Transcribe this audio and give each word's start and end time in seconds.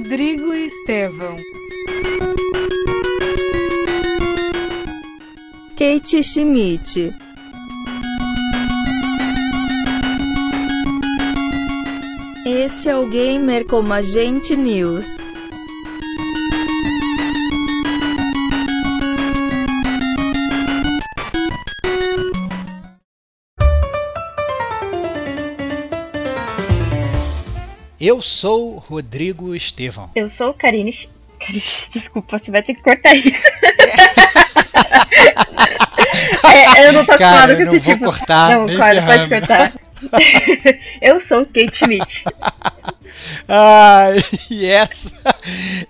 Rodrigo 0.00 0.54
Estevão. 0.54 1.36
Kate 5.76 6.22
Schmidt. 6.22 7.14
Este 12.46 12.88
é 12.88 12.96
o 12.96 13.06
Gamer 13.10 13.66
como 13.66 13.92
Agente 13.92 14.56
News. 14.56 15.18
Eu 28.00 28.22
sou 28.22 28.78
Rodrigo 28.78 29.54
Estevão. 29.54 30.10
Eu 30.16 30.26
sou 30.26 30.54
Karine. 30.54 31.06
Karine, 31.38 31.62
desculpa, 31.92 32.38
você 32.38 32.50
vai 32.50 32.62
ter 32.62 32.74
que 32.74 32.82
cortar 32.82 33.14
isso. 33.14 33.42
é, 36.50 36.88
eu 36.88 36.94
não 36.94 37.04
tô 37.04 37.12
acostumado 37.12 37.56
com 37.56 37.62
esse 37.62 37.72
não 37.72 37.80
tipo. 37.80 38.04
Vou 38.04 38.12
cortar, 38.14 38.50
não, 38.56 38.66
claro, 38.74 39.02
pode 39.04 39.28
cortar. 39.28 39.74
eu 41.00 41.20
sou 41.20 41.44
Kate 41.44 41.76
Schmidt. 41.76 42.24
Ah, 43.48 44.10
e 44.48 44.64
essa 44.64 45.12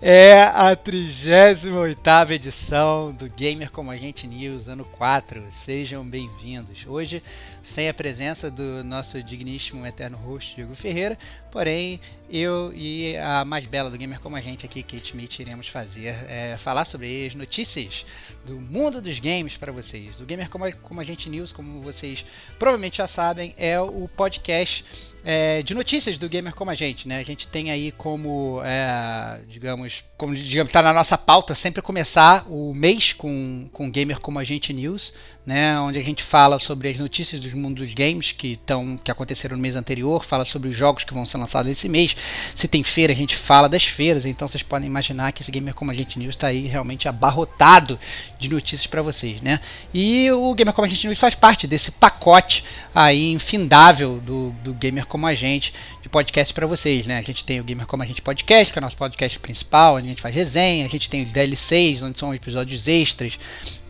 é 0.01 0.43
a 0.43 0.75
38 0.75 2.33
edição 2.33 3.13
do 3.13 3.29
Gamer 3.29 3.71
Como 3.71 3.91
a 3.91 3.97
Gente 3.97 4.27
News, 4.27 4.69
ano 4.69 4.85
4. 4.85 5.45
Sejam 5.51 6.03
bem-vindos. 6.03 6.85
Hoje, 6.87 7.23
sem 7.63 7.89
a 7.89 7.95
presença 7.95 8.51
do 8.51 8.83
nosso 8.83 9.23
digníssimo 9.23 9.87
eterno 9.87 10.17
host, 10.17 10.55
Diego 10.57 10.75
Ferreira, 10.75 11.19
porém, 11.51 12.01
eu 12.31 12.73
e 12.75 13.17
a 13.17 13.45
mais 13.45 13.67
bela 13.67 13.91
do 13.91 13.99
Gamer 13.99 14.21
Como 14.21 14.37
a 14.37 14.41
Gente 14.41 14.65
aqui, 14.65 14.83
Kate 14.83 15.09
Schmidt, 15.09 15.43
iremos 15.43 15.69
fazer 15.69 16.15
é, 16.29 16.57
falar 16.57 16.85
sobre 16.85 17.27
as 17.27 17.35
notícias 17.35 18.07
do 18.47 18.61
mundo 18.61 19.03
dos 19.03 19.19
games 19.19 19.57
para 19.57 19.73
vocês. 19.73 20.21
O 20.21 20.25
Gamer 20.25 20.49
Como 20.49 20.65
a, 20.65 20.73
Como 20.73 21.01
a 21.01 21.05
Gente 21.05 21.29
News, 21.29 21.51
como 21.51 21.81
vocês 21.81 22.25
provavelmente 22.59 22.99
já 22.99 23.09
sabem, 23.09 23.53
é 23.59 23.81
o 23.81 24.09
podcast 24.09 24.85
é, 25.25 25.63
de 25.63 25.75
notícias 25.75 26.19
do 26.19 26.29
Gamer 26.29 26.55
Como 26.55 26.71
a 26.71 26.75
Gente, 26.75 27.07
né? 27.07 27.19
A 27.19 27.23
gente 27.23 27.47
tem 27.47 27.71
aí 27.71 27.93
como, 27.93 28.61
é, 28.65 29.41
digamos, 29.49 30.03
como 30.17 30.35
digamos, 30.35 30.73
tá 30.73 30.83
na 30.83 30.93
nossa 30.93 31.19
pauta 31.19 31.55
sempre 31.55 31.83
começar 31.83 32.45
o 32.49 32.73
mês 32.75 33.13
com, 33.13 33.69
com 33.73 33.91
Gamer 33.91 34.19
Como 34.21 34.39
a 34.39 34.45
Gente 34.45 34.73
News, 34.73 35.13
né? 35.45 35.79
Onde 35.81 35.99
a 35.99 36.03
gente 36.03 36.23
fala 36.23 36.59
sobre 36.59 36.89
as 36.89 36.99
notícias 36.99 37.41
do 37.41 37.57
mundo 37.57 37.83
dos 37.83 37.93
games 37.93 38.33
que, 38.33 38.57
tão, 38.65 38.97
que 38.97 39.11
aconteceram 39.11 39.57
no 39.57 39.63
mês 39.63 39.77
anterior, 39.77 40.25
fala 40.25 40.45
sobre 40.45 40.69
os 40.69 40.77
jogos 40.77 41.05
que 41.05 41.13
vão 41.13 41.27
ser 41.27 41.39
lançados 41.39 41.71
esse 41.71 41.89
mês. 41.89 42.17
Se 42.55 42.67
tem 42.67 42.83
feira, 42.83 43.13
a 43.13 43.17
gente 43.17 43.37
fala 43.37 43.69
das 43.69 43.85
feiras, 43.85 44.25
então 44.25 44.49
vocês 44.49 44.63
podem 44.63 44.89
imaginar 44.89 45.33
que 45.33 45.43
esse 45.43 45.51
Gamer 45.51 45.75
Como 45.75 45.91
a 45.91 45.95
Gente 45.95 46.19
News 46.19 46.35
está 46.35 46.47
aí 46.47 46.67
realmente 46.67 47.09
abarrotado 47.09 47.99
de 48.39 48.49
notícias 48.49 48.87
para 48.87 49.03
vocês, 49.03 49.43
né? 49.43 49.61
E 49.93 50.31
o 50.31 50.55
Gamer 50.55 50.73
Como 50.73 50.87
a 50.87 50.89
Gente 50.89 51.07
News 51.07 51.19
faz 51.19 51.35
parte 51.35 51.67
desse 51.67 51.91
pacote 51.93 52.65
aí 52.95 53.33
infindável 53.33 54.19
do, 54.21 54.51
do 54.63 54.73
Gamer 54.75 55.07
Como 55.11 55.27
a 55.27 55.35
Gente 55.35 55.75
de 56.01 56.09
podcast 56.09 56.55
para 56.55 56.67
vocês, 56.67 57.07
né? 57.07 57.19
A 57.19 57.23
gente 57.23 57.45
tem 57.45 57.61
o 57.61 57.65
Gamer 57.65 57.87
Como 57.87 58.03
a 58.03 58.07
Gente 58.07 58.23
Podcast, 58.23 58.73
que 58.73 58.79
é 58.79 58.81
o 58.81 58.83
nosso 58.83 58.97
podcast 58.97 59.39
principal, 59.41 59.97
onde 59.97 60.07
a 60.07 60.09
gente 60.09 60.23
faz 60.23 60.35
resenha, 60.35 60.87
a 60.87 60.89
gente 60.89 61.11
tem 61.11 61.23
os 61.23 61.33
DLCs, 61.33 62.03
onde 62.03 62.19
são 62.19 62.33
episódios 62.33 62.87
extras, 62.87 63.39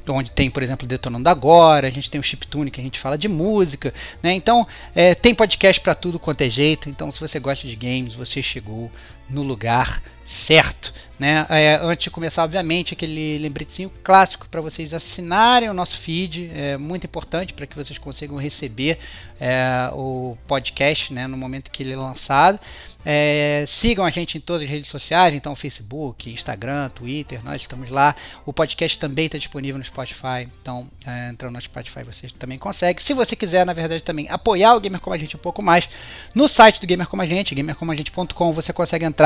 onde 0.09 0.31
tem, 0.33 0.51
por 0.51 0.63
exemplo, 0.63 0.89
Detonando 0.89 1.29
Agora, 1.29 1.87
a 1.87 1.91
gente 1.91 2.11
tem 2.11 2.21
o 2.21 2.25
Chiptune 2.25 2.71
que 2.71 2.81
a 2.81 2.85
gente 2.85 2.99
fala 2.99 3.19
de 3.19 3.29
música, 3.29 3.93
né? 4.23 4.33
Então, 4.33 4.67
é, 4.95 5.15
tem 5.15 5.35
podcast 5.35 5.81
para 5.81 5.95
tudo 5.95 6.19
quanto 6.19 6.41
é 6.41 6.49
jeito. 6.49 6.89
Então, 6.89 7.11
se 7.11 7.21
você 7.21 7.39
gosta 7.39 7.69
de 7.69 7.77
games, 7.77 8.15
você 8.15 8.43
chegou 8.43 8.91
no 9.31 9.43
lugar 9.43 10.03
certo. 10.31 10.93
Né? 11.19 11.45
É, 11.51 11.79
antes 11.83 12.05
de 12.05 12.11
começar, 12.11 12.45
obviamente, 12.45 12.95
aquele 12.95 13.37
lembretezinho 13.37 13.91
clássico 14.03 14.49
para 14.49 14.63
vocês 14.63 14.95
assinarem 14.95 15.69
o 15.69 15.75
nosso 15.75 15.99
feed, 15.99 16.51
é 16.55 16.79
muito 16.79 17.05
importante 17.05 17.53
para 17.53 17.67
que 17.67 17.77
vocês 17.77 17.99
consigam 17.99 18.39
receber 18.39 18.99
é, 19.39 19.91
o 19.93 20.35
podcast 20.47 21.13
né, 21.13 21.27
no 21.27 21.37
momento 21.37 21.71
que 21.71 21.83
ele 21.83 21.93
é 21.93 21.97
lançado. 21.97 22.59
É, 23.05 23.65
sigam 23.67 24.05
a 24.05 24.11
gente 24.11 24.39
em 24.39 24.41
todas 24.41 24.63
as 24.63 24.69
redes 24.69 24.89
sociais, 24.89 25.35
então 25.35 25.55
Facebook, 25.55 26.31
Instagram, 26.31 26.89
Twitter, 26.89 27.45
nós 27.45 27.61
estamos 27.61 27.91
lá. 27.91 28.17
O 28.47 28.53
podcast 28.53 28.99
também 28.99 29.27
está 29.27 29.37
disponível 29.37 29.77
no 29.77 29.85
Spotify, 29.85 30.49
então 30.63 30.89
é, 31.07 31.29
entrando 31.29 31.53
no 31.53 31.61
Spotify 31.61 32.03
você 32.03 32.29
também 32.39 32.57
consegue. 32.57 33.03
Se 33.03 33.13
você 33.13 33.37
quiser, 33.37 33.67
na 33.67 33.75
verdade, 33.75 34.03
também 34.03 34.27
apoiar 34.31 34.75
o 34.75 34.81
Gamer 34.81 35.01
Como 35.01 35.13
a 35.13 35.19
Gente 35.19 35.37
um 35.37 35.41
pouco 35.41 35.61
mais, 35.61 35.87
no 36.35 36.49
site 36.49 36.81
do 36.81 36.87
Gamer 36.87 37.07
Como 37.07 37.21
a 37.21 37.27
Gente, 37.27 37.55
gamercomagente.com, 37.55 38.53
você 38.53 38.73
consegue 38.73 39.05
entrar 39.05 39.20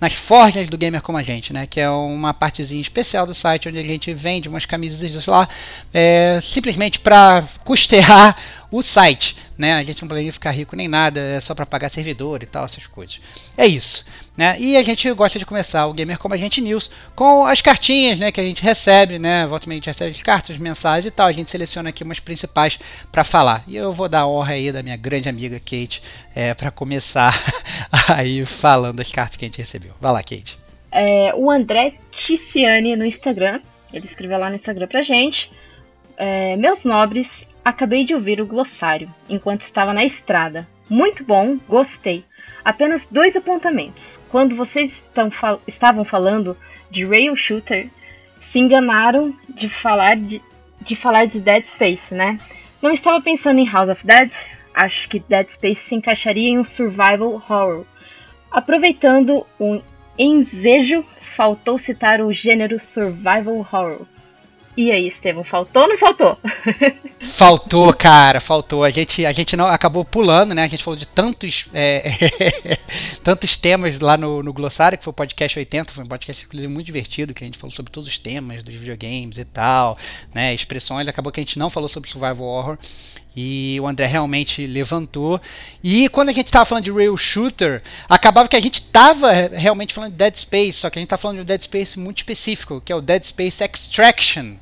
nas 0.00 0.12
forjas 0.12 0.68
do 0.68 0.78
Gamer 0.78 1.02
Como 1.02 1.18
a 1.18 1.22
Gente, 1.22 1.52
né, 1.52 1.66
que 1.66 1.80
é 1.80 1.90
uma 1.90 2.32
partezinha 2.32 2.80
especial 2.80 3.26
do 3.26 3.34
site 3.34 3.68
onde 3.68 3.78
a 3.78 3.82
gente 3.82 4.12
vende 4.14 4.48
umas 4.48 4.64
camisas 4.64 5.26
lá, 5.26 5.48
é, 5.92 6.38
simplesmente 6.42 6.98
para 7.00 7.44
custear 7.64 8.36
o 8.70 8.82
site, 8.82 9.36
né? 9.58 9.74
A 9.74 9.82
gente 9.82 10.02
não 10.02 10.08
planeja 10.08 10.32
ficar 10.32 10.52
rico 10.52 10.76
nem 10.76 10.86
nada, 10.86 11.20
é 11.20 11.40
só 11.40 11.54
para 11.54 11.66
pagar 11.66 11.88
servidor 11.88 12.42
e 12.42 12.46
tal, 12.46 12.64
essas 12.64 12.86
coisas. 12.86 13.20
É 13.56 13.66
isso, 13.66 14.04
né? 14.36 14.56
E 14.58 14.76
a 14.76 14.82
gente 14.82 15.10
gosta 15.12 15.38
de 15.38 15.46
começar 15.46 15.86
o 15.86 15.92
Gamer 15.92 16.18
Como 16.18 16.34
a 16.34 16.36
Gente 16.36 16.60
News 16.60 16.90
com 17.14 17.46
as 17.46 17.60
cartinhas, 17.60 18.18
né, 18.18 18.30
que 18.30 18.40
a 18.40 18.44
gente 18.44 18.62
recebe, 18.62 19.18
né? 19.18 19.46
Volta 19.46 19.68
a 19.68 19.72
gente 19.72 19.86
recebe 19.86 20.12
as 20.12 20.22
cartas 20.22 20.56
mensais 20.58 21.04
e 21.04 21.10
tal, 21.10 21.26
a 21.26 21.32
gente 21.32 21.50
seleciona 21.50 21.88
aqui 21.88 22.04
umas 22.04 22.20
principais 22.20 22.78
para 23.10 23.24
falar. 23.24 23.64
E 23.66 23.76
eu 23.76 23.92
vou 23.92 24.08
dar 24.08 24.20
a 24.20 24.28
honra 24.28 24.54
aí 24.54 24.70
da 24.70 24.82
minha 24.82 24.96
grande 24.96 25.28
amiga 25.28 25.58
Kate 25.58 26.02
é, 26.34 26.54
para 26.54 26.70
começar 26.70 27.34
aí 28.08 28.46
falando 28.46 28.96
das 28.96 29.10
cartas 29.10 29.36
que 29.36 29.44
a 29.44 29.48
gente 29.48 29.58
recebeu. 29.58 29.92
Vai 30.00 30.12
lá, 30.12 30.22
Kate. 30.22 30.58
É, 30.92 31.32
o 31.34 31.50
André 31.50 31.94
Ticiani 32.10 32.96
no 32.96 33.04
Instagram, 33.04 33.60
ele 33.92 34.06
escreveu 34.06 34.38
lá 34.38 34.48
no 34.48 34.56
Instagram 34.56 34.86
pra 34.88 35.02
gente. 35.02 35.50
É, 36.16 36.56
meus 36.56 36.84
nobres, 36.84 37.46
acabei 37.64 38.04
de 38.04 38.14
ouvir 38.14 38.40
o 38.40 38.46
glossário 38.46 39.12
enquanto 39.28 39.62
estava 39.62 39.92
na 39.92 40.04
estrada. 40.04 40.68
Muito 40.88 41.24
bom, 41.24 41.56
gostei. 41.68 42.24
Apenas 42.64 43.06
dois 43.06 43.36
apontamentos. 43.36 44.20
Quando 44.28 44.56
vocês 44.56 45.06
fal 45.30 45.62
estavam 45.66 46.04
falando 46.04 46.56
de 46.90 47.04
rail 47.04 47.36
shooter, 47.36 47.88
se 48.40 48.58
enganaram 48.58 49.34
de 49.48 49.68
falar 49.68 50.16
de, 50.16 50.42
de 50.80 50.96
falar 50.96 51.26
de 51.26 51.40
Dead 51.40 51.64
Space, 51.64 52.14
né? 52.14 52.40
Não 52.82 52.92
estava 52.92 53.20
pensando 53.20 53.60
em 53.60 53.70
House 53.70 53.90
of 53.90 54.06
Dead? 54.06 54.32
Acho 54.74 55.08
que 55.08 55.20
Dead 55.20 55.48
Space 55.48 55.82
se 55.82 55.94
encaixaria 55.94 56.48
em 56.48 56.58
um 56.58 56.64
survival 56.64 57.34
horror. 57.34 57.84
Aproveitando 58.50 59.46
o 59.58 59.80
ensejo, 60.18 61.04
faltou 61.20 61.78
citar 61.78 62.20
o 62.20 62.32
gênero 62.32 62.78
survival 62.78 63.58
horror. 63.58 64.06
E 64.76 64.92
aí, 64.92 65.08
Estevam, 65.08 65.42
faltou 65.42 65.82
ou 65.82 65.88
não 65.88 65.98
faltou? 65.98 66.38
faltou, 67.20 67.92
cara, 67.92 68.38
faltou. 68.38 68.84
A 68.84 68.90
gente, 68.90 69.26
a 69.26 69.32
gente 69.32 69.56
não 69.56 69.66
acabou 69.66 70.04
pulando, 70.04 70.54
né? 70.54 70.62
A 70.62 70.68
gente 70.68 70.84
falou 70.84 70.98
de 70.98 71.06
tantos, 71.06 71.66
é, 71.74 72.08
tantos 73.22 73.56
temas 73.56 73.98
lá 73.98 74.16
no, 74.16 74.44
no 74.44 74.52
Glossário, 74.52 74.96
que 74.96 75.02
foi 75.02 75.10
o 75.10 75.14
podcast 75.14 75.58
80, 75.58 75.92
foi 75.92 76.04
um 76.04 76.06
podcast 76.06 76.44
inclusive 76.44 76.72
muito 76.72 76.86
divertido, 76.86 77.34
que 77.34 77.42
a 77.42 77.46
gente 77.46 77.58
falou 77.58 77.74
sobre 77.74 77.90
todos 77.90 78.08
os 78.08 78.18
temas 78.18 78.62
dos 78.62 78.74
videogames 78.74 79.38
e 79.38 79.44
tal, 79.44 79.98
né? 80.32 80.54
Expressões. 80.54 81.08
Acabou 81.08 81.32
que 81.32 81.40
a 81.40 81.42
gente 81.42 81.58
não 81.58 81.68
falou 81.68 81.88
sobre 81.88 82.08
survival 82.08 82.46
horror. 82.46 82.78
E 83.34 83.78
o 83.80 83.86
André 83.86 84.06
realmente 84.06 84.66
levantou. 84.66 85.40
E 85.82 86.08
quando 86.08 86.30
a 86.30 86.32
gente 86.32 86.46
estava 86.46 86.64
falando 86.64 86.84
de 86.84 86.90
Rail 86.90 87.16
Shooter, 87.16 87.82
acabava 88.08 88.48
que 88.48 88.56
a 88.56 88.60
gente 88.60 88.80
estava 88.80 89.32
realmente 89.52 89.94
falando 89.94 90.12
de 90.12 90.16
Dead 90.16 90.34
Space, 90.34 90.72
só 90.74 90.90
que 90.90 90.98
a 90.98 91.00
gente 91.00 91.06
está 91.06 91.16
falando 91.16 91.36
de 91.36 91.42
um 91.42 91.46
Dead 91.46 91.62
Space 91.62 91.98
muito 91.98 92.18
específico, 92.18 92.80
que 92.80 92.92
é 92.92 92.96
o 92.96 93.00
Dead 93.00 93.22
Space 93.22 93.62
Extraction 93.62 94.56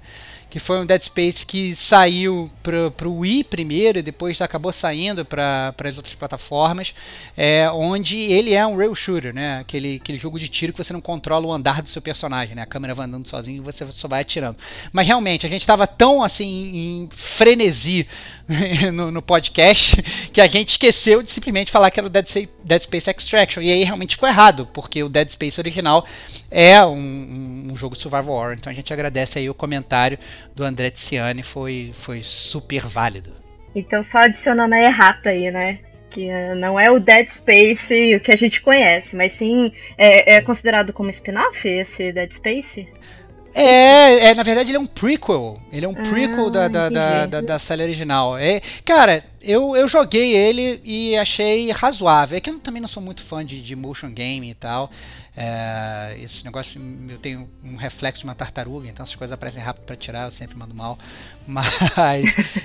que 0.50 0.58
foi 0.58 0.78
um 0.78 0.86
Dead 0.86 1.02
Space 1.02 1.44
que 1.44 1.76
saiu 1.76 2.50
pro, 2.62 2.90
pro 2.92 3.12
Wii 3.12 3.44
primeiro 3.44 3.98
e 3.98 4.02
depois 4.02 4.40
acabou 4.40 4.72
saindo 4.72 5.24
para 5.24 5.74
as 5.84 5.96
outras 5.96 6.14
plataformas, 6.14 6.94
é, 7.36 7.70
onde 7.70 8.16
ele 8.16 8.54
é 8.54 8.66
um 8.66 8.76
rail 8.76 8.94
shooter, 8.94 9.34
né? 9.34 9.58
Aquele, 9.58 9.96
aquele 9.96 10.18
jogo 10.18 10.38
de 10.38 10.48
tiro 10.48 10.72
que 10.72 10.82
você 10.82 10.92
não 10.92 11.00
controla 11.00 11.46
o 11.46 11.52
andar 11.52 11.82
do 11.82 11.88
seu 11.88 12.00
personagem, 12.00 12.54
né? 12.54 12.62
A 12.62 12.66
câmera 12.66 12.94
vai 12.94 13.06
andando 13.06 13.28
sozinho 13.28 13.58
e 13.58 13.60
você 13.60 13.86
só 13.92 14.08
vai 14.08 14.22
atirando. 14.22 14.56
Mas 14.92 15.06
realmente, 15.06 15.44
a 15.44 15.48
gente 15.48 15.62
estava 15.62 15.86
tão 15.86 16.22
assim 16.22 16.46
em 16.46 17.08
frenesi 17.14 18.06
no, 18.92 19.10
no, 19.10 19.20
podcast 19.20 20.00
que 20.32 20.40
a 20.40 20.46
gente 20.46 20.70
esqueceu 20.70 21.22
de 21.22 21.30
simplesmente 21.30 21.70
falar 21.70 21.90
que 21.90 22.00
era 22.00 22.06
o 22.06 22.10
Dead 22.10 22.26
Space, 22.26 22.48
Dead 22.64 22.80
Space 22.80 23.10
Extraction. 23.10 23.60
E 23.60 23.70
aí 23.70 23.84
realmente 23.84 24.14
ficou 24.14 24.28
errado, 24.28 24.66
porque 24.72 25.02
o 25.02 25.08
Dead 25.08 25.28
Space 25.28 25.60
original 25.60 26.06
é 26.50 26.82
um, 26.82 27.68
um 27.70 27.76
jogo 27.76 27.94
survival 27.94 28.34
horror. 28.34 28.54
Então 28.54 28.70
a 28.70 28.74
gente 28.74 28.92
agradece 28.92 29.38
aí 29.38 29.50
o 29.50 29.54
comentário 29.54 30.18
do 30.54 30.64
André 30.64 30.90
Tiziani, 30.90 31.42
foi, 31.42 31.90
foi 31.92 32.22
super 32.22 32.86
válido. 32.86 33.32
Então 33.74 34.02
só 34.02 34.18
adicionando 34.18 34.74
a 34.74 34.80
errata 34.80 35.28
aí, 35.28 35.50
né? 35.50 35.80
Que 36.10 36.30
uh, 36.30 36.54
não 36.56 36.80
é 36.80 36.90
o 36.90 36.98
Dead 36.98 37.28
Space 37.28 38.16
o 38.16 38.20
que 38.20 38.32
a 38.32 38.36
gente 38.36 38.62
conhece, 38.62 39.14
mas 39.14 39.34
sim 39.34 39.70
é, 39.98 40.36
é 40.36 40.40
considerado 40.40 40.90
como 40.92 41.10
spin-off 41.10 41.68
esse 41.68 42.12
Dead 42.12 42.32
Space? 42.32 42.88
É, 43.54 44.30
é, 44.30 44.34
na 44.34 44.42
verdade 44.42 44.70
ele 44.70 44.76
é 44.76 44.80
um 44.80 44.86
prequel. 44.86 45.60
Ele 45.72 45.84
é 45.84 45.88
um 45.88 45.94
prequel 45.94 46.46
ah, 46.46 46.50
da, 46.50 46.68
da, 46.68 46.88
da, 46.88 47.26
da, 47.26 47.40
da, 47.40 47.58
série 47.58 47.82
original. 47.82 48.36
É, 48.36 48.60
cara, 48.84 49.24
eu, 49.40 49.76
eu 49.76 49.88
joguei 49.88 50.34
ele 50.34 50.80
e 50.84 51.16
achei 51.16 51.70
razoável. 51.70 52.36
É 52.36 52.40
que 52.40 52.50
eu 52.50 52.58
também 52.58 52.80
não 52.80 52.88
sou 52.88 53.02
muito 53.02 53.22
fã 53.22 53.44
de, 53.44 53.60
de 53.60 53.74
motion 53.74 54.10
game 54.10 54.50
e 54.50 54.54
tal. 54.54 54.90
É, 55.40 56.16
esse 56.20 56.44
negócio, 56.44 56.80
eu 57.08 57.16
tenho 57.18 57.48
um 57.62 57.76
reflexo 57.76 58.22
de 58.22 58.24
uma 58.26 58.34
tartaruga, 58.34 58.88
então 58.88 59.04
essas 59.04 59.14
coisas 59.14 59.32
aparecem 59.32 59.62
rápido 59.62 59.84
para 59.84 59.94
tirar, 59.94 60.24
eu 60.24 60.32
sempre 60.32 60.58
mando 60.58 60.74
mal. 60.74 60.98
Mas 61.46 61.72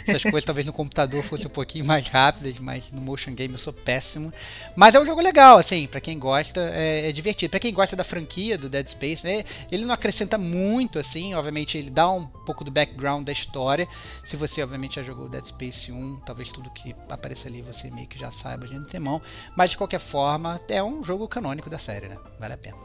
essas 0.07 0.23
coisas 0.23 0.43
talvez 0.43 0.65
no 0.65 0.73
computador 0.73 1.23
fossem 1.23 1.45
um 1.45 1.51
pouquinho 1.51 1.85
mais 1.85 2.07
rápidas, 2.07 2.59
mas 2.59 2.83
no 2.91 2.99
motion 2.99 3.33
game 3.33 3.53
eu 3.53 3.57
sou 3.57 3.71
péssimo. 3.71 4.33
Mas 4.75 4.93
é 4.93 4.99
um 4.99 5.05
jogo 5.05 5.21
legal, 5.21 5.57
assim, 5.57 5.87
para 5.87 6.01
quem 6.01 6.19
gosta, 6.19 6.59
é, 6.73 7.07
é 7.07 7.11
divertido. 7.13 7.51
Para 7.51 7.61
quem 7.61 7.73
gosta 7.73 7.95
da 7.95 8.03
franquia 8.03 8.57
do 8.57 8.67
Dead 8.67 8.85
Space, 8.89 9.25
né, 9.25 9.45
ele 9.71 9.85
não 9.85 9.93
acrescenta 9.93 10.37
muito, 10.37 10.72
assim, 10.99 11.33
obviamente 11.33 11.77
ele 11.77 11.89
dá 11.89 12.09
um 12.09 12.25
pouco 12.25 12.63
do 12.63 12.71
background 12.71 13.25
da 13.25 13.31
história. 13.31 13.87
Se 14.23 14.35
você, 14.35 14.61
obviamente, 14.63 14.95
já 14.95 15.03
jogou 15.03 15.29
Dead 15.29 15.45
Space 15.45 15.91
1, 15.91 16.21
talvez 16.25 16.51
tudo 16.51 16.69
que 16.69 16.95
apareça 17.09 17.47
ali 17.47 17.61
você 17.61 17.89
meio 17.89 18.07
que 18.07 18.17
já 18.17 18.31
saiba 18.31 18.67
de 18.67 18.75
antemão. 18.75 19.21
Mas 19.55 19.71
de 19.71 19.77
qualquer 19.77 19.99
forma, 19.99 20.61
é 20.69 20.83
um 20.83 21.03
jogo 21.03 21.27
canônico 21.27 21.69
da 21.69 21.77
série, 21.77 22.07
né? 22.07 22.17
Vale 22.39 22.53
a 22.53 22.57
pena. 22.57 22.77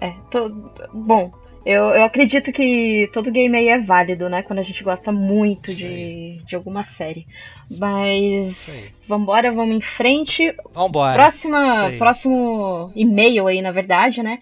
É, 0.00 0.10
tô... 0.30 0.48
bom, 0.92 1.32
eu, 1.66 1.82
eu 1.86 2.04
acredito 2.04 2.52
que 2.52 3.10
todo 3.12 3.32
game 3.32 3.56
aí 3.56 3.68
é 3.68 3.78
válido, 3.80 4.28
né? 4.28 4.40
Quando 4.40 4.60
a 4.60 4.62
gente 4.62 4.84
gosta 4.84 5.10
muito 5.10 5.74
de, 5.74 6.40
de 6.46 6.54
alguma 6.54 6.84
série. 6.84 7.26
Mas 7.68 8.88
vambora, 9.08 9.52
vamos 9.52 9.76
em 9.76 9.80
frente. 9.80 10.54
Vambora. 10.72 11.14
Próxima, 11.14 11.90
próximo 11.98 12.92
e-mail 12.94 13.48
aí, 13.48 13.60
na 13.60 13.72
verdade, 13.72 14.22
né? 14.22 14.38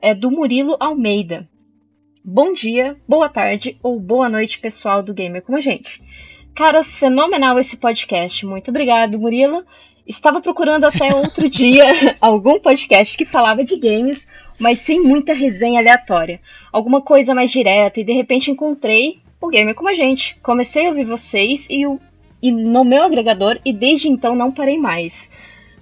É 0.00 0.14
do 0.14 0.30
Murilo 0.30 0.74
Almeida. 0.80 1.46
Bom 2.24 2.52
dia, 2.52 2.96
boa 3.08 3.28
tarde 3.28 3.76
ou 3.82 3.98
boa 3.98 4.28
noite, 4.28 4.60
pessoal 4.60 5.02
do 5.02 5.12
Gamer 5.12 5.42
como 5.42 5.58
a 5.58 5.60
gente. 5.60 6.00
Caras, 6.54 6.96
fenomenal 6.96 7.58
esse 7.58 7.76
podcast. 7.76 8.46
Muito 8.46 8.70
obrigado, 8.70 9.18
Murilo. 9.18 9.64
Estava 10.06 10.40
procurando 10.40 10.84
até 10.84 11.12
outro 11.12 11.48
dia 11.50 11.84
algum 12.20 12.60
podcast 12.60 13.18
que 13.18 13.24
falava 13.24 13.64
de 13.64 13.76
games, 13.76 14.28
mas 14.56 14.78
sem 14.78 15.00
muita 15.00 15.34
resenha 15.34 15.80
aleatória. 15.80 16.40
Alguma 16.70 17.00
coisa 17.00 17.34
mais 17.34 17.50
direta 17.50 17.98
e 17.98 18.04
de 18.04 18.12
repente 18.12 18.52
encontrei 18.52 19.18
o 19.40 19.48
Gamer 19.48 19.74
como 19.74 19.88
a 19.88 19.94
gente. 19.94 20.36
Comecei 20.44 20.86
a 20.86 20.90
ouvir 20.90 21.04
vocês 21.04 21.66
e, 21.68 21.84
o, 21.88 21.98
e 22.40 22.52
no 22.52 22.84
meu 22.84 23.02
agregador 23.02 23.58
e 23.64 23.72
desde 23.72 24.08
então 24.08 24.36
não 24.36 24.52
parei 24.52 24.78
mais. 24.78 25.28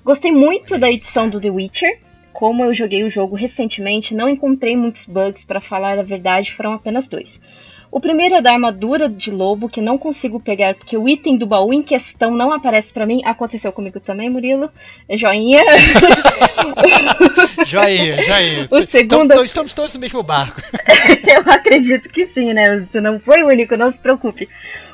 Gostei 0.03 0.33
muito 0.33 0.79
da 0.79 0.91
edição 0.91 1.29
do 1.29 1.39
The 1.39 1.51
Witcher. 1.51 2.01
Como 2.33 2.65
eu 2.65 2.73
joguei 2.73 3.05
o 3.05 3.11
jogo 3.11 3.37
recentemente, 3.37 4.15
não 4.15 4.29
encontrei 4.29 4.77
muitos 4.77 5.05
bugs, 5.05 5.45
para 5.45 5.61
falar 5.61 5.99
a 5.99 6.03
verdade, 6.03 6.55
foram 6.55 6.73
apenas 6.73 7.09
dois. 7.09 7.41
O 7.93 7.99
primeiro 7.99 8.37
é 8.37 8.41
da 8.41 8.53
armadura 8.53 9.09
de 9.09 9.33
lobo, 9.33 9.69
que 9.69 9.81
não 9.81 9.99
consigo 9.99 10.39
pegar 10.39 10.77
porque 10.77 10.97
o 10.97 11.09
item 11.09 11.37
do 11.37 11.45
baú 11.45 11.73
em 11.73 11.83
questão 11.83 12.31
não 12.31 12.53
aparece 12.53 12.93
para 12.93 13.05
mim. 13.05 13.21
Aconteceu 13.25 13.73
comigo 13.73 13.99
também, 13.99 14.31
Murilo. 14.31 14.71
É 15.09 15.17
joinha. 15.17 15.65
joinha, 17.67 18.23
joinha. 18.23 18.69
O 18.71 18.87
segundo... 18.87 19.33
Então, 19.33 19.45
estamos 19.45 19.75
todos 19.75 19.93
no 19.95 20.01
mesmo 20.01 20.23
barco. 20.23 20.63
Eu 21.27 21.53
acredito 21.53 22.09
que 22.09 22.27
sim, 22.27 22.53
né? 22.53 22.79
Você 22.79 23.01
não 23.01 23.19
foi 23.19 23.43
o 23.43 23.49
único, 23.49 23.77
não 23.77 23.91
se 23.91 23.99
preocupe. 23.99 24.49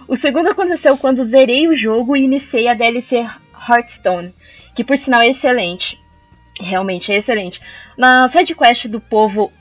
O 0.09 0.17
segundo 0.17 0.49
aconteceu 0.49 0.97
quando 0.97 1.23
zerei 1.25 1.69
o 1.69 1.75
jogo 1.75 2.17
e 2.17 2.25
iniciei 2.25 2.67
a 2.67 2.73
DLC 2.73 3.27
Hearthstone, 3.69 4.33
que 4.75 4.83
por 4.83 4.97
sinal 4.97 5.21
é 5.21 5.29
excelente. 5.29 6.01
Realmente 6.61 7.13
é 7.13 7.17
excelente. 7.17 7.61
Na 7.97 8.29
sidequest 8.29 8.87
do 8.89 9.01
povo 9.01 9.53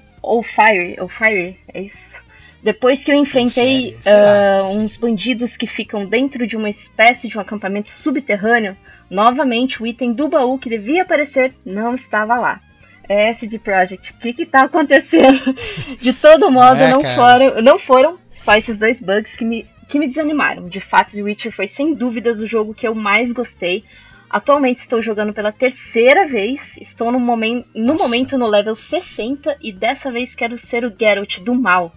Fire, 0.44 0.98
ou 1.00 1.08
Fire, 1.08 1.58
é 1.74 1.82
isso? 1.82 2.24
Depois 2.64 3.04
que 3.04 3.12
eu 3.12 3.16
enfrentei 3.16 3.96
uh, 3.96 4.70
uns 4.78 4.98
bandidos 4.98 5.56
que 5.56 5.68
ficam 5.68 6.06
dentro 6.06 6.48
de 6.48 6.58
uma 6.58 6.70
espécie 6.70 7.28
de 7.28 7.38
um 7.38 7.42
acampamento 7.42 7.90
subterrâneo, 7.90 8.76
novamente 9.08 9.84
o 9.84 9.86
item 9.86 10.14
do 10.14 10.28
baú 10.28 10.58
que 10.58 10.70
devia 10.70 11.04
aparecer 11.04 11.54
não 11.64 11.94
estava 11.94 12.36
lá. 12.40 12.60
É 13.08 13.30
SD 13.30 13.60
Project, 13.60 14.14
o 14.14 14.18
que 14.18 14.34
que 14.34 14.46
tá 14.48 14.64
acontecendo? 14.64 15.56
De 16.02 16.12
todo 16.12 16.50
modo, 16.50 16.80
é, 16.80 16.90
não, 16.90 17.04
foram, 17.04 17.62
não 17.62 17.78
foram 17.78 18.18
só 18.34 18.56
esses 18.56 18.80
dois 18.80 19.00
bugs 19.00 19.36
que 19.36 19.46
me, 19.46 19.68
que 19.88 20.00
me 20.00 20.08
desanimaram. 20.08 20.68
De 20.68 20.80
fato, 20.80 21.14
The 21.14 21.22
Witcher 21.22 21.52
foi 21.52 21.68
sem 21.68 21.94
dúvidas 21.94 22.40
o 22.40 22.48
jogo 22.48 22.74
que 22.74 22.88
eu 22.88 22.96
mais 22.96 23.32
gostei. 23.32 23.84
Atualmente 24.30 24.80
estou 24.80 25.02
jogando 25.02 25.34
pela 25.34 25.52
terceira 25.52 26.28
vez, 26.28 26.76
estou 26.78 27.12
no, 27.12 27.20
momen 27.20 27.66
no 27.74 27.96
momento 27.96 28.38
no 28.38 28.48
level 28.48 28.76
60 28.76 29.58
e 29.62 29.72
dessa 29.72 30.12
vez 30.12 30.36
quero 30.36 30.58
ser 30.58 30.84
o 30.86 30.94
Geralt 30.98 31.40
do 31.40 31.54
mal 31.54 31.94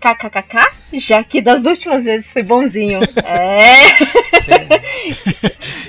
kkkk, 0.00 0.98
já 1.00 1.24
que 1.24 1.40
das 1.40 1.64
últimas 1.64 2.04
vezes 2.04 2.30
foi 2.30 2.42
bonzinho. 2.42 3.00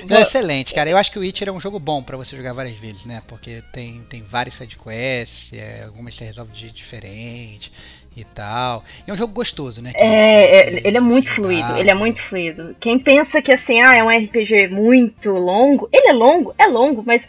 É. 0.08 0.14
é 0.14 0.22
excelente, 0.22 0.72
cara. 0.72 0.88
Eu 0.88 0.96
acho 0.96 1.12
que 1.12 1.18
o 1.18 1.20
Witcher 1.20 1.48
é 1.48 1.52
um 1.52 1.60
jogo 1.60 1.78
bom 1.78 2.02
para 2.02 2.16
você 2.16 2.34
jogar 2.34 2.54
várias 2.54 2.78
vezes, 2.78 3.04
né? 3.04 3.22
Porque 3.28 3.62
tem, 3.72 4.00
tem 4.08 4.22
vários 4.22 4.54
sidequests, 4.54 5.52
é, 5.52 5.82
algumas 5.84 6.14
você 6.14 6.24
resolve 6.24 6.52
de 6.52 6.60
jeito 6.60 6.74
diferente 6.74 7.70
e 8.16 8.24
tal. 8.24 8.82
É 9.06 9.12
um 9.12 9.16
jogo 9.16 9.34
gostoso, 9.34 9.82
né? 9.82 9.92
É, 9.94 10.78
é 10.78 10.88
ele 10.88 10.96
é 10.96 11.00
muito 11.00 11.30
fluido, 11.30 11.76
ele 11.76 11.90
é 11.90 11.94
muito 11.94 12.22
fluido. 12.22 12.74
Quem 12.80 12.98
pensa 12.98 13.42
que 13.42 13.52
assim, 13.52 13.80
ah, 13.82 13.94
é 13.94 14.02
um 14.02 14.08
RPG 14.08 14.68
muito 14.68 15.32
longo, 15.32 15.88
ele 15.92 16.08
é 16.08 16.12
longo, 16.12 16.54
é 16.58 16.66
longo, 16.66 17.02
mas 17.06 17.28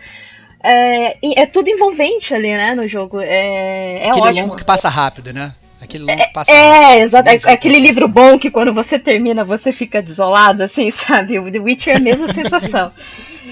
é, 0.63 1.41
é 1.41 1.45
tudo 1.45 1.69
envolvente 1.69 2.33
ali, 2.33 2.53
né, 2.53 2.73
no 2.73 2.87
jogo. 2.87 3.19
É, 3.19 4.05
é 4.05 4.09
Aquele 4.09 4.27
ótimo. 4.27 4.41
longo 4.47 4.55
que 4.55 4.65
passa 4.65 4.87
rápido, 4.89 5.33
né? 5.33 5.53
Aquele 5.81 6.05
longo 6.05 6.21
é, 6.21 6.27
passa. 6.27 6.51
É, 6.51 7.01
exato. 7.01 7.29
Aquele 7.29 7.79
livro 7.79 8.07
bom 8.07 8.39
que 8.39 8.49
quando 8.49 8.73
você 8.73 8.97
termina 8.97 9.43
você 9.43 9.71
fica 9.71 10.01
desolado, 10.01 10.63
assim, 10.63 10.89
sabe? 10.91 11.37
O 11.37 11.51
The 11.51 11.59
Witcher 11.59 11.95
é 11.95 11.97
a 11.97 12.01
mesma 12.01 12.33
sensação. 12.33 12.91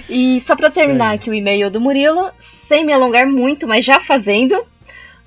E 0.09 0.39
só 0.41 0.55
para 0.55 0.69
terminar 0.69 1.09
Sim. 1.09 1.15
aqui 1.15 1.29
o 1.29 1.33
e-mail 1.33 1.69
do 1.69 1.79
Murilo, 1.79 2.31
sem 2.39 2.85
me 2.85 2.93
alongar 2.93 3.27
muito, 3.27 3.67
mas 3.67 3.85
já 3.85 3.99
fazendo. 3.99 4.65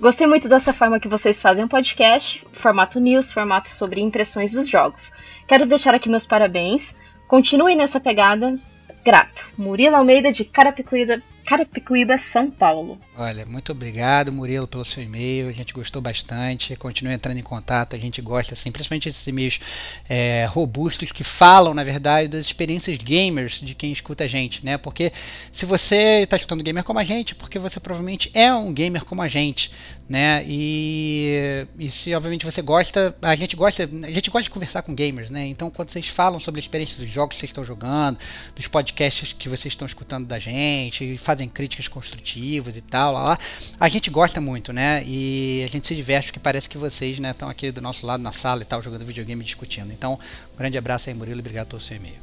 Gostei 0.01 0.29
muito 0.29 0.49
dessa 0.49 0.73
forma 0.73 1.01
que 1.01 1.09
vocês 1.09 1.41
fazem 1.41 1.65
o 1.65 1.69
podcast, 1.69 2.47
formato 2.53 3.01
news, 3.01 3.33
formato 3.33 3.69
sobre 3.69 4.01
impressões 4.01 4.53
dos 4.53 4.69
jogos. 4.69 5.11
Quero 5.47 5.67
deixar 5.67 5.93
aqui 5.93 6.09
meus 6.09 6.25
parabéns. 6.25 6.95
Continuem 7.27 7.77
nessa 7.77 7.99
pegada. 7.99 8.57
Grato. 9.05 9.45
Murilo 9.59 9.97
Almeida 9.97 10.31
de 10.31 10.45
Carapicuíba, 10.45 11.21
Carapicuíba, 11.49 12.19
São 12.19 12.51
Paulo. 12.51 13.01
Olha, 13.17 13.47
muito 13.47 13.73
obrigado, 13.73 14.31
Murilo, 14.31 14.69
pelo 14.69 14.85
seu 14.85 15.03
e-mail. 15.03 15.49
A 15.49 15.53
gente 15.53 15.73
gostou 15.73 16.03
bastante. 16.03 16.77
Continue 16.77 17.15
entrando 17.15 17.39
em 17.39 17.43
contato. 17.43 17.97
A 17.97 17.99
gente 17.99 18.21
gosta, 18.21 18.53
assim, 18.53 18.71
principalmente 18.71 19.09
esses 19.09 19.27
e-mails 19.27 19.59
é, 20.07 20.45
robustos 20.45 21.11
que 21.11 21.25
falam, 21.25 21.73
na 21.73 21.83
verdade, 21.83 22.29
das 22.29 22.45
experiências 22.45 22.99
gamers 22.99 23.63
de 23.63 23.75
quem 23.75 23.91
escuta 23.91 24.25
a 24.25 24.27
gente, 24.27 24.63
né? 24.63 24.77
Porque 24.77 25.11
se 25.51 25.65
você 25.65 26.21
está 26.25 26.37
escutando 26.37 26.63
gamer 26.63 26.85
como 26.85 26.99
a 26.99 27.05
gente, 27.05 27.35
porque 27.35 27.59
você 27.59 27.81
provavelmente 27.81 28.31
é 28.35 28.53
um 28.53 28.71
gamer 28.71 29.07
como 29.07 29.23
a 29.23 29.29
gente, 29.29 29.73
né? 30.09 30.43
E, 30.47 31.67
e 31.79 31.91
se 31.91 32.15
obviamente 32.15 32.45
você 32.45 32.63
gosta, 32.63 33.15
a 33.21 33.35
gente 33.35 33.55
gosta, 33.55 33.83
a 33.83 34.11
gente 34.11 34.31
gosta 34.31 34.45
de 34.45 34.51
conversar 34.51 34.83
com 34.83 34.95
gamers, 34.95 35.31
né? 35.31 35.47
Então, 35.47 35.71
quando 35.71 35.91
vocês 35.91 36.09
falam 36.09 36.41
sobre 36.41 36.59
a 36.59 36.63
experiência 36.63 36.99
dos 36.99 37.11
jogos 37.11 37.35
que 37.35 37.41
vocês 37.41 37.51
estão 37.51 37.63
jogando, 37.63 38.19
dos 38.57 38.67
podcasts 38.67 39.35
que 39.35 39.49
vocês 39.49 39.73
estão 39.73 39.87
escutando 39.87 40.27
da 40.27 40.39
gente, 40.39 41.19
fazem 41.19 41.49
críticas 41.49 41.89
construtivas 41.89 42.77
e 42.77 42.81
tal, 42.81 43.13
lá, 43.13 43.23
lá, 43.23 43.39
a 43.79 43.89
gente 43.89 44.09
gosta 44.11 44.41
muito, 44.41 44.73
né? 44.73 45.03
E 45.05 45.63
a 45.65 45.67
gente 45.67 45.87
se 45.87 45.95
diverte 45.95 46.29
porque 46.29 46.41
parece 46.41 46.69
que 46.69 46.79
vocês, 46.79 47.19
né, 47.19 47.33
estão 47.33 47.49
aqui 47.49 47.71
do 47.71 47.83
nosso 47.83 48.07
lado 48.07 48.23
na 48.23 48.33
sala 48.33 48.63
e 48.63 48.65
tal, 48.65 48.83
jogando 48.83 49.05
videogame 49.05 49.45
discutindo. 49.45 49.93
Então, 49.93 50.19
um 50.55 50.57
grande 50.57 50.79
abraço 50.79 51.11
aí, 51.11 51.15
Murilo, 51.15 51.41
obrigado 51.41 51.69
pelo 51.69 51.81
seu 51.81 51.97
e-mail. 51.97 52.17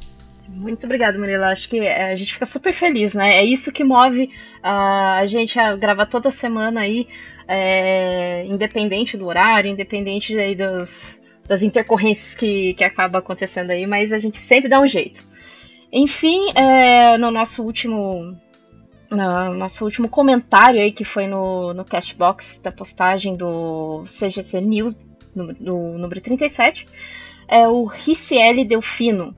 Muito 0.48 0.86
obrigado, 0.86 1.18
Murilo. 1.18 1.44
Acho 1.44 1.68
que 1.68 1.80
é, 1.80 2.12
a 2.12 2.16
gente 2.16 2.32
fica 2.32 2.46
super 2.46 2.72
feliz, 2.72 3.14
né? 3.14 3.36
É 3.36 3.44
isso 3.44 3.72
que 3.72 3.82
move 3.82 4.24
uh, 4.24 5.18
a 5.18 5.26
gente 5.26 5.58
a 5.58 5.74
gravar 5.74 6.06
toda 6.06 6.30
semana 6.30 6.80
aí, 6.80 7.08
é, 7.48 8.44
independente 8.46 9.16
do 9.16 9.26
horário, 9.26 9.70
independente 9.70 10.36
aí 10.38 10.54
dos, 10.54 11.18
das 11.46 11.62
intercorrências 11.62 12.34
que, 12.34 12.74
que 12.74 12.84
acaba 12.84 13.18
acontecendo 13.18 13.70
aí, 13.70 13.86
mas 13.86 14.12
a 14.12 14.18
gente 14.18 14.38
sempre 14.38 14.68
dá 14.68 14.80
um 14.80 14.86
jeito. 14.86 15.20
Enfim, 15.92 16.42
é, 16.54 17.16
no 17.16 17.30
nosso 17.30 17.62
último 17.62 18.36
no 19.08 19.54
nosso 19.54 19.84
último 19.84 20.08
comentário 20.08 20.80
aí, 20.80 20.90
que 20.90 21.04
foi 21.04 21.28
no, 21.28 21.72
no 21.72 21.84
Castbox 21.84 22.58
da 22.62 22.72
postagem 22.72 23.36
do 23.36 24.02
CGC 24.04 24.60
News, 24.60 25.08
no, 25.34 25.54
no 25.60 25.98
número 25.98 26.20
37, 26.20 26.86
é 27.46 27.68
o 27.68 27.84
Ricieli 27.84 28.64
Delfino. 28.64 29.34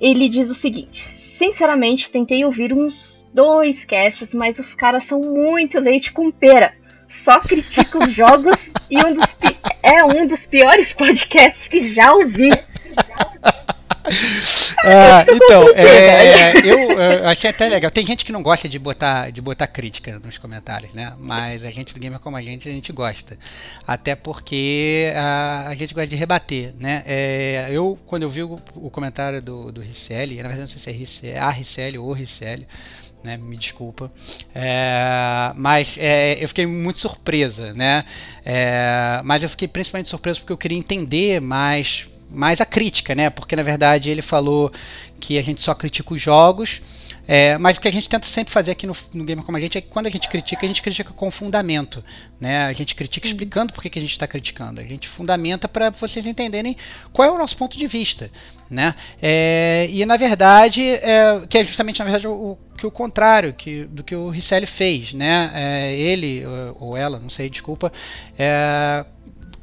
Ele 0.00 0.28
diz 0.28 0.50
o 0.50 0.54
seguinte: 0.54 1.08
Sinceramente, 1.08 2.10
tentei 2.10 2.44
ouvir 2.44 2.72
uns 2.72 3.26
dois 3.32 3.84
casts, 3.84 4.34
mas 4.34 4.58
os 4.58 4.74
caras 4.74 5.04
são 5.04 5.20
muito 5.20 5.78
leite 5.78 6.12
com 6.12 6.30
pera. 6.30 6.74
Só 7.08 7.40
critica 7.40 7.98
os 7.98 8.12
jogos 8.14 8.72
e 8.90 8.98
um 8.98 9.12
dos 9.12 9.36
é 9.82 10.04
um 10.04 10.26
dos 10.26 10.46
piores 10.46 10.92
podcasts 10.92 11.68
que 11.68 11.94
já 11.94 12.12
ouvi. 12.12 12.50
Ah, 14.84 15.24
então, 15.28 15.68
é, 15.74 16.58
eu, 16.64 16.92
eu, 16.98 17.28
achei 17.28 17.50
até 17.50 17.68
legal. 17.68 17.90
Tem 17.90 18.04
gente 18.04 18.24
que 18.24 18.32
não 18.32 18.42
gosta 18.42 18.68
de 18.68 18.78
botar, 18.78 19.30
de 19.30 19.40
botar 19.40 19.66
crítica 19.66 20.18
nos 20.18 20.38
comentários, 20.38 20.92
né? 20.92 21.12
Mas 21.18 21.64
a 21.64 21.70
gente 21.70 21.92
do 21.92 22.00
Gamer 22.00 22.18
como 22.18 22.36
a 22.36 22.42
gente, 22.42 22.68
a 22.68 22.72
gente 22.72 22.92
gosta. 22.92 23.38
Até 23.86 24.14
porque 24.14 25.12
a, 25.14 25.68
a 25.68 25.74
gente 25.74 25.94
gosta 25.94 26.08
de 26.08 26.16
rebater, 26.16 26.72
né? 26.78 27.02
É, 27.06 27.68
eu, 27.70 27.98
quando 28.06 28.22
eu 28.22 28.30
vi 28.30 28.42
o, 28.42 28.56
o 28.74 28.90
comentário 28.90 29.42
do, 29.42 29.70
do 29.72 29.80
Ricelli, 29.80 30.36
na 30.36 30.48
verdade 30.48 30.60
não 30.60 30.68
sei 30.68 30.78
se 30.78 30.90
é 30.90 30.92
Ricelli, 30.92 31.38
a 31.38 31.50
Ricelli 31.50 31.98
ou 31.98 32.12
Ricelli, 32.12 32.66
né, 33.22 33.36
me 33.36 33.56
desculpa. 33.56 34.10
É, 34.54 35.52
mas 35.56 35.96
é, 35.98 36.42
eu 36.42 36.48
fiquei 36.48 36.66
muito 36.66 36.98
surpresa, 36.98 37.74
né? 37.74 38.04
É, 38.44 39.20
mas 39.24 39.42
eu 39.42 39.48
fiquei 39.48 39.68
principalmente 39.68 40.08
surpreso 40.08 40.40
porque 40.40 40.52
eu 40.52 40.58
queria 40.58 40.78
entender 40.78 41.40
mais 41.40 42.06
mais 42.30 42.60
a 42.60 42.66
crítica, 42.66 43.14
né? 43.14 43.30
Porque 43.30 43.56
na 43.56 43.62
verdade 43.62 44.10
ele 44.10 44.20
falou 44.20 44.70
que 45.18 45.38
a 45.38 45.42
gente 45.42 45.62
só 45.62 45.74
critica 45.74 46.12
os 46.12 46.20
jogos. 46.20 46.80
É, 47.30 47.58
mas 47.58 47.76
o 47.76 47.80
que 47.82 47.86
a 47.86 47.92
gente 47.92 48.08
tenta 48.08 48.26
sempre 48.26 48.50
fazer 48.50 48.70
aqui 48.70 48.86
no, 48.86 48.96
no 49.12 49.22
Gamer 49.22 49.44
Como 49.44 49.58
a 49.58 49.60
Gente 49.60 49.76
é 49.76 49.82
que 49.82 49.88
quando 49.88 50.06
a 50.06 50.10
gente 50.10 50.30
critica, 50.30 50.64
a 50.64 50.66
gente 50.66 50.80
critica 50.80 51.12
com 51.12 51.30
fundamento. 51.30 52.02
Né? 52.40 52.64
A 52.64 52.72
gente 52.72 52.94
critica 52.94 53.28
Sim. 53.28 53.34
explicando 53.34 53.70
por 53.70 53.82
que, 53.82 53.90
que 53.90 53.98
a 53.98 54.02
gente 54.02 54.12
está 54.12 54.26
criticando. 54.26 54.80
A 54.80 54.84
gente 54.84 55.06
fundamenta 55.06 55.68
para 55.68 55.90
vocês 55.90 56.24
entenderem 56.24 56.74
qual 57.12 57.28
é 57.28 57.30
o 57.30 57.36
nosso 57.36 57.54
ponto 57.54 57.76
de 57.76 57.86
vista. 57.86 58.30
Né? 58.70 58.94
É, 59.20 59.88
e 59.90 60.06
na 60.06 60.16
verdade, 60.16 60.82
é, 60.82 61.42
que 61.46 61.58
é 61.58 61.64
justamente 61.64 61.98
na 61.98 62.06
verdade 62.06 62.26
o, 62.26 62.56
que 62.78 62.86
o 62.86 62.90
contrário 62.90 63.52
que, 63.52 63.84
do 63.84 64.02
que 64.02 64.16
o 64.16 64.30
Risselli 64.30 64.64
fez. 64.64 65.12
Né? 65.12 65.50
É, 65.52 65.94
ele, 65.94 66.44
ou 66.80 66.96
ela, 66.96 67.18
não 67.18 67.28
sei, 67.28 67.50
desculpa, 67.50 67.92
é, 68.38 69.04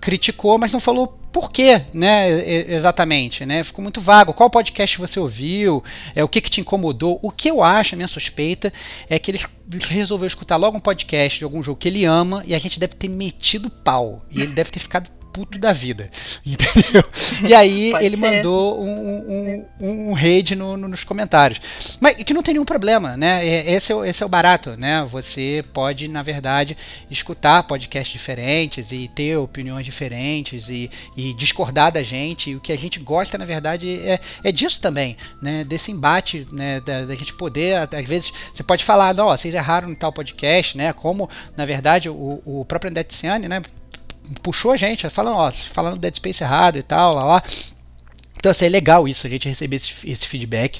criticou, 0.05 0.59
mas 0.59 0.71
não 0.71 0.79
falou 0.79 1.07
por 1.33 1.51
quê, 1.51 1.81
né, 1.91 2.29
exatamente, 2.71 3.43
né? 3.43 3.63
Ficou 3.63 3.81
muito 3.81 3.99
vago. 3.99 4.35
Qual 4.35 4.51
podcast 4.51 4.99
você 4.99 5.19
ouviu? 5.19 5.83
É 6.13 6.23
o 6.23 6.29
que, 6.29 6.39
que 6.39 6.49
te 6.49 6.61
incomodou? 6.61 7.19
O 7.23 7.31
que 7.31 7.49
eu 7.49 7.63
acho, 7.63 7.95
minha 7.95 8.07
suspeita, 8.07 8.71
é 9.09 9.17
que 9.17 9.31
ele 9.31 9.39
resolveu 9.89 10.27
escutar 10.27 10.57
logo 10.57 10.77
um 10.77 10.79
podcast 10.79 11.39
de 11.39 11.43
algum 11.43 11.63
jogo 11.63 11.79
que 11.79 11.87
ele 11.87 12.05
ama 12.05 12.43
e 12.45 12.53
a 12.53 12.59
gente 12.59 12.79
deve 12.79 12.93
ter 12.93 13.09
metido 13.09 13.67
pau. 13.67 14.23
E 14.29 14.43
ele 14.43 14.53
deve 14.53 14.69
ter 14.69 14.79
ficado 14.79 15.09
puto 15.35 15.59
da 15.59 15.73
vida. 15.73 16.09
Entendeu? 16.45 17.03
E 17.45 17.53
aí 17.53 17.91
Pode 17.91 18.05
ele 18.05 18.15
ser. 18.15 18.21
mandou 18.21 18.81
um, 18.81 19.65
um, 19.81 20.09
um 20.09 20.13
raid 20.13 20.55
no, 20.55 20.77
no, 20.77 20.87
nos 20.87 21.03
comentários. 21.03 21.59
Mas 21.99 22.15
que 22.15 22.33
não 22.33 22.41
tem 22.41 22.53
nenhum 22.53 22.63
problema, 22.63 23.17
né? 23.17 23.45
Esse 23.45 23.91
é, 23.91 24.07
esse 24.07 24.23
é 24.23 24.25
o 24.25 24.29
barato, 24.29 24.77
né? 24.77 25.05
Você 25.11 25.61
pode, 25.73 26.07
na 26.07 26.23
verdade, 26.23 26.77
escutar 27.11 27.63
podcasts 27.63 28.13
diferentes 28.13 28.93
e 28.93 29.09
ter 29.09 29.35
opiniões 29.35 29.83
diferentes 29.83 30.69
e, 30.69 30.89
e 31.17 31.33
discordar 31.33 31.91
da 31.91 32.01
gente. 32.01 32.51
E 32.51 32.55
o 32.55 32.61
que 32.61 32.71
a 32.71 32.77
gente 32.77 32.97
gosta, 32.97 33.37
na 33.37 33.45
verdade, 33.45 33.99
é, 33.99 34.19
é 34.41 34.51
disso 34.53 34.79
também, 34.79 35.17
né? 35.41 35.65
Desse 35.65 35.91
embate, 35.91 36.47
né? 36.49 36.79
Da, 36.79 37.05
da 37.05 37.15
gente 37.15 37.33
poder, 37.33 37.89
às 37.93 38.05
vezes, 38.05 38.31
você 38.53 38.63
pode 38.63 38.85
falar, 38.85 39.13
não, 39.13 39.25
vocês 39.25 39.53
erraram 39.53 39.91
em 39.91 39.95
tal 39.95 40.13
podcast, 40.13 40.77
né? 40.77 40.93
Como, 40.93 41.29
na 41.57 41.65
verdade, 41.65 42.07
o, 42.09 42.41
o 42.45 42.63
próprio 42.63 42.89
André 42.89 43.03
Tiziani, 43.03 43.49
né? 43.49 43.61
Puxou 44.41 44.71
a 44.71 44.77
gente, 44.77 45.09
falando, 45.09 45.37
ó, 45.37 45.51
falando 45.51 45.99
Dead 45.99 46.15
Space 46.15 46.43
errado 46.43 46.77
e 46.77 46.83
tal, 46.83 47.13
lá, 47.15 47.23
lá. 47.23 47.43
Então, 48.37 48.51
assim, 48.51 48.65
é 48.65 48.69
legal 48.69 49.07
isso, 49.07 49.25
a 49.25 49.29
gente 49.29 49.47
receber 49.47 49.77
esse, 49.77 49.93
esse 50.03 50.27
feedback. 50.27 50.79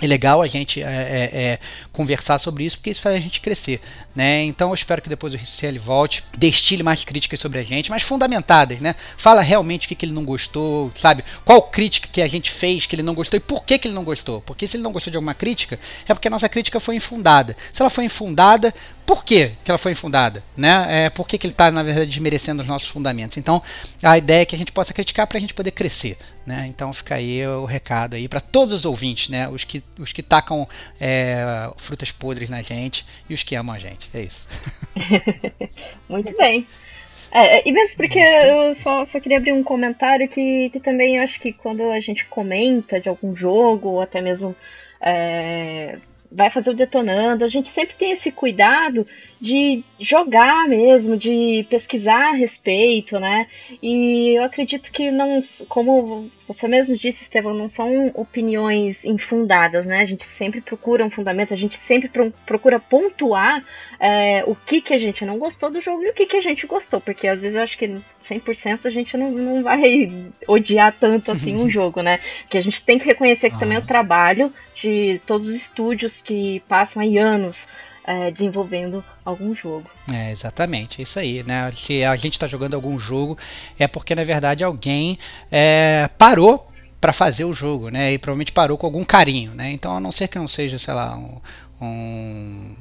É 0.00 0.06
legal 0.06 0.40
a 0.40 0.46
gente 0.46 0.82
é, 0.82 0.86
é, 0.86 1.42
é, 1.42 1.58
conversar 1.92 2.38
sobre 2.38 2.64
isso, 2.64 2.78
porque 2.78 2.90
isso 2.90 3.02
faz 3.02 3.16
a 3.16 3.20
gente 3.20 3.40
crescer. 3.40 3.80
Né? 4.14 4.42
Então 4.44 4.70
eu 4.70 4.74
espero 4.74 5.00
que 5.00 5.08
depois 5.08 5.32
o 5.32 5.36
RCL 5.36 5.78
volte, 5.78 6.24
destile 6.36 6.82
mais 6.82 7.04
críticas 7.04 7.38
sobre 7.38 7.60
a 7.60 7.62
gente, 7.62 7.90
mas 7.90 8.02
fundamentadas. 8.02 8.80
Né? 8.80 8.94
Fala 9.16 9.40
realmente 9.40 9.86
o 9.86 9.88
que, 9.88 9.94
que 9.94 10.04
ele 10.04 10.12
não 10.12 10.24
gostou, 10.24 10.90
sabe? 10.94 11.24
Qual 11.44 11.62
crítica 11.62 12.08
que 12.10 12.20
a 12.20 12.26
gente 12.26 12.50
fez 12.50 12.86
que 12.86 12.94
ele 12.94 13.02
não 13.02 13.14
gostou 13.14 13.36
e 13.36 13.40
por 13.40 13.64
que, 13.64 13.78
que 13.78 13.88
ele 13.88 13.94
não 13.94 14.04
gostou. 14.04 14.40
Porque 14.40 14.66
se 14.66 14.76
ele 14.76 14.82
não 14.82 14.92
gostou 14.92 15.10
de 15.10 15.16
alguma 15.16 15.34
crítica, 15.34 15.78
é 16.08 16.14
porque 16.14 16.28
a 16.28 16.30
nossa 16.30 16.48
crítica 16.48 16.80
foi 16.80 16.96
infundada. 16.96 17.56
Se 17.72 17.82
ela 17.82 17.90
foi 17.90 18.04
infundada, 18.04 18.74
por 19.06 19.24
que, 19.24 19.56
que 19.64 19.70
ela 19.70 19.78
foi 19.78 19.92
infundada? 19.92 20.42
Né? 20.56 21.06
É, 21.06 21.10
por 21.10 21.26
que, 21.26 21.36
que 21.36 21.46
ele 21.46 21.52
está, 21.52 21.70
na 21.70 21.82
verdade, 21.82 22.06
desmerecendo 22.06 22.62
os 22.62 22.68
nossos 22.68 22.88
fundamentos? 22.88 23.36
Então, 23.36 23.62
a 24.02 24.16
ideia 24.16 24.42
é 24.42 24.44
que 24.44 24.54
a 24.54 24.58
gente 24.58 24.72
possa 24.72 24.94
criticar 24.94 25.26
para 25.26 25.38
a 25.38 25.40
gente 25.40 25.52
poder 25.52 25.72
crescer. 25.72 26.16
Né? 26.46 26.66
Então, 26.68 26.92
fica 26.92 27.16
aí 27.16 27.46
o 27.46 27.64
recado 27.64 28.14
aí 28.14 28.28
para 28.28 28.40
todos 28.40 28.72
os 28.72 28.84
ouvintes, 28.84 29.28
né? 29.28 29.48
os, 29.48 29.64
que, 29.64 29.82
os 29.98 30.12
que 30.12 30.22
tacam 30.22 30.68
é, 31.00 31.70
frutas 31.76 32.12
podres 32.12 32.48
na 32.48 32.62
gente 32.62 33.04
e 33.28 33.34
os 33.34 33.42
que 33.42 33.54
amam 33.54 33.74
a 33.74 33.78
gente. 33.78 33.99
É 34.14 34.22
isso. 34.22 34.48
Muito 36.08 36.36
bem. 36.36 36.66
É, 37.32 37.68
e 37.68 37.72
mesmo 37.72 37.96
porque 37.96 38.18
eu 38.18 38.74
só, 38.74 39.04
só 39.04 39.20
queria 39.20 39.38
abrir 39.38 39.52
um 39.52 39.62
comentário 39.62 40.28
que, 40.28 40.68
que 40.70 40.80
também 40.80 41.20
acho 41.20 41.38
que 41.40 41.52
quando 41.52 41.88
a 41.90 42.00
gente 42.00 42.26
comenta 42.26 43.00
de 43.00 43.08
algum 43.08 43.36
jogo, 43.36 43.90
ou 43.90 44.00
até 44.00 44.20
mesmo 44.20 44.54
é, 45.00 45.98
vai 46.30 46.50
fazer 46.50 46.70
o 46.70 46.74
detonando. 46.74 47.44
A 47.44 47.48
gente 47.48 47.68
sempre 47.68 47.96
tem 47.96 48.12
esse 48.12 48.30
cuidado 48.30 49.06
de 49.40 49.82
jogar 49.98 50.68
mesmo, 50.68 51.16
de 51.16 51.66
pesquisar 51.70 52.30
a 52.30 52.34
respeito, 52.34 53.18
né? 53.18 53.46
E 53.82 54.36
eu 54.36 54.44
acredito 54.44 54.92
que 54.92 55.10
não, 55.10 55.40
como 55.68 56.30
você 56.46 56.68
mesmo 56.68 56.96
disse, 56.96 57.22
Estevão, 57.22 57.54
não 57.54 57.68
são 57.68 58.08
opiniões 58.14 59.04
infundadas, 59.04 59.86
né? 59.86 60.00
A 60.00 60.04
gente 60.04 60.24
sempre 60.24 60.60
procura 60.60 61.04
um 61.04 61.10
fundamento, 61.10 61.54
a 61.54 61.56
gente 61.56 61.76
sempre 61.76 62.08
pro, 62.08 62.30
procura 62.44 62.78
pontuar 62.78 63.64
é, 63.98 64.44
o 64.46 64.54
que, 64.54 64.80
que 64.80 64.92
a 64.92 64.98
gente 64.98 65.24
não 65.24 65.38
gostou 65.38 65.70
do 65.70 65.80
jogo 65.80 66.02
e 66.02 66.10
o 66.10 66.14
que, 66.14 66.26
que 66.26 66.36
a 66.36 66.42
gente 66.42 66.66
gostou, 66.66 67.00
porque 67.00 67.26
às 67.26 67.42
vezes 67.42 67.56
eu 67.56 67.62
acho 67.62 67.78
que 67.78 67.86
100% 68.20 68.84
a 68.84 68.90
gente 68.90 69.16
não, 69.16 69.30
não 69.30 69.62
vai 69.62 70.32
odiar 70.46 70.94
tanto 71.00 71.32
assim 71.32 71.56
um 71.62 71.70
jogo, 71.70 72.02
né? 72.02 72.20
Que 72.48 72.58
a 72.58 72.62
gente 72.62 72.84
tem 72.84 72.98
que 72.98 73.06
reconhecer 73.06 73.50
que 73.50 73.58
também 73.58 73.76
é 73.76 73.80
o 73.80 73.86
trabalho 73.86 74.52
de 74.80 75.20
todos 75.26 75.48
os 75.48 75.54
estúdios 75.54 76.22
que 76.22 76.62
passam 76.68 77.02
aí 77.02 77.18
anos 77.18 77.68
é, 78.04 78.30
desenvolvendo 78.30 79.04
algum 79.24 79.54
jogo. 79.54 79.88
É, 80.10 80.30
exatamente, 80.30 81.02
isso 81.02 81.18
aí, 81.18 81.42
né? 81.42 81.70
Se 81.72 82.04
a 82.04 82.16
gente 82.16 82.34
está 82.34 82.46
jogando 82.46 82.74
algum 82.74 82.98
jogo, 82.98 83.38
é 83.78 83.86
porque 83.86 84.14
na 84.14 84.24
verdade 84.24 84.64
alguém 84.64 85.18
é, 85.50 86.08
parou 86.18 86.66
para 87.00 87.12
fazer 87.12 87.44
o 87.44 87.54
jogo, 87.54 87.88
né? 87.88 88.12
E 88.12 88.18
provavelmente 88.18 88.52
parou 88.52 88.76
com 88.76 88.86
algum 88.86 89.04
carinho, 89.04 89.54
né? 89.54 89.70
Então, 89.70 89.96
a 89.96 90.00
não 90.00 90.12
ser 90.12 90.28
que 90.28 90.38
não 90.38 90.48
seja, 90.48 90.78
sei 90.78 90.92
lá, 90.92 91.16
um, 91.16 91.40
um 91.80 92.74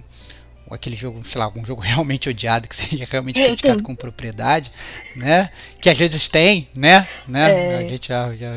aquele 0.72 0.96
jogo, 0.96 1.24
sei 1.28 1.40
lá, 1.40 1.46
algum 1.46 1.66
jogo 1.66 1.82
realmente 1.86 2.30
odiado 2.30 2.68
que 2.68 2.76
seja 2.76 3.06
realmente 3.10 3.42
criticado 3.42 3.84
com 3.84 3.96
propriedade, 3.96 4.72
né? 5.16 5.50
Que 5.82 5.90
às 5.90 5.98
vezes 5.98 6.28
tem, 6.28 6.68
né? 6.76 7.08
né? 7.28 7.52
É. 7.52 7.78
A 7.78 7.84
gente 7.86 8.08
já, 8.08 8.36
já, 8.36 8.54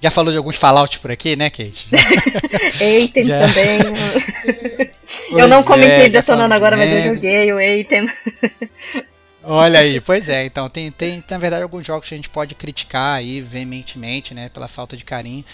já 0.00 0.10
falou 0.10 0.32
de 0.32 0.38
alguns 0.38 0.56
Fallout 0.56 0.98
por 1.00 1.10
aqui, 1.10 1.36
né, 1.36 1.50
Kate? 1.50 1.88
Eitem 2.80 3.26
também. 3.26 4.90
eu 5.38 5.48
não 5.48 5.62
comentei 5.62 6.06
é, 6.06 6.08
detonando 6.08 6.54
agora, 6.54 6.76
mas 6.76 6.90
eu 6.90 7.14
joguei 7.14 7.52
o 7.52 7.60
Eitem. 7.60 8.06
Olha 9.44 9.80
aí, 9.80 10.00
pois 10.00 10.28
é, 10.28 10.44
então 10.44 10.68
tem, 10.68 10.90
tem, 10.92 11.22
na 11.28 11.38
verdade 11.38 11.64
alguns 11.64 11.84
jogos 11.84 12.08
que 12.08 12.14
a 12.14 12.16
gente 12.16 12.30
pode 12.30 12.54
criticar 12.54 13.16
aí 13.16 13.40
veementemente, 13.40 14.32
né, 14.32 14.48
pela 14.48 14.68
falta 14.68 14.96
de 14.96 15.04
carinho, 15.04 15.44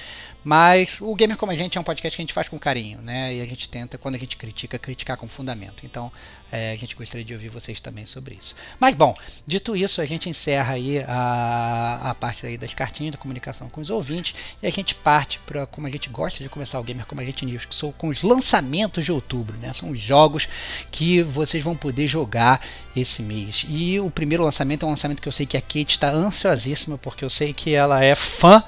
mas 0.49 0.97
o 1.03 1.15
Gamer 1.15 1.37
Como 1.37 1.53
a 1.53 1.55
Gente 1.55 1.77
é 1.77 1.81
um 1.81 1.85
podcast 1.85 2.17
que 2.17 2.23
a 2.23 2.25
gente 2.25 2.33
faz 2.33 2.49
com 2.49 2.59
carinho, 2.59 3.03
né? 3.03 3.35
E 3.35 3.43
a 3.43 3.45
gente 3.45 3.69
tenta, 3.69 3.99
quando 3.99 4.15
a 4.15 4.19
gente 4.19 4.35
critica, 4.35 4.79
criticar 4.79 5.19
com 5.19 5.29
fundamento. 5.29 5.85
Então, 5.85 6.11
é, 6.51 6.73
a 6.73 6.75
gente 6.75 6.97
gostaria 6.97 7.23
de 7.23 7.35
ouvir 7.35 7.51
vocês 7.51 7.83
também 7.83 8.07
sobre 8.07 8.37
isso. 8.41 8.55
Mas, 8.81 8.95
bom, 8.95 9.15
dito 9.47 9.77
isso, 9.77 10.01
a 10.01 10.07
gente 10.07 10.27
encerra 10.27 10.73
aí 10.73 11.01
a, 11.07 12.01
a 12.03 12.15
parte 12.15 12.47
aí 12.47 12.57
das 12.57 12.73
cartinhas 12.73 13.13
da 13.13 13.19
comunicação 13.19 13.69
com 13.69 13.83
os 13.83 13.91
ouvintes 13.91 14.35
e 14.63 14.67
a 14.67 14.71
gente 14.71 14.95
parte 14.95 15.39
para 15.41 15.67
como 15.67 15.87
a 15.87 15.91
gente 15.91 16.09
gosta 16.09 16.43
de 16.43 16.49
começar 16.49 16.81
o 16.81 16.83
Gamer 16.83 17.05
Como 17.05 17.21
a 17.21 17.25
Gente 17.25 17.45
News, 17.45 17.67
que 17.67 17.75
são 17.75 17.93
com 17.93 18.09
os 18.09 18.23
lançamentos 18.23 19.05
de 19.05 19.13
outubro, 19.13 19.61
né? 19.61 19.75
São 19.75 19.91
os 19.91 20.01
jogos 20.01 20.49
que 20.91 21.23
vocês 21.25 21.63
vão 21.63 21.77
poder 21.77 22.07
jogar 22.07 22.67
esse 22.97 23.21
mês. 23.23 23.67
E 23.69 24.01
o 24.01 24.11
primeiro 24.11 24.45
lançamento 24.45 24.85
é 24.85 24.87
um 24.87 24.91
lançamento 24.93 25.21
que 25.21 25.29
eu 25.29 25.33
sei 25.33 25.45
que 25.45 25.59
a 25.59 25.61
Kate 25.61 25.91
está 25.91 26.11
ansiosíssima, 26.11 26.97
porque 26.97 27.23
eu 27.23 27.29
sei 27.29 27.53
que 27.53 27.75
ela 27.75 28.03
é 28.03 28.15
fã 28.15 28.65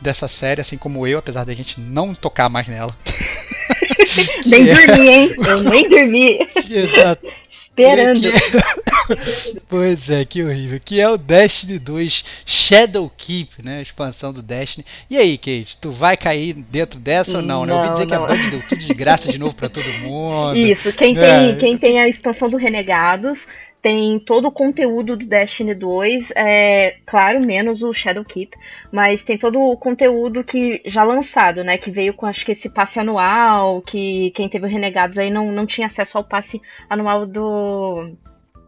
dessa 0.00 0.28
série, 0.28 0.60
assim 0.60 0.76
como 0.76 1.06
eu, 1.06 1.18
apesar 1.18 1.44
da 1.44 1.54
gente 1.54 1.80
não 1.80 2.14
tocar 2.14 2.48
mais 2.48 2.68
nela. 2.68 2.96
nem 4.46 4.68
é... 4.68 4.74
dormi, 4.74 5.08
hein? 5.08 5.34
Eu 5.38 5.62
nem 5.64 5.88
dormi. 5.88 6.48
Exato. 6.70 7.26
Esperando. 7.50 8.20
Que... 8.20 9.60
pois 9.68 10.10
é, 10.10 10.24
que 10.24 10.42
horrível. 10.42 10.80
Que 10.84 11.00
é 11.00 11.08
o 11.08 11.16
Destiny 11.16 11.78
2 11.78 12.24
Shadow 12.44 13.10
Keep, 13.16 13.62
né? 13.62 13.78
A 13.78 13.82
expansão 13.82 14.32
do 14.32 14.42
Destiny. 14.42 14.84
E 15.08 15.16
aí, 15.16 15.38
Kate, 15.38 15.78
tu 15.80 15.90
vai 15.90 16.16
cair 16.16 16.54
dentro 16.54 16.98
dessa 16.98 17.36
ou 17.36 17.42
não? 17.42 17.64
não 17.64 17.74
Eu 17.74 17.80
ouvi 17.80 17.92
dizer 17.92 18.06
não. 18.06 18.26
que 18.26 18.32
a 18.32 18.36
Band 18.36 18.50
deu 18.50 18.62
tudo 18.68 18.80
de 18.80 18.94
graça 18.94 19.30
de 19.30 19.38
novo 19.38 19.54
pra 19.54 19.68
todo 19.68 19.86
mundo. 20.00 20.56
Isso, 20.56 20.92
quem, 20.92 21.14
né? 21.14 21.48
tem, 21.48 21.58
quem 21.58 21.78
tem 21.78 22.00
a 22.00 22.08
expansão 22.08 22.50
do 22.50 22.56
Renegados 22.56 23.46
tem 23.80 24.18
todo 24.18 24.48
o 24.48 24.52
conteúdo 24.52 25.16
do 25.16 25.26
Destiny 25.26 25.74
2, 25.74 26.32
é, 26.34 26.96
claro, 27.06 27.40
menos 27.46 27.82
o 27.82 27.92
Shadowkeep, 27.92 28.56
mas 28.92 29.22
tem 29.22 29.38
todo 29.38 29.60
o 29.60 29.76
conteúdo 29.76 30.42
que 30.42 30.82
já 30.84 31.04
lançado, 31.04 31.62
né? 31.62 31.78
Que 31.78 31.90
veio 31.90 32.12
com 32.14 32.26
acho 32.26 32.44
que 32.44 32.52
esse 32.52 32.68
passe 32.68 32.98
anual, 32.98 33.80
que 33.82 34.32
quem 34.32 34.48
teve 34.48 34.66
o 34.66 34.68
Renegados 34.68 35.18
aí 35.18 35.30
não, 35.30 35.52
não 35.52 35.64
tinha 35.64 35.86
acesso 35.86 36.18
ao 36.18 36.24
passe 36.24 36.60
anual 36.90 37.26
do. 37.26 38.16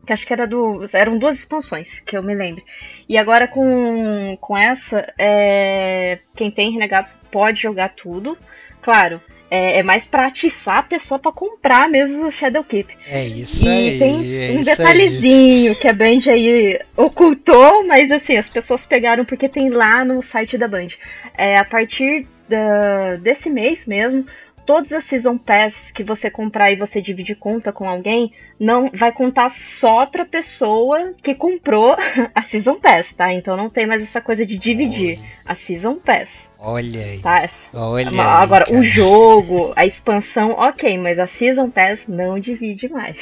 Que 0.07 0.13
acho 0.13 0.27
que 0.27 0.33
era 0.33 0.47
do. 0.47 0.85
Eram 0.95 1.19
duas 1.19 1.39
expansões, 1.39 2.01
que 2.01 2.17
eu 2.17 2.23
me 2.23 2.35
lembro. 2.35 2.65
E 3.09 3.19
agora 3.19 3.49
com, 3.49 4.37
com 4.41 4.57
essa, 4.57 5.13
é, 5.19 6.21
quem 6.37 6.51
tem 6.51 6.71
Renegados 6.71 7.15
pode 7.33 7.61
jogar 7.61 7.95
tudo. 7.97 8.39
Claro, 8.81 9.21
é, 9.51 9.79
é 9.81 9.83
mais 9.83 10.07
pra 10.07 10.27
atiçar 10.27 10.79
a 10.79 10.83
pessoa 10.83 11.19
pra 11.19 11.33
comprar 11.33 11.89
mesmo 11.89 12.27
o 12.27 12.31
Shadowkeep. 12.31 12.97
É 13.09 13.27
isso 13.27 13.65
E 13.65 13.69
aí. 13.69 13.99
tem 13.99 14.15
é 14.15 14.53
um 14.53 14.59
aí. 14.59 14.65
detalhezinho 14.65 15.75
que 15.75 15.89
a 15.89 15.93
Band 15.93 16.21
aí 16.31 16.79
ocultou, 16.97 17.85
mas 17.87 18.11
assim, 18.11 18.37
as 18.37 18.49
pessoas 18.49 18.87
pegaram 18.87 19.25
porque 19.25 19.49
tem 19.49 19.69
lá 19.71 20.05
no 20.05 20.23
site 20.23 20.57
da 20.57 20.69
Band. 20.69 20.89
É, 21.37 21.57
a 21.59 21.65
partir 21.65 22.27
da- 22.49 23.17
desse 23.17 23.49
mês 23.51 23.87
mesmo, 23.87 24.25
todas 24.71 24.93
as 24.93 25.03
Season 25.05 25.37
Pass 25.37 25.91
que 25.91 26.05
você 26.05 26.31
comprar 26.31 26.71
e 26.71 26.77
você 26.77 27.03
dividir 27.03 27.35
conta 27.35 27.73
com 27.73 27.89
alguém, 27.89 28.33
não 28.59 28.89
vai 28.95 29.11
contar 29.11 29.49
só 29.51 30.07
pra 30.07 30.25
pessoa 30.25 31.13
que 31.21 31.35
comprou 31.35 31.97
a 32.33 32.43
Season 32.45 32.77
Pass, 32.77 33.13
tá? 33.13 33.33
Então 33.33 33.57
não 33.57 33.69
tem 33.69 33.85
mais 33.85 34.01
essa 34.01 34.21
coisa 34.21 34.47
de 34.47 34.57
dividir 34.57 35.19
a 35.45 35.57
Season 35.57 35.97
Pass, 35.97 36.49
Olha 36.57 37.01
aí. 37.05 37.19
tá? 37.19 37.45
Olha 37.75 38.09
aí, 38.11 38.19
Agora, 38.21 38.65
cara. 38.67 38.79
o 38.79 38.81
jogo, 38.83 39.73
a 39.75 39.85
expansão, 39.85 40.51
ok, 40.51 40.97
mas 40.99 41.19
a 41.19 41.27
Season 41.27 41.69
Pass 41.69 42.05
não 42.07 42.39
divide 42.39 42.89
mais. 42.89 43.19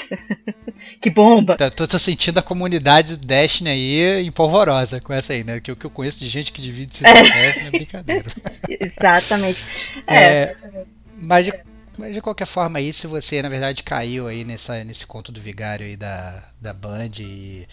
que 1.01 1.09
bomba! 1.09 1.57
Tô, 1.57 1.71
tô- 1.71 1.89
tô 1.89 1.99
sentindo 1.99 2.37
a 2.39 2.43
comunidade 2.43 3.17
do 3.17 3.27
Destiny 3.27 3.71
aí 3.71 4.27
empolvorosa 4.27 5.01
com 5.01 5.15
essa 5.15 5.33
aí, 5.33 5.43
né? 5.45 5.61
Que 5.61 5.73
o 5.73 5.77
que 5.77 5.87
eu 5.87 5.91
conheço 5.91 6.19
de 6.19 6.29
gente 6.29 6.53
que 6.53 6.61
divide 6.61 6.95
se 6.97 7.05
não 7.05 7.11
é 7.11 7.71
brincadeira. 7.71 8.27
Exatamente. 8.69 9.65
É, 10.07 10.17
É, 10.17 10.57
mas, 11.21 11.47
de, 11.47 11.53
mas 11.99 12.15
de 12.15 12.21
qualquer 12.21 12.47
forma 12.47 12.79
aí, 12.79 12.93
se 12.93 13.07
você 13.07 13.43
na 13.43 13.49
verdade 13.49 13.83
caiu 13.83 14.27
aí 14.27 14.45
nessa, 14.45 14.83
nesse 14.85 15.07
conto 15.07 15.31
do 15.33 15.41
vigário 15.41 15.87
aí 15.87 15.97
da, 15.97 16.43
da 16.61 16.73
Band 16.73 17.11
e, 17.21 17.67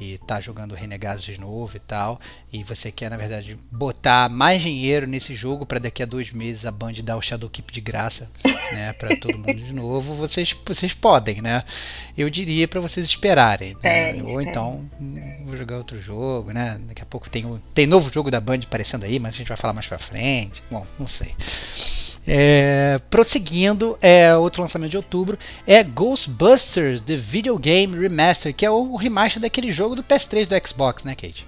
e 0.00 0.18
tá 0.26 0.40
jogando 0.40 0.74
Renegados 0.74 1.24
de 1.24 1.40
novo 1.40 1.76
e 1.76 1.80
tal, 1.80 2.20
e 2.52 2.62
você 2.62 2.90
quer 2.92 3.10
na 3.10 3.16
verdade 3.16 3.58
botar 3.70 4.28
mais 4.28 4.62
dinheiro 4.62 5.06
nesse 5.06 5.34
jogo 5.34 5.66
para 5.66 5.78
daqui 5.80 6.02
a 6.02 6.06
dois 6.06 6.30
meses 6.32 6.64
a 6.64 6.70
Band 6.70 6.92
dar 7.02 7.16
o 7.16 7.22
Shadowkeep 7.22 7.72
de 7.72 7.80
graça, 7.80 8.30
né, 8.72 8.92
para 8.92 9.16
todo 9.16 9.38
mundo 9.38 9.56
de 9.58 9.72
novo, 9.72 10.14
vocês, 10.14 10.54
vocês 10.66 10.92
podem, 10.92 11.40
né? 11.40 11.64
Eu 12.16 12.28
diria 12.30 12.68
para 12.68 12.80
vocês 12.80 13.04
esperarem, 13.06 13.70
né? 13.70 14.10
Esperem, 14.10 14.22
ou 14.22 14.40
então 14.42 14.88
hum, 15.00 15.44
vou 15.46 15.56
jogar 15.56 15.78
outro 15.78 16.00
jogo, 16.00 16.52
né? 16.52 16.78
Daqui 16.86 17.02
a 17.02 17.06
pouco 17.06 17.28
tem, 17.30 17.44
o- 17.46 17.60
tem 17.74 17.86
novo 17.86 18.12
jogo 18.12 18.30
da 18.30 18.40
Band 18.40 18.60
aparecendo 18.64 19.04
aí, 19.04 19.18
mas 19.18 19.34
a 19.34 19.38
gente 19.38 19.48
vai 19.48 19.56
falar 19.56 19.72
mais 19.72 19.86
pra 19.86 19.98
frente. 19.98 20.62
Bom, 20.70 20.86
não 20.98 21.06
sei. 21.08 21.34
É, 22.30 23.00
prosseguindo, 23.08 23.96
é, 24.02 24.36
outro 24.36 24.60
lançamento 24.60 24.90
de 24.90 24.96
outubro 24.98 25.38
é 25.66 25.82
Ghostbusters 25.82 27.00
The 27.00 27.16
Video 27.16 27.58
Game 27.58 27.98
Remaster, 27.98 28.54
que 28.54 28.66
é 28.66 28.70
o 28.70 28.96
remaster 28.96 29.40
daquele 29.40 29.72
jogo 29.72 29.94
do 29.94 30.02
PS3 30.04 30.46
do 30.46 30.68
Xbox, 30.68 31.04
né, 31.04 31.14
Kate? 31.14 31.46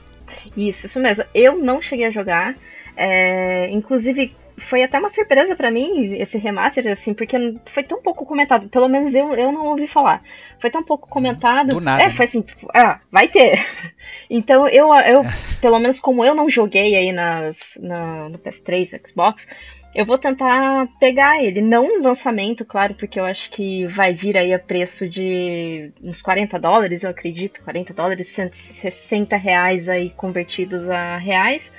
isso, 0.56 0.86
isso 0.86 0.98
mesmo. 1.00 1.24
Eu 1.34 1.58
não 1.58 1.82
cheguei 1.82 2.06
a 2.06 2.10
jogar. 2.10 2.56
é, 2.96 3.68
inclusive, 3.70 4.34
foi 4.58 4.82
até 4.82 4.98
uma 4.98 5.08
surpresa 5.08 5.54
pra 5.56 5.70
mim 5.70 6.14
esse 6.14 6.36
remaster, 6.38 6.86
assim, 6.86 7.14
porque 7.14 7.36
foi 7.66 7.82
tão 7.82 8.00
pouco 8.02 8.24
comentado. 8.26 8.68
Pelo 8.68 8.88
menos 8.88 9.14
eu, 9.14 9.32
eu 9.34 9.50
não 9.52 9.66
ouvi 9.66 9.86
falar. 9.86 10.22
Foi 10.58 10.70
tão 10.70 10.82
pouco 10.82 11.08
comentado. 11.08 11.68
do 11.74 11.80
nada, 11.80 12.02
É, 12.02 12.06
né? 12.06 12.12
foi 12.12 12.26
assim, 12.26 12.44
ah, 12.74 13.00
vai 13.10 13.28
ter. 13.28 13.58
Então 14.28 14.68
eu, 14.68 14.92
eu 14.94 15.22
pelo 15.60 15.78
menos 15.78 15.98
como 15.98 16.24
eu 16.24 16.34
não 16.34 16.48
joguei 16.48 16.94
aí 16.94 17.10
nas, 17.12 17.76
na- 17.80 18.28
no 18.28 18.38
PS3, 18.38 19.00
Xbox, 19.06 19.46
eu 19.94 20.04
vou 20.06 20.18
tentar 20.18 20.86
pegar 20.98 21.42
ele. 21.42 21.60
Não 21.60 21.98
no 21.98 22.04
lançamento, 22.04 22.64
claro, 22.64 22.94
porque 22.94 23.18
eu 23.18 23.24
acho 23.24 23.50
que 23.50 23.86
vai 23.86 24.14
vir 24.14 24.36
aí 24.36 24.54
a 24.54 24.58
preço 24.58 25.08
de 25.08 25.92
uns 26.02 26.22
40 26.22 26.58
dólares, 26.58 27.02
eu 27.02 27.10
acredito. 27.10 27.62
40 27.62 27.92
dólares, 27.92 28.28
160 28.28 29.36
reais 29.36 29.88
aí 29.88 30.10
convertidos 30.10 30.88
a 30.88 31.16
reais. 31.16 31.72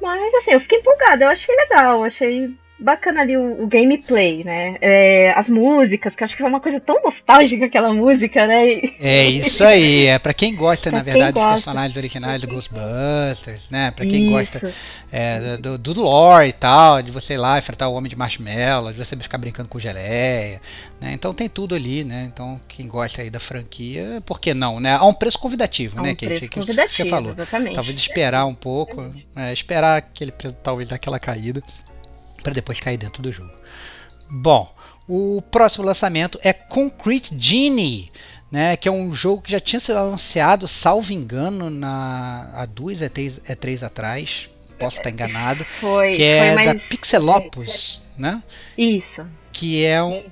Mas 0.00 0.34
assim, 0.34 0.52
eu 0.52 0.60
fiquei 0.60 0.78
empolgada, 0.78 1.24
eu 1.24 1.28
achei 1.28 1.54
legal, 1.54 2.04
achei 2.04 2.54
bacana 2.80 3.20
ali 3.20 3.36
o, 3.36 3.62
o 3.62 3.66
gameplay, 3.66 4.42
né? 4.44 4.76
É, 4.80 5.32
as 5.36 5.48
músicas, 5.50 6.16
que 6.16 6.22
eu 6.22 6.24
acho 6.24 6.36
que 6.36 6.42
é 6.42 6.46
uma 6.46 6.60
coisa 6.60 6.80
tão 6.80 7.00
nostálgica 7.02 7.66
aquela 7.66 7.92
música, 7.92 8.46
né? 8.46 8.66
E- 8.68 8.96
É 9.00 9.24
isso 9.28 9.62
aí, 9.64 10.06
é 10.06 10.18
pra 10.18 10.32
quem 10.34 10.54
gosta, 10.54 10.90
Pra 10.90 10.98
na 10.98 11.04
verdade, 11.04 11.32
dos 11.32 11.42
gosta. 11.42 11.54
personagens 11.56 11.96
originais 11.96 12.40
do 12.40 12.48
Ghostbusters, 12.48 13.68
né? 13.70 13.90
Pra 13.90 14.06
quem 14.06 14.30
gosta 14.30 14.58
Isso. 14.58 14.74
é, 15.12 15.56
do, 15.58 15.76
do 15.78 16.00
lore 16.02 16.48
e 16.48 16.52
tal, 16.52 17.02
de 17.02 17.10
você 17.10 17.34
ir 17.34 17.38
lá 17.38 17.58
enfrentar 17.58 17.88
o 17.88 17.94
Homem 17.94 18.08
de 18.10 18.16
Marshmallow, 18.16 18.92
de 18.92 18.98
você 18.98 19.16
ficar 19.16 19.38
brincando 19.38 19.68
com 19.68 19.78
geleia, 19.78 20.60
né? 21.00 21.12
Então 21.12 21.34
tem 21.34 21.48
tudo 21.48 21.74
ali, 21.74 22.04
né? 22.04 22.28
Então 22.32 22.60
quem 22.68 22.86
gosta 22.88 23.22
aí 23.22 23.30
da 23.30 23.40
franquia, 23.40 24.22
por 24.24 24.40
que 24.40 24.54
não, 24.54 24.80
né? 24.80 24.94
A 24.94 25.04
um 25.04 25.12
preço 25.14 25.38
convidativo, 25.38 25.98
É 25.98 26.02
né, 26.02 26.08
um 26.10 26.12
Kate? 26.14 26.26
preço 26.26 26.50
Que 26.50 26.60
convidativo, 26.60 26.96
você 27.04 27.08
falou. 27.10 27.30
exatamente. 27.32 27.74
Talvez 27.74 27.98
esperar 27.98 28.46
um 28.46 28.54
pouco, 28.54 29.12
é, 29.36 29.52
esperar 29.52 29.98
aquele 29.98 30.32
preço 30.32 30.56
talvez 30.62 30.88
dar 30.88 30.96
aquela 30.96 31.18
caída 31.18 31.62
para 32.42 32.52
depois 32.52 32.80
cair 32.80 32.96
dentro 32.96 33.22
do 33.22 33.32
jogo. 33.32 33.52
Bom, 34.28 34.72
o 35.08 35.42
próximo 35.50 35.84
lançamento 35.84 36.38
é 36.42 36.52
Concrete 36.52 37.36
Genie, 37.38 38.12
né, 38.50 38.76
que 38.76 38.88
é 38.88 38.92
um 38.92 39.12
jogo 39.12 39.42
que 39.42 39.52
já 39.52 39.60
tinha 39.60 39.80
sido 39.80 39.98
anunciado, 39.98 40.66
salvo 40.68 41.12
engano, 41.12 41.70
na 41.70 42.50
há 42.54 42.66
duas 42.66 43.00
e 43.00 43.08
três, 43.08 43.40
é 43.46 43.54
três 43.54 43.82
atrás, 43.82 44.48
posso 44.78 44.98
estar 44.98 45.10
enganado, 45.10 45.64
Foi, 45.80 46.12
que 46.12 46.18
foi 46.18 46.24
é 46.24 46.64
da. 46.64 46.74
Pixelopus, 46.74 48.02
né? 48.16 48.42
Isso. 48.76 49.26
que 49.52 49.84
é 49.84 50.02
um 50.02 50.24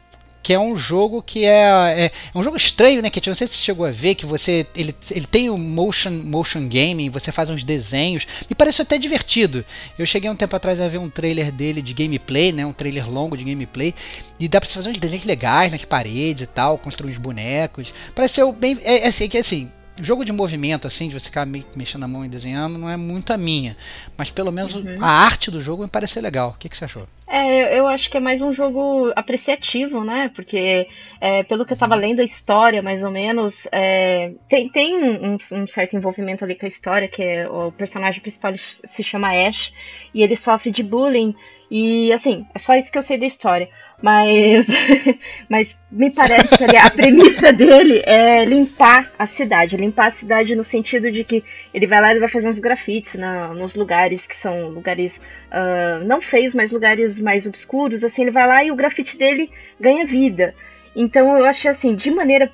que 0.48 0.54
é 0.54 0.58
um 0.58 0.74
jogo 0.74 1.20
que 1.20 1.44
é, 1.44 1.60
é, 1.60 2.04
é 2.06 2.10
um 2.34 2.42
jogo 2.42 2.56
estranho, 2.56 3.02
né? 3.02 3.10
Que 3.10 3.20
não 3.28 3.34
sei 3.34 3.46
se 3.46 3.52
você 3.52 3.64
chegou 3.64 3.84
a 3.84 3.90
ver 3.90 4.14
que 4.14 4.24
você 4.24 4.66
ele, 4.74 4.96
ele 5.10 5.26
tem 5.26 5.50
o 5.50 5.58
motion 5.58 6.10
motion 6.10 6.66
gaming, 6.66 7.10
você 7.10 7.30
faz 7.30 7.50
uns 7.50 7.62
desenhos. 7.62 8.26
Me 8.48 8.56
pareceu 8.56 8.82
até 8.82 8.96
divertido. 8.96 9.62
Eu 9.98 10.06
cheguei 10.06 10.30
um 10.30 10.34
tempo 10.34 10.56
atrás 10.56 10.80
a 10.80 10.88
ver 10.88 10.96
um 10.96 11.10
trailer 11.10 11.52
dele 11.52 11.82
de 11.82 11.92
gameplay, 11.92 12.50
né? 12.50 12.64
Um 12.64 12.72
trailer 12.72 13.10
longo 13.10 13.36
de 13.36 13.44
gameplay 13.44 13.94
e 14.40 14.48
dá 14.48 14.58
para 14.58 14.70
fazer 14.70 14.88
uns 14.88 14.98
desenhos 14.98 15.26
legais 15.26 15.70
nas 15.70 15.84
paredes 15.84 16.44
e 16.44 16.46
tal, 16.46 16.78
construir 16.78 17.10
uns 17.10 17.18
bonecos. 17.18 17.92
Pareceu 18.14 18.50
bem 18.50 18.78
é, 18.84 19.00
é 19.00 19.08
assim, 19.08 19.28
que 19.28 19.36
assim, 19.36 19.70
jogo 20.00 20.24
de 20.24 20.32
movimento 20.32 20.86
assim, 20.86 21.08
de 21.08 21.14
você 21.14 21.26
ficar 21.26 21.44
me- 21.46 21.66
mexendo 21.76 22.04
a 22.04 22.08
mão 22.08 22.24
e 22.24 22.28
desenhando, 22.28 22.78
não 22.78 22.88
é 22.88 22.96
muito 22.96 23.32
a 23.32 23.36
minha, 23.38 23.76
mas 24.16 24.30
pelo 24.30 24.50
menos 24.52 24.74
Uhum. 24.74 24.98
a 25.00 25.08
arte 25.10 25.50
do 25.50 25.60
jogo 25.60 25.82
me 25.82 25.88
pareceu 25.88 26.22
legal. 26.22 26.50
O 26.50 26.58
que, 26.58 26.68
que 26.68 26.76
você 26.76 26.84
achou? 26.84 27.06
É, 27.26 27.78
eu- 27.78 27.86
acho 27.86 28.10
que 28.10 28.16
é 28.16 28.20
mais 28.20 28.40
um 28.40 28.52
jogo 28.52 29.12
apreciativo, 29.14 30.02
né? 30.04 30.30
Porque, 30.34 30.88
é, 31.20 31.42
pelo 31.42 31.64
que 31.66 31.72
eu 31.72 31.76
tava 31.76 31.94
lendo 31.94 32.20
a 32.20 32.24
história, 32.24 32.82
mais 32.82 33.02
ou 33.02 33.10
menos, 33.10 33.66
é, 33.72 34.32
tem, 34.48 34.68
tem 34.68 34.96
um, 34.96 35.34
um- 35.52 35.66
certo 35.66 35.94
envolvimento 35.96 36.44
ali 36.44 36.54
com 36.54 36.64
a 36.64 36.68
história, 36.68 37.06
que 37.08 37.22
é, 37.22 37.48
o 37.48 37.70
personagem 37.72 38.20
principal 38.20 38.52
se 38.56 39.02
chama 39.02 39.28
Ash, 39.32 39.72
e 40.14 40.22
ele 40.22 40.36
sofre 40.36 40.70
de 40.70 40.82
bullying, 40.82 41.34
e 41.70 42.12
assim, 42.12 42.46
é 42.54 42.58
só 42.58 42.74
isso 42.74 42.90
que 42.90 42.96
eu 42.96 43.02
sei 43.02 43.18
da 43.18 43.26
história. 43.26 43.68
Mas, 44.00 44.66
mas 45.50 45.76
me 45.90 46.10
parece 46.10 46.56
que 46.56 46.64
ali 46.64 46.76
a 46.76 46.88
premissa 46.88 47.52
dele 47.52 48.02
é 48.06 48.44
limpar 48.44 49.12
a 49.18 49.26
cidade. 49.26 49.76
Limpar 49.76 50.06
a 50.06 50.10
cidade 50.10 50.54
no 50.54 50.64
sentido 50.64 51.10
de 51.10 51.24
que 51.24 51.44
ele 51.74 51.86
vai 51.86 52.00
lá 52.00 52.14
e 52.14 52.18
vai 52.18 52.28
fazer 52.28 52.48
uns 52.48 52.58
grafites 52.58 53.14
na, 53.14 53.48
nos 53.48 53.74
lugares 53.74 54.26
que 54.26 54.36
são 54.36 54.68
lugares 54.68 55.20
ah, 55.50 56.00
não 56.04 56.20
feios, 56.20 56.54
mas 56.54 56.70
lugares 56.70 57.18
mais 57.18 57.46
obscuros. 57.46 58.04
Assim, 58.04 58.22
ele 58.22 58.30
vai 58.30 58.46
lá 58.46 58.64
e 58.64 58.70
o 58.70 58.76
grafite 58.76 59.18
dele 59.18 59.50
ganha 59.78 60.06
vida. 60.06 60.54
Então 60.96 61.36
eu 61.36 61.44
acho 61.44 61.68
assim, 61.68 61.94
de 61.94 62.10
maneira 62.10 62.50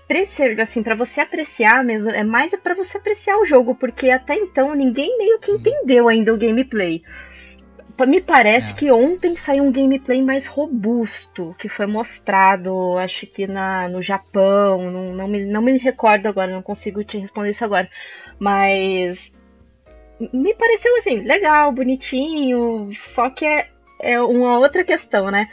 assim, 0.60 0.82
para 0.82 0.94
você 0.94 1.20
apreciar 1.20 1.84
mesmo, 1.84 2.10
é 2.10 2.24
mais 2.24 2.54
para 2.56 2.74
você 2.74 2.98
apreciar 2.98 3.38
o 3.38 3.44
jogo, 3.44 3.74
porque 3.74 4.10
até 4.10 4.34
então 4.34 4.74
ninguém 4.74 5.16
meio 5.16 5.38
que 5.38 5.52
entendeu 5.52 6.08
ainda 6.08 6.34
o 6.34 6.36
gameplay. 6.36 7.02
Me 8.08 8.20
parece 8.20 8.72
É. 8.72 8.76
que 8.76 8.90
ontem 8.90 9.36
saiu 9.36 9.62
um 9.64 9.70
gameplay 9.72 10.20
mais 10.20 10.46
robusto, 10.46 11.54
que 11.58 11.68
foi 11.68 11.86
mostrado, 11.86 12.98
acho 12.98 13.26
que 13.26 13.46
na, 13.46 13.88
no 13.88 14.02
Japão, 14.02 14.90
não, 14.90 15.12
não, 15.12 15.28
me, 15.28 15.44
não 15.44 15.62
me 15.62 15.78
recordo 15.78 16.26
agora, 16.26 16.52
não 16.52 16.62
consigo 16.62 17.04
te 17.04 17.18
responder 17.18 17.50
isso 17.50 17.64
agora. 17.64 17.88
Mas 18.38 19.32
me 20.32 20.54
pareceu 20.54 20.96
assim, 20.98 21.20
legal, 21.20 21.70
bonitinho, 21.72 22.88
só 22.94 23.30
que 23.30 23.44
é, 23.44 23.68
é 24.00 24.20
uma 24.20 24.58
outra 24.58 24.82
questão, 24.84 25.30
né? 25.30 25.48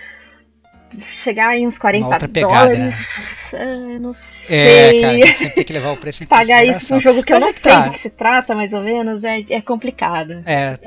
chegar 0.99 1.56
em 1.58 1.65
uns 1.65 1.77
40 1.77 2.06
Uma 2.06 2.13
outra 2.15 2.27
pegada, 2.27 2.75
dólares. 2.75 3.08
né? 3.54 3.97
não 4.01 4.13
sei. 4.13 4.58
É, 4.58 5.01
cara, 5.01 5.36
sempre 5.36 5.56
tem 5.56 5.63
que 5.63 5.73
levar 5.73 5.91
o 5.91 5.97
preço 5.97 6.23
em 6.23 6.27
Pagar 6.27 6.65
isso 6.65 6.88
pra 6.88 6.97
um 6.97 6.99
jogo 6.99 7.23
que 7.23 7.32
eu 7.32 7.39
Mas 7.39 7.41
não 7.41 7.49
é 7.49 7.54
que 7.54 7.60
sei 7.62 7.71
tá. 7.71 7.80
do 7.80 7.91
que 7.91 7.99
se 7.99 8.10
trata, 8.10 8.54
mais 8.56 8.73
ou 8.73 8.82
menos, 8.82 9.23
é, 9.23 9.39
é 9.49 9.62
complicado. 9.62 10.43
É, 10.45 10.77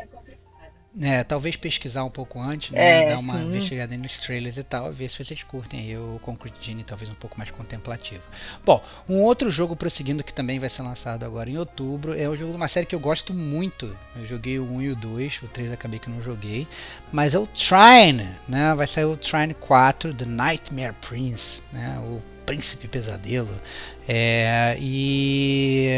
é, 1.00 1.24
talvez 1.24 1.56
pesquisar 1.56 2.04
um 2.04 2.10
pouco 2.10 2.40
antes, 2.40 2.70
né? 2.70 3.04
É, 3.04 3.08
dar 3.08 3.18
uma 3.18 3.38
sim. 3.38 3.46
investigada 3.46 3.96
nos 3.96 4.18
trailers 4.18 4.56
e 4.56 4.62
tal, 4.62 4.92
ver 4.92 5.08
se 5.08 5.24
vocês 5.24 5.42
curtem 5.42 5.80
aí 5.80 5.96
o 5.96 6.20
Concrete 6.22 6.56
Genie, 6.60 6.84
talvez 6.84 7.10
um 7.10 7.14
pouco 7.14 7.36
mais 7.36 7.50
contemplativo. 7.50 8.22
Bom, 8.64 8.82
um 9.08 9.20
outro 9.20 9.50
jogo 9.50 9.74
prosseguindo 9.74 10.22
que 10.22 10.32
também 10.32 10.58
vai 10.58 10.68
ser 10.68 10.82
lançado 10.82 11.24
agora 11.24 11.50
em 11.50 11.58
outubro 11.58 12.18
é 12.18 12.28
o 12.28 12.36
jogo 12.36 12.52
de 12.52 12.56
uma 12.56 12.68
série 12.68 12.86
que 12.86 12.94
eu 12.94 13.00
gosto 13.00 13.34
muito. 13.34 13.96
Eu 14.14 14.26
joguei 14.26 14.58
o 14.58 14.64
1 14.72 14.82
e 14.82 14.90
o 14.90 14.96
2, 14.96 15.42
o 15.42 15.48
3 15.48 15.72
acabei 15.72 15.98
que 15.98 16.10
não 16.10 16.22
joguei, 16.22 16.66
mas 17.10 17.34
é 17.34 17.38
o 17.38 17.46
Trine, 17.46 18.28
né? 18.48 18.74
Vai 18.74 18.86
sair 18.86 19.04
o 19.04 19.16
Trine 19.16 19.54
4, 19.54 20.14
The 20.14 20.24
Nightmare 20.24 20.94
Prince, 21.00 21.62
né? 21.72 21.98
O 21.98 22.33
Príncipe 22.44 22.88
Pesadelo. 22.88 23.60
É, 24.08 24.76
e, 24.80 25.88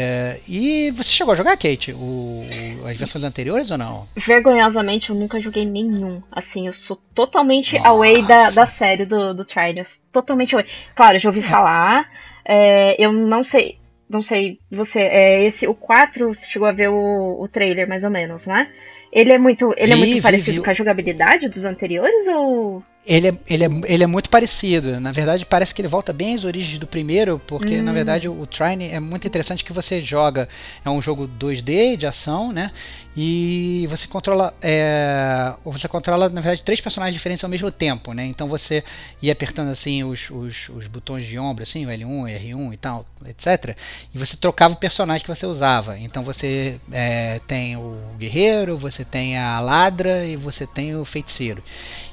e 0.47 0.91
você 0.91 1.09
chegou 1.09 1.33
a 1.33 1.37
jogar, 1.37 1.57
Kate, 1.57 1.91
o, 1.93 2.43
as 2.85 2.97
versões 2.97 3.23
anteriores 3.23 3.69
ou 3.71 3.77
não? 3.77 4.07
Vergonhosamente, 4.15 5.09
eu 5.09 5.15
nunca 5.15 5.39
joguei 5.39 5.65
nenhum. 5.65 6.21
Assim, 6.31 6.67
eu 6.67 6.73
sou 6.73 6.95
totalmente 7.13 7.75
Nossa. 7.75 7.87
away 7.89 8.21
da, 8.23 8.49
da 8.51 8.65
série 8.65 9.05
do, 9.05 9.33
do 9.33 9.43
Trials. 9.45 10.01
Totalmente 10.11 10.55
away. 10.55 10.65
Claro, 10.95 11.15
eu 11.15 11.19
já 11.19 11.29
ouvi 11.29 11.41
falar. 11.41 12.09
é, 12.45 12.95
eu 13.03 13.11
não 13.11 13.43
sei. 13.43 13.77
Não 14.09 14.21
sei, 14.21 14.59
você. 14.71 15.01
É, 15.01 15.43
esse, 15.43 15.67
o 15.67 15.75
4, 15.75 16.33
você 16.33 16.47
chegou 16.47 16.65
a 16.67 16.71
ver 16.71 16.87
o, 16.89 17.41
o 17.41 17.47
trailer, 17.49 17.89
mais 17.89 18.05
ou 18.05 18.09
menos, 18.09 18.45
né? 18.45 18.71
Ele 19.11 19.33
é 19.33 19.37
muito, 19.37 19.73
ele 19.77 19.93
é 19.93 19.95
Vi, 19.95 19.97
muito 19.97 20.15
vi, 20.15 20.21
parecido 20.21 20.61
vi. 20.61 20.63
com 20.63 20.69
a 20.69 20.73
jogabilidade 20.73 21.49
dos 21.49 21.65
anteriores 21.65 22.25
ou. 22.27 22.81
Ele 23.07 23.29
é, 23.29 23.37
ele, 23.49 23.63
é, 23.63 23.69
ele 23.85 24.03
é 24.03 24.07
muito 24.07 24.29
parecido. 24.29 24.99
Na 24.99 25.11
verdade, 25.13 25.45
parece 25.45 25.73
que 25.73 25.81
ele 25.81 25.87
volta 25.87 26.11
bem 26.11 26.35
às 26.35 26.43
origens 26.43 26.77
do 26.77 26.85
primeiro, 26.85 27.41
porque 27.47 27.81
na 27.81 27.91
Hum. 27.91 27.93
verdade 27.93 28.27
o, 28.27 28.37
o 28.39 28.45
Trine 28.45 28.89
é 28.89 28.99
muito 28.99 29.25
interessante 29.25 29.63
que 29.63 29.71
você 29.71 30.01
joga. 30.01 30.49
É 30.83 30.89
um 30.89 31.01
jogo 31.01 31.25
2D 31.27 31.95
de 31.95 32.05
ação, 32.05 32.51
né? 32.51 32.71
E 33.19 33.87
você 33.89 34.07
controla. 34.07 34.53
É, 34.61 35.51
você 35.63 35.87
controla, 35.87 36.29
na 36.29 36.39
verdade, 36.39 36.63
três 36.63 36.79
personagens 36.79 37.15
diferentes 37.15 37.43
ao 37.43 37.49
mesmo 37.49 37.71
tempo, 37.71 38.13
né? 38.13 38.23
Então 38.27 38.47
você 38.47 38.83
ia 39.19 39.33
apertando 39.33 39.69
assim 39.69 40.03
os, 40.03 40.29
os, 40.29 40.69
os 40.69 40.87
botões 40.87 41.25
de 41.25 41.39
ombro, 41.39 41.63
assim, 41.63 41.83
o 41.83 41.89
L1, 41.89 42.39
R1 42.39 42.73
e 42.73 42.77
tal, 42.77 43.07
etc. 43.25 43.75
E 44.13 44.19
você 44.19 44.37
trocava 44.37 44.75
o 44.75 44.77
personagem 44.77 45.25
que 45.25 45.35
você 45.35 45.47
usava. 45.47 45.97
Então 45.97 46.23
você 46.23 46.79
é, 46.91 47.41
tem 47.47 47.75
o 47.75 47.97
guerreiro, 48.19 48.77
você 48.77 49.03
tem 49.03 49.35
a 49.35 49.59
ladra 49.59 50.23
e 50.23 50.35
você 50.35 50.67
tem 50.67 50.95
o 50.95 51.03
feiticeiro. 51.03 51.63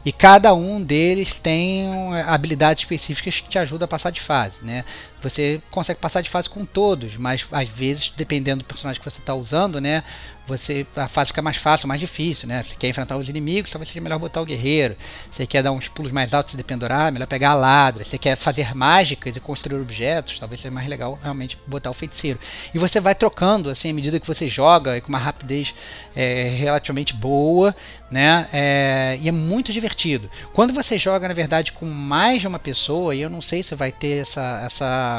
E 0.06 0.10
cada 0.10 0.54
um 0.54 0.80
deles 0.80 1.36
tem 1.36 1.86
um, 1.86 2.14
habilidades 2.14 2.82
específicas 2.82 3.40
que 3.40 3.48
te 3.50 3.58
ajudam 3.58 3.84
a 3.84 3.88
passar 3.88 4.08
de 4.10 4.22
fase, 4.22 4.60
né? 4.62 4.86
Você 5.24 5.62
consegue 5.70 5.98
passar 5.98 6.20
de 6.20 6.28
fase 6.28 6.50
com 6.50 6.66
todos, 6.66 7.16
mas 7.16 7.46
às 7.50 7.66
vezes, 7.66 8.12
dependendo 8.14 8.58
do 8.58 8.66
personagem 8.66 9.00
que 9.00 9.10
você 9.10 9.20
está 9.20 9.34
usando, 9.34 9.80
né? 9.80 10.04
Você 10.46 10.86
a 10.94 11.08
fase 11.08 11.28
fica 11.28 11.40
mais 11.40 11.56
fácil, 11.56 11.88
mais 11.88 11.98
difícil, 11.98 12.46
né? 12.46 12.62
Você 12.62 12.76
quer 12.76 12.88
enfrentar 12.88 13.16
os 13.16 13.30
inimigos, 13.30 13.72
talvez 13.72 13.88
seja 13.88 14.02
melhor 14.02 14.18
botar 14.18 14.42
o 14.42 14.44
guerreiro. 14.44 14.94
Você 15.30 15.46
quer 15.46 15.62
dar 15.62 15.72
uns 15.72 15.88
pulos 15.88 16.12
mais 16.12 16.34
altos 16.34 16.52
e 16.52 16.56
dependurar, 16.58 17.10
melhor 17.10 17.26
pegar 17.26 17.52
a 17.52 17.54
ladra. 17.54 18.04
Você 18.04 18.18
quer 18.18 18.36
fazer 18.36 18.74
mágicas 18.74 19.34
e 19.34 19.40
construir 19.40 19.80
objetos, 19.80 20.38
talvez 20.38 20.60
seja 20.60 20.74
mais 20.74 20.86
legal 20.86 21.18
realmente 21.22 21.58
botar 21.66 21.90
o 21.90 21.94
feiticeiro. 21.94 22.38
E 22.74 22.78
você 22.78 23.00
vai 23.00 23.14
trocando 23.14 23.70
assim 23.70 23.90
à 23.90 23.94
medida 23.94 24.20
que 24.20 24.26
você 24.26 24.46
joga, 24.46 24.98
e 24.98 25.00
com 25.00 25.08
uma 25.08 25.18
rapidez 25.18 25.74
é, 26.14 26.54
relativamente 26.54 27.14
boa, 27.14 27.74
né? 28.10 28.46
É, 28.52 29.18
e 29.22 29.28
é 29.28 29.32
muito 29.32 29.72
divertido. 29.72 30.28
Quando 30.52 30.74
você 30.74 30.98
joga, 30.98 31.26
na 31.26 31.34
verdade, 31.34 31.72
com 31.72 31.86
mais 31.86 32.42
de 32.42 32.48
uma 32.48 32.58
pessoa, 32.58 33.14
e 33.14 33.22
eu 33.22 33.30
não 33.30 33.40
sei 33.40 33.62
se 33.62 33.74
vai 33.74 33.90
ter 33.90 34.20
essa 34.20 34.60
essa 34.64 35.13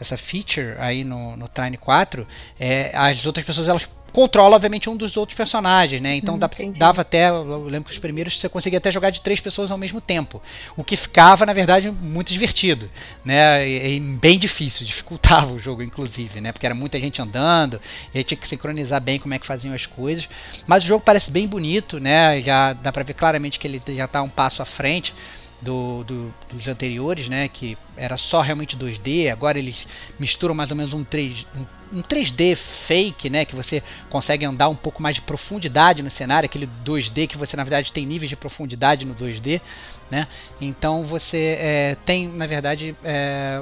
essa 0.00 0.16
feature 0.16 0.74
aí 0.78 1.04
no, 1.04 1.36
no 1.36 1.48
Trine 1.48 1.76
4, 1.76 2.26
é, 2.60 2.90
as 2.94 3.24
outras 3.24 3.44
pessoas 3.44 3.68
elas 3.68 3.88
controlam 4.16 4.56
obviamente 4.56 4.88
um 4.88 4.96
dos 4.96 5.14
outros 5.18 5.36
personagens, 5.36 6.00
né? 6.00 6.16
Então 6.16 6.36
Hum, 6.36 6.72
dava 6.74 7.02
até, 7.02 7.28
eu 7.28 7.64
lembro 7.64 7.88
que 7.88 7.92
os 7.92 7.98
primeiros 7.98 8.40
você 8.40 8.48
conseguia 8.48 8.78
até 8.78 8.90
jogar 8.90 9.10
de 9.10 9.20
três 9.20 9.40
pessoas 9.40 9.70
ao 9.70 9.76
mesmo 9.76 10.00
tempo, 10.00 10.40
o 10.74 10.82
que 10.82 10.96
ficava 10.96 11.44
na 11.44 11.52
verdade 11.52 11.90
muito 11.90 12.32
divertido, 12.32 12.90
né? 13.22 13.68
E, 13.68 13.96
e 13.96 14.00
bem 14.00 14.38
difícil, 14.38 14.86
dificultava 14.88 15.52
o 15.52 15.58
jogo 15.58 15.82
inclusive, 15.82 16.40
né? 16.40 16.50
Porque 16.50 16.64
era 16.64 16.74
muita 16.74 16.98
gente 16.98 17.20
andando, 17.20 17.78
e 18.14 18.16
aí 18.16 18.24
tinha 18.24 18.38
que 18.38 18.48
sincronizar 18.48 19.02
bem 19.02 19.18
como 19.18 19.34
é 19.34 19.38
que 19.38 19.46
faziam 19.46 19.74
as 19.74 19.84
coisas. 19.84 20.26
Mas 20.66 20.82
o 20.82 20.86
jogo 20.86 21.04
parece 21.04 21.30
bem 21.30 21.46
bonito, 21.46 22.00
né? 22.00 22.40
Já 22.40 22.72
dá 22.72 22.90
pra 22.90 23.02
ver 23.02 23.12
claramente 23.12 23.58
que 23.58 23.66
ele 23.66 23.82
já 23.88 24.08
tá 24.08 24.22
um 24.22 24.30
passo 24.30 24.62
à 24.62 24.64
frente 24.64 25.12
do, 25.60 26.04
do- 26.04 26.34
dos 26.52 26.68
anteriores, 26.68 27.28
né? 27.28 27.48
Que 27.48 27.76
era 27.96 28.16
só 28.16 28.40
realmente 28.40 28.76
2D. 28.76 29.28
Agora 29.30 29.58
eles 29.58 29.86
misturam 30.18 30.54
mais 30.54 30.70
ou 30.70 30.76
menos 30.76 30.92
um 30.92 31.02
3, 31.04 31.46
um, 31.92 31.98
um 31.98 32.02
3D 32.02 32.54
fake, 32.54 33.30
né? 33.30 33.44
Que 33.44 33.54
você 33.56 33.82
consegue 34.10 34.44
andar 34.44 34.68
um 34.68 34.76
pouco 34.76 35.02
mais 35.02 35.14
de 35.16 35.22
profundidade 35.22 36.02
no 36.02 36.10
cenário, 36.10 36.46
aquele 36.46 36.68
2D 36.84 37.26
que 37.26 37.38
você 37.38 37.56
na 37.56 37.64
verdade 37.64 37.92
tem 37.92 38.04
níveis 38.06 38.28
de 38.30 38.36
profundidade 38.36 39.04
no 39.04 39.14
2D. 39.14 39.60
Né? 40.08 40.28
Então 40.60 41.02
você 41.02 41.56
é, 41.58 41.96
tem, 42.06 42.28
na 42.28 42.46
verdade, 42.46 42.94
é, 43.02 43.60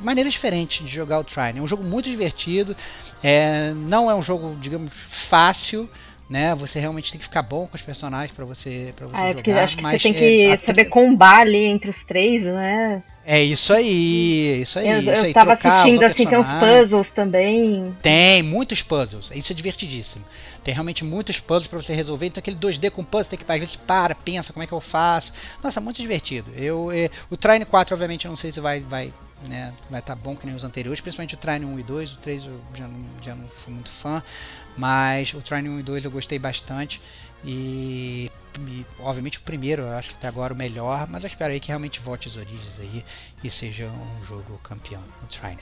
maneiras 0.00 0.32
diferentes 0.32 0.86
de 0.86 0.94
jogar 0.94 1.18
o 1.18 1.24
Trine. 1.24 1.58
É 1.58 1.62
um 1.62 1.66
jogo 1.66 1.82
muito 1.82 2.08
divertido, 2.08 2.76
é, 3.22 3.72
não 3.74 4.08
é 4.08 4.14
um 4.14 4.22
jogo, 4.22 4.56
digamos, 4.60 4.92
fácil, 5.10 5.90
né? 6.32 6.54
Você 6.54 6.80
realmente 6.80 7.12
tem 7.12 7.18
que 7.18 7.26
ficar 7.26 7.42
bom 7.42 7.66
com 7.66 7.76
os 7.76 7.82
personagens 7.82 8.30
para 8.30 8.44
você, 8.46 8.92
pra 8.96 9.06
você 9.06 9.20
Ah, 9.20 9.24
é 9.24 9.28
jogar. 9.28 9.34
porque 9.34 9.50
acho 9.52 9.76
que 9.76 9.82
mas 9.82 10.00
você 10.00 10.12
tem 10.12 10.16
é, 10.16 10.30
que 10.30 10.50
a- 10.52 10.58
saber 10.58 10.86
combar 10.86 11.40
ali 11.42 11.64
entre 11.66 11.90
os 11.90 12.02
três, 12.04 12.44
né? 12.44 13.02
É 13.24 13.40
isso 13.40 13.72
aí, 13.72 14.62
isso 14.62 14.78
aí. 14.78 14.88
eu 14.88 15.00
isso 15.00 15.10
eu 15.10 15.24
aí, 15.24 15.34
tava 15.34 15.54
trocar, 15.54 15.82
assistindo 15.82 16.02
assim, 16.04 16.26
tem 16.26 16.38
uns 16.38 16.52
puzzles 16.52 17.10
também. 17.10 17.94
Tem 18.02 18.42
muitos 18.42 18.82
puzzles, 18.82 19.30
isso 19.32 19.52
é 19.52 19.54
divertidíssimo. 19.54 20.24
Tem 20.64 20.72
realmente 20.74 21.04
muitos 21.04 21.38
puzzles 21.38 21.68
para 21.68 21.80
você 21.80 21.94
resolver. 21.94 22.26
Então 22.26 22.40
aquele 22.40 22.56
2D 22.56 22.90
com 22.90 23.04
puzzle 23.04 23.28
tem 23.30 23.38
que 23.38 23.52
às 23.52 23.58
vezes 23.60 23.76
para, 23.76 24.14
pensa 24.14 24.52
como 24.52 24.62
é 24.64 24.66
que 24.66 24.72
eu 24.72 24.80
faço. 24.80 25.32
Nossa, 25.62 25.80
muito 25.80 26.00
divertido. 26.00 26.50
Eu, 26.56 26.90
eh, 26.90 27.10
o 27.30 27.36
Trine 27.36 27.64
4 27.64 27.94
obviamente 27.94 28.24
eu 28.24 28.30
não 28.30 28.36
sei 28.36 28.50
se 28.50 28.58
vai 28.58 28.80
vai 28.80 29.12
né, 29.48 29.72
vai 29.90 30.00
estar 30.00 30.14
bom 30.14 30.36
que 30.36 30.46
nem 30.46 30.54
os 30.54 30.64
anteriores, 30.64 31.00
principalmente 31.00 31.34
o 31.34 31.38
Trine 31.38 31.64
1 31.64 31.78
e 31.78 31.82
2, 31.82 32.12
o 32.12 32.16
3 32.18 32.44
eu 32.46 32.60
já 32.74 32.86
não, 32.86 33.04
já 33.22 33.34
não 33.34 33.48
fui 33.48 33.72
muito 33.74 33.90
fã, 33.90 34.22
mas 34.76 35.32
o 35.34 35.40
Trine 35.40 35.68
1 35.68 35.80
e 35.80 35.82
2 35.82 36.04
eu 36.04 36.10
gostei 36.10 36.38
bastante 36.38 37.00
e, 37.44 38.30
e, 38.60 38.86
obviamente 39.00 39.38
o 39.38 39.42
primeiro 39.42 39.82
eu 39.82 39.96
acho 39.96 40.10
que 40.10 40.14
até 40.16 40.28
agora 40.28 40.54
o 40.54 40.56
melhor, 40.56 41.06
mas 41.08 41.22
eu 41.22 41.26
espero 41.26 41.52
aí 41.52 41.60
que 41.60 41.68
realmente 41.68 42.00
volte 42.00 42.28
às 42.28 42.36
origens 42.36 42.78
aí 42.80 43.04
e 43.42 43.50
seja 43.50 43.86
um 43.88 44.24
jogo 44.24 44.58
campeão, 44.62 45.02
o 45.22 45.26
Trine. 45.26 45.58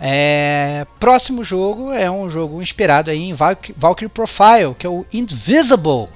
É, 0.00 0.86
próximo 0.98 1.44
jogo 1.44 1.92
é 1.92 2.10
um 2.10 2.28
jogo 2.30 2.62
inspirado 2.62 3.10
aí 3.10 3.18
em 3.20 3.34
Valk- 3.34 3.74
Valkyrie 3.76 4.08
Profile, 4.08 4.74
que 4.78 4.86
é 4.86 4.90
o 4.90 5.04
Invisible, 5.12 6.08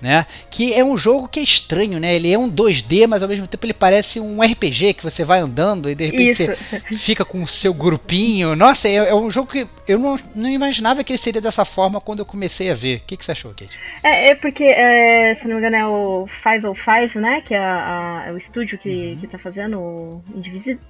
né? 0.00 0.26
Que 0.50 0.72
é 0.74 0.84
um 0.84 0.96
jogo 0.96 1.28
que 1.28 1.40
é 1.40 1.42
estranho, 1.42 1.98
né? 1.98 2.14
Ele 2.14 2.32
é 2.32 2.38
um 2.38 2.48
2D, 2.48 3.06
mas 3.06 3.22
ao 3.22 3.28
mesmo 3.28 3.46
tempo 3.46 3.64
ele 3.66 3.72
parece 3.74 4.20
um 4.20 4.40
RPG 4.42 4.94
que 4.94 5.02
você 5.02 5.24
vai 5.24 5.40
andando 5.40 5.90
e 5.90 5.94
de 5.94 6.06
repente 6.06 6.42
Isso. 6.42 6.46
você 6.46 6.80
fica 6.96 7.24
com 7.24 7.42
o 7.42 7.46
seu 7.48 7.74
grupinho. 7.74 8.54
Nossa, 8.54 8.88
é, 8.88 8.94
é 8.94 9.14
um 9.14 9.30
jogo 9.30 9.50
que 9.50 9.66
eu 9.86 9.98
não, 9.98 10.18
não 10.34 10.48
imaginava 10.48 11.02
que 11.02 11.12
ele 11.12 11.18
seria 11.18 11.40
dessa 11.40 11.64
forma 11.64 12.00
quando 12.00 12.20
eu 12.20 12.26
comecei 12.26 12.70
a 12.70 12.74
ver. 12.74 12.98
O 12.98 13.00
que, 13.04 13.16
que 13.16 13.24
você 13.24 13.32
achou, 13.32 13.50
Kate? 13.52 13.78
É, 14.02 14.30
é 14.30 14.34
porque, 14.34 14.64
é, 14.64 15.34
se 15.34 15.46
não 15.46 15.54
me 15.54 15.60
engano, 15.60 15.76
é 15.76 15.86
o 15.86 16.26
505, 16.42 17.18
né? 17.20 17.40
Que 17.40 17.54
é, 17.54 17.58
a- 17.58 18.24
é 18.28 18.32
o 18.32 18.36
estúdio 18.36 18.78
que, 18.78 18.88
Uhum. 18.88 19.16
que 19.20 19.26
tá 19.26 19.38
fazendo 19.38 19.78
o 19.80 20.24
Indivisible. 20.34 20.80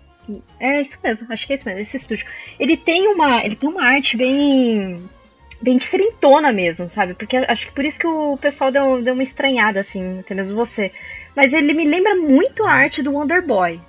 É 0.60 0.82
isso 0.82 0.98
mesmo, 1.02 1.32
acho 1.32 1.46
que 1.46 1.52
é 1.52 1.56
isso 1.56 1.64
mesmo, 1.64 1.80
esse 1.80 1.96
estúdio. 1.96 2.26
Ele 2.60 2.76
tem 2.76 3.08
uma, 3.08 3.42
ele 3.42 3.56
tem 3.56 3.66
uma 3.66 3.82
arte 3.82 4.14
bem 4.14 5.08
bem 5.60 5.76
diferentona 5.76 6.52
mesmo, 6.52 6.88
sabe? 6.88 7.14
Porque 7.14 7.36
acho 7.36 7.66
que 7.66 7.72
por 7.72 7.84
isso 7.84 7.98
que 7.98 8.06
o 8.06 8.36
pessoal 8.36 8.70
deu, 8.70 9.02
deu 9.02 9.14
uma 9.14 9.22
estranhada, 9.22 9.80
assim, 9.80 10.20
até 10.20 10.34
mesmo 10.34 10.56
você. 10.56 10.92
Mas 11.34 11.52
ele 11.52 11.72
me 11.74 11.84
lembra 11.84 12.14
muito 12.14 12.64
a 12.64 12.72
arte 12.72 13.02
do 13.02 13.12
Wonder 13.12 13.44
Boy. 13.44 13.80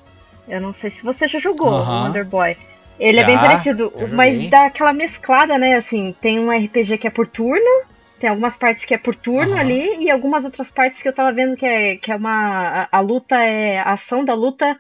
Eu 0.48 0.60
não 0.60 0.74
sei 0.74 0.90
se 0.90 1.04
você 1.04 1.28
já 1.28 1.40
jogou 1.40 1.70
Aham. 1.70 2.02
o 2.02 2.06
Wonder 2.06 2.26
Boy. 2.26 2.58
Ele 3.00 3.20
é 3.20 3.24
bem 3.24 3.36
Já, 3.36 3.42
parecido, 3.42 3.94
já 3.98 4.08
mas 4.08 4.50
dá 4.50 4.66
aquela 4.66 4.92
mesclada, 4.92 5.58
né? 5.58 5.76
Assim, 5.76 6.14
tem 6.20 6.38
um 6.38 6.52
RPG 6.52 6.98
que 6.98 7.08
é 7.08 7.10
por 7.10 7.26
turno, 7.26 7.86
tem 8.20 8.30
algumas 8.30 8.58
partes 8.58 8.84
que 8.84 8.94
é 8.94 8.98
por 8.98 9.16
turno 9.16 9.56
ali, 9.56 10.04
e 10.04 10.12
algumas 10.12 10.44
outras 10.44 10.70
partes 10.70 11.02
que 11.02 11.08
eu 11.08 11.14
tava 11.14 11.32
vendo 11.32 11.56
que 11.56 11.66
é, 11.66 11.96
que 11.96 12.12
é 12.12 12.16
uma. 12.18 12.88
A, 12.92 12.98
a 12.98 13.00
luta 13.00 13.38
é. 13.38 13.80
A 13.80 13.94
ação 13.94 14.26
da 14.26 14.34
luta 14.34 14.78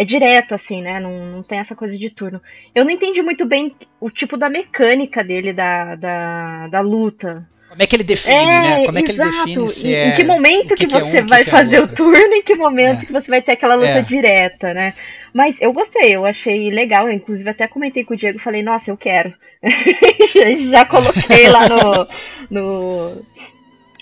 é 0.00 0.04
direta, 0.04 0.54
assim, 0.54 0.80
né? 0.80 0.98
Não, 0.98 1.10
não 1.26 1.42
tem 1.42 1.58
essa 1.58 1.74
coisa 1.76 1.98
de 1.98 2.08
turno. 2.08 2.40
Eu 2.74 2.84
não 2.84 2.90
entendi 2.90 3.20
muito 3.22 3.44
bem 3.44 3.74
o 4.00 4.08
tipo 4.10 4.36
da 4.36 4.48
mecânica 4.48 5.22
dele, 5.22 5.52
da, 5.52 5.94
da, 5.94 6.68
da 6.68 6.80
luta. 6.80 7.46
Como 7.68 7.82
é 7.82 7.86
que 7.86 7.94
ele 7.96 8.02
define, 8.04 8.46
né? 8.46 8.86
Como 8.86 8.98
é 8.98 9.02
que 9.02 9.10
ele 9.12 9.18
define 9.18 9.68
se 9.68 9.86
em, 9.88 9.92
é. 9.94 10.08
em 10.08 10.12
que 10.12 10.24
momento 10.24 10.74
que, 10.74 10.86
que 10.86 10.94
é 10.94 10.98
um, 10.98 11.00
você 11.00 11.18
o 11.18 11.22
que 11.24 11.28
vai 11.28 11.44
que 11.44 11.50
é 11.50 11.52
fazer 11.52 11.82
o 11.82 11.86
turno, 11.86 12.34
em 12.34 12.42
que 12.42 12.54
momento 12.54 13.02
É. 13.02 13.06
que 13.06 13.12
você 13.12 13.30
vai 13.30 13.42
ter 13.42 13.52
aquela 13.52 13.74
luta 13.74 13.88
É. 13.88 14.02
direta, 14.02 14.72
né? 14.74 14.94
Mas 15.34 15.60
eu 15.60 15.72
gostei, 15.72 16.16
eu 16.16 16.24
achei 16.24 16.70
legal. 16.70 17.06
Eu, 17.06 17.12
inclusive, 17.12 17.48
até 17.50 17.68
comentei 17.68 18.02
com 18.02 18.14
o 18.14 18.16
Diego 18.16 18.38
falei, 18.40 18.62
nossa, 18.62 18.90
eu 18.90 18.96
quero. 18.96 19.32
já, 19.62 20.50
já 20.72 20.84
coloquei 20.84 21.46
lá 21.48 21.68
no, 21.68 22.08
no- 22.50 23.26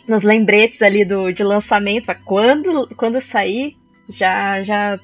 nos 0.07 0.23
lembretes 0.23 0.81
ali 0.81 1.05
do, 1.05 1.31
de 1.33 1.43
lançamento. 1.43 2.15
Quando, 2.25 2.89
quando 2.97 3.21
sair, 3.21 3.77
Já, 4.09 4.63
já 4.63 4.99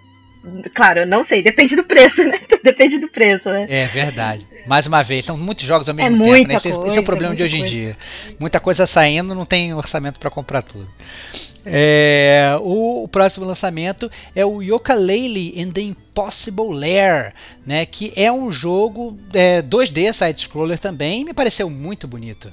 Claro, 0.75 1.01
eu 1.01 1.07
não 1.07 1.23
sei, 1.23 1.43
depende 1.43 1.75
do 1.75 1.85
preço, 1.85 2.23
né? 2.25 2.39
depende 2.63 2.99
do 2.99 3.09
preço, 3.09 3.51
né? 3.51 3.67
É 3.69 3.87
verdade. 3.87 4.47
Mais 4.67 4.87
uma 4.87 5.03
vez, 5.03 5.25
são 5.25 5.37
muitos 5.37 5.65
jogos 5.65 5.89
ao 5.89 5.95
mesmo 5.95 6.25
é 6.25 6.37
tempo, 6.37 6.49
né? 6.49 6.55
Esse, 6.55 6.71
coisa, 6.71 6.89
esse, 6.89 6.99
é 6.99 7.01
o 7.01 7.05
problema 7.05 7.35
de 7.35 7.43
hoje 7.43 7.59
coisa. 7.59 7.75
em 7.75 7.79
dia. 7.79 7.97
Muita 8.39 8.61
coisa 8.61 8.87
saindo, 8.87 9.35
não 9.35 9.45
tem 9.45 9.75
orçamento 9.75 10.19
para 10.19 10.31
comprar 10.31 10.63
tudo. 10.63 10.89
É, 11.67 12.57
o, 12.61 13.05
o, 13.05 13.09
próximo 13.09 13.47
lançamento 13.47 14.11
é 14.35 14.45
o 14.45 14.61
Yooka-Laylee 14.61 15.61
in 15.61 15.71
the 15.71 15.81
Impossible 15.81 16.75
Lair, 16.75 17.33
né? 17.65 17.87
Que 17.87 18.13
é 18.15 18.31
um 18.31 18.53
jogo 18.53 19.19
é, 19.33 19.63
2D 19.63 20.13
side-scroller 20.13 20.79
também 20.79 21.23
e 21.23 21.25
me 21.25 21.33
pareceu 21.33 21.71
muito 21.71 22.07
bonito. 22.07 22.53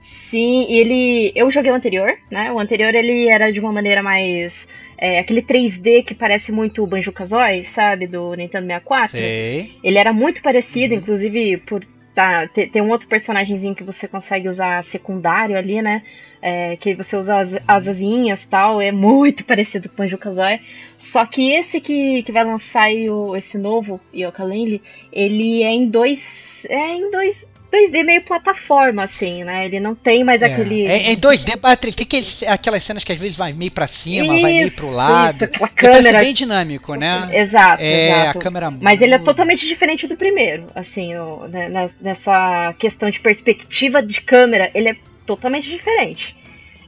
Sim, 0.00 0.66
ele. 0.68 1.32
Eu 1.34 1.50
joguei 1.50 1.70
o 1.70 1.74
anterior, 1.74 2.16
né? 2.30 2.50
O 2.52 2.58
anterior 2.58 2.94
ele 2.94 3.28
era 3.28 3.52
de 3.52 3.60
uma 3.60 3.72
maneira 3.72 4.02
mais 4.02 4.66
é, 4.96 5.18
aquele 5.18 5.42
3D 5.42 6.04
que 6.04 6.14
parece 6.14 6.52
muito 6.52 6.82
o 6.82 6.86
Banjo-Kazooie, 6.86 7.64
sabe? 7.64 8.06
Do 8.06 8.34
Nintendo 8.34 8.66
64. 8.66 9.16
Sei. 9.16 9.72
Ele 9.82 9.98
era 9.98 10.12
muito 10.12 10.42
parecido, 10.42 10.94
uhum. 10.94 11.00
inclusive 11.00 11.56
por 11.58 11.82
tá, 12.14 12.46
ter, 12.48 12.68
ter, 12.68 12.82
um 12.82 12.90
outro 12.90 13.08
personagemzinho 13.08 13.74
que 13.74 13.82
você 13.82 14.06
consegue 14.06 14.48
usar 14.48 14.84
secundário 14.84 15.56
ali, 15.56 15.80
né? 15.80 16.02
É, 16.42 16.76
que 16.76 16.94
você 16.94 17.16
usa 17.16 17.38
as, 17.38 17.58
as 17.68 17.88
asinhas 17.88 18.42
e 18.42 18.48
tal, 18.48 18.80
é 18.80 18.92
muito 18.92 19.44
parecido 19.46 19.88
com 19.88 19.94
o 19.94 19.98
Banjo-Kazooie. 19.98 20.60
Só 20.98 21.24
que 21.24 21.50
esse 21.50 21.80
que, 21.80 22.22
que 22.22 22.32
vai 22.32 22.44
lançar 22.44 22.90
o, 23.10 23.34
esse 23.34 23.56
novo, 23.56 23.98
Yooka-Laylee, 24.14 24.82
ele 25.12 25.62
é 25.62 25.70
em 25.70 25.86
dois... 25.88 26.66
É 26.68 26.94
em 26.94 27.10
dois 27.10 27.49
2D 27.70 28.04
meio 28.04 28.22
plataforma, 28.22 29.04
assim, 29.04 29.44
né? 29.44 29.64
Ele 29.64 29.78
não 29.78 29.94
tem 29.94 30.24
mais 30.24 30.42
é. 30.42 30.46
aquele. 30.46 30.86
É, 30.86 31.12
em 31.12 31.16
2D, 31.16 31.56
Patrick, 31.56 32.04
tem 32.04 32.20
aquelas 32.48 32.82
cenas 32.84 33.04
que 33.04 33.12
às 33.12 33.18
vezes 33.18 33.36
vai 33.36 33.52
meio 33.52 33.70
pra 33.70 33.86
cima, 33.86 34.34
isso, 34.34 34.42
vai 34.42 34.52
meio 34.52 34.70
pro 34.72 34.90
lado. 34.90 35.34
Isso, 35.34 35.44
a 35.44 35.68
câmera. 35.68 36.18
bem 36.20 36.34
dinâmico, 36.34 36.94
né? 36.94 37.30
Exato, 37.32 37.82
é, 37.82 38.10
exato. 38.10 38.38
A 38.38 38.42
câmera 38.42 38.70
Mas 38.70 39.00
ele 39.00 39.14
é 39.14 39.18
totalmente 39.18 39.66
diferente 39.66 40.06
do 40.06 40.16
primeiro, 40.16 40.66
assim, 40.74 41.14
o, 41.16 41.46
né, 41.46 41.68
nessa 42.00 42.74
questão 42.78 43.10
de 43.10 43.20
perspectiva 43.20 44.02
de 44.02 44.20
câmera, 44.20 44.70
ele 44.74 44.88
é 44.90 44.96
totalmente 45.24 45.70
diferente. 45.70 46.36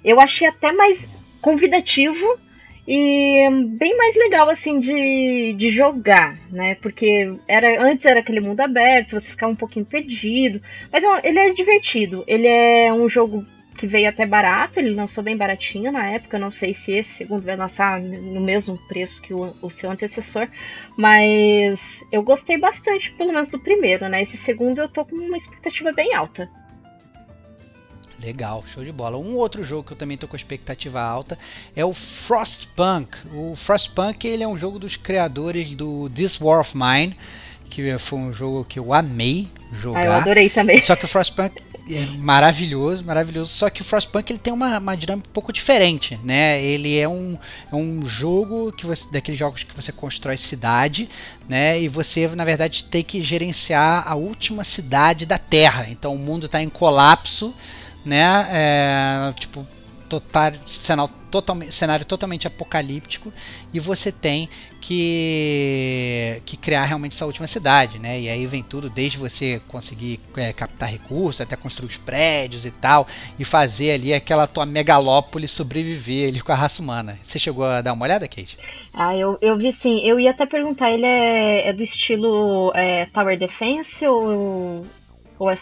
Eu 0.05 0.21
achei 0.21 0.49
até 0.49 0.73
mais 0.73 1.09
convidativo 1.41 2.39
e 2.87 3.49
bem 3.79 3.97
mais 3.97 4.17
legal 4.17 4.49
assim 4.49 4.81
de, 4.81 5.55
de 5.57 5.71
jogar, 5.71 6.37
né? 6.51 6.75
Porque 6.77 7.33
era 7.47 7.81
antes 7.83 8.07
era 8.07 8.21
aquele 8.21 8.41
mundo 8.41 8.61
aberto, 8.61 9.19
você 9.19 9.31
ficava 9.31 9.53
um 9.53 9.57
pouquinho 9.57 9.85
perdido, 9.85 10.61
mas 10.91 11.05
ele 11.23 11.39
é 11.39 11.55
divertido. 11.55 12.25
Ele 12.27 12.47
é 12.47 12.93
um 12.93 13.09
jogo 13.09 13.47
que 13.77 13.87
veio 13.87 14.09
até 14.09 14.27
barato, 14.27 14.79
ele 14.79 14.91
lançou 14.95 15.25
bem 15.25 15.37
baratinho 15.37 15.91
na 15.91 16.07
época, 16.07 16.39
não 16.39 16.51
sei 16.51 16.75
se 16.75 16.93
esse 16.93 17.11
segundo 17.11 17.45
vai 17.45 17.57
lançar 17.57 18.01
no 18.01 18.41
mesmo 18.41 18.77
preço 18.87 19.23
que 19.23 19.33
o, 19.33 19.55
o 19.63 19.71
seu 19.71 19.91
antecessor, 19.91 20.49
mas 20.97 22.05
eu 22.13 22.23
gostei 22.23 22.59
bastante, 22.59 23.13
pelo 23.13 23.33
menos 23.33 23.49
do 23.49 23.59
primeiro, 23.59 24.09
né? 24.09 24.23
Esse 24.23 24.37
segundo 24.37 24.81
eu 24.81 24.89
tô 24.89 25.05
com 25.05 25.17
uma 25.17 25.37
expectativa 25.37 25.93
bem 25.93 26.15
alta. 26.15 26.51
Legal, 28.23 28.65
show 28.73 28.85
de 28.85 28.93
bola. 28.93 29.19
Um 29.19 29.35
outro 29.35 29.65
jogo 29.65 29.83
que 29.83 29.93
eu 29.93 29.97
também 29.97 30.15
estou 30.15 30.29
com 30.29 30.37
expectativa 30.37 31.01
alta 31.01 31.37
é 31.75 31.85
o 31.85 31.93
Frostpunk. 31.93 33.17
O 33.35 33.57
Frostpunk 33.57 34.27
ele 34.27 34.45
é 34.45 34.49
um 34.49 34.57
jogo 34.57 34.79
dos 34.79 34.97
criadores 34.97 35.75
do 35.75 36.09
This 36.11 36.41
War 36.41 36.61
of 36.61 36.77
Mine, 36.77 37.17
que 37.69 37.99
foi 37.99 38.19
um 38.19 38.33
jogo 38.33 38.65
que 38.65 38.79
eu 38.79 38.95
amei 38.95 39.49
jogar. 39.81 40.01
Ah, 40.01 40.05
eu 40.05 40.13
adorei 40.13 40.49
também. 40.49 40.81
Só 40.81 40.95
que 40.95 41.05
o 41.05 41.09
Frostpunk 41.09 41.61
é 41.91 42.07
maravilhoso, 42.17 43.03
maravilhoso. 43.05 43.53
Só 43.53 43.69
que 43.69 43.81
o 43.81 43.85
Frostpunk 43.85 44.31
ele 44.31 44.39
tem 44.39 44.53
uma, 44.53 44.79
uma 44.79 44.97
dinâmica 44.97 45.29
um 45.29 45.33
pouco 45.33 45.53
diferente, 45.53 46.19
né? 46.23 46.63
Ele 46.63 46.97
é 46.97 47.09
um, 47.09 47.37
é 47.71 47.75
um 47.75 48.07
jogo 48.07 48.71
que 48.73 48.87
você, 48.87 49.11
daqueles 49.11 49.39
jogos 49.39 49.65
que 49.65 49.75
você 49.75 49.91
constrói 49.91 50.37
cidade, 50.37 51.09
né? 51.49 51.81
E 51.81 51.89
você 51.89 52.29
na 52.29 52.45
verdade 52.45 52.85
tem 52.85 53.03
que 53.03 53.23
gerenciar 53.25 54.05
a 54.07 54.15
última 54.15 54.63
cidade 54.63 55.27
da 55.27 55.39
Terra. 55.39 55.87
Então 55.89 56.15
o 56.15 56.19
mundo 56.19 56.47
está 56.47 56.63
em 56.63 56.69
colapso 56.69 57.53
né? 58.05 58.49
É, 58.51 59.33
tipo, 59.39 59.67
total, 60.13 60.53
cenário, 60.67 61.11
totalmente, 61.31 61.75
cenário 61.75 62.05
totalmente 62.05 62.47
apocalíptico 62.47 63.33
e 63.73 63.81
você 63.81 64.13
tem 64.13 64.47
que, 64.79 66.43
que 66.45 66.57
criar 66.59 66.85
realmente 66.85 67.13
essa 67.13 67.25
última 67.25 67.47
cidade, 67.47 67.99
né? 67.99 68.21
E 68.21 68.29
aí 68.29 68.47
vem 68.47 68.63
tudo, 68.63 68.91
desde 68.91 69.17
você 69.17 69.63
conseguir 69.69 70.21
é, 70.37 70.53
captar 70.53 70.91
recursos 70.91 71.41
até 71.41 71.57
construir 71.57 71.89
os 71.89 71.97
prédios 71.97 72.67
e 72.67 72.71
tal, 72.71 73.07
e 73.39 73.45
fazer 73.45 73.93
ali 73.93 74.13
aquela 74.13 74.47
tua 74.47 74.67
megalópole 74.67 75.49
sobreviver 75.49 76.29
ali 76.29 76.41
com 76.41 76.53
a 76.53 76.57
raça 76.57 76.83
humana. 76.83 77.19
Você 77.23 77.39
chegou 77.39 77.65
a 77.65 77.81
dar 77.81 77.95
uma 77.95 78.05
olhada, 78.05 78.29
Kate? 78.29 78.59
Ah, 78.93 79.17
eu, 79.17 79.39
eu 79.41 79.57
vi 79.57 79.73
sim. 79.73 80.01
Eu 80.05 80.21
ia 80.21 80.33
até 80.33 80.45
perguntar, 80.45 80.91
ele 80.91 81.07
é, 81.07 81.69
é 81.69 81.73
do 81.73 81.83
estilo 81.83 82.71
é, 82.75 83.07
Tower 83.07 83.39
Defense 83.39 84.07
ou, 84.07 84.85
ou 85.39 85.51
é 85.51 85.55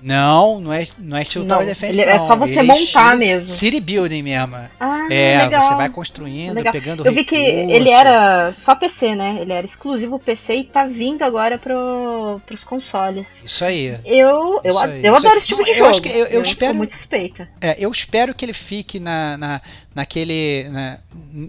não, 0.00 0.60
não 0.60 0.72
é, 0.72 0.86
não 0.98 1.16
é 1.16 1.22
estilo 1.22 1.44
não, 1.44 1.56
Tower 1.56 1.66
Defense. 1.66 2.00
É 2.00 2.18
só 2.18 2.36
você 2.36 2.60
ele 2.60 2.70
é 2.70 2.74
montar 2.74 3.14
é 3.14 3.16
mesmo. 3.16 3.50
City 3.50 3.80
Building 3.80 4.22
mesmo. 4.22 4.56
Ah, 4.78 5.08
é, 5.10 5.42
legal. 5.42 5.62
você 5.62 5.74
vai 5.74 5.88
construindo, 5.88 6.54
legal. 6.54 6.72
pegando 6.72 7.04
Eu 7.04 7.12
vi 7.12 7.24
que 7.24 7.34
ele 7.34 7.90
era 7.90 8.52
só 8.52 8.74
PC, 8.74 9.14
né? 9.14 9.38
Ele 9.40 9.52
era 9.52 9.66
exclusivo 9.66 10.18
PC 10.18 10.54
e 10.56 10.64
tá 10.64 10.86
vindo 10.86 11.22
agora 11.22 11.58
pro, 11.58 12.40
pros 12.46 12.62
consoles. 12.62 13.42
Isso 13.44 13.64
aí. 13.64 13.98
Eu, 14.04 14.60
eu, 14.62 14.78
aí. 14.78 15.04
eu 15.04 15.16
adoro 15.16 15.36
esse 15.36 15.48
tipo 15.48 15.64
de 15.64 15.70
eu 15.70 15.76
jogo. 15.76 15.90
Acho 15.90 16.02
que 16.02 16.08
eu, 16.08 16.14
eu, 16.14 16.26
eu 16.26 16.42
espero, 16.42 16.70
sou 16.70 16.74
muito 16.74 16.92
suspeita. 16.92 17.48
É, 17.60 17.76
eu 17.78 17.90
espero 17.90 18.34
que 18.34 18.44
ele 18.44 18.52
fique 18.52 19.00
na, 19.00 19.36
na, 19.36 19.60
naquele. 19.94 20.68
Na, 20.68 20.98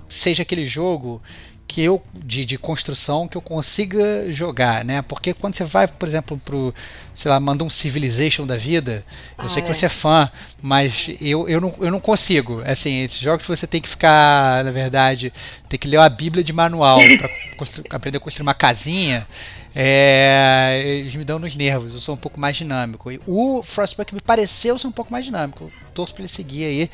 seja 0.09 0.41
aquele 0.41 0.65
jogo 0.65 1.21
que 1.69 1.83
eu 1.83 2.01
de, 2.11 2.45
de 2.45 2.57
construção 2.57 3.27
que 3.27 3.37
eu 3.37 3.41
consiga 3.43 4.33
jogar, 4.33 4.83
né? 4.83 5.03
Porque 5.03 5.35
quando 5.35 5.53
você 5.53 5.63
vai, 5.63 5.87
por 5.87 6.09
exemplo, 6.09 6.41
pro, 6.43 6.73
sei 7.13 7.29
lá, 7.29 7.39
manda 7.39 7.63
um 7.63 7.69
Civilization 7.69 8.47
da 8.47 8.57
vida, 8.57 9.05
eu 9.37 9.45
ah, 9.45 9.49
sei 9.49 9.61
que 9.61 9.69
é. 9.69 9.73
você 9.75 9.85
é 9.85 9.89
fã, 9.89 10.31
mas 10.63 11.11
eu, 11.21 11.47
eu, 11.47 11.61
não, 11.61 11.75
eu 11.79 11.91
não 11.91 11.99
consigo. 11.99 12.63
Assim, 12.65 13.03
esses 13.03 13.19
jogos 13.19 13.45
você 13.45 13.67
tem 13.67 13.79
que 13.79 13.87
ficar, 13.87 14.63
na 14.65 14.71
verdade, 14.71 15.31
tem 15.69 15.79
que 15.79 15.87
ler 15.87 15.99
a 15.99 16.09
Bíblia 16.09 16.43
de 16.43 16.51
manual 16.51 16.97
para 17.19 17.29
aprender 17.95 18.17
a 18.17 18.21
construir 18.21 18.47
uma 18.47 18.55
casinha. 18.55 19.27
É, 19.75 20.81
eles 20.83 21.13
me 21.13 21.23
dão 21.23 21.37
nos 21.37 21.55
nervos, 21.55 21.93
eu 21.93 21.99
sou 21.99 22.15
um 22.15 22.17
pouco 22.17 22.41
mais 22.41 22.57
dinâmico. 22.57 23.11
E 23.11 23.21
o 23.27 23.61
Frostpunk 23.61 24.15
me 24.15 24.21
pareceu 24.21 24.75
ser 24.79 24.87
um 24.87 24.91
pouco 24.91 25.11
mais 25.11 25.23
dinâmico. 25.23 25.65
Eu 25.65 25.71
torço 25.93 26.15
para 26.15 26.23
ele 26.23 26.29
seguir 26.29 26.63
aí 26.63 26.89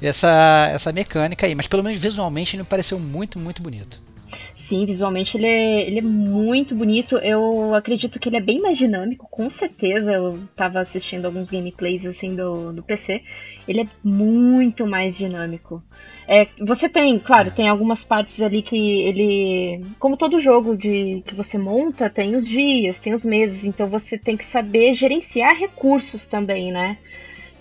essa, 0.00 0.70
essa 0.72 0.92
mecânica 0.92 1.46
aí, 1.46 1.54
mas 1.56 1.66
pelo 1.66 1.82
menos 1.82 1.98
visualmente 1.98 2.54
ele 2.54 2.62
me 2.62 2.68
pareceu 2.68 3.00
muito, 3.00 3.40
muito 3.40 3.60
bonito. 3.60 4.00
Sim, 4.54 4.84
visualmente 4.86 5.36
ele 5.36 5.46
é, 5.46 5.86
ele 5.86 5.98
é 5.98 6.02
muito 6.02 6.74
bonito. 6.74 7.16
Eu 7.18 7.74
acredito 7.74 8.18
que 8.18 8.28
ele 8.28 8.36
é 8.36 8.40
bem 8.40 8.60
mais 8.60 8.78
dinâmico, 8.78 9.28
com 9.30 9.50
certeza. 9.50 10.12
Eu 10.12 10.40
tava 10.54 10.80
assistindo 10.80 11.26
alguns 11.26 11.50
gameplays 11.50 12.06
assim 12.06 12.34
do, 12.34 12.72
do 12.72 12.82
PC. 12.82 13.22
Ele 13.66 13.82
é 13.82 13.86
muito 14.04 14.86
mais 14.86 15.16
dinâmico. 15.16 15.82
É, 16.26 16.46
você 16.60 16.88
tem, 16.88 17.18
claro, 17.18 17.50
tem 17.50 17.68
algumas 17.68 18.04
partes 18.04 18.40
ali 18.40 18.62
que 18.62 18.76
ele. 18.76 19.84
Como 19.98 20.16
todo 20.16 20.38
jogo 20.38 20.76
de 20.76 21.22
que 21.26 21.34
você 21.34 21.58
monta, 21.58 22.08
tem 22.08 22.36
os 22.36 22.46
dias, 22.46 23.00
tem 23.00 23.12
os 23.12 23.24
meses, 23.24 23.64
então 23.64 23.88
você 23.88 24.16
tem 24.16 24.36
que 24.36 24.44
saber 24.44 24.94
gerenciar 24.94 25.56
recursos 25.56 26.26
também, 26.26 26.70
né? 26.70 26.98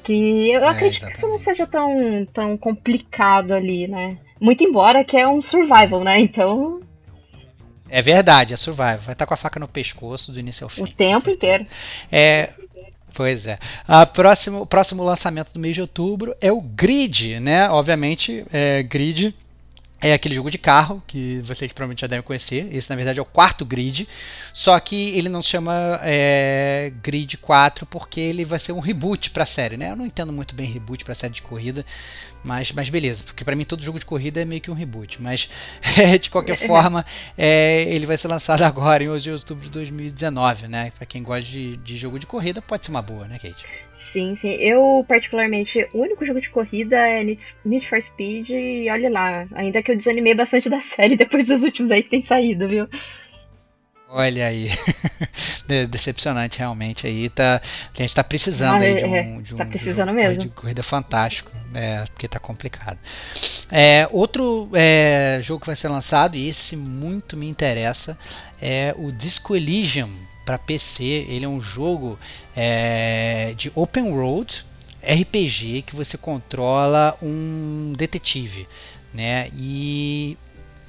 Que 0.04 0.52
eu 0.52 0.64
é, 0.64 0.68
acredito 0.68 0.98
exatamente. 0.98 1.06
que 1.06 1.12
isso 1.18 1.28
não 1.28 1.38
seja 1.40 1.66
tão, 1.66 2.26
tão 2.32 2.58
complicado 2.58 3.54
ali, 3.54 3.88
né? 3.88 4.18
Muito 4.40 4.64
embora 4.64 5.04
que 5.04 5.18
é 5.18 5.28
um 5.28 5.42
survival, 5.42 6.04
né? 6.04 6.20
Então. 6.20 6.80
É 7.90 8.02
verdade, 8.02 8.54
é 8.54 8.58
survival. 8.58 9.00
Vai 9.00 9.14
estar 9.14 9.26
com 9.26 9.34
a 9.34 9.38
faca 9.38 9.60
no 9.60 9.68
pescoço 9.68 10.32
do 10.32 10.40
início 10.40 10.64
ao 10.64 10.70
fim. 10.70 10.84
O 10.84 10.88
tempo 10.88 11.30
inteiro. 11.30 11.66
É. 12.12 12.50
Pois 13.14 13.46
é. 13.46 13.58
A 13.88 14.06
próximo, 14.06 14.62
o 14.62 14.66
próximo 14.66 15.04
lançamento 15.04 15.52
do 15.52 15.60
mês 15.60 15.76
de 15.76 15.82
outubro 15.82 16.36
é 16.40 16.52
o 16.52 16.62
Grid, 16.62 17.40
né? 17.40 17.70
Obviamente, 17.70 18.46
é, 18.52 18.84
Grid 18.84 19.36
é 20.02 20.14
aquele 20.14 20.36
jogo 20.36 20.50
de 20.50 20.58
carro 20.58 21.04
que 21.06 21.42
vocês 21.44 21.72
provavelmente 21.74 22.02
já 22.02 22.08
devem 22.08 22.24
conhecer. 22.24 22.68
Esse, 22.74 22.90
na 22.90 22.96
verdade, 22.96 23.20
é 23.20 23.22
o 23.22 23.26
quarto 23.26 23.66
Grid. 23.66 24.08
Só 24.54 24.80
que 24.80 25.18
ele 25.18 25.28
não 25.28 25.42
se 25.42 25.50
chama 25.50 26.00
é, 26.04 26.94
Grid 27.04 27.38
4 27.38 27.86
porque 27.86 28.20
ele 28.20 28.46
vai 28.46 28.60
ser 28.60 28.72
um 28.72 28.80
reboot 28.80 29.30
para 29.32 29.44
a 29.44 29.46
série, 29.46 29.76
né? 29.76 29.92
Eu 29.92 29.96
não 29.96 30.06
entendo 30.06 30.32
muito 30.32 30.56
bem 30.56 30.66
reboot 30.66 31.04
para 31.04 31.14
série 31.16 31.34
de 31.34 31.42
corrida. 31.42 31.86
Mas, 32.42 32.72
mas 32.72 32.90
beleza, 32.90 33.22
porque 33.24 33.44
para 33.44 33.56
mim 33.56 33.66
todo 33.66 33.84
jogo 33.84 34.00
de 34.00 34.06
corrida 34.06 34.42
é 34.42 34.46
meio 34.46 34.62
que 34.62 34.72
um 34.72 34.74
reboot. 34.74 35.22
Mas 35.22 35.50
de 36.22 36.30
qualquer 36.30 36.56
forma, 36.56 37.06
é, 37.38 37.84
ele 37.90 38.06
vai 38.06 38.18
ser 38.18 38.30
lançado 38.30 38.62
agora 38.64 39.04
em 39.04 39.10
11 39.10 39.24
de 39.24 39.32
outubro 39.32 39.64
de 39.66 39.72
2019, 39.72 40.68
né? 40.68 40.92
Para 40.98 41.06
quem 41.06 41.22
gosta 41.22 41.44
de, 41.44 41.76
de 41.78 41.98
jogo 41.98 42.18
de 42.18 42.26
corrida, 42.26 42.62
pode 42.62 42.86
ser 42.86 42.92
uma 42.92 43.02
boa, 43.02 43.28
né, 43.28 43.38
Kate? 43.38 43.66
Sim, 43.94 44.36
sim. 44.38 44.52
Eu, 44.54 45.04
particularmente, 45.08 45.86
o 45.94 46.02
único 46.02 46.26
jogo 46.26 46.40
de 46.40 46.50
corrida 46.50 46.96
é 46.96 47.22
Need 47.24 47.88
for 47.88 48.02
Speed 48.02 48.50
e 48.50 48.90
olha 48.90 49.10
lá. 49.10 49.46
Ainda 49.54 49.84
que 49.84 49.89
eu 49.92 49.98
desanimei 49.98 50.34
bastante 50.34 50.70
da 50.70 50.80
série 50.80 51.16
depois 51.16 51.46
dos 51.46 51.64
últimos 51.64 51.92
aí 51.92 52.04
que 52.04 52.10
tem 52.10 52.22
saído, 52.22 52.68
viu? 52.68 52.88
Olha 54.12 54.48
aí, 54.48 54.70
decepcionante 55.88 56.58
realmente 56.58 57.06
aí, 57.06 57.30
tá, 57.30 57.62
a 57.96 58.02
gente 58.02 58.16
tá 58.16 58.24
precisando 58.24 58.82
ah, 58.82 58.86
aí 58.86 58.96
de 58.96 59.04
é, 59.04 59.22
um, 59.22 59.42
de 59.42 59.54
um, 59.54 59.58
tá 59.58 59.66
precisando 59.66 60.08
de 60.08 60.14
um, 60.14 60.16
mesmo. 60.16 60.44
de 60.44 60.50
corrida 60.50 60.82
fantástico, 60.82 61.52
é, 61.76 62.04
porque 62.06 62.28
tá 62.28 62.40
complicado. 62.40 62.98
É, 63.72 64.10
outro 64.12 64.68
é, 64.74 65.40
jogo 65.44 65.60
que 65.60 65.68
vai 65.68 65.76
ser 65.76 65.90
lançado, 65.90 66.36
e 66.36 66.50
esse 66.50 66.76
muito 66.76 67.38
me 67.38 67.48
interessa, 67.48 68.18
é 68.60 68.96
o 68.98 69.12
Disco 69.12 69.56
Elysium 69.56 70.12
para 70.44 70.58
PC. 70.58 71.04
Ele 71.04 71.46
é 71.46 71.48
um 71.48 71.62
jogo 71.62 72.18
é, 72.56 73.54
de 73.56 73.72
open 73.76 74.06
world, 74.06 74.66
RPG, 75.04 75.84
que 75.84 75.96
você 75.96 76.18
controla 76.18 77.16
um 77.22 77.94
detetive, 77.96 78.68
né? 79.14 79.50
E 79.56 80.38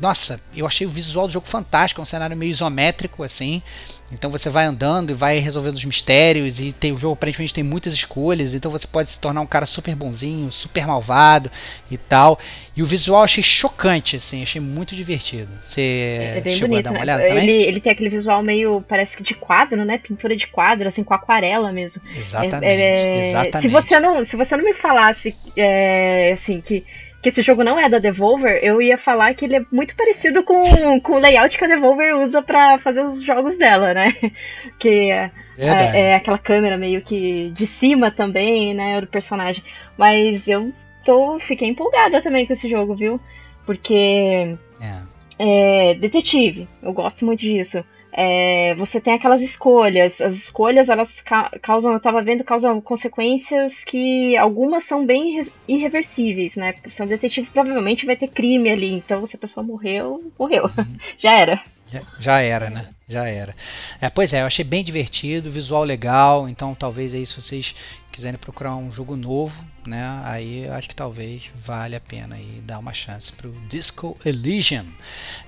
nossa, 0.00 0.40
eu 0.56 0.66
achei 0.66 0.87
o 0.87 0.90
visual 0.90 1.26
do 1.26 1.33
jogo 1.33 1.46
fantástico, 1.46 2.00
é 2.00 2.02
um 2.02 2.06
cenário 2.06 2.35
meio 2.35 2.50
isométrico 2.50 3.22
assim. 3.22 3.62
Então 4.11 4.30
você 4.30 4.48
vai 4.48 4.64
andando 4.64 5.11
e 5.11 5.14
vai 5.14 5.38
resolvendo 5.38 5.74
os 5.74 5.85
mistérios 5.85 6.59
e 6.59 6.72
tem 6.72 6.90
o 6.90 6.98
jogo 6.98 7.12
aparentemente 7.12 7.52
tem 7.52 7.62
muitas 7.62 7.92
escolhas, 7.92 8.54
então 8.54 8.70
você 8.70 8.87
pode 8.87 9.11
se 9.11 9.20
tornar 9.20 9.42
um 9.42 9.46
cara 9.46 9.66
super 9.66 9.94
bonzinho, 9.94 10.50
super 10.50 10.87
malvado 10.87 11.50
e 11.90 11.98
tal. 11.98 12.38
E 12.74 12.83
o 12.83 12.87
visual 12.87 13.20
eu 13.20 13.24
achei 13.24 13.44
chocante 13.44 14.16
assim, 14.16 14.42
achei 14.42 14.61
muito 14.61 14.96
divertido. 14.96 15.50
Você 15.62 15.80
é, 15.80 16.38
é 16.38 16.40
bem 16.40 16.54
chegou 16.54 16.70
bonito, 16.70 16.87
a 16.87 16.90
dar 16.90 16.98
uma 16.98 17.04
né? 17.04 17.12
olhada 17.14 17.28
também? 17.28 17.48
Ele, 17.50 17.68
ele 17.68 17.80
tem 17.80 17.92
aquele 17.92 18.09
visual 18.09 18.42
meio 18.42 18.83
parece 18.88 19.14
que 19.14 19.22
de 19.22 19.35
quadro, 19.35 19.85
né? 19.85 19.98
Pintura 19.98 20.35
de 20.35 20.46
quadro, 20.46 20.88
assim 20.88 21.04
com 21.04 21.12
aquarela 21.12 21.70
mesmo. 21.72 22.02
Exatamente. 22.16 22.64
É, 22.64 22.80
é, 22.80 23.28
exatamente. 23.28 23.62
Se 23.62 23.68
você 23.68 24.00
não, 24.00 24.24
se 24.24 24.35
você 24.35 24.56
não 24.56 24.64
me 24.64 24.72
falasse 24.72 25.37
é, 25.54 26.33
assim 26.33 26.59
que 26.62 26.87
que 27.22 27.28
esse 27.28 27.42
jogo 27.42 27.62
não 27.62 27.78
é 27.78 27.88
da 27.88 27.98
Devolver, 27.98 28.61
eu 28.62 28.80
ia 28.80 28.96
falar 28.96 29.35
que 29.35 29.44
ele 29.44 29.56
é 29.56 29.64
muito 29.70 29.94
parecido 29.94 30.42
com, 30.42 31.00
com 31.00 31.12
o 31.12 31.18
layout 31.18 31.56
que 31.59 31.64
a 31.64 31.68
Devolver 31.68 32.16
usa 32.16 32.42
para 32.42 32.78
fazer 32.78 33.04
os 33.04 33.22
jogos 33.22 33.59
dela, 33.59 33.92
né? 33.92 34.14
Que 34.78 35.11
é, 35.11 35.30
é, 35.59 36.00
é, 36.00 36.14
aquela 36.14 36.38
câmera 36.38 36.78
meio 36.78 37.02
que 37.02 37.50
de 37.50 37.66
cima 37.66 38.11
também, 38.11 38.72
né, 38.72 39.00
do 39.00 39.06
personagem. 39.06 39.62
Mas 39.98 40.48
eu 40.48 40.72
tô, 41.04 41.38
fiquei 41.38 41.68
empolgada 41.68 42.22
também 42.22 42.46
com 42.46 42.54
esse 42.54 42.68
jogo, 42.68 42.94
viu? 42.94 43.20
Porque 43.66 44.56
é. 44.80 45.90
é 45.90 45.94
detetive, 45.94 46.66
eu 46.83 46.92
gosto 46.94 47.26
muito 47.26 47.40
disso 47.40 47.85
é, 48.12 48.75
você 48.75 49.01
tem 49.01 49.14
aquelas 49.14 49.42
escolhas. 49.42 50.20
As 50.20 50.35
escolhas, 50.35 50.88
elas 50.88 51.20
ca 51.20 51.51
causam, 51.62 51.92
eu 51.92 51.99
estava 51.99 52.23
vendo, 52.23 52.44
causam 52.44 52.81
consequências 52.81 53.85
que 53.85 54.37
algumas 54.37 54.85
são 54.85 55.07
bem 55.07 55.40
irreversíveis, 55.68 56.57
né? 56.57 56.73
Porque 56.73 56.90
você 56.90 57.03
é 57.03 57.05
um 57.05 57.09
detetive, 57.09 57.49
provavelmente 57.51 58.07
vai 58.07 58.16
ter 58.16 58.29
crime 58.29 58.70
ali. 58.70 58.92
Então, 58.92 59.27
se 59.27 59.37
a 59.37 59.38
pessoa 59.38 59.64
morreu, 59.64 60.33
morreu. 60.38 60.64
Uhum. 60.64 60.96
Já 61.18 61.33
era. 61.33 61.62
Já, 61.90 62.03
já, 62.20 62.40
era, 62.40 62.70
né? 62.70 62.88
Já 63.09 63.27
era. 63.27 63.55
É, 64.01 64.09
pois 64.09 64.33
é, 64.33 64.42
eu 64.42 64.46
achei 64.46 64.64
bem 64.64 64.85
divertido, 64.85 65.51
visual 65.51 65.83
legal, 65.83 66.49
então 66.49 66.73
talvez 66.73 67.12
aí 67.12 67.27
se 67.27 67.35
vocês 67.35 67.75
quiserem 68.12 68.38
procurar 68.38 68.77
um 68.77 68.90
jogo 68.90 69.16
novo, 69.16 69.64
né? 69.87 70.20
Aí 70.25 70.68
acho 70.68 70.88
que 70.88 70.94
talvez 70.94 71.51
vale 71.64 71.96
a 71.96 72.01
pena 72.01 72.37
aí 72.37 72.61
dar 72.62 72.79
uma 72.79 72.92
chance 72.92 73.33
para 73.33 73.49
o 73.49 73.53
Disco 73.68 74.16
Elysium. 74.25 74.87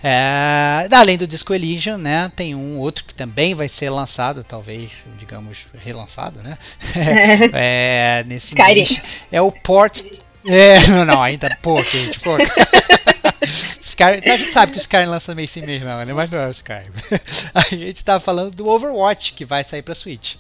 É, 0.03 0.88
além 0.92 1.18
do 1.18 1.27
Disco 1.27 1.53
Elysium, 1.53 1.98
né? 1.98 2.31
Tem 2.35 2.55
um 2.55 2.79
outro 2.79 3.05
que 3.05 3.14
também 3.14 3.55
vai 3.55 3.68
ser 3.68 3.90
lançado, 3.90 4.44
talvez, 4.44 4.92
digamos, 5.18 5.66
relançado, 5.75 6.42
né? 6.42 6.57
é, 7.53 8.25
nesse 8.27 8.55
mês. 8.55 9.01
É 9.31 9.40
o 9.40 9.53
Port. 9.53 10.03
É, 10.44 10.87
não, 10.88 11.05
não, 11.05 11.22
ainda 11.22 11.57
pouco, 11.62 11.88
gente, 11.88 12.18
pouco. 12.20 12.42
Skyrim, 13.81 14.29
a 14.29 14.37
gente 14.37 14.53
sabe 14.53 14.72
que 14.72 14.79
o 14.79 14.81
Skyrim 14.81 15.07
lança 15.07 15.35
mês 15.35 15.51
sem 15.51 15.64
mês, 15.64 15.83
não, 15.83 16.05
né? 16.05 16.12
Mas 16.12 16.31
não 16.31 16.40
é 16.40 16.48
o 16.48 16.51
Skyrim. 16.51 16.90
a 17.55 17.61
gente 17.62 18.03
tá 18.03 18.18
falando 18.18 18.51
do 18.55 18.68
Overwatch, 18.68 19.35
que 19.35 19.44
vai 19.44 19.62
sair 19.62 19.83
pra 19.83 19.94
Switch. 19.94 20.37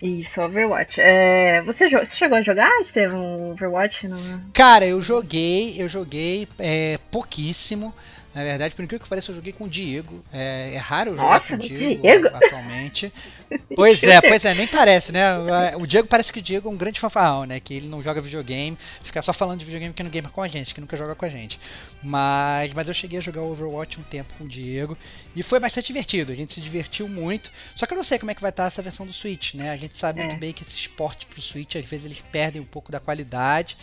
Isso, 0.00 0.40
Overwatch. 0.40 1.00
É, 1.00 1.60
você, 1.62 1.88
você, 1.88 2.16
chegou 2.16 2.38
a 2.38 2.42
jogar, 2.42 2.70
Estevam, 2.80 3.50
Overwatch? 3.50 4.06
Não? 4.06 4.40
Cara, 4.52 4.86
eu 4.86 5.02
joguei, 5.02 5.74
eu 5.76 5.88
joguei 5.88 6.46
é, 6.58 6.98
pouquíssimo. 7.10 7.92
Na 8.38 8.44
verdade, 8.44 8.72
por 8.72 8.84
incrível 8.84 9.02
que 9.02 9.08
pareça, 9.08 9.32
eu 9.32 9.34
joguei 9.34 9.52
com 9.52 9.64
o 9.64 9.68
Diego. 9.68 10.22
É, 10.32 10.74
é 10.74 10.78
raro 10.78 11.10
jogar 11.10 11.24
Nossa, 11.24 11.48
com 11.48 11.54
o 11.54 11.58
Diego, 11.58 12.02
Diego, 12.02 12.28
atualmente. 12.28 13.12
pois 13.74 14.00
é, 14.00 14.20
pois 14.20 14.44
é, 14.44 14.54
nem 14.54 14.68
parece, 14.68 15.10
né? 15.10 15.36
O 15.76 15.84
Diego 15.84 16.06
parece 16.06 16.32
que 16.32 16.38
o 16.38 16.42
Diego 16.42 16.68
é 16.68 16.72
um 16.72 16.76
grande 16.76 17.00
fanfarrão, 17.00 17.44
né? 17.44 17.58
Que 17.58 17.74
ele 17.74 17.88
não 17.88 18.00
joga 18.00 18.20
videogame, 18.20 18.78
fica 19.02 19.20
só 19.22 19.32
falando 19.32 19.58
de 19.58 19.64
videogame 19.64 19.92
que 19.92 20.04
não 20.04 20.10
gamer 20.10 20.30
com 20.30 20.40
a 20.40 20.46
gente, 20.46 20.72
que 20.72 20.80
nunca 20.80 20.96
joga 20.96 21.16
com 21.16 21.24
a 21.24 21.28
gente. 21.28 21.58
Mas, 22.00 22.72
mas 22.72 22.86
eu 22.86 22.94
cheguei 22.94 23.18
a 23.18 23.20
jogar 23.20 23.42
Overwatch 23.42 23.98
um 23.98 24.04
tempo 24.04 24.32
com 24.38 24.44
o 24.44 24.48
Diego 24.48 24.96
e 25.34 25.42
foi 25.42 25.58
bastante 25.58 25.88
divertido. 25.88 26.30
A 26.30 26.36
gente 26.36 26.54
se 26.54 26.60
divertiu 26.60 27.08
muito. 27.08 27.50
Só 27.74 27.86
que 27.86 27.92
eu 27.92 27.96
não 27.96 28.04
sei 28.04 28.20
como 28.20 28.30
é 28.30 28.36
que 28.36 28.40
vai 28.40 28.50
estar 28.50 28.66
essa 28.66 28.80
versão 28.80 29.04
do 29.04 29.12
Switch, 29.12 29.54
né? 29.54 29.72
A 29.72 29.76
gente 29.76 29.96
sabe 29.96 30.20
é. 30.20 30.26
muito 30.26 30.38
bem 30.38 30.52
que 30.52 30.62
esses 30.62 30.86
portes 30.86 31.26
pro 31.28 31.42
Switch 31.42 31.74
às 31.74 31.84
vezes 31.84 32.06
eles 32.06 32.20
perdem 32.20 32.62
um 32.62 32.66
pouco 32.66 32.92
da 32.92 33.00
qualidade. 33.00 33.76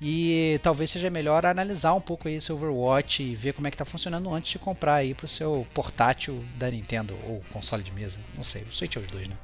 E 0.00 0.60
talvez 0.62 0.90
seja 0.90 1.10
melhor 1.10 1.44
analisar 1.44 1.92
um 1.92 2.00
pouco 2.00 2.28
aí 2.28 2.36
esse 2.36 2.52
Overwatch 2.52 3.22
e 3.22 3.34
ver 3.34 3.52
como 3.52 3.66
é 3.66 3.70
que 3.70 3.74
está 3.74 3.84
funcionando 3.84 4.32
antes 4.32 4.52
de 4.52 4.58
comprar 4.58 4.94
aí 4.94 5.12
para 5.12 5.24
o 5.24 5.28
seu 5.28 5.66
portátil 5.74 6.44
da 6.56 6.70
Nintendo 6.70 7.16
ou 7.26 7.42
console 7.52 7.82
de 7.82 7.92
mesa. 7.92 8.20
Não 8.36 8.44
sei, 8.44 8.62
o 8.62 8.72
Switch 8.72 8.94
é 8.96 9.00
os 9.00 9.06
dois, 9.08 9.26
né? 9.26 9.34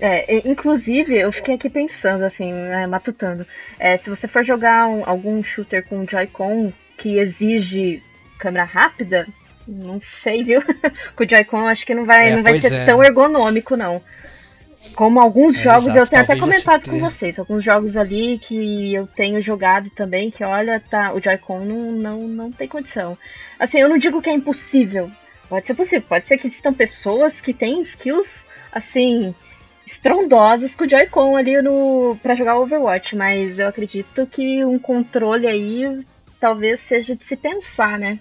É, 0.00 0.48
inclusive, 0.48 1.18
eu 1.18 1.32
fiquei 1.32 1.54
aqui 1.54 1.68
pensando, 1.68 2.22
assim, 2.22 2.52
né, 2.52 2.86
matutando. 2.86 3.46
É, 3.78 3.96
se 3.96 4.08
você 4.08 4.28
for 4.28 4.44
jogar 4.44 4.86
um, 4.86 5.04
algum 5.04 5.42
shooter 5.42 5.84
com 5.88 6.06
Joy-Con 6.06 6.72
que 6.96 7.18
exige 7.18 8.02
câmera 8.38 8.64
rápida, 8.64 9.26
não 9.66 9.98
sei, 9.98 10.44
viu? 10.44 10.60
com 11.16 11.24
o 11.24 11.28
Joy-Con 11.28 11.66
acho 11.66 11.84
que 11.84 11.94
não 11.94 12.04
vai, 12.04 12.30
é, 12.30 12.36
não 12.36 12.42
vai 12.42 12.60
ser 12.60 12.72
é. 12.72 12.84
tão 12.84 13.02
ergonômico, 13.02 13.76
não. 13.76 14.00
Como 14.94 15.20
alguns 15.20 15.56
é, 15.56 15.62
jogos, 15.62 15.86
exato, 15.86 15.98
eu 15.98 16.06
tenho 16.06 16.22
até 16.22 16.36
comentado 16.36 16.88
com 16.88 16.98
vocês, 16.98 17.38
alguns 17.38 17.64
jogos 17.64 17.96
ali 17.96 18.38
que 18.38 18.94
eu 18.94 19.06
tenho 19.06 19.40
jogado 19.40 19.90
também, 19.90 20.30
que 20.30 20.44
olha, 20.44 20.80
tá, 20.80 21.12
o 21.12 21.20
Joy-Con 21.20 21.60
não, 21.60 21.92
não, 21.92 22.28
não 22.28 22.52
tem 22.52 22.68
condição. 22.68 23.18
Assim, 23.58 23.78
eu 23.78 23.88
não 23.88 23.98
digo 23.98 24.22
que 24.22 24.30
é 24.30 24.32
impossível. 24.32 25.10
Pode 25.48 25.66
ser 25.66 25.74
possível, 25.74 26.06
pode 26.08 26.26
ser 26.26 26.38
que 26.38 26.46
existam 26.46 26.72
pessoas 26.72 27.40
que 27.40 27.52
têm 27.54 27.80
skills, 27.80 28.46
assim, 28.70 29.34
estrondosas 29.86 30.76
com 30.76 30.84
o 30.84 30.90
Joy-Con 30.90 31.36
ali 31.36 31.60
no 31.62 32.16
para 32.22 32.34
jogar 32.34 32.58
Overwatch, 32.58 33.16
mas 33.16 33.58
eu 33.58 33.66
acredito 33.66 34.26
que 34.26 34.64
um 34.64 34.78
controle 34.78 35.46
aí 35.46 36.04
talvez 36.38 36.80
seja 36.80 37.16
de 37.16 37.24
se 37.24 37.36
pensar, 37.36 37.98
né? 37.98 38.18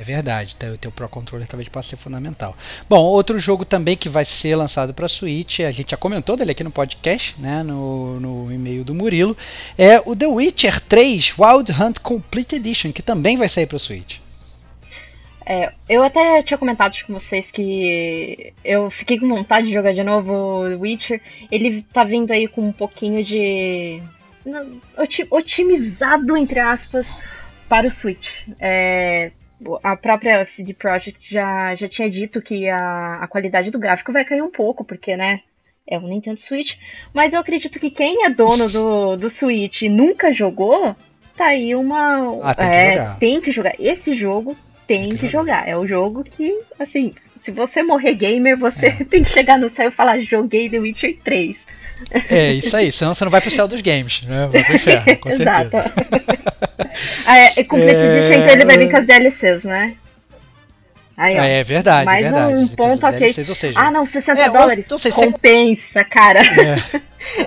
É 0.00 0.02
verdade, 0.02 0.56
o 0.72 0.78
teu 0.78 0.90
Pro 0.90 1.10
Controller 1.10 1.46
talvez 1.46 1.68
possa 1.68 1.90
ser 1.90 1.96
fundamental. 1.98 2.56
Bom, 2.88 3.00
outro 3.00 3.38
jogo 3.38 3.66
também 3.66 3.98
que 3.98 4.08
vai 4.08 4.24
ser 4.24 4.56
lançado 4.56 4.94
para 4.94 5.06
Switch, 5.06 5.60
a 5.60 5.70
gente 5.70 5.90
já 5.90 5.96
comentou 5.98 6.38
dele 6.38 6.52
aqui 6.52 6.64
no 6.64 6.70
podcast, 6.70 7.38
né, 7.38 7.62
no, 7.62 8.18
no 8.18 8.50
e-mail 8.50 8.82
do 8.82 8.94
Murilo, 8.94 9.36
é 9.76 10.00
o 10.06 10.16
The 10.16 10.26
Witcher 10.26 10.80
3 10.80 11.34
Wild 11.36 11.70
Hunt 11.72 11.98
Complete 11.98 12.56
Edition, 12.56 12.92
que 12.92 13.02
também 13.02 13.36
vai 13.36 13.46
sair 13.46 13.66
para 13.66 13.78
Switch. 13.78 14.16
É, 15.44 15.70
eu 15.86 16.02
até 16.02 16.42
tinha 16.44 16.56
comentado 16.56 16.94
com 17.06 17.12
vocês 17.12 17.50
que 17.50 18.54
eu 18.64 18.90
fiquei 18.90 19.20
com 19.20 19.28
vontade 19.28 19.66
de 19.66 19.74
jogar 19.74 19.92
de 19.92 20.02
novo 20.02 20.32
o 20.32 20.80
Witcher. 20.80 21.20
Ele 21.52 21.82
tá 21.92 22.04
vindo 22.04 22.30
aí 22.30 22.48
com 22.48 22.62
um 22.62 22.72
pouquinho 22.72 23.22
de. 23.22 24.02
otimizado, 25.30 26.38
entre 26.38 26.58
aspas, 26.58 27.14
para 27.68 27.86
o 27.86 27.90
Switch. 27.90 28.48
É, 28.58 29.30
a 29.82 29.96
própria 29.96 30.44
CD 30.44 30.74
Projekt 30.74 31.32
já, 31.32 31.74
já 31.74 31.88
tinha 31.88 32.08
dito 32.10 32.40
que 32.40 32.68
a, 32.68 33.16
a 33.16 33.28
qualidade 33.28 33.70
do 33.70 33.78
gráfico 33.78 34.12
vai 34.12 34.24
cair 34.24 34.42
um 34.42 34.50
pouco, 34.50 34.84
porque, 34.84 35.16
né, 35.16 35.40
é 35.86 35.98
um 35.98 36.06
Nintendo 36.06 36.40
Switch. 36.40 36.76
Mas 37.12 37.32
eu 37.32 37.40
acredito 37.40 37.78
que 37.78 37.90
quem 37.90 38.24
é 38.24 38.30
dono 38.30 38.68
do, 38.68 39.16
do 39.16 39.28
Switch 39.28 39.82
e 39.82 39.88
nunca 39.88 40.32
jogou, 40.32 40.94
tá 41.36 41.46
aí 41.46 41.74
uma. 41.74 42.38
Ah, 42.42 42.54
tem, 42.54 42.68
é, 42.68 42.90
que 42.90 42.96
jogar. 42.96 43.16
tem 43.18 43.40
que 43.40 43.52
jogar. 43.52 43.74
Esse 43.78 44.14
jogo 44.14 44.56
tem, 44.86 45.00
tem 45.00 45.10
que, 45.10 45.18
que 45.18 45.28
jogar. 45.28 45.60
jogar. 45.60 45.68
É 45.68 45.76
o 45.76 45.86
jogo 45.86 46.22
que, 46.22 46.60
assim, 46.78 47.14
se 47.34 47.50
você 47.50 47.82
morrer 47.82 48.14
gamer, 48.14 48.56
você 48.56 48.86
é. 48.86 48.92
tem 49.04 49.22
que 49.22 49.30
chegar 49.30 49.58
no 49.58 49.68
céu 49.68 49.88
e 49.88 49.92
falar: 49.92 50.20
joguei 50.20 50.70
The 50.70 50.78
Witcher 50.78 51.18
3. 51.22 51.66
É, 52.30 52.52
isso 52.52 52.76
aí, 52.76 52.90
senão 52.90 53.14
você 53.14 53.24
não 53.24 53.30
vai 53.30 53.40
pro 53.40 53.50
céu 53.50 53.68
dos 53.68 53.80
games, 53.80 54.22
né? 54.22 54.48
Vai 54.50 54.64
pro 54.64 54.76
inferno, 54.76 55.16
com 55.18 55.30
certeza. 55.36 55.60
Exato. 55.60 55.76
ah, 57.26 57.38
é, 57.38 57.52
é 57.56 57.64
Complete 57.64 58.02
Edition, 58.02 58.34
então 58.34 58.48
ele 58.48 58.64
vai 58.64 58.78
vir 58.78 58.90
com 58.90 58.96
as 58.96 59.06
DLCs, 59.06 59.64
né? 59.64 59.94
Aí, 61.16 61.38
ó, 61.38 61.42
é 61.42 61.62
verdade, 61.62 62.06
mais 62.06 62.22
verdade. 62.22 62.54
um 62.54 62.66
ponto 62.68 63.06
ok. 63.06 63.18
DLCs, 63.18 63.48
ou 63.48 63.54
seja, 63.54 63.78
ah, 63.78 63.90
não, 63.90 64.06
60 64.06 64.40
é, 64.40 64.48
dólares. 64.48 64.90
Ou, 64.90 64.98
ou 65.04 65.12
Compensa, 65.12 66.02
cara. 66.04 66.40
É. 66.40 67.00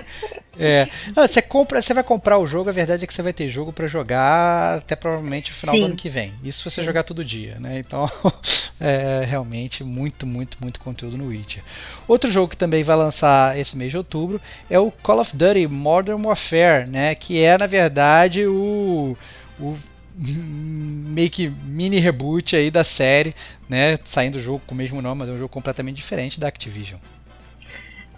É, 0.58 0.88
ah, 1.16 1.26
você 1.26 1.42
compra, 1.42 1.80
você 1.80 1.92
vai 1.92 2.04
comprar 2.04 2.38
o 2.38 2.46
jogo, 2.46 2.70
a 2.70 2.72
verdade 2.72 3.04
é 3.04 3.06
que 3.06 3.14
você 3.14 3.22
vai 3.22 3.32
ter 3.32 3.48
jogo 3.48 3.72
para 3.72 3.86
jogar 3.86 4.78
até 4.78 4.94
provavelmente 4.96 5.50
o 5.50 5.54
final 5.54 5.74
Sim. 5.74 5.80
do 5.80 5.86
ano 5.86 5.96
que 5.96 6.08
vem. 6.08 6.32
Isso 6.42 6.58
se 6.58 6.70
você 6.70 6.80
Sim. 6.80 6.86
jogar 6.86 7.02
todo 7.02 7.24
dia, 7.24 7.56
né? 7.58 7.78
Então, 7.78 8.10
é 8.80 9.24
realmente 9.24 9.82
muito, 9.82 10.26
muito, 10.26 10.58
muito 10.60 10.80
conteúdo 10.80 11.16
no 11.16 11.28
Witcher. 11.28 11.62
Outro 12.06 12.30
jogo 12.30 12.48
que 12.48 12.56
também 12.56 12.82
vai 12.82 12.96
lançar 12.96 13.58
esse 13.58 13.76
mês 13.76 13.90
de 13.90 13.96
outubro 13.96 14.40
é 14.70 14.78
o 14.78 14.90
Call 14.90 15.20
of 15.20 15.36
Duty 15.36 15.66
Modern 15.66 16.24
Warfare, 16.24 16.86
né? 16.86 17.14
Que 17.14 17.42
é 17.42 17.58
na 17.58 17.66
verdade 17.66 18.46
o, 18.46 19.16
o 19.58 19.76
meio 20.16 21.30
que 21.30 21.48
mini 21.48 21.98
reboot 21.98 22.54
aí 22.54 22.70
da 22.70 22.84
série, 22.84 23.34
né? 23.68 23.98
Saindo 24.04 24.38
do 24.38 24.42
jogo 24.42 24.62
com 24.66 24.74
o 24.74 24.78
mesmo 24.78 25.02
nome, 25.02 25.20
mas 25.20 25.28
é 25.28 25.32
um 25.32 25.38
jogo 25.38 25.48
completamente 25.48 25.96
diferente 25.96 26.38
da 26.38 26.48
Activision. 26.48 26.98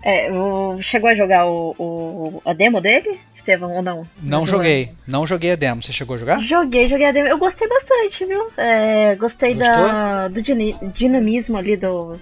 É, 0.09 0.31
o, 0.31 0.81
chegou 0.81 1.11
a 1.11 1.17
jogar 1.17 1.49
o, 1.49 1.75
o, 1.77 2.43
a 2.45 2.53
demo 2.53 2.81
dele, 2.81 3.19
Estevão, 3.35 3.73
ou 3.73 3.83
não? 3.83 4.07
Não, 4.23 4.39
não 4.39 4.47
joguei, 4.47 4.93
não 5.05 5.27
joguei 5.27 5.51
a 5.51 5.57
demo. 5.57 5.83
Você 5.83 5.93
chegou 5.93 6.15
a 6.15 6.19
jogar? 6.19 6.39
Joguei, 6.39 6.89
joguei 6.89 7.07
a 7.07 7.11
demo. 7.11 7.27
Eu 7.27 7.39
gostei 7.39 7.69
bastante, 7.69 8.25
viu? 8.25 8.49
É, 8.57 9.17
gostei 9.17 9.57
da, 9.57 10.29
do 10.29 10.41
dinamismo 10.41 11.57
ali 11.57 11.77
do, 11.77 12.17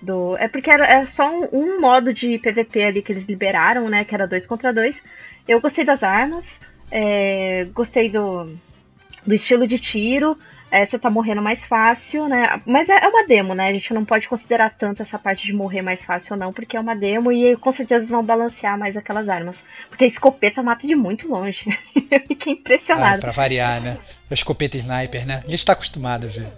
do. 0.00 0.34
É 0.38 0.48
porque 0.48 0.70
era, 0.70 0.86
era 0.86 1.04
só 1.04 1.30
um, 1.30 1.46
um, 1.52 1.78
modo 1.78 2.10
de 2.14 2.38
PVP 2.38 2.82
ali 2.82 3.02
que 3.02 3.12
eles 3.12 3.26
liberaram, 3.26 3.86
né? 3.90 4.02
Que 4.02 4.14
era 4.14 4.26
dois 4.26 4.46
contra 4.46 4.72
dois. 4.72 5.04
Eu 5.46 5.60
gostei 5.60 5.84
das 5.84 6.02
armas, 6.02 6.58
é, 6.90 7.66
gostei 7.74 8.08
do, 8.08 8.50
do 9.26 9.34
estilo 9.34 9.66
de 9.66 9.78
tiro. 9.78 10.38
É, 10.70 10.84
você 10.84 10.98
tá 10.98 11.08
morrendo 11.08 11.40
mais 11.40 11.64
fácil, 11.64 12.28
né? 12.28 12.60
Mas 12.66 12.88
é, 12.88 13.04
é, 13.04 13.08
uma 13.08 13.24
demo, 13.24 13.54
né? 13.54 13.68
A 13.68 13.72
gente 13.72 13.94
não 13.94 14.04
pode 14.04 14.28
considerar 14.28 14.70
tanto 14.70 15.00
essa 15.00 15.18
parte 15.18 15.46
de 15.46 15.52
morrer 15.52 15.80
mais 15.80 16.04
fácil 16.04 16.34
ou 16.34 16.38
não, 16.38 16.52
porque 16.52 16.76
é 16.76 16.80
uma 16.80 16.94
demo 16.94 17.30
e 17.30 17.56
com 17.56 17.70
certeza 17.70 18.10
vão 18.10 18.24
balancear 18.24 18.76
mais 18.76 18.96
aquelas 18.96 19.28
armas. 19.28 19.64
Porque 19.88 20.04
a 20.04 20.08
escopeta 20.08 20.62
mata 20.62 20.86
de 20.86 20.96
muito 20.96 21.28
longe. 21.28 21.66
Eu 22.10 22.20
fiquei 22.26 22.54
impressionado. 22.54 23.18
Ah, 23.18 23.20
pra 23.20 23.30
variar, 23.30 23.80
né? 23.80 23.96
A 24.28 24.34
escopeta 24.34 24.76
sniper, 24.76 25.24
né? 25.24 25.42
A 25.46 25.50
gente 25.50 25.64
tá 25.64 25.72
acostumado 25.72 26.26
a 26.26 26.30
ver. 26.30 26.48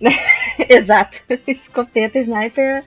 Exato. 0.68 1.18
Escopeta 1.46 2.18
sniper 2.18 2.82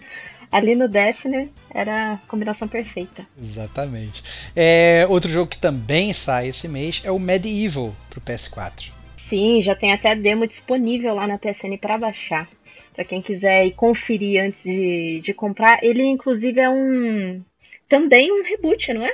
ali 0.51 0.75
no 0.75 0.87
Destiny 0.87 1.51
era 1.69 2.13
a 2.13 2.17
combinação 2.27 2.67
perfeita. 2.67 3.27
Exatamente. 3.39 4.23
É, 4.55 5.05
outro 5.07 5.31
jogo 5.31 5.49
que 5.51 5.57
também 5.57 6.13
sai 6.13 6.47
esse 6.47 6.67
mês 6.67 7.01
é 7.03 7.11
o 7.11 7.19
Medieval 7.19 7.95
pro 8.09 8.21
PS4. 8.21 8.96
Sim, 9.29 9.61
já 9.61 9.75
tem 9.75 9.91
até 9.91 10.15
demo 10.15 10.47
disponível 10.47 11.13
lá 11.15 11.27
na 11.27 11.37
PSN 11.37 11.77
para 11.79 11.97
baixar. 11.97 12.47
Para 12.93 13.03
quem 13.03 13.21
quiser 13.21 13.65
ir 13.65 13.71
conferir 13.71 14.43
antes 14.43 14.63
de, 14.63 15.21
de 15.23 15.33
comprar. 15.33 15.83
Ele, 15.83 16.03
inclusive, 16.03 16.59
é 16.59 16.69
um. 16.69 17.41
Também 17.87 18.31
um 18.31 18.43
reboot, 18.43 18.93
não 18.93 19.05
é? 19.05 19.13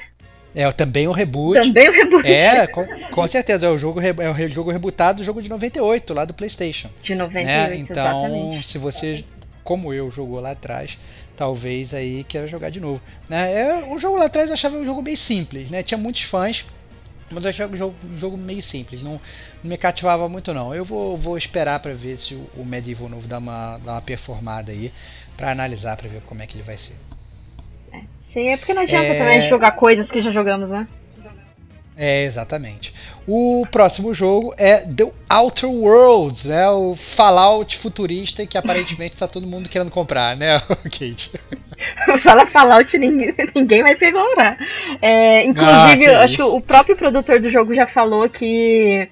É 0.55 0.71
também 0.71 1.07
um 1.07 1.11
reboot. 1.11 1.59
Também 1.59 1.89
um 1.89 1.91
reboot. 1.91 2.27
É, 2.27 2.67
com, 2.67 2.85
com 3.11 3.27
certeza. 3.27 3.65
É 3.65 3.69
o 3.69 3.77
jogo, 3.77 3.99
é 3.99 4.29
o 4.29 4.49
jogo 4.49 4.71
rebootado 4.71 5.17
do 5.17 5.23
jogo 5.23 5.41
de 5.41 5.49
98, 5.49 6.13
lá 6.13 6.25
do 6.25 6.33
PlayStation. 6.33 6.89
De 7.01 7.15
98, 7.15 7.47
né? 7.47 7.75
Então, 7.75 7.95
exatamente. 7.95 8.67
se 8.67 8.77
você, 8.77 9.25
como 9.63 9.93
eu, 9.93 10.11
jogou 10.11 10.39
lá 10.39 10.51
atrás, 10.51 10.99
talvez 11.35 11.93
aí 11.93 12.23
queira 12.23 12.47
jogar 12.47 12.69
de 12.69 12.79
novo. 12.79 13.01
Né? 13.27 13.53
É, 13.53 13.83
o 13.89 13.97
jogo 13.97 14.17
lá 14.17 14.25
atrás 14.25 14.49
eu 14.49 14.53
achava 14.53 14.77
um 14.77 14.85
jogo 14.85 15.01
bem 15.01 15.15
simples, 15.15 15.69
né? 15.71 15.81
Tinha 15.81 15.97
muitos 15.97 16.21
fãs, 16.21 16.65
mas 17.29 17.43
eu 17.43 17.49
achava 17.49 17.73
um 17.73 17.77
jogo, 17.77 17.95
um 18.03 18.17
jogo 18.17 18.37
meio 18.37 18.61
simples. 18.61 19.01
Não, 19.01 19.13
não 19.63 19.69
me 19.69 19.77
cativava 19.77 20.27
muito 20.29 20.53
não. 20.53 20.73
Eu 20.73 20.85
vou, 20.85 21.17
vou 21.17 21.37
esperar 21.37 21.79
para 21.79 21.93
ver 21.93 22.17
se 22.17 22.35
o, 22.35 22.49
o 22.55 22.65
Medieval 22.65 23.09
novo 23.09 23.27
dá 23.27 23.37
uma, 23.37 23.77
dá 23.79 23.93
uma 23.93 24.01
performada 24.01 24.71
aí 24.71 24.91
para 25.35 25.51
analisar 25.51 25.97
para 25.97 26.09
ver 26.09 26.21
como 26.21 26.41
é 26.41 26.47
que 26.47 26.55
ele 26.55 26.63
vai 26.63 26.77
ser. 26.77 26.95
É, 27.91 28.01
sim, 28.21 28.47
é 28.49 28.57
porque 28.57 28.73
não 28.73 28.83
adianta 28.83 29.07
é... 29.07 29.17
também 29.17 29.41
jogar 29.49 29.71
coisas 29.71 30.09
que 30.11 30.21
já 30.21 30.31
jogamos, 30.31 30.69
né? 30.69 30.87
É, 31.95 32.23
exatamente. 32.23 32.93
O 33.27 33.65
próximo 33.71 34.13
jogo 34.13 34.53
é 34.57 34.79
The 34.79 35.11
Outer 35.29 35.69
Worlds, 35.69 36.45
né? 36.45 36.67
O 36.69 36.95
Fallout 36.95 37.77
futurista 37.77 38.45
que 38.45 38.57
aparentemente 38.57 39.13
está 39.13 39.27
todo 39.27 39.47
mundo 39.47 39.69
querendo 39.69 39.91
comprar, 39.91 40.35
né, 40.35 40.59
Kate? 40.83 41.31
Fala 42.21 42.45
Fallout, 42.45 42.97
ninguém, 42.97 43.33
ninguém 43.55 43.83
vai 43.83 43.95
pegar 43.95 44.23
comprar. 44.23 44.57
É, 45.01 45.45
inclusive, 45.45 46.07
ah, 46.07 46.23
acho 46.23 46.35
que 46.35 46.43
o 46.43 46.61
próprio 46.61 46.95
produtor 46.95 47.39
do 47.39 47.49
jogo 47.49 47.73
já 47.73 47.85
falou 47.85 48.27
que 48.29 49.07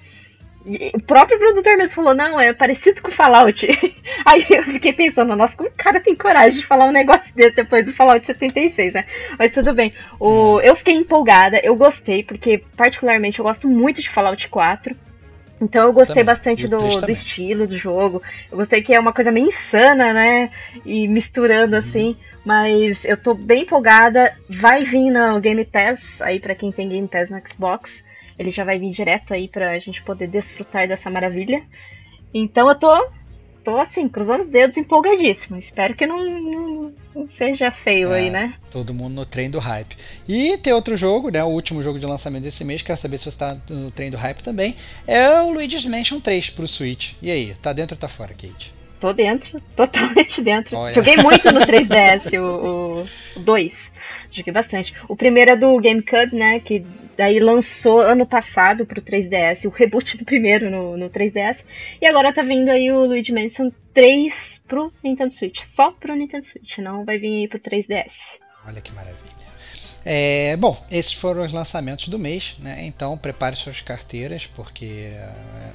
o 0.94 1.02
próprio 1.02 1.38
produtor 1.38 1.76
mesmo 1.76 1.96
falou, 1.96 2.14
não, 2.14 2.40
é 2.40 2.52
parecido 2.52 3.02
com 3.02 3.10
Fallout. 3.10 3.66
Aí 4.24 4.46
eu 4.50 4.62
fiquei 4.62 4.92
pensando, 4.92 5.34
nossa, 5.34 5.56
como 5.56 5.68
o 5.68 5.72
cara 5.76 6.00
tem 6.00 6.14
coragem 6.14 6.60
de 6.60 6.66
falar 6.66 6.86
um 6.86 6.92
negócio 6.92 7.34
desse 7.34 7.56
depois 7.56 7.84
do 7.84 7.92
Fallout 7.92 8.24
76, 8.24 8.94
né? 8.94 9.04
Mas 9.38 9.52
tudo 9.52 9.74
bem. 9.74 9.92
O, 10.20 10.60
eu 10.60 10.76
fiquei 10.76 10.94
empolgada, 10.94 11.60
eu 11.62 11.74
gostei, 11.74 12.22
porque 12.22 12.62
particularmente 12.76 13.38
eu 13.38 13.44
gosto 13.44 13.68
muito 13.68 14.00
de 14.00 14.08
Fallout 14.08 14.48
4. 14.48 14.96
Então 15.60 15.86
eu 15.86 15.92
gostei 15.92 16.14
também. 16.14 16.26
bastante 16.26 16.66
do, 16.66 16.76
do, 16.76 17.10
estilo 17.10 17.66
do 17.66 17.76
jogo. 17.76 18.20
Eu 18.50 18.58
gostei 18.58 18.82
que 18.82 18.92
é 18.92 18.98
uma 18.98 19.12
coisa 19.12 19.30
meio 19.30 19.46
insana, 19.46 20.12
né? 20.12 20.50
E 20.84 21.06
misturando 21.06 21.74
uhum. 21.74 21.78
assim. 21.78 22.16
Mas 22.44 23.04
eu 23.04 23.16
tô 23.16 23.32
bem 23.32 23.62
empolgada. 23.62 24.36
Vai 24.48 24.84
vir 24.84 25.10
no 25.10 25.40
Game 25.40 25.64
Pass, 25.64 26.20
aí 26.20 26.40
para 26.40 26.56
quem 26.56 26.72
tem 26.72 26.88
Game 26.88 27.06
Pass 27.06 27.30
no 27.30 27.40
Xbox. 27.46 28.04
Ele 28.38 28.50
já 28.50 28.64
vai 28.64 28.78
vir 28.78 28.90
direto 28.90 29.34
aí 29.34 29.48
pra 29.48 29.78
gente 29.78 30.02
poder 30.02 30.26
desfrutar 30.26 30.88
dessa 30.88 31.10
maravilha. 31.10 31.62
Então 32.34 32.68
eu 32.68 32.74
tô, 32.74 32.90
tô 33.62 33.76
assim, 33.78 34.08
cruzando 34.08 34.40
os 34.40 34.46
dedos, 34.46 34.76
empolgadíssimo. 34.76 35.58
Espero 35.58 35.94
que 35.94 36.06
não, 36.06 36.22
não, 36.24 36.92
não 37.14 37.28
seja 37.28 37.70
feio 37.70 38.12
é, 38.12 38.18
aí, 38.18 38.30
né? 38.30 38.54
Todo 38.70 38.94
mundo 38.94 39.14
no 39.14 39.26
trem 39.26 39.50
do 39.50 39.58
hype. 39.58 39.96
E 40.28 40.56
tem 40.58 40.72
outro 40.72 40.96
jogo, 40.96 41.30
né? 41.30 41.42
O 41.42 41.48
último 41.48 41.82
jogo 41.82 41.98
de 41.98 42.06
lançamento 42.06 42.44
desse 42.44 42.64
mês, 42.64 42.82
quero 42.82 42.98
saber 42.98 43.18
se 43.18 43.30
você 43.30 43.38
tá 43.38 43.58
no 43.68 43.90
trem 43.90 44.10
do 44.10 44.16
hype 44.16 44.42
também. 44.42 44.76
É 45.06 45.40
o 45.40 45.50
Luigi's 45.50 45.84
Mansion 45.84 46.20
3 46.20 46.50
pro 46.50 46.68
Switch. 46.68 47.12
E 47.20 47.30
aí, 47.30 47.54
tá 47.62 47.72
dentro 47.72 47.94
ou 47.94 48.00
tá 48.00 48.08
fora, 48.08 48.34
Kate? 48.34 48.72
Tô 48.98 49.12
dentro, 49.12 49.60
totalmente 49.74 50.40
dentro. 50.42 50.76
Olha. 50.76 50.94
Joguei 50.94 51.16
muito 51.16 51.52
no 51.52 51.60
3DS, 51.60 52.40
o, 52.40 53.04
o 53.36 53.40
2. 53.40 53.92
Joguei 54.30 54.52
bastante. 54.52 54.94
O 55.08 55.16
primeiro 55.16 55.52
é 55.52 55.56
do 55.56 55.76
GameCube, 55.80 56.36
né? 56.36 56.60
Que 56.60 56.86
daí 57.16 57.38
lançou 57.40 58.00
ano 58.00 58.26
passado 58.26 58.86
pro 58.86 59.00
3DS, 59.02 59.64
o 59.66 59.70
reboot 59.70 60.16
do 60.16 60.24
primeiro 60.24 60.70
no, 60.70 60.96
no 60.96 61.10
3DS. 61.10 61.64
E 62.00 62.06
agora 62.06 62.32
tá 62.32 62.42
vindo 62.42 62.68
aí 62.68 62.90
o 62.90 63.04
Luigi 63.06 63.32
Mansion 63.32 63.70
3 63.92 64.62
pro 64.66 64.92
Nintendo 65.02 65.32
Switch. 65.32 65.60
Só 65.62 65.90
pro 65.92 66.16
Nintendo 66.16 66.44
Switch, 66.44 66.78
não 66.78 67.04
vai 67.04 67.18
vir 67.18 67.40
aí 67.40 67.48
pro 67.48 67.58
3DS. 67.58 68.38
Olha 68.66 68.80
que 68.80 68.92
maravilha. 68.92 69.42
É, 70.04 70.56
bom, 70.56 70.84
esses 70.90 71.12
foram 71.12 71.44
os 71.44 71.52
lançamentos 71.52 72.08
do 72.08 72.18
mês, 72.18 72.56
né? 72.58 72.84
Então 72.84 73.16
prepare 73.16 73.54
suas 73.54 73.82
carteiras, 73.82 74.46
porque 74.46 75.12
é, 75.12 75.30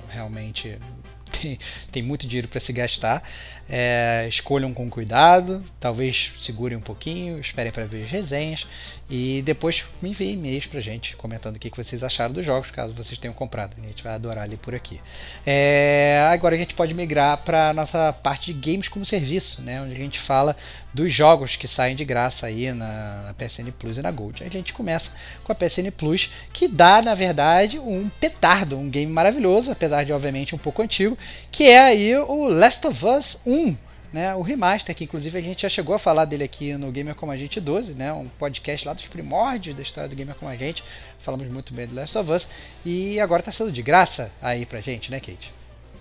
realmente 0.09 0.77
tem, 1.31 1.57
tem 1.91 2.03
muito 2.03 2.27
dinheiro 2.27 2.47
para 2.47 2.59
se 2.59 2.73
gastar. 2.73 3.23
É, 3.69 4.25
escolham 4.29 4.73
com 4.73 4.89
cuidado, 4.89 5.63
talvez 5.79 6.33
segurem 6.37 6.77
um 6.77 6.81
pouquinho, 6.81 7.39
esperem 7.39 7.71
para 7.71 7.85
ver 7.85 8.03
as 8.03 8.09
resenhas 8.09 8.67
e 9.09 9.41
depois 9.43 9.85
me 10.01 10.09
enviem 10.09 10.33
e-mails 10.33 10.65
pra 10.65 10.81
gente 10.81 11.15
comentando 11.15 11.55
o 11.55 11.59
que, 11.59 11.69
que 11.69 11.77
vocês 11.77 12.03
acharam 12.03 12.33
dos 12.33 12.45
jogos, 12.45 12.71
caso 12.71 12.93
vocês 12.93 13.17
tenham 13.17 13.33
comprado. 13.33 13.75
A 13.77 13.87
gente 13.87 14.03
vai 14.03 14.13
adorar 14.13 14.43
ali 14.43 14.57
por 14.57 14.73
aqui. 14.73 14.99
É, 15.45 16.27
agora 16.31 16.55
a 16.55 16.57
gente 16.57 16.73
pode 16.73 16.93
migrar 16.93 17.37
para 17.37 17.73
nossa 17.73 18.11
parte 18.11 18.53
de 18.53 18.71
games 18.71 18.87
como 18.87 19.05
serviço, 19.05 19.61
né, 19.61 19.81
onde 19.81 19.93
a 19.93 19.95
gente 19.95 20.19
fala 20.19 20.55
dos 20.93 21.13
jogos 21.13 21.55
que 21.55 21.67
saem 21.67 21.95
de 21.95 22.03
graça 22.03 22.47
aí 22.47 22.71
na, 22.71 23.23
na 23.27 23.33
PSN 23.33 23.71
Plus 23.77 23.97
e 23.97 24.01
na 24.01 24.11
Gold. 24.11 24.43
A 24.43 24.49
gente 24.49 24.73
começa 24.73 25.11
com 25.43 25.51
a 25.51 25.55
PSN 25.55 25.91
Plus, 25.95 26.29
que 26.51 26.67
dá, 26.67 27.01
na 27.01 27.13
verdade, 27.13 27.79
um 27.79 28.09
petardo, 28.09 28.77
um 28.77 28.89
game 28.89 29.11
maravilhoso, 29.11 29.71
apesar 29.71 30.03
de 30.03 30.13
obviamente 30.13 30.55
um 30.55 30.57
pouco 30.57 30.81
antigo, 30.81 31.17
que 31.51 31.65
é 31.65 31.79
aí 31.79 32.15
o 32.15 32.45
Last 32.45 32.87
of 32.87 33.05
Us 33.05 33.41
1 33.45 33.57
1, 33.57 33.77
né, 34.11 34.33
o 34.35 34.41
remaster, 34.41 34.95
que 34.95 35.03
inclusive 35.03 35.37
a 35.37 35.41
gente 35.41 35.61
já 35.61 35.69
chegou 35.69 35.95
a 35.95 35.99
falar 35.99 36.25
dele 36.25 36.43
aqui 36.43 36.73
no 36.73 36.91
Gamer 36.91 37.15
Como 37.15 37.31
a 37.31 37.37
Gente 37.37 37.59
12, 37.59 37.93
né, 37.93 38.11
um 38.13 38.27
podcast 38.27 38.87
lá 38.87 38.93
dos 38.93 39.07
primórdios 39.07 39.75
da 39.75 39.81
história 39.81 40.09
do 40.09 40.15
Gamer 40.15 40.35
Como 40.35 40.49
a 40.51 40.55
Gente. 40.55 40.83
Falamos 41.19 41.47
muito 41.47 41.73
bem 41.73 41.87
do 41.87 41.95
Last 41.95 42.17
of 42.17 42.31
Us. 42.31 42.47
E 42.85 43.19
agora 43.19 43.43
tá 43.43 43.51
sendo 43.51 43.71
de 43.71 43.81
graça 43.81 44.31
aí 44.41 44.65
pra 44.65 44.81
gente, 44.81 45.11
né, 45.11 45.19
Kate? 45.19 45.53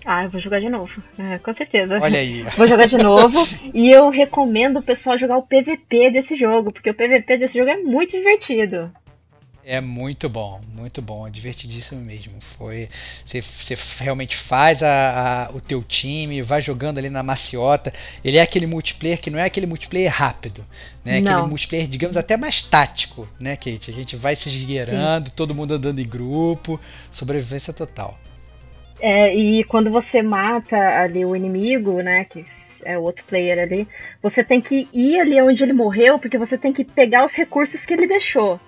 Ah, 0.04 0.24
eu 0.24 0.30
vou 0.30 0.38
jogar 0.38 0.60
de 0.60 0.68
novo, 0.68 1.02
é, 1.18 1.38
com 1.38 1.52
certeza. 1.52 1.98
Olha 2.00 2.20
aí. 2.20 2.44
Vou 2.56 2.68
jogar 2.68 2.86
de 2.86 2.96
novo 2.96 3.44
e 3.74 3.90
eu 3.90 4.08
recomendo 4.08 4.76
o 4.76 4.82
pessoal 4.82 5.18
jogar 5.18 5.36
o 5.36 5.42
PVP 5.42 6.10
desse 6.12 6.36
jogo, 6.36 6.70
porque 6.70 6.90
o 6.90 6.94
PVP 6.94 7.36
desse 7.36 7.58
jogo 7.58 7.70
é 7.70 7.76
muito 7.76 8.16
divertido. 8.16 8.92
É 9.68 9.80
muito 9.80 10.28
bom, 10.28 10.60
muito 10.72 11.02
bom, 11.02 11.26
é 11.26 11.30
divertidíssimo 11.30 12.00
mesmo. 12.00 12.34
Foi, 12.56 12.88
você, 13.24 13.40
você 13.40 13.76
realmente 13.98 14.36
faz 14.36 14.80
a, 14.80 15.48
a, 15.48 15.50
o 15.50 15.60
teu 15.60 15.82
time, 15.82 16.40
vai 16.40 16.62
jogando 16.62 16.98
ali 16.98 17.10
na 17.10 17.20
maciota. 17.20 17.92
Ele 18.24 18.36
é 18.36 18.42
aquele 18.42 18.64
multiplayer 18.64 19.20
que 19.20 19.28
não 19.28 19.40
é 19.40 19.44
aquele 19.44 19.66
multiplayer 19.66 20.12
rápido, 20.12 20.64
né? 21.04 21.20
Não. 21.20 21.32
Aquele 21.32 21.48
multiplayer, 21.48 21.88
digamos, 21.88 22.16
até 22.16 22.36
mais 22.36 22.62
tático, 22.62 23.28
né, 23.40 23.56
Kate? 23.56 23.90
A 23.90 23.92
gente 23.92 24.14
vai 24.14 24.36
se 24.36 24.48
esgueirando, 24.48 25.32
todo 25.32 25.52
mundo 25.52 25.74
andando 25.74 25.98
em 25.98 26.08
grupo, 26.08 26.78
sobrevivência 27.10 27.72
total. 27.72 28.16
É, 29.00 29.34
e 29.34 29.64
quando 29.64 29.90
você 29.90 30.22
mata 30.22 30.76
ali 30.76 31.24
o 31.24 31.34
inimigo, 31.34 32.00
né, 32.02 32.22
que 32.22 32.46
é 32.84 32.96
o 32.96 33.02
outro 33.02 33.24
player 33.24 33.58
ali, 33.58 33.88
você 34.22 34.44
tem 34.44 34.60
que 34.60 34.88
ir 34.92 35.18
ali 35.18 35.42
onde 35.42 35.64
ele 35.64 35.72
morreu, 35.72 36.20
porque 36.20 36.38
você 36.38 36.56
tem 36.56 36.72
que 36.72 36.84
pegar 36.84 37.24
os 37.24 37.34
recursos 37.34 37.84
que 37.84 37.92
ele 37.92 38.06
deixou. 38.06 38.60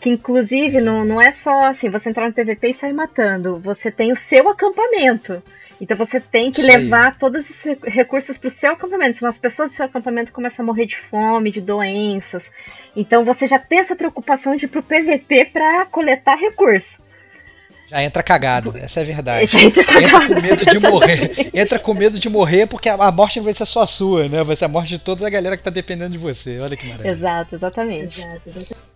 Que 0.00 0.10
inclusive 0.10 0.80
não, 0.80 1.04
não 1.04 1.20
é 1.20 1.32
só 1.32 1.66
assim, 1.66 1.90
você 1.90 2.10
entrar 2.10 2.26
no 2.26 2.34
PVP 2.34 2.70
e 2.70 2.74
sair 2.74 2.92
matando. 2.92 3.58
Você 3.60 3.90
tem 3.90 4.12
o 4.12 4.16
seu 4.16 4.48
acampamento. 4.48 5.42
Então 5.80 5.96
você 5.96 6.20
tem 6.20 6.50
que 6.50 6.62
Sim. 6.62 6.68
levar 6.68 7.18
todos 7.18 7.48
os 7.50 7.64
recursos 7.84 8.38
para 8.38 8.48
o 8.48 8.50
seu 8.50 8.72
acampamento, 8.72 9.18
senão 9.18 9.28
as 9.28 9.38
pessoas 9.38 9.70
do 9.70 9.74
seu 9.74 9.84
acampamento 9.84 10.32
começam 10.32 10.62
a 10.62 10.66
morrer 10.66 10.86
de 10.86 10.96
fome, 10.96 11.50
de 11.50 11.60
doenças. 11.60 12.50
Então 12.94 13.24
você 13.24 13.46
já 13.46 13.58
tem 13.58 13.80
essa 13.80 13.94
preocupação 13.94 14.56
de 14.56 14.64
ir 14.64 14.68
pro 14.68 14.82
PVP 14.82 15.46
para 15.46 15.84
coletar 15.86 16.36
recurso. 16.36 17.04
Já 17.88 18.02
entra 18.02 18.22
cagado, 18.22 18.74
essa 18.76 19.00
é 19.00 19.02
a 19.02 19.06
verdade. 19.06 19.46
Já 19.52 19.60
entra 19.60 19.84
cagado. 19.84 20.24
Entra 20.24 20.34
com 20.34 20.42
medo 20.42 20.66
de 20.66 20.78
morrer. 20.80 21.50
Entra 21.54 21.78
com 21.78 21.94
medo 21.94 22.18
de 22.18 22.28
morrer 22.28 22.66
porque 22.66 22.88
a 22.88 23.12
morte 23.12 23.36
não 23.36 23.44
vai 23.44 23.52
ser 23.52 23.66
só 23.66 23.86
sua, 23.86 24.28
né? 24.28 24.42
Vai 24.42 24.56
ser 24.56 24.64
a 24.64 24.68
morte 24.68 24.88
de 24.88 24.98
toda 24.98 25.24
a 25.24 25.30
galera 25.30 25.56
que 25.56 25.62
tá 25.62 25.70
dependendo 25.70 26.10
de 26.10 26.18
você. 26.18 26.58
Olha 26.58 26.76
que 26.76 26.84
maravilha. 26.84 27.12
Exato, 27.12 27.54
exatamente. 27.54 28.20
Exato, 28.20 28.40
exatamente. 28.44 28.95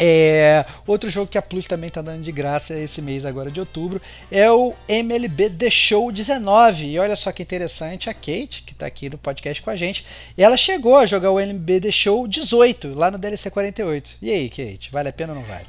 É, 0.00 0.64
outro 0.86 1.10
jogo 1.10 1.26
que 1.26 1.38
a 1.38 1.42
Plus 1.42 1.66
também 1.66 1.88
está 1.88 2.00
dando 2.00 2.22
de 2.22 2.30
graça 2.30 2.78
esse 2.78 3.02
mês 3.02 3.24
agora 3.24 3.50
de 3.50 3.58
outubro 3.58 4.00
é 4.30 4.50
o 4.50 4.74
MLB 4.88 5.50
The 5.50 5.70
Show 5.70 6.12
19. 6.12 6.86
E 6.86 6.98
olha 6.98 7.16
só 7.16 7.32
que 7.32 7.42
interessante, 7.42 8.08
a 8.08 8.14
Kate, 8.14 8.62
que 8.64 8.72
está 8.72 8.86
aqui 8.86 9.10
no 9.10 9.18
podcast 9.18 9.62
com 9.62 9.70
a 9.70 9.76
gente, 9.76 10.06
ela 10.36 10.56
chegou 10.56 10.96
a 10.96 11.06
jogar 11.06 11.30
o 11.32 11.40
MLB 11.40 11.80
The 11.80 11.90
Show 11.90 12.28
18 12.28 12.94
lá 12.94 13.10
no 13.10 13.18
DLC 13.18 13.50
48. 13.50 14.16
E 14.22 14.30
aí, 14.30 14.48
Kate, 14.48 14.90
vale 14.92 15.08
a 15.08 15.12
pena 15.12 15.32
ou 15.32 15.40
não 15.40 15.46
vale? 15.46 15.66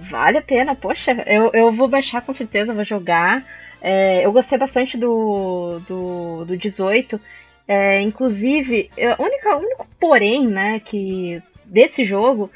Vale 0.00 0.38
a 0.38 0.42
pena, 0.42 0.74
poxa, 0.74 1.12
eu, 1.26 1.50
eu 1.52 1.72
vou 1.72 1.88
baixar 1.88 2.22
com 2.22 2.34
certeza, 2.34 2.74
vou 2.74 2.84
jogar. 2.84 3.44
É, 3.80 4.24
eu 4.24 4.32
gostei 4.32 4.58
bastante 4.58 4.98
do, 4.98 5.80
do, 5.86 6.44
do 6.44 6.56
18. 6.56 7.20
É, 7.66 8.00
inclusive, 8.02 8.90
o 9.18 9.22
único 9.22 9.86
porém, 9.98 10.46
né, 10.46 10.80
que 10.80 11.40
desse 11.64 12.04
jogo 12.04 12.50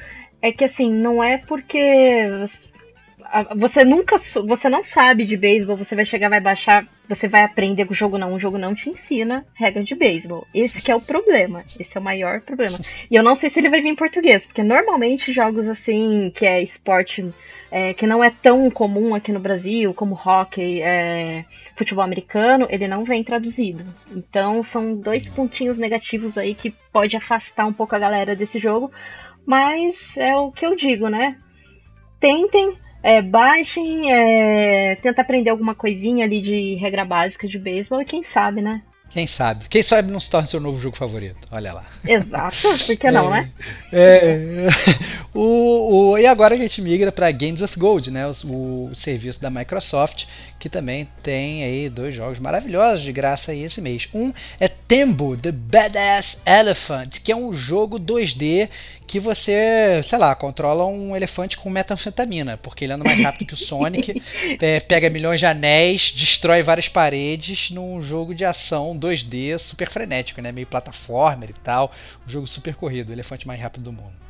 é 0.45 0.51
que 0.51 0.63
assim, 0.63 0.91
não 0.91 1.23
é 1.23 1.39
porque 1.39 2.29
você 3.57 3.83
nunca 3.83 4.15
você 4.47 4.69
não 4.69 4.83
sabe 4.83 5.25
de 5.25 5.35
beisebol, 5.35 5.75
você 5.75 5.95
vai 5.95 6.05
chegar, 6.05 6.29
vai 6.29 6.39
baixar, 6.39 6.87
você 7.09 7.27
vai 7.27 7.43
aprender 7.43 7.87
o 7.89 7.93
jogo 7.95 8.19
não, 8.19 8.35
o 8.35 8.39
jogo 8.39 8.57
não 8.57 8.75
te 8.75 8.89
ensina 8.89 9.43
regra 9.55 9.83
de 9.83 9.95
beisebol. 9.95 10.47
Esse 10.53 10.83
que 10.83 10.91
é 10.91 10.95
o 10.95 11.01
problema, 11.01 11.63
esse 11.79 11.97
é 11.97 11.99
o 11.99 12.03
maior 12.03 12.41
problema. 12.41 12.77
E 13.09 13.15
eu 13.15 13.23
não 13.23 13.33
sei 13.33 13.49
se 13.49 13.59
ele 13.59 13.69
vai 13.69 13.81
vir 13.81 13.89
em 13.89 13.95
português, 13.95 14.45
porque 14.45 14.61
normalmente 14.61 15.33
jogos 15.33 15.67
assim, 15.67 16.31
que 16.35 16.45
é 16.45 16.61
esporte 16.61 17.33
é, 17.71 17.93
que 17.93 18.07
não 18.07 18.23
é 18.23 18.29
tão 18.29 18.69
comum 18.69 19.15
aqui 19.15 19.31
no 19.31 19.39
Brasil, 19.39 19.93
como 19.93 20.15
hockey, 20.15 20.81
é, 20.81 21.45
futebol 21.75 22.03
americano, 22.03 22.67
ele 22.69 22.87
não 22.87 23.03
vem 23.03 23.23
traduzido. 23.23 23.85
Então 24.09 24.61
são 24.63 24.95
dois 24.95 25.29
pontinhos 25.29 25.77
negativos 25.77 26.37
aí 26.37 26.53
que 26.53 26.73
pode 26.93 27.17
afastar 27.17 27.65
um 27.65 27.73
pouco 27.73 27.95
a 27.95 27.99
galera 27.99 28.35
desse 28.35 28.59
jogo. 28.59 28.91
Mas 29.45 30.17
é 30.17 30.35
o 30.35 30.51
que 30.51 30.65
eu 30.65 30.75
digo, 30.75 31.07
né? 31.07 31.37
Tentem, 32.19 32.77
é, 33.03 33.21
baixem, 33.21 34.11
é, 34.11 34.95
tenta 34.95 35.21
aprender 35.21 35.51
alguma 35.51 35.75
coisinha 35.75 36.25
ali 36.25 36.41
de 36.41 36.75
regra 36.75 37.05
básica 37.05 37.47
de 37.47 37.59
beisebol 37.59 38.01
e 38.01 38.05
quem 38.05 38.23
sabe, 38.23 38.61
né? 38.61 38.81
Quem 39.09 39.27
sabe? 39.27 39.65
Quem 39.69 39.81
sabe 39.81 40.11
não 40.11 40.19
se 40.19 40.29
torna 40.29 40.47
seu 40.47 40.59
novo 40.59 40.81
jogo 40.81 40.97
favorito. 40.97 41.47
Olha 41.51 41.71
lá. 41.73 41.85
Exato, 42.05 42.57
por 42.61 42.97
que 42.97 43.11
não, 43.11 43.33
é, 43.33 43.41
né? 43.41 43.51
É, 43.93 44.67
o, 45.33 46.11
o, 46.11 46.17
e 46.17 46.25
agora 46.25 46.55
a 46.55 46.57
gente 46.57 46.81
migra 46.81 47.11
para 47.11 47.31
Games 47.31 47.61
of 47.61 47.79
Gold, 47.79 48.11
né? 48.11 48.27
O, 48.27 48.89
o, 48.89 48.95
serviço 48.95 49.39
da 49.39 49.49
Microsoft, 49.49 50.25
que 50.59 50.69
também 50.69 51.07
tem 51.21 51.63
aí 51.63 51.89
dois 51.89 52.15
jogos 52.15 52.39
maravilhosos 52.39 53.01
de 53.01 53.11
graça 53.11 53.51
aí 53.51 53.63
esse 53.63 53.81
mês. 53.81 54.07
Um 54.13 54.33
é 54.59 54.67
Tembo, 54.67 55.37
The 55.37 55.51
Badass 55.51 56.41
Elephant, 56.45 57.19
que 57.23 57.31
é 57.31 57.35
um 57.35 57.53
jogo 57.53 57.99
2D 57.99 58.69
que 59.07 59.19
você, 59.19 60.01
sei 60.03 60.17
lá, 60.17 60.33
controla 60.33 60.85
um 60.85 61.15
elefante 61.15 61.57
com 61.57 61.69
metanfetamina, 61.69 62.57
porque 62.57 62.85
ele 62.85 62.93
anda 62.93 63.03
mais 63.03 63.21
rápido 63.21 63.47
que 63.47 63.53
o 63.53 63.57
Sonic, 63.57 64.21
é, 64.59 64.79
pega 64.79 65.09
milhões 65.09 65.39
de 65.39 65.45
anéis, 65.45 66.11
destrói 66.15 66.61
várias 66.61 66.89
paredes 66.89 67.69
num 67.69 68.01
jogo 68.01 68.33
de 68.33 68.43
ação 68.43 68.97
2D 68.97 69.59
super 69.59 69.89
frenético, 69.89 70.41
né? 70.41 70.51
Meio 70.51 70.67
plataforma 70.67 71.45
e 71.45 71.53
tal, 71.53 71.91
um 72.25 72.29
jogo 72.29 72.47
super 72.47 72.75
corrido, 72.75 73.09
o 73.09 73.13
elefante 73.13 73.45
mais 73.45 73.61
rápido 73.61 73.83
do 73.83 73.93
mundo. 73.93 74.25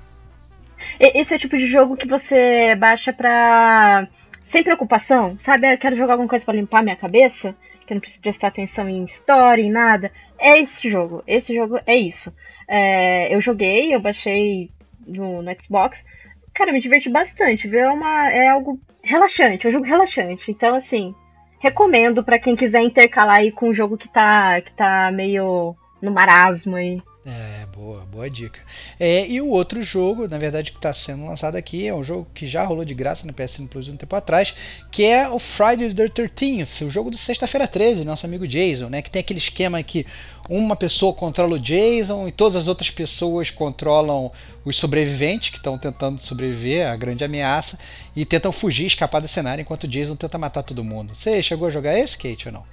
Esse 0.99 1.33
é 1.33 1.37
o 1.37 1.39
tipo 1.39 1.57
de 1.57 1.67
jogo 1.67 1.97
que 1.97 2.07
você 2.07 2.75
baixa 2.75 3.11
pra. 3.11 4.07
Sem 4.45 4.63
preocupação, 4.63 5.35
sabe? 5.39 5.73
Eu 5.73 5.77
quero 5.77 5.95
jogar 5.95 6.13
alguma 6.13 6.29
coisa 6.29 6.45
para 6.45 6.53
limpar 6.53 6.83
minha 6.83 6.95
cabeça, 6.95 7.55
que 7.83 7.91
eu 7.91 7.95
não 7.95 7.99
preciso 7.99 8.21
prestar 8.21 8.49
atenção 8.49 8.87
em 8.87 9.03
história, 9.03 9.63
em 9.63 9.71
nada. 9.71 10.11
É 10.37 10.59
esse 10.59 10.87
jogo. 10.87 11.23
Esse 11.25 11.53
jogo 11.53 11.79
é 11.85 11.95
isso. 11.95 12.31
É, 12.67 13.33
eu 13.33 13.41
joguei, 13.41 13.93
eu 13.93 13.99
baixei 13.99 14.69
no, 15.05 15.41
no, 15.41 15.51
Xbox. 15.59 16.05
Cara, 16.53 16.71
me 16.71 16.79
diverti 16.79 17.09
bastante, 17.09 17.67
viu? 17.67 17.79
É, 17.79 17.91
uma, 17.91 18.29
é 18.29 18.47
algo 18.47 18.79
relaxante, 19.03 19.65
é 19.65 19.69
um 19.69 19.73
jogo 19.73 19.85
relaxante. 19.85 20.51
Então, 20.51 20.75
assim, 20.75 21.15
recomendo 21.59 22.23
para 22.23 22.37
quem 22.37 22.55
quiser 22.55 22.83
intercalar 22.83 23.37
aí 23.37 23.51
com 23.51 23.69
um 23.69 23.73
jogo 23.73 23.97
que 23.97 24.07
tá, 24.07 24.61
que 24.61 24.71
tá 24.73 25.09
meio 25.11 25.75
no 25.99 26.11
marasmo 26.11 26.75
aí. 26.75 27.01
É, 27.27 27.65
boa, 27.75 28.05
boa 28.05 28.29
dica. 28.29 28.61
É, 28.99 29.27
e 29.27 29.41
o 29.41 29.47
outro 29.47 29.81
jogo, 29.81 30.27
na 30.27 30.37
verdade, 30.37 30.71
que 30.71 30.77
está 30.77 30.93
sendo 30.93 31.25
lançado 31.25 31.55
aqui, 31.55 31.87
é 31.87 31.91
um 31.93 32.03
jogo 32.03 32.27
que 32.35 32.45
já 32.45 32.63
rolou 32.63 32.85
de 32.85 32.93
graça 32.93 33.25
no 33.25 33.33
PSN 33.33 33.65
Plus 33.65 33.87
um 33.87 33.97
tempo 33.97 34.15
atrás, 34.15 34.53
que 34.91 35.03
é 35.03 35.27
o 35.27 35.39
Friday 35.39 35.91
the 35.91 36.07
13th, 36.07 36.85
o 36.85 36.89
jogo 36.89 37.09
do 37.09 37.17
Sexta-feira 37.17 37.67
13, 37.67 38.05
nosso 38.05 38.27
amigo 38.27 38.47
Jason, 38.47 38.89
né? 38.89 39.01
Que 39.01 39.09
tem 39.09 39.21
aquele 39.21 39.39
esquema 39.39 39.81
que 39.81 40.05
uma 40.49 40.75
pessoa 40.75 41.13
controla 41.13 41.55
o 41.55 41.59
Jason 41.59 42.27
e 42.27 42.31
todas 42.31 42.55
as 42.55 42.67
outras 42.67 42.89
pessoas 42.89 43.49
controlam 43.49 44.31
os 44.63 44.77
sobreviventes 44.77 45.49
que 45.49 45.57
estão 45.57 45.77
tentando 45.77 46.19
sobreviver 46.19 46.87
à 46.87 46.95
grande 46.95 47.23
ameaça 47.23 47.79
e 48.15 48.25
tentam 48.25 48.51
fugir, 48.51 48.85
escapar 48.85 49.21
do 49.21 49.27
cenário 49.27 49.61
enquanto 49.61 49.85
o 49.85 49.87
Jason 49.87 50.15
tenta 50.15 50.37
matar 50.37 50.63
todo 50.63 50.83
mundo. 50.83 51.15
Você 51.15 51.41
chegou 51.41 51.67
a 51.67 51.71
jogar 51.71 51.97
esse, 51.97 52.17
Kate, 52.17 52.47
ou 52.47 52.53
não? 52.53 52.63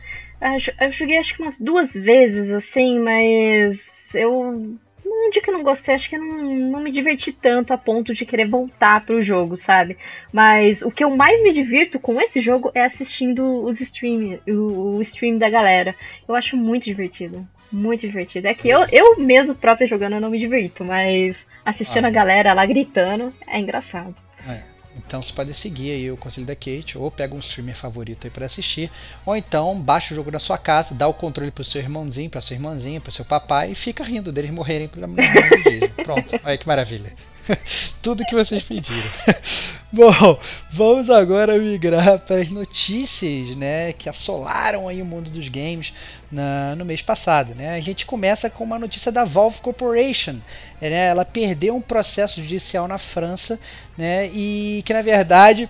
Eu 0.80 0.90
joguei 0.90 1.18
acho 1.18 1.36
que 1.36 1.42
umas 1.42 1.58
duas 1.58 1.92
vezes, 1.94 2.50
assim, 2.50 2.98
mas 2.98 4.14
eu 4.14 4.76
não 5.04 5.30
digo 5.30 5.44
que 5.44 5.52
não 5.52 5.62
gostei, 5.62 5.94
acho 5.94 6.10
que 6.10 6.18
não, 6.18 6.42
não 6.54 6.80
me 6.80 6.90
diverti 6.90 7.32
tanto 7.32 7.72
a 7.72 7.78
ponto 7.78 8.12
de 8.12 8.26
querer 8.26 8.48
voltar 8.48 9.04
pro 9.04 9.22
jogo, 9.22 9.56
sabe? 9.56 9.96
Mas 10.32 10.82
o 10.82 10.90
que 10.90 11.04
eu 11.04 11.14
mais 11.14 11.42
me 11.42 11.52
divirto 11.52 12.00
com 12.00 12.20
esse 12.20 12.40
jogo 12.40 12.70
é 12.74 12.84
assistindo 12.84 13.64
os 13.64 13.80
stream, 13.80 14.40
o, 14.48 14.96
o 14.96 15.02
stream 15.02 15.38
da 15.38 15.48
galera. 15.48 15.94
Eu 16.26 16.34
acho 16.34 16.56
muito 16.56 16.84
divertido. 16.84 17.46
Muito 17.72 18.02
divertido. 18.02 18.46
É 18.46 18.54
que 18.54 18.68
eu, 18.68 18.86
eu 18.92 19.18
mesmo 19.18 19.54
própria 19.54 19.86
jogando 19.86 20.14
eu 20.14 20.20
não 20.20 20.30
me 20.30 20.38
divirto, 20.38 20.84
mas 20.84 21.46
assistindo 21.64 22.04
ah. 22.04 22.08
a 22.08 22.10
galera 22.10 22.52
lá 22.52 22.66
gritando 22.66 23.32
é 23.46 23.58
engraçado. 23.58 24.14
É. 24.46 24.72
Então 24.96 25.22
você 25.22 25.32
pode 25.32 25.54
seguir 25.54 25.90
aí 25.90 26.10
o 26.10 26.16
conselho 26.16 26.46
da 26.46 26.54
Kate, 26.54 26.98
ou 26.98 27.10
pega 27.10 27.34
um 27.34 27.38
streamer 27.38 27.74
favorito 27.74 28.26
aí 28.26 28.30
para 28.30 28.44
assistir, 28.44 28.90
ou 29.24 29.34
então 29.34 29.80
baixa 29.80 30.12
o 30.12 30.16
jogo 30.16 30.30
na 30.30 30.38
sua 30.38 30.58
casa, 30.58 30.94
dá 30.94 31.08
o 31.08 31.14
controle 31.14 31.50
pro 31.50 31.64
seu 31.64 31.80
irmãozinho, 31.80 32.28
pra 32.28 32.42
sua 32.42 32.54
irmãzinha, 32.54 33.00
pro 33.00 33.10
seu 33.10 33.24
papai 33.24 33.72
e 33.72 33.74
fica 33.74 34.04
rindo 34.04 34.30
deles 34.30 34.50
morrerem 34.50 34.88
pela 34.88 35.08
Pronto, 36.04 36.38
olha 36.44 36.58
que 36.58 36.66
maravilha. 36.66 37.12
Tudo 38.02 38.24
que 38.24 38.34
vocês 38.34 38.62
pediram. 38.62 39.10
Bom, 39.92 40.38
vamos 40.70 41.10
agora 41.10 41.58
migrar 41.58 42.18
para 42.20 42.36
as 42.36 42.50
notícias, 42.50 43.54
né, 43.56 43.92
que 43.92 44.08
assolaram 44.08 44.88
aí 44.88 45.02
o 45.02 45.04
mundo 45.06 45.30
dos 45.30 45.48
games 45.48 45.92
na, 46.30 46.74
no 46.76 46.84
mês 46.84 47.02
passado, 47.02 47.54
né? 47.54 47.74
A 47.74 47.80
gente 47.80 48.06
começa 48.06 48.48
com 48.48 48.64
uma 48.64 48.78
notícia 48.78 49.12
da 49.12 49.24
Valve 49.24 49.60
Corporation, 49.60 50.40
né? 50.80 51.08
Ela 51.08 51.24
perdeu 51.24 51.76
um 51.76 51.80
processo 51.80 52.40
judicial 52.40 52.88
na 52.88 52.96
França, 52.96 53.60
né? 53.98 54.28
E 54.28 54.82
que 54.86 54.94
na 54.94 55.02
verdade 55.02 55.68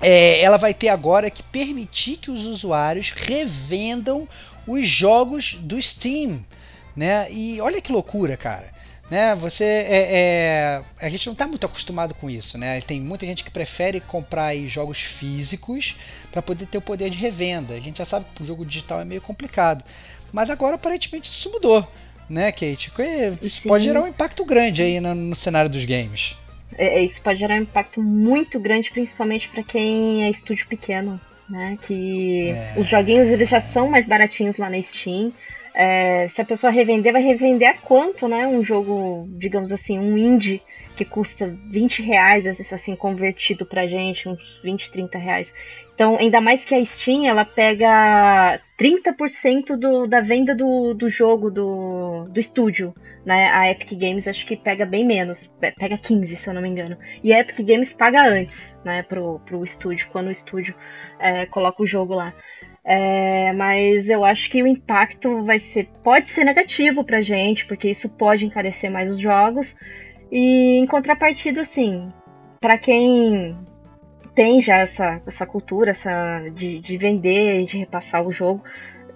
é, 0.00 0.40
ela 0.42 0.56
vai 0.56 0.74
ter 0.74 0.88
agora 0.88 1.30
que 1.30 1.42
permitir 1.42 2.16
que 2.16 2.30
os 2.30 2.44
usuários 2.44 3.10
revendam 3.10 4.28
os 4.66 4.88
jogos 4.88 5.56
do 5.60 5.80
Steam, 5.80 6.44
né? 6.96 7.30
E 7.30 7.60
olha 7.60 7.80
que 7.80 7.92
loucura, 7.92 8.36
cara 8.36 8.74
né? 9.10 9.34
Você 9.34 9.64
é, 9.64 10.08
é, 10.10 10.82
a 11.00 11.08
gente 11.08 11.26
não 11.26 11.34
está 11.34 11.46
muito 11.46 11.66
acostumado 11.66 12.14
com 12.14 12.30
isso, 12.30 12.56
né? 12.56 12.80
Tem 12.80 13.00
muita 13.00 13.26
gente 13.26 13.44
que 13.44 13.50
prefere 13.50 14.00
comprar 14.00 14.56
jogos 14.66 14.98
físicos 14.98 15.96
para 16.32 16.42
poder 16.42 16.66
ter 16.66 16.78
o 16.78 16.82
poder 16.82 17.10
de 17.10 17.18
revenda. 17.18 17.74
A 17.74 17.80
gente 17.80 17.98
já 17.98 18.04
sabe 18.04 18.26
que 18.34 18.42
o 18.42 18.46
jogo 18.46 18.64
digital 18.64 19.00
é 19.00 19.04
meio 19.04 19.20
complicado, 19.20 19.84
mas 20.32 20.50
agora 20.50 20.76
aparentemente 20.76 21.30
isso 21.30 21.50
mudou, 21.50 21.86
né, 22.28 22.50
Kate? 22.50 22.90
Isso 23.42 23.60
Sim. 23.60 23.68
pode 23.68 23.84
gerar 23.84 24.02
um 24.02 24.08
impacto 24.08 24.44
grande 24.44 24.82
aí 24.82 25.00
no, 25.00 25.14
no 25.14 25.36
cenário 25.36 25.70
dos 25.70 25.84
games. 25.84 26.36
É, 26.76 26.98
é 26.98 27.04
isso 27.04 27.22
pode 27.22 27.38
gerar 27.38 27.56
um 27.56 27.62
impacto 27.62 28.00
muito 28.02 28.58
grande, 28.58 28.90
principalmente 28.90 29.48
para 29.48 29.62
quem 29.62 30.24
é 30.24 30.30
estúdio 30.30 30.66
pequeno, 30.66 31.20
né? 31.48 31.78
Que 31.82 32.50
é... 32.50 32.74
os 32.76 32.86
joguinhos 32.86 33.28
eles 33.28 33.48
já 33.48 33.60
são 33.60 33.90
mais 33.90 34.06
baratinhos 34.06 34.56
lá 34.56 34.70
na 34.70 34.80
Steam. 34.80 35.32
É, 35.76 36.28
se 36.28 36.40
a 36.40 36.44
pessoa 36.44 36.70
revender, 36.70 37.12
vai 37.12 37.20
revender 37.20 37.68
a 37.68 37.74
quanto, 37.74 38.28
né? 38.28 38.46
Um 38.46 38.62
jogo, 38.62 39.26
digamos 39.30 39.72
assim, 39.72 39.98
um 39.98 40.16
indie 40.16 40.62
que 40.96 41.04
custa 41.04 41.48
20 41.68 42.00
reais, 42.00 42.46
assim, 42.46 42.94
convertido 42.94 43.66
pra 43.66 43.88
gente, 43.88 44.28
uns 44.28 44.60
20, 44.62 44.92
30 44.92 45.18
reais. 45.18 45.52
Então, 45.92 46.16
ainda 46.16 46.40
mais 46.40 46.64
que 46.64 46.76
a 46.76 46.84
Steam, 46.84 47.26
ela 47.26 47.44
pega 47.44 48.60
30% 48.78 49.76
do, 49.76 50.06
da 50.06 50.20
venda 50.20 50.54
do, 50.54 50.94
do 50.94 51.08
jogo 51.08 51.50
do, 51.50 52.28
do 52.28 52.38
estúdio. 52.38 52.94
Né? 53.24 53.50
A 53.50 53.68
Epic 53.70 53.98
Games 53.98 54.28
acho 54.28 54.46
que 54.46 54.56
pega 54.56 54.86
bem 54.86 55.04
menos, 55.04 55.48
pega 55.76 55.98
15, 55.98 56.36
se 56.36 56.48
eu 56.48 56.54
não 56.54 56.62
me 56.62 56.68
engano. 56.68 56.96
E 57.22 57.32
a 57.32 57.40
Epic 57.40 57.66
Games 57.66 57.92
paga 57.92 58.28
antes, 58.28 58.76
né, 58.84 59.02
pro, 59.02 59.40
pro 59.40 59.64
estúdio, 59.64 60.08
quando 60.12 60.28
o 60.28 60.32
estúdio 60.32 60.74
é, 61.18 61.46
coloca 61.46 61.82
o 61.82 61.86
jogo 61.86 62.14
lá. 62.14 62.32
É, 62.84 63.52
mas 63.54 64.10
eu 64.10 64.24
acho 64.24 64.50
que 64.50 64.62
o 64.62 64.66
impacto 64.66 65.42
vai 65.42 65.58
ser 65.58 65.88
pode 66.02 66.28
ser 66.28 66.44
negativo 66.44 67.02
pra 67.02 67.22
gente, 67.22 67.66
porque 67.66 67.88
isso 67.88 68.10
pode 68.10 68.44
encarecer 68.44 68.90
mais 68.90 69.10
os 69.10 69.18
jogos. 69.18 69.74
E 70.30 70.78
em 70.78 70.86
contrapartida, 70.86 71.62
assim, 71.62 72.08
para 72.60 72.76
quem 72.76 73.56
tem 74.34 74.60
já 74.60 74.78
essa, 74.78 75.22
essa 75.26 75.46
cultura 75.46 75.92
essa 75.92 76.48
de, 76.50 76.80
de 76.80 76.98
vender 76.98 77.62
e 77.62 77.64
de 77.64 77.78
repassar 77.78 78.26
o 78.26 78.32
jogo. 78.32 78.62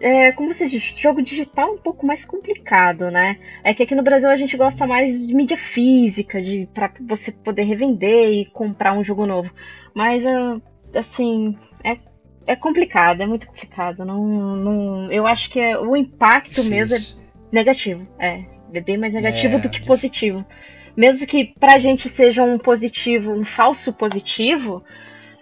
É, 0.00 0.30
como 0.32 0.54
você 0.54 0.68
diz, 0.68 0.96
jogo 0.96 1.20
digital 1.20 1.70
é 1.70 1.72
um 1.72 1.78
pouco 1.78 2.06
mais 2.06 2.24
complicado, 2.24 3.10
né? 3.10 3.36
É 3.64 3.74
que 3.74 3.82
aqui 3.82 3.96
no 3.96 4.02
Brasil 4.02 4.30
a 4.30 4.36
gente 4.36 4.56
gosta 4.56 4.86
mais 4.86 5.26
de 5.26 5.34
mídia 5.34 5.56
física, 5.56 6.40
de 6.40 6.68
para 6.72 6.92
você 7.00 7.32
poder 7.32 7.64
revender 7.64 8.32
e 8.32 8.46
comprar 8.46 8.92
um 8.92 9.02
jogo 9.02 9.26
novo. 9.26 9.52
Mas 9.94 10.24
uh, 10.24 10.62
assim, 10.94 11.58
é, 11.82 11.96
é 12.48 12.56
complicado, 12.56 13.20
é 13.20 13.26
muito 13.26 13.46
complicado. 13.46 14.06
Não, 14.06 14.26
não, 14.56 15.12
eu 15.12 15.26
acho 15.26 15.50
que 15.50 15.60
é, 15.60 15.78
o 15.78 15.94
impacto 15.94 16.62
Difícil. 16.62 16.70
mesmo 16.70 16.96
é 16.96 17.00
negativo. 17.52 18.08
É, 18.18 18.42
é 18.72 18.80
bem 18.80 18.96
mais 18.96 19.12
negativo 19.12 19.56
é, 19.56 19.58
do 19.58 19.68
que 19.68 19.84
positivo. 19.84 20.44
Mesmo 20.96 21.26
que 21.26 21.52
pra 21.60 21.76
gente 21.76 22.08
seja 22.08 22.42
um 22.42 22.58
positivo, 22.58 23.32
um 23.32 23.44
falso 23.44 23.92
positivo, 23.92 24.82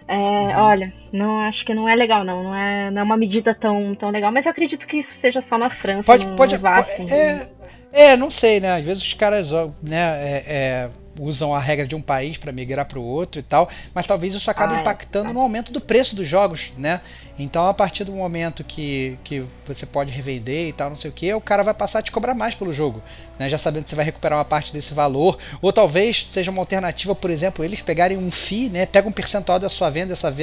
é, 0.05 0.15
uhum. 0.15 0.63
Olha, 0.63 0.93
não 1.11 1.39
acho 1.41 1.65
que 1.65 1.73
não 1.73 1.87
é 1.87 1.95
legal, 1.95 2.23
não. 2.23 2.43
Não 2.43 2.55
é, 2.55 2.91
não 2.91 3.01
é 3.01 3.03
uma 3.03 3.17
medida 3.17 3.53
tão, 3.53 3.95
tão 3.95 4.09
legal. 4.09 4.31
Mas 4.31 4.45
eu 4.45 4.51
acredito 4.51 4.85
que 4.85 4.97
isso 4.97 5.13
seja 5.13 5.41
só 5.41 5.57
na 5.57 5.69
França. 5.69 6.05
Pode, 6.05 6.25
não, 6.25 6.35
pode, 6.35 6.55
não 6.55 6.61
vá, 6.61 6.79
assim, 6.79 7.09
é, 7.11 7.47
é, 7.91 8.17
não 8.17 8.29
sei, 8.29 8.59
né? 8.59 8.73
Às 8.73 8.83
vezes 8.83 9.03
os 9.03 9.13
caras, 9.13 9.51
né, 9.81 9.97
é, 9.97 10.43
é 10.45 10.89
usam 11.19 11.53
a 11.53 11.59
regra 11.59 11.87
de 11.87 11.95
um 11.95 12.01
país 12.01 12.37
para 12.37 12.51
migrar 12.51 12.85
para 12.85 12.99
o 12.99 13.03
outro 13.03 13.39
e 13.39 13.43
tal, 13.43 13.69
mas 13.93 14.05
talvez 14.05 14.33
isso 14.33 14.49
acabe 14.49 14.75
ah, 14.75 14.77
é. 14.77 14.81
impactando 14.81 15.29
é. 15.29 15.33
no 15.33 15.39
aumento 15.39 15.71
do 15.71 15.81
preço 15.81 16.15
dos 16.15 16.27
jogos, 16.27 16.71
né? 16.77 17.01
Então, 17.39 17.67
a 17.67 17.73
partir 17.73 18.03
do 18.03 18.11
momento 18.11 18.63
que, 18.63 19.19
que 19.23 19.45
você 19.65 19.85
pode 19.85 20.11
revender 20.11 20.69
e 20.69 20.73
tal, 20.73 20.89
não 20.89 20.97
sei 20.97 21.11
o 21.11 21.13
que, 21.13 21.31
o 21.33 21.41
cara 21.41 21.63
vai 21.63 21.73
passar 21.73 21.99
a 21.99 22.01
te 22.01 22.11
cobrar 22.11 22.33
mais 22.33 22.55
pelo 22.55 22.73
jogo, 22.73 23.01
né? 23.37 23.47
Já 23.49 23.57
sabendo 23.57 23.83
que 23.83 23.89
você 23.89 23.95
vai 23.95 24.05
recuperar 24.05 24.39
uma 24.39 24.45
parte 24.45 24.73
desse 24.73 24.93
valor, 24.93 25.37
ou 25.61 25.71
talvez 25.71 26.27
seja 26.31 26.49
uma 26.49 26.61
alternativa, 26.61 27.13
por 27.13 27.29
exemplo, 27.29 27.63
eles 27.63 27.81
pegarem 27.81 28.17
um 28.17 28.31
FII, 28.31 28.69
né? 28.69 28.85
Pega 28.85 29.07
um 29.07 29.11
percentual 29.11 29.59
da 29.59 29.69
sua 29.69 29.89
venda, 29.89 30.13
essa, 30.13 30.33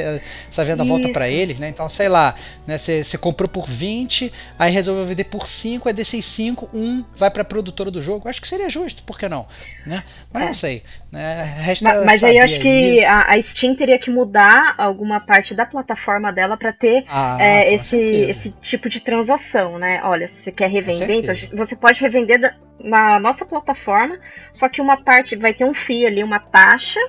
essa 0.48 0.64
venda 0.64 0.84
Isso. 0.84 0.92
volta 0.92 1.08
para 1.08 1.28
eles, 1.28 1.58
né? 1.58 1.68
Então, 1.68 1.88
sei 1.88 2.08
lá, 2.08 2.34
né? 2.66 2.78
Você, 2.78 3.02
você 3.02 3.18
comprou 3.18 3.48
por 3.48 3.68
20, 3.68 4.32
aí 4.58 4.72
resolveu 4.72 5.04
vender 5.04 5.24
por 5.24 5.48
5, 5.48 5.88
aí 5.88 5.94
desses 5.94 6.24
5, 6.24 6.70
um 6.72 7.04
vai 7.16 7.30
para 7.30 7.42
a 7.42 7.44
produtora 7.44 7.90
do 7.90 8.00
jogo. 8.00 8.28
Acho 8.28 8.40
que 8.40 8.48
seria 8.48 8.68
justo, 8.70 9.02
por 9.02 9.18
que 9.18 9.28
não? 9.28 9.46
Né? 9.84 10.04
Mas 10.32 10.62
é. 10.62 10.63
Sei. 10.64 10.82
Né? 11.12 11.42
Resta 11.58 11.84
mas, 11.84 12.04
mas 12.06 12.24
aí 12.24 12.38
eu 12.38 12.44
acho 12.44 12.56
aí. 12.56 12.60
que 12.60 13.04
a, 13.04 13.34
a 13.34 13.42
Steam 13.42 13.74
teria 13.74 13.98
que 13.98 14.10
mudar 14.10 14.74
alguma 14.78 15.20
parte 15.20 15.54
da 15.54 15.66
plataforma 15.66 16.32
dela 16.32 16.56
para 16.56 16.72
ter 16.72 17.04
ah, 17.08 17.36
é, 17.40 17.74
esse, 17.74 17.96
esse 17.96 18.60
tipo 18.60 18.88
de 18.88 19.00
transação, 19.00 19.78
né? 19.78 20.00
Olha, 20.04 20.26
se 20.26 20.42
você 20.42 20.52
quer 20.52 20.70
revender, 20.70 21.18
então 21.18 21.34
você 21.56 21.76
pode 21.76 22.00
revender 22.00 22.40
da, 22.40 22.54
na 22.80 23.20
nossa 23.20 23.44
plataforma, 23.44 24.18
só 24.52 24.68
que 24.68 24.80
uma 24.80 24.96
parte 25.02 25.36
vai 25.36 25.54
ter 25.54 25.64
um 25.64 25.74
FII 25.74 26.06
ali, 26.06 26.24
uma 26.24 26.40
taxa, 26.40 27.00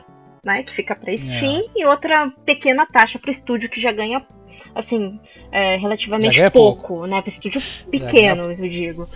né, 0.44 0.62
que 0.62 0.72
fica 0.72 0.96
para 0.96 1.16
Steam, 1.18 1.62
é. 1.76 1.82
e 1.82 1.86
outra 1.86 2.30
pequena 2.46 2.86
taxa 2.86 3.18
para 3.18 3.30
o 3.30 3.32
estúdio 3.32 3.70
que 3.70 3.82
já 3.82 3.92
ganha 3.92 4.24
assim, 4.74 5.20
é, 5.52 5.76
relativamente 5.78 6.40
pouco, 6.52 6.88
pouco, 6.88 7.08
né? 7.08 7.22
Para 7.22 7.30
estúdio 7.30 7.62
pequeno, 7.90 8.52
eu 8.52 8.70
digo. 8.70 9.10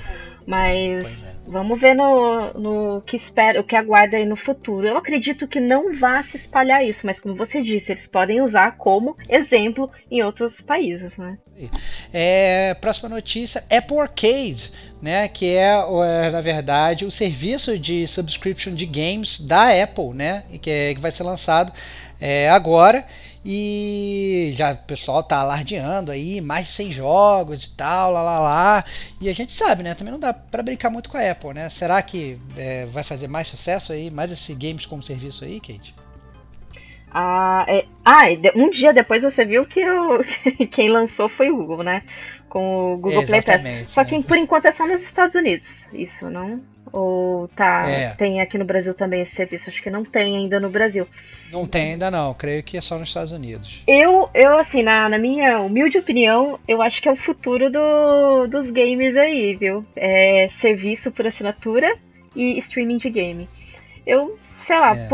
Mas 0.49 1.27
é. 1.29 1.35
vamos 1.45 1.79
ver 1.79 1.93
no, 1.93 2.53
no 2.55 3.01
que 3.01 3.15
espera, 3.15 3.61
o 3.61 3.63
que 3.63 3.75
aguarda 3.75 4.17
aí 4.17 4.25
no 4.25 4.35
futuro. 4.35 4.87
Eu 4.87 4.97
acredito 4.97 5.47
que 5.47 5.59
não 5.59 5.93
vá 5.93 6.23
se 6.23 6.37
espalhar 6.37 6.83
isso, 6.83 7.05
mas 7.05 7.19
como 7.19 7.35
você 7.35 7.61
disse, 7.61 7.91
eles 7.91 8.07
podem 8.07 8.41
usar 8.41 8.75
como 8.75 9.15
exemplo 9.29 9.91
em 10.09 10.23
outros 10.23 10.59
países, 10.59 11.17
né? 11.17 11.37
É, 12.11 12.73
próxima 12.81 13.09
notícia, 13.09 13.63
Apple 13.69 13.99
Arcade, 13.99 14.71
né, 14.99 15.27
que 15.27 15.55
é, 15.55 15.75
é, 15.75 16.29
na 16.31 16.41
verdade 16.41 17.05
o 17.05 17.11
serviço 17.11 17.77
de 17.77 18.07
subscription 18.07 18.73
de 18.73 18.87
games 18.87 19.39
da 19.39 19.69
Apple, 19.83 20.15
né, 20.15 20.45
que, 20.59 20.71
é, 20.71 20.95
que 20.95 21.01
vai 21.01 21.11
ser 21.11 21.23
lançado 21.23 21.71
é, 22.19 22.49
agora 22.49 23.05
e 23.43 24.51
já 24.53 24.73
o 24.73 24.77
pessoal 24.77 25.23
tá 25.23 25.37
alardeando 25.37 26.11
aí, 26.11 26.41
mais 26.41 26.67
de 26.67 26.73
100 26.73 26.91
jogos 26.91 27.63
e 27.63 27.75
tal, 27.75 28.11
lá 28.11 28.21
lá 28.21 28.39
lá. 28.39 28.85
E 29.21 29.29
a 29.29 29.33
gente 29.33 29.53
sabe, 29.53 29.81
né? 29.81 29.95
Também 29.95 30.11
não 30.11 30.19
dá 30.19 30.33
para 30.33 30.61
brincar 30.61 30.89
muito 30.89 31.09
com 31.09 31.17
a 31.17 31.31
Apple, 31.31 31.53
né? 31.53 31.69
Será 31.69 32.01
que 32.01 32.37
é, 32.57 32.85
vai 32.85 33.03
fazer 33.03 33.27
mais 33.27 33.47
sucesso 33.47 33.93
aí, 33.93 34.11
mais 34.11 34.31
esse 34.31 34.53
games 34.53 34.85
como 34.85 35.01
serviço 35.01 35.45
aí, 35.45 35.59
Kate? 35.59 35.95
Ah, 37.11 37.65
é, 37.67 37.85
ah, 38.05 38.23
um 38.55 38.69
dia 38.69 38.93
depois 38.93 39.23
você 39.23 39.43
viu 39.43 39.65
que 39.65 39.83
o, 39.89 40.19
quem 40.69 40.89
lançou 40.89 41.27
foi 41.29 41.49
o 41.49 41.55
Google, 41.55 41.83
né? 41.83 42.03
Com 42.49 42.93
o 42.93 42.97
Google 42.97 43.25
Play 43.25 43.41
Pass. 43.41 43.63
Só 43.87 44.03
que 44.03 44.17
né? 44.17 44.23
por 44.27 44.37
enquanto 44.37 44.65
é 44.65 44.71
só 44.71 44.85
nos 44.85 45.01
Estados 45.01 45.35
Unidos. 45.35 45.91
Isso 45.93 46.29
não 46.29 46.61
ou 46.91 47.47
tá 47.49 47.89
é. 47.89 48.09
tem 48.09 48.41
aqui 48.41 48.57
no 48.57 48.65
Brasil 48.65 48.93
também 48.93 49.21
esse 49.21 49.35
serviço? 49.35 49.69
Acho 49.69 49.81
que 49.81 49.89
não 49.89 50.03
tem 50.03 50.37
ainda 50.37 50.59
no 50.59 50.69
Brasil. 50.69 51.07
Não 51.51 51.65
tem 51.65 51.93
ainda 51.93 52.11
não, 52.11 52.33
creio 52.33 52.63
que 52.63 52.77
é 52.77 52.81
só 52.81 52.97
nos 52.97 53.09
Estados 53.09 53.31
Unidos. 53.31 53.81
Eu, 53.87 54.29
eu 54.33 54.57
assim, 54.57 54.83
na, 54.83 55.09
na 55.09 55.17
minha 55.17 55.59
humilde 55.59 55.97
opinião, 55.97 56.59
eu 56.67 56.81
acho 56.81 57.01
que 57.01 57.09
é 57.09 57.11
o 57.11 57.15
futuro 57.15 57.69
do, 57.71 58.47
dos 58.47 58.71
games 58.71 59.15
aí, 59.15 59.55
viu? 59.55 59.85
É 59.95 60.47
serviço 60.49 61.11
por 61.11 61.25
assinatura 61.25 61.97
e 62.35 62.57
streaming 62.57 62.97
de 62.97 63.09
game. 63.09 63.49
Eu, 64.05 64.37
sei 64.61 64.79
lá, 64.79 64.95
é. 64.95 65.07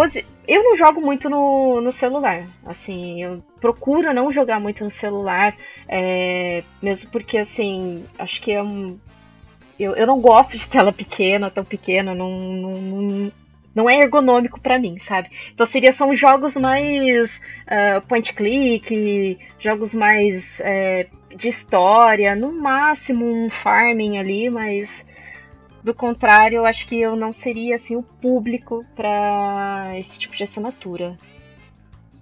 eu 0.48 0.64
não 0.64 0.76
jogo 0.76 1.02
muito 1.02 1.30
no, 1.30 1.82
no 1.82 1.92
celular. 1.92 2.46
Assim, 2.66 3.22
eu 3.22 3.44
procuro 3.60 4.14
não 4.14 4.32
jogar 4.32 4.60
muito 4.60 4.84
no 4.84 4.92
celular, 4.92 5.56
é, 5.88 6.64
mesmo 6.82 7.10
porque, 7.10 7.38
assim, 7.38 8.06
acho 8.18 8.42
que 8.42 8.52
é 8.52 8.62
um 8.62 8.98
eu, 9.80 9.96
eu 9.96 10.08
não 10.08 10.20
gosto 10.20 10.58
de 10.58 10.68
tela 10.68 10.92
pequena, 10.92 11.50
tão 11.50 11.64
pequena, 11.64 12.14
não, 12.14 12.30
não, 12.30 13.32
não 13.74 13.90
é 13.90 13.98
ergonômico 13.98 14.60
para 14.60 14.80
mim, 14.80 14.98
sabe? 15.00 15.30
Então 15.54 15.66
seria 15.66 15.92
são 15.92 16.16
jogos 16.16 16.56
mais 16.56 17.42
uh, 17.68 18.02
point 18.08 18.34
click, 18.34 19.38
jogos 19.60 19.94
mais 19.94 20.60
uh, 20.60 21.36
de 21.36 21.50
história, 21.50 22.36
no 22.36 22.52
máximo 22.54 23.26
um 23.26 23.50
farming 23.50 24.18
ali, 24.18 24.50
mas 24.50 25.06
do 25.84 25.94
contrário, 25.94 26.58
eu 26.58 26.66
acho 26.66 26.88
que 26.88 27.00
eu 27.00 27.16
não 27.16 27.32
seria 27.32 27.76
assim 27.76 27.96
o 27.96 28.02
público 28.02 28.84
para 28.96 29.92
esse 30.00 30.18
tipo 30.18 30.36
de 30.36 30.44
assinatura. 30.44 31.16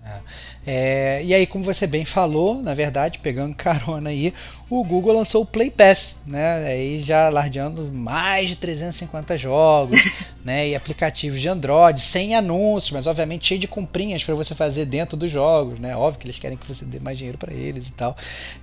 É, 0.04 0.20
e 0.66 1.34
aí, 1.34 1.46
como 1.46 1.64
você 1.64 1.86
bem 1.86 2.06
falou, 2.06 2.62
na 2.62 2.74
verdade, 2.74 3.20
pegando 3.20 3.54
carona 3.56 4.10
aí, 4.10 4.34
o 4.70 4.84
Google 4.84 5.14
lançou 5.14 5.44
o 5.44 5.46
Play 5.46 5.70
Pass, 5.70 6.20
né? 6.26 6.66
Aí 6.66 7.02
já 7.02 7.30
lardeando 7.30 7.92
mais 7.92 8.50
de 8.50 8.56
350 8.56 9.38
jogos, 9.38 10.00
né? 10.44 10.70
E 10.70 10.76
aplicativos 10.76 11.42
de 11.42 11.50
Android, 11.50 12.00
sem 12.00 12.36
anúncios, 12.36 12.92
mas 12.92 13.08
obviamente 13.08 13.48
cheio 13.48 13.60
de 13.60 13.68
comprinhas 13.68 14.24
para 14.24 14.36
você 14.36 14.56
fazer 14.56 14.86
dentro 14.86 15.18
dos 15.18 15.32
jogos, 15.32 15.80
né? 15.80 15.96
Óbvio 15.96 16.22
que 16.22 16.26
eles 16.28 16.40
querem 16.40 16.58
que 16.58 16.68
você 16.68 16.86
dê 16.86 17.00
mais 17.00 17.18
dinheiro 17.18 17.38
para 17.38 17.54
eles 17.54 17.90
e 17.90 17.94
tal. 17.94 18.16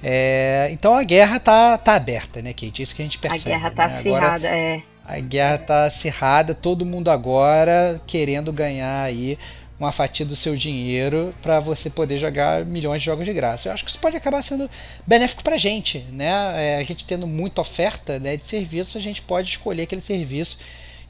É, 0.03 0.69
então 0.73 0.95
a 0.95 1.03
guerra 1.03 1.39
tá, 1.39 1.77
tá 1.77 1.95
aberta, 1.95 2.41
né, 2.41 2.53
Kate? 2.53 2.83
Isso 2.83 2.95
que 2.95 3.03
a 3.03 3.05
gente 3.05 3.19
percebe. 3.19 3.55
A 3.55 3.59
guerra 3.59 3.71
tá 3.71 3.89
né? 3.89 3.95
acirrada, 3.95 4.49
é. 4.49 4.83
A 5.05 5.19
guerra 5.19 5.59
tá 5.59 5.85
acirrada, 5.87 6.55
todo 6.55 6.87
mundo 6.87 7.11
agora 7.11 8.01
querendo 8.07 8.53
ganhar 8.53 9.03
aí 9.03 9.37
uma 9.81 9.91
fatia 9.91 10.27
do 10.27 10.37
seu 10.37 10.55
dinheiro 10.55 11.35
para 11.41 11.59
você 11.59 11.89
poder 11.89 12.19
jogar 12.19 12.67
milhões 12.67 13.01
de 13.01 13.07
jogos 13.07 13.25
de 13.25 13.33
graça. 13.33 13.69
Eu 13.69 13.73
acho 13.73 13.83
que 13.83 13.89
isso 13.89 13.99
pode 13.99 14.15
acabar 14.15 14.43
sendo 14.43 14.69
benéfico 15.07 15.43
para 15.43 15.55
a 15.55 15.59
gente, 15.59 16.01
né? 16.13 16.29
É, 16.55 16.77
a 16.77 16.83
gente 16.83 17.07
tendo 17.07 17.27
muita 17.27 17.63
oferta 17.63 18.19
né, 18.19 18.37
de 18.37 18.47
serviço, 18.47 18.99
a 18.99 19.01
gente 19.01 19.23
pode 19.23 19.49
escolher 19.49 19.85
aquele 19.85 20.03
serviço 20.03 20.59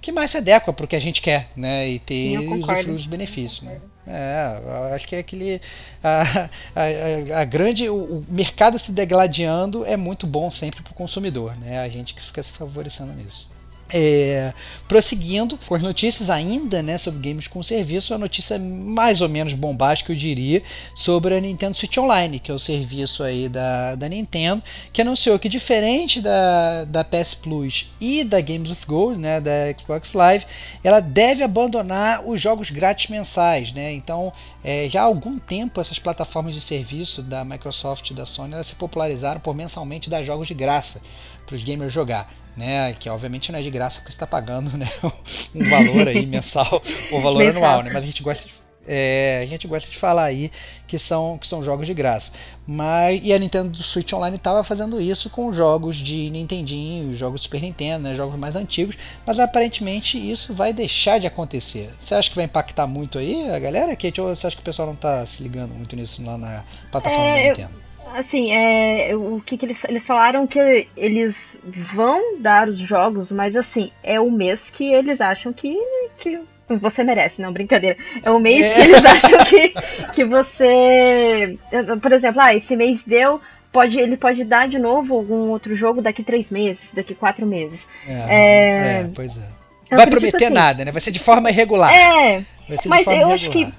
que 0.00 0.12
mais 0.12 0.30
se 0.30 0.38
adequa 0.38 0.72
para 0.72 0.84
o 0.84 0.88
que 0.88 0.96
a 0.96 1.00
gente 1.00 1.20
quer, 1.20 1.48
né? 1.56 1.88
E 1.88 1.98
ter 1.98 2.38
os, 2.38 2.86
os 2.86 3.06
benefícios. 3.06 3.62
Né? 3.62 3.80
É, 4.06 4.94
acho 4.94 5.06
que 5.06 5.16
é 5.16 5.18
aquele. 5.18 5.60
A, 6.02 6.48
a, 6.74 7.40
a 7.40 7.44
grande. 7.44 7.88
O, 7.88 7.96
o, 7.96 8.26
mercado 8.28 8.78
se 8.78 8.92
degladiando 8.92 9.84
é 9.84 9.96
muito 9.96 10.26
bom 10.26 10.50
sempre 10.50 10.82
para 10.82 10.92
o 10.92 10.94
consumidor, 10.94 11.56
né? 11.56 11.80
A 11.80 11.88
gente 11.88 12.14
que 12.14 12.22
fica 12.22 12.42
se 12.42 12.52
favorecendo 12.52 13.12
nisso. 13.12 13.48
É, 13.92 14.52
prosseguindo 14.86 15.58
com 15.66 15.74
as 15.74 15.82
notícias 15.82 16.30
ainda 16.30 16.82
né, 16.82 16.98
sobre 16.98 17.28
games 17.28 17.46
com 17.46 17.62
serviço, 17.62 18.14
a 18.14 18.18
notícia 18.18 18.58
mais 18.58 19.20
ou 19.20 19.28
menos 19.28 19.52
bombástica, 19.52 20.12
eu 20.12 20.16
diria, 20.16 20.62
sobre 20.94 21.34
a 21.34 21.40
Nintendo 21.40 21.76
Switch 21.76 21.96
Online, 21.96 22.38
que 22.38 22.50
é 22.50 22.54
o 22.54 22.58
serviço 22.58 23.22
aí 23.22 23.48
da, 23.48 23.94
da 23.94 24.08
Nintendo, 24.08 24.62
que 24.92 25.02
anunciou 25.02 25.38
que 25.38 25.48
diferente 25.48 26.20
da, 26.20 26.84
da 26.84 27.04
PS 27.04 27.34
Plus 27.34 27.90
e 28.00 28.24
da 28.24 28.40
Games 28.40 28.70
with 28.70 28.86
Gold, 28.86 29.18
né, 29.18 29.40
da 29.40 29.72
Xbox 29.78 30.12
Live, 30.12 30.44
ela 30.82 31.00
deve 31.00 31.42
abandonar 31.42 32.26
os 32.26 32.40
jogos 32.40 32.70
grátis 32.70 33.08
mensais. 33.08 33.72
Né? 33.72 33.92
Então, 33.92 34.32
é, 34.64 34.88
já 34.88 35.02
há 35.02 35.04
algum 35.04 35.38
tempo 35.38 35.80
essas 35.80 35.98
plataformas 35.98 36.54
de 36.54 36.60
serviço 36.60 37.22
da 37.22 37.44
Microsoft 37.44 38.10
e 38.10 38.14
da 38.14 38.26
Sony 38.26 38.54
elas 38.54 38.66
se 38.66 38.74
popularizaram 38.74 39.40
por 39.40 39.54
mensalmente 39.54 40.10
dar 40.10 40.22
jogos 40.22 40.48
de 40.48 40.54
graça 40.54 41.00
para 41.46 41.56
os 41.56 41.64
gamers 41.64 41.92
jogar 41.92 42.39
né? 42.60 42.92
Que 42.92 43.08
obviamente 43.08 43.50
não 43.50 43.58
é 43.58 43.62
de 43.62 43.70
graça 43.70 43.98
porque 43.98 44.12
você 44.12 44.16
está 44.16 44.26
pagando 44.26 44.76
né, 44.76 44.86
um 45.54 45.68
valor 45.68 46.06
aí 46.06 46.26
mensal 46.26 46.82
ou 47.10 47.20
valor 47.20 47.42
mensal. 47.44 47.64
anual, 47.64 47.82
né? 47.82 47.90
Mas 47.92 48.04
a 48.04 48.06
gente 48.06 48.22
gosta 48.22 48.46
de 48.46 48.52
É, 48.86 49.40
a 49.42 49.46
gente 49.46 49.66
gosta 49.68 49.90
de 49.90 49.96
falar 49.96 50.24
aí 50.24 50.50
que 50.86 50.98
são, 50.98 51.38
que 51.38 51.46
são 51.46 51.62
jogos 51.62 51.86
de 51.86 51.94
graça. 51.94 52.32
Mas, 52.66 53.20
e 53.22 53.32
a 53.32 53.38
Nintendo 53.38 53.76
Switch 53.82 54.12
Online 54.12 54.36
estava 54.36 54.62
fazendo 54.64 55.00
isso 55.00 55.30
com 55.30 55.52
jogos 55.52 55.96
de 55.96 56.30
Nintendinho, 56.30 57.14
jogos 57.14 57.40
de 57.40 57.44
Super 57.44 57.62
Nintendo, 57.62 58.04
né, 58.04 58.14
jogos 58.14 58.36
mais 58.36 58.56
antigos, 58.56 58.96
mas 59.26 59.38
aparentemente 59.38 60.18
isso 60.18 60.54
vai 60.54 60.72
deixar 60.72 61.18
de 61.18 61.26
acontecer. 61.26 61.90
Você 61.98 62.14
acha 62.14 62.30
que 62.30 62.36
vai 62.36 62.44
impactar 62.44 62.86
muito 62.86 63.18
aí 63.18 63.50
a 63.50 63.58
galera, 63.58 63.94
Kate, 63.96 64.20
ou 64.20 64.34
você 64.34 64.46
acha 64.46 64.56
que 64.56 64.62
o 64.62 64.64
pessoal 64.64 64.86
não 64.86 64.94
está 64.94 65.24
se 65.26 65.42
ligando 65.42 65.74
muito 65.74 65.94
nisso 65.96 66.24
lá 66.24 66.36
na 66.38 66.64
plataforma 66.90 67.24
é, 67.24 67.42
da 67.42 67.48
Nintendo? 67.48 67.89
Assim, 68.14 68.52
é, 68.52 69.14
o 69.14 69.40
que, 69.44 69.56
que 69.56 69.66
eles, 69.66 69.84
eles 69.84 70.06
falaram 70.06 70.46
que 70.46 70.88
eles 70.96 71.58
vão 71.64 72.38
dar 72.38 72.68
os 72.68 72.76
jogos, 72.76 73.30
mas 73.32 73.56
assim, 73.56 73.90
é 74.02 74.20
o 74.20 74.30
mês 74.30 74.70
que 74.70 74.92
eles 74.92 75.20
acham 75.20 75.52
que, 75.52 75.76
que 76.16 76.40
você 76.68 77.02
merece, 77.02 77.42
não, 77.42 77.52
brincadeira. 77.52 77.96
É 78.22 78.30
o 78.30 78.38
mês 78.38 78.64
é. 78.66 78.74
que 78.74 78.80
eles 78.80 79.04
acham 79.04 79.38
que, 79.40 79.74
que 80.12 80.24
você. 80.24 81.58
Por 82.00 82.12
exemplo, 82.12 82.40
ah, 82.42 82.54
esse 82.54 82.76
mês 82.76 83.04
deu. 83.04 83.40
Pode, 83.72 84.00
ele 84.00 84.16
pode 84.16 84.42
dar 84.42 84.66
de 84.66 84.80
novo 84.80 85.14
algum 85.14 85.48
outro 85.48 85.76
jogo 85.76 86.02
daqui 86.02 86.24
três 86.24 86.50
meses, 86.50 86.92
daqui 86.92 87.14
quatro 87.14 87.46
meses. 87.46 87.86
É, 88.04 88.12
é... 88.12 89.00
é 89.02 89.10
pois 89.14 89.36
é. 89.36 89.60
Não 89.88 89.98
vai 89.98 90.06
prometer 90.08 90.44
assim, 90.44 90.54
nada, 90.54 90.84
né? 90.84 90.92
Vai 90.92 91.00
ser 91.00 91.10
de 91.10 91.18
forma 91.20 91.50
irregular. 91.50 91.92
É, 91.92 92.44
mas 92.86 93.06
eu 93.06 93.12
irregular. 93.12 93.34
acho 93.34 93.50
que 93.50 93.72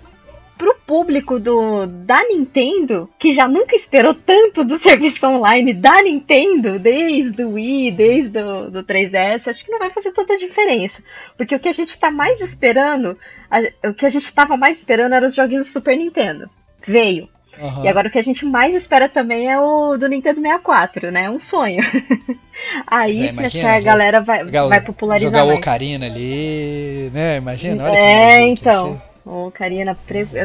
pro 0.62 0.76
público 0.86 1.40
do 1.40 1.88
da 1.88 2.24
Nintendo, 2.28 3.10
que 3.18 3.34
já 3.34 3.48
nunca 3.48 3.76
esperou 3.76 4.14
tanto 4.14 4.64
do 4.64 4.78
serviço 4.80 5.26
online 5.26 5.74
da 5.74 6.04
Nintendo, 6.04 6.78
desde 6.78 7.44
o 7.44 7.54
Wii, 7.54 7.92
desde 7.92 8.40
o 8.40 8.70
do 8.70 8.84
3DS, 8.84 9.48
acho 9.48 9.66
que 9.66 9.72
não 9.72 9.80
vai 9.80 9.90
fazer 9.90 10.12
tanta 10.12 10.38
diferença. 10.38 11.02
Porque 11.36 11.56
o 11.56 11.60
que 11.60 11.68
a 11.68 11.74
gente 11.74 11.98
tá 11.98 12.12
mais 12.12 12.42
esperando, 12.42 13.18
a, 13.50 13.90
o 13.90 13.94
que 13.96 14.06
a 14.06 14.10
gente 14.10 14.32
tava 14.32 14.56
mais 14.56 14.78
esperando 14.78 15.14
era 15.14 15.26
os 15.26 15.34
joguinhos 15.34 15.66
do 15.66 15.74
Super 15.74 15.98
Nintendo. 15.98 16.48
Veio. 16.86 17.28
Uhum. 17.60 17.84
E 17.84 17.88
agora 17.88 18.08
o 18.08 18.12
que 18.12 18.20
a 18.20 18.24
gente 18.24 18.46
mais 18.46 18.76
espera 18.76 19.10
também 19.10 19.52
é 19.52 19.60
o 19.60 19.98
do 19.98 20.08
Nintendo 20.08 20.42
64, 20.42 21.12
né? 21.12 21.24
É 21.24 21.30
um 21.30 21.40
sonho. 21.40 21.82
Aí 22.86 23.28
é, 23.28 23.50
que 23.50 23.60
a 23.62 23.80
galera 23.80 24.22
vai, 24.22 24.46
vai 24.46 24.80
popularizar. 24.80 25.42
Jogar 25.42 25.52
o 25.52 25.58
Ocarina 25.58 26.06
ali, 26.06 27.10
né? 27.12 27.38
Imagina, 27.38 27.84
olha 27.86 27.98
É, 27.98 28.48
então. 28.48 29.02
Ô, 29.26 29.52
Karina, 29.52 29.98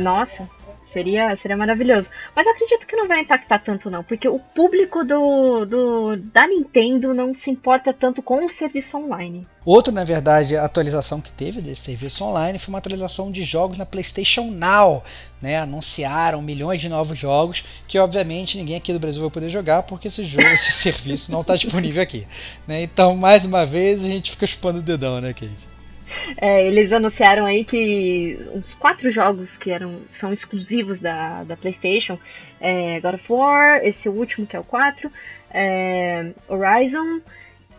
nossa, 0.03 0.49
seria, 0.87 1.35
seria 1.37 1.57
maravilhoso. 1.57 2.09
Mas 2.35 2.47
acredito 2.47 2.87
que 2.87 2.97
não 2.97 3.09
vai 3.09 3.20
impactar 3.20 3.59
tanto 3.59 3.91
não, 3.91 4.03
porque 4.03 4.29
o 4.29 4.39
público 4.39 5.05
do, 5.05 5.64
do 5.64 6.16
da 6.16 6.47
Nintendo 6.47 7.12
não 7.12 7.35
se 7.35 7.51
importa 7.51 7.93
tanto 7.93 8.22
com 8.22 8.45
o 8.45 8.49
serviço 8.49 8.97
online. 8.97 9.47
Outro, 9.64 9.93
na 9.93 10.05
verdade, 10.05 10.57
atualização 10.57 11.20
que 11.20 11.33
teve 11.33 11.61
desse 11.61 11.83
serviço 11.83 12.22
online 12.24 12.59
foi 12.59 12.72
uma 12.72 12.79
atualização 12.79 13.33
de 13.33 13.43
jogos 13.43 13.77
na 13.77 13.85
PlayStation 13.85 14.45
Now. 14.51 15.03
Né? 15.43 15.59
Anunciaram 15.59 16.41
milhões 16.41 16.81
de 16.81 16.89
novos 16.89 17.18
jogos 17.18 17.64
que, 17.89 17.99
obviamente, 17.99 18.57
ninguém 18.57 18.77
aqui 18.77 18.93
do 18.93 19.01
Brasil 19.01 19.20
vai 19.20 19.31
poder 19.31 19.49
jogar 19.49 19.83
porque 19.83 20.09
esse 20.09 20.24
jogo, 20.24 20.47
esse 20.47 20.70
serviço 20.72 21.33
não 21.33 21.41
está 21.41 21.57
disponível 21.57 22.03
aqui. 22.03 22.27
Né? 22.66 22.83
Então, 22.83 23.16
mais 23.16 23.45
uma 23.45 23.66
vez, 23.66 24.05
a 24.05 24.09
gente 24.09 24.31
fica 24.31 24.47
chupando 24.47 24.79
o 24.79 24.83
dedão, 24.83 25.20
né, 25.20 25.33
Kate? 25.33 25.76
É, 26.37 26.67
eles 26.67 26.93
anunciaram 26.93 27.45
aí 27.45 27.65
que 27.65 28.39
uns 28.55 28.75
quatro 28.75 29.11
jogos 29.11 29.57
que 29.57 29.71
eram, 29.71 30.03
são 30.07 30.33
exclusivos 30.33 31.01
da, 31.01 31.45
da 31.45 31.57
PlayStation: 31.57 32.19
é, 32.61 33.01
God 33.01 33.15
of 33.15 33.33
War, 33.33 33.81
esse 33.85 34.09
último 34.09 34.47
que 34.47 34.57
é 34.57 34.61
o 34.61 34.65
4, 34.65 35.11
é, 35.51 36.33
Horizon 36.49 37.21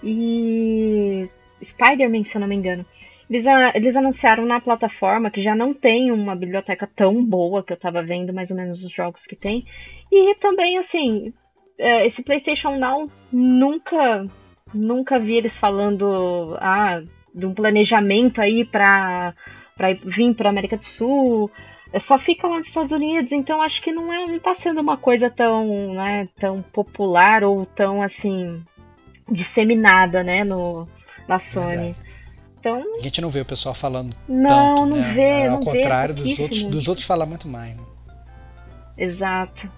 e 0.04 1.30
Spider-Man, 1.64 2.24
se 2.24 2.38
eu 2.38 2.42
não 2.42 2.48
me 2.48 2.56
engano. 2.56 2.86
Eles, 3.30 3.46
eles 3.76 3.96
anunciaram 3.98 4.46
na 4.46 4.62
plataforma 4.62 5.30
que 5.30 5.42
já 5.42 5.54
não 5.54 5.74
tem 5.74 6.12
uma 6.12 6.36
biblioteca 6.36 6.88
tão 6.88 7.24
boa, 7.24 7.62
que 7.62 7.74
eu 7.74 7.78
tava 7.78 8.02
vendo 8.02 8.34
mais 8.34 8.52
ou 8.52 8.58
menos 8.58 8.84
os 8.84 8.92
jogos 8.92 9.26
que 9.28 9.36
tem. 9.36 9.66
E 10.10 10.34
também, 10.36 10.78
assim, 10.78 11.34
é, 11.78 12.06
esse 12.06 12.24
PlayStation 12.24 12.78
Now 12.78 13.10
nunca. 13.32 14.28
Nunca 14.74 15.18
vi 15.18 15.36
eles 15.36 15.58
falando. 15.58 16.58
Ah, 16.60 17.02
de 17.38 17.46
um 17.46 17.54
planejamento 17.54 18.42
aí 18.42 18.66
para 18.66 19.34
vir 20.04 20.34
para 20.34 20.50
América 20.50 20.78
do 20.78 20.86
Sul. 20.86 21.52
É, 21.94 22.00
só 22.00 22.18
fica 22.20 22.48
lá 22.48 22.58
nos 22.58 22.68
Estados 22.68 22.92
Unidos, 22.92 23.32
então 23.32 23.62
acho 23.62 23.82
que 23.82 23.92
não, 23.92 24.12
é, 24.12 24.26
não 24.26 24.40
tá 24.40 24.54
sendo 24.54 24.82
uma 24.82 24.98
coisa 24.98 25.30
tão, 25.30 25.94
né, 25.94 26.28
tão 26.38 26.62
popular 26.62 27.44
ou 27.44 27.66
tão 27.66 28.02
assim 28.02 28.62
disseminada, 29.30 30.24
né, 30.24 30.44
no, 30.44 30.88
na 31.28 31.40
Sony. 31.40 31.96
Então, 32.60 32.84
a 32.98 33.02
gente 33.02 33.22
não 33.22 33.30
vê 33.30 33.42
o 33.42 33.46
pessoal 33.46 33.74
falando 33.74 34.16
não, 34.28 34.76
tanto, 34.76 34.86
não 34.88 34.98
né? 34.98 35.14
vê, 35.14 35.46
Ao 35.46 35.52
não 35.52 35.60
contrário 35.62 36.16
vê, 36.16 36.22
dos 36.22 36.40
outros, 36.40 36.64
dos 36.64 36.88
outros 36.88 37.08
fala 37.08 37.26
muito 37.26 37.48
mais. 37.48 37.78
Né? 37.78 37.84
Exato, 38.98 39.72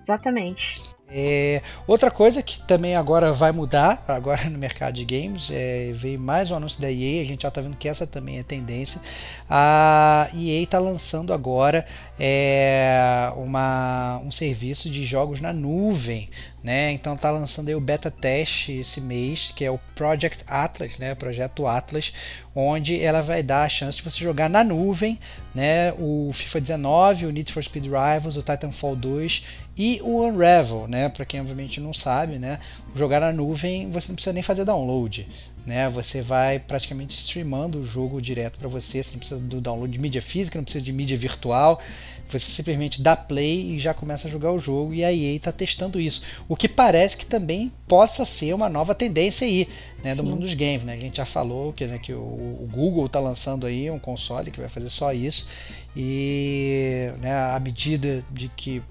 exatamente. 0.00 0.80
É, 1.10 1.62
outra 1.86 2.10
coisa 2.10 2.42
que 2.42 2.60
também 2.60 2.94
agora 2.94 3.32
vai 3.32 3.50
mudar, 3.50 4.04
agora 4.06 4.44
no 4.50 4.58
mercado 4.58 4.94
de 4.94 5.04
games, 5.06 5.48
é, 5.50 5.90
veio 5.94 6.20
mais 6.20 6.50
um 6.50 6.56
anúncio 6.56 6.80
da 6.82 6.90
EA, 6.90 7.22
a 7.22 7.24
gente 7.24 7.42
já 7.42 7.48
está 7.48 7.62
vendo 7.62 7.78
que 7.78 7.88
essa 7.88 8.06
também 8.06 8.38
é 8.38 8.42
tendência. 8.42 9.00
A 9.48 10.28
EA 10.34 10.62
está 10.62 10.78
lançando 10.78 11.32
agora 11.32 11.86
é, 12.20 13.32
uma, 13.36 14.20
um 14.22 14.30
serviço 14.30 14.90
de 14.90 15.06
jogos 15.06 15.40
na 15.40 15.50
nuvem, 15.50 16.28
né? 16.62 16.92
Então 16.92 17.14
está 17.14 17.30
lançando 17.30 17.68
aí 17.68 17.74
o 17.74 17.80
beta 17.80 18.10
teste 18.10 18.72
esse 18.72 19.00
mês, 19.00 19.52
que 19.54 19.64
é 19.64 19.70
o 19.70 19.78
Project 19.94 20.44
Atlas, 20.46 20.98
né? 20.98 21.14
Projeto 21.14 21.66
Atlas, 21.66 22.12
onde 22.54 23.00
ela 23.00 23.22
vai 23.22 23.42
dar 23.42 23.62
a 23.62 23.68
chance 23.68 23.98
de 23.98 24.04
você 24.04 24.18
jogar 24.18 24.50
na 24.50 24.64
nuvem, 24.64 25.18
né? 25.54 25.92
O 25.98 26.30
FIFA 26.32 26.60
19, 26.60 27.26
o 27.26 27.30
Need 27.30 27.52
for 27.52 27.62
Speed 27.62 27.84
Rivals, 27.84 28.36
o 28.36 28.42
Titanfall 28.42 28.96
2 28.96 29.42
e 29.76 30.00
o 30.02 30.24
Unravel, 30.24 30.88
né? 30.88 31.08
Para 31.08 31.24
quem 31.24 31.40
obviamente 31.40 31.80
não 31.80 31.94
sabe, 31.94 32.38
né? 32.38 32.58
Jogar 32.94 33.20
na 33.20 33.32
nuvem 33.32 33.90
você 33.90 34.08
não 34.08 34.16
precisa 34.16 34.32
nem 34.32 34.42
fazer 34.42 34.64
download, 34.64 35.28
né? 35.68 35.86
Você 35.90 36.22
vai 36.22 36.58
praticamente 36.58 37.14
streamando 37.18 37.78
o 37.78 37.84
jogo 37.84 38.22
direto 38.22 38.58
para 38.58 38.68
você, 38.68 39.02
você 39.02 39.12
não 39.12 39.18
precisa 39.18 39.38
do 39.38 39.60
download 39.60 39.92
de 39.92 39.98
mídia 39.98 40.22
física, 40.22 40.58
não 40.58 40.64
precisa 40.64 40.82
de 40.82 40.92
mídia 40.94 41.18
virtual, 41.18 41.78
você 42.26 42.50
simplesmente 42.50 43.02
dá 43.02 43.14
play 43.14 43.74
e 43.74 43.78
já 43.78 43.92
começa 43.92 44.28
a 44.28 44.30
jogar 44.30 44.50
o 44.50 44.58
jogo 44.58 44.94
e 44.94 45.04
a 45.04 45.12
EA 45.12 45.36
está 45.36 45.52
testando 45.52 46.00
isso, 46.00 46.22
o 46.48 46.56
que 46.56 46.68
parece 46.68 47.18
que 47.18 47.26
também 47.26 47.70
possa 47.86 48.24
ser 48.24 48.54
uma 48.54 48.70
nova 48.70 48.94
tendência 48.94 49.46
aí, 49.46 49.68
né, 50.02 50.14
do 50.14 50.24
mundo 50.24 50.40
dos 50.40 50.54
games, 50.54 50.84
né? 50.84 50.94
A 50.94 50.96
gente 50.96 51.18
já 51.18 51.26
falou 51.26 51.74
que, 51.74 51.86
né, 51.86 51.98
que 51.98 52.14
o, 52.14 52.18
o 52.18 52.68
Google 52.72 53.04
está 53.04 53.20
lançando 53.20 53.66
aí 53.66 53.90
um 53.90 53.98
console 53.98 54.50
que 54.50 54.60
vai 54.60 54.70
fazer 54.70 54.88
só 54.88 55.12
isso 55.12 55.46
e 55.94 57.12
né, 57.20 57.34
à 57.34 57.60
medida 57.60 58.24
de 58.32 58.48
que 58.48 58.82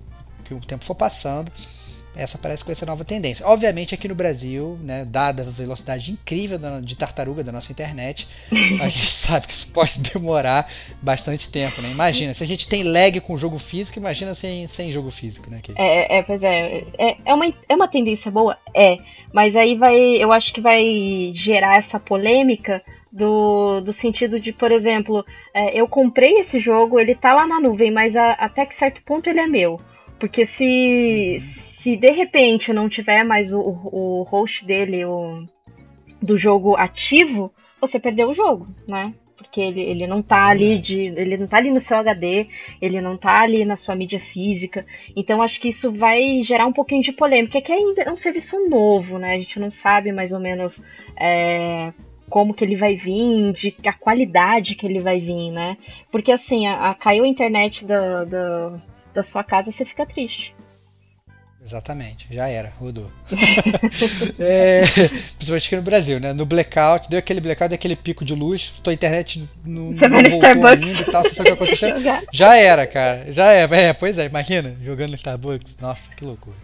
que 0.47 0.53
o 0.53 0.61
tempo 0.61 0.86
for 0.86 0.95
passando, 0.95 1.51
essa 2.18 2.38
parece 2.38 2.63
que 2.63 2.68
vai 2.68 2.76
ser 2.76 2.86
a 2.86 2.88
nova 2.88 3.05
tendência. 3.05 3.45
Obviamente, 3.47 3.93
aqui 3.93 4.07
no 4.07 4.15
Brasil, 4.15 4.78
né, 4.82 5.05
dada 5.05 5.43
a 5.43 5.45
velocidade 5.51 6.11
incrível 6.11 6.59
de 6.82 6.95
tartaruga 6.95 7.43
da 7.43 7.51
nossa 7.51 7.72
internet, 7.72 8.28
a 8.82 8.88
gente 8.89 9.05
sabe 9.05 9.47
que 9.47 9.53
isso 9.53 9.72
pode 9.72 9.99
demorar 9.99 10.70
bastante 11.01 11.51
tempo. 11.51 11.82
Né? 11.82 11.91
Imagina, 11.91 12.34
se 12.34 12.43
a 12.43 12.47
gente 12.47 12.68
tem 12.68 12.84
lag 12.84 13.20
com 13.22 13.38
jogo 13.38 13.59
físico, 13.59 13.99
imagina 13.99 14.34
sem, 14.34 14.68
sem 14.68 14.91
jogo 14.91 15.11
físico. 15.11 15.49
Né, 15.49 15.61
é, 15.76 16.18
é, 16.18 16.24
pois 16.24 16.41
é, 16.43 16.84
é. 16.97 17.18
É 17.26 17.34
uma, 17.34 17.45
é 17.70 17.76
uma 17.76 17.88
tendência 17.88 18.32
boa? 18.32 18.57
É. 18.74 18.97
Mas 19.34 19.55
aí 19.55 19.76
vai. 19.76 19.95
Eu 19.97 20.32
acho 20.32 20.53
que 20.53 20.61
vai 20.61 21.32
gerar 21.34 21.78
essa 21.78 21.99
polêmica. 21.99 22.82
Do, 23.09 23.80
do 23.82 23.93
sentido 23.93 24.38
de, 24.39 24.51
por 24.51 24.70
exemplo, 24.70 25.26
é, 25.53 25.80
eu 25.80 25.88
comprei 25.88 26.39
esse 26.39 26.59
jogo, 26.59 26.99
ele 26.99 27.15
tá 27.15 27.34
lá 27.34 27.47
na 27.47 27.59
nuvem, 27.59 27.89
mas 27.89 28.15
a, 28.15 28.34
até 28.34 28.65
que 28.65 28.76
certo 28.76 29.01
ponto 29.01 29.28
ele 29.28 29.39
é 29.39 29.47
meu. 29.47 29.80
Porque 30.20 30.45
se, 30.45 31.38
se 31.88 31.95
de 31.95 32.11
repente 32.11 32.73
não 32.73 32.89
tiver 32.89 33.23
mais 33.23 33.53
o, 33.53 33.61
o 33.61 34.23
host 34.23 34.65
dele 34.65 35.05
o, 35.05 35.45
do 36.21 36.38
jogo 36.38 36.75
ativo, 36.75 37.49
você 37.79 37.97
perdeu 37.97 38.29
o 38.29 38.33
jogo, 38.33 38.67
né? 38.85 39.13
Porque 39.38 39.61
ele, 39.61 39.83
ele 39.83 40.05
não 40.05 40.21
tá 40.21 40.47
ali 40.47 40.79
de. 40.79 40.99
Ele 41.03 41.38
não 41.38 41.47
tá 41.47 41.55
ali 41.57 41.71
no 41.71 41.79
seu 41.79 41.95
HD, 41.95 42.47
ele 42.81 42.99
não 42.99 43.15
tá 43.15 43.41
ali 43.41 43.63
na 43.63 43.77
sua 43.77 43.95
mídia 43.95 44.19
física. 44.19 44.85
Então 45.15 45.41
acho 45.41 45.61
que 45.61 45.69
isso 45.69 45.89
vai 45.93 46.43
gerar 46.43 46.65
um 46.65 46.73
pouquinho 46.73 47.01
de 47.01 47.13
polêmica, 47.13 47.61
que 47.61 47.71
ainda 47.71 48.01
é 48.01 48.11
um 48.11 48.17
serviço 48.17 48.67
novo, 48.67 49.17
né? 49.17 49.35
A 49.35 49.38
gente 49.38 49.57
não 49.57 49.71
sabe 49.71 50.11
mais 50.11 50.33
ou 50.33 50.41
menos 50.41 50.83
é, 51.15 51.93
como 52.29 52.53
que 52.53 52.65
ele 52.65 52.75
vai 52.75 52.95
vir, 52.95 53.53
de 53.53 53.73
a 53.88 53.93
qualidade 53.93 54.75
que 54.75 54.85
ele 54.85 54.99
vai 54.99 55.21
vir, 55.21 55.51
né? 55.51 55.77
Porque 56.11 56.33
assim, 56.33 56.67
a, 56.67 56.89
a 56.89 56.93
caiu 56.93 57.23
a 57.23 57.27
internet 57.29 57.85
da, 57.85 58.25
da 58.25 58.81
da 59.17 59.23
sua 59.23 59.43
casa, 59.43 59.71
você 59.71 59.83
fica 59.83 60.05
triste. 60.05 60.53
Exatamente, 61.68 62.28
já 62.32 62.47
era, 62.47 62.72
rodou. 62.80 63.11
é, 64.39 64.84
principalmente 65.36 65.68
aqui 65.68 65.76
no 65.76 65.82
Brasil, 65.82 66.18
né? 66.18 66.32
No 66.32 66.45
blackout, 66.45 67.09
deu 67.09 67.20
aquele 67.20 67.41
blackout, 67.41 67.74
aquele 67.74 67.97
pico 67.97 68.24
de 68.24 68.34
luz, 68.34 68.72
tua 68.82 68.93
internet 68.93 69.45
não, 69.65 69.91
Você 69.93 70.07
não 70.07 70.15
vai 70.15 70.24
no 70.24 70.30
voltou 70.30 70.49
Starbucks. 70.49 70.88
ainda 70.88 71.01
e 71.01 71.11
tal, 71.11 71.24
você 71.24 71.36
sabe 71.36 71.49
o 71.49 71.57
que 71.57 71.63
aconteceu? 71.63 71.95
Já 72.32 72.55
era, 72.55 72.88
cara. 72.88 73.34
Já 73.34 73.51
é, 73.51 73.63
é, 73.63 73.91
pois 73.91 74.18
é, 74.18 74.28
imagina, 74.28 74.78
jogando 74.82 75.09
no 75.09 75.15
Starbucks. 75.15 75.76
Nossa, 75.82 76.15
que 76.15 76.24
loucura. 76.24 76.55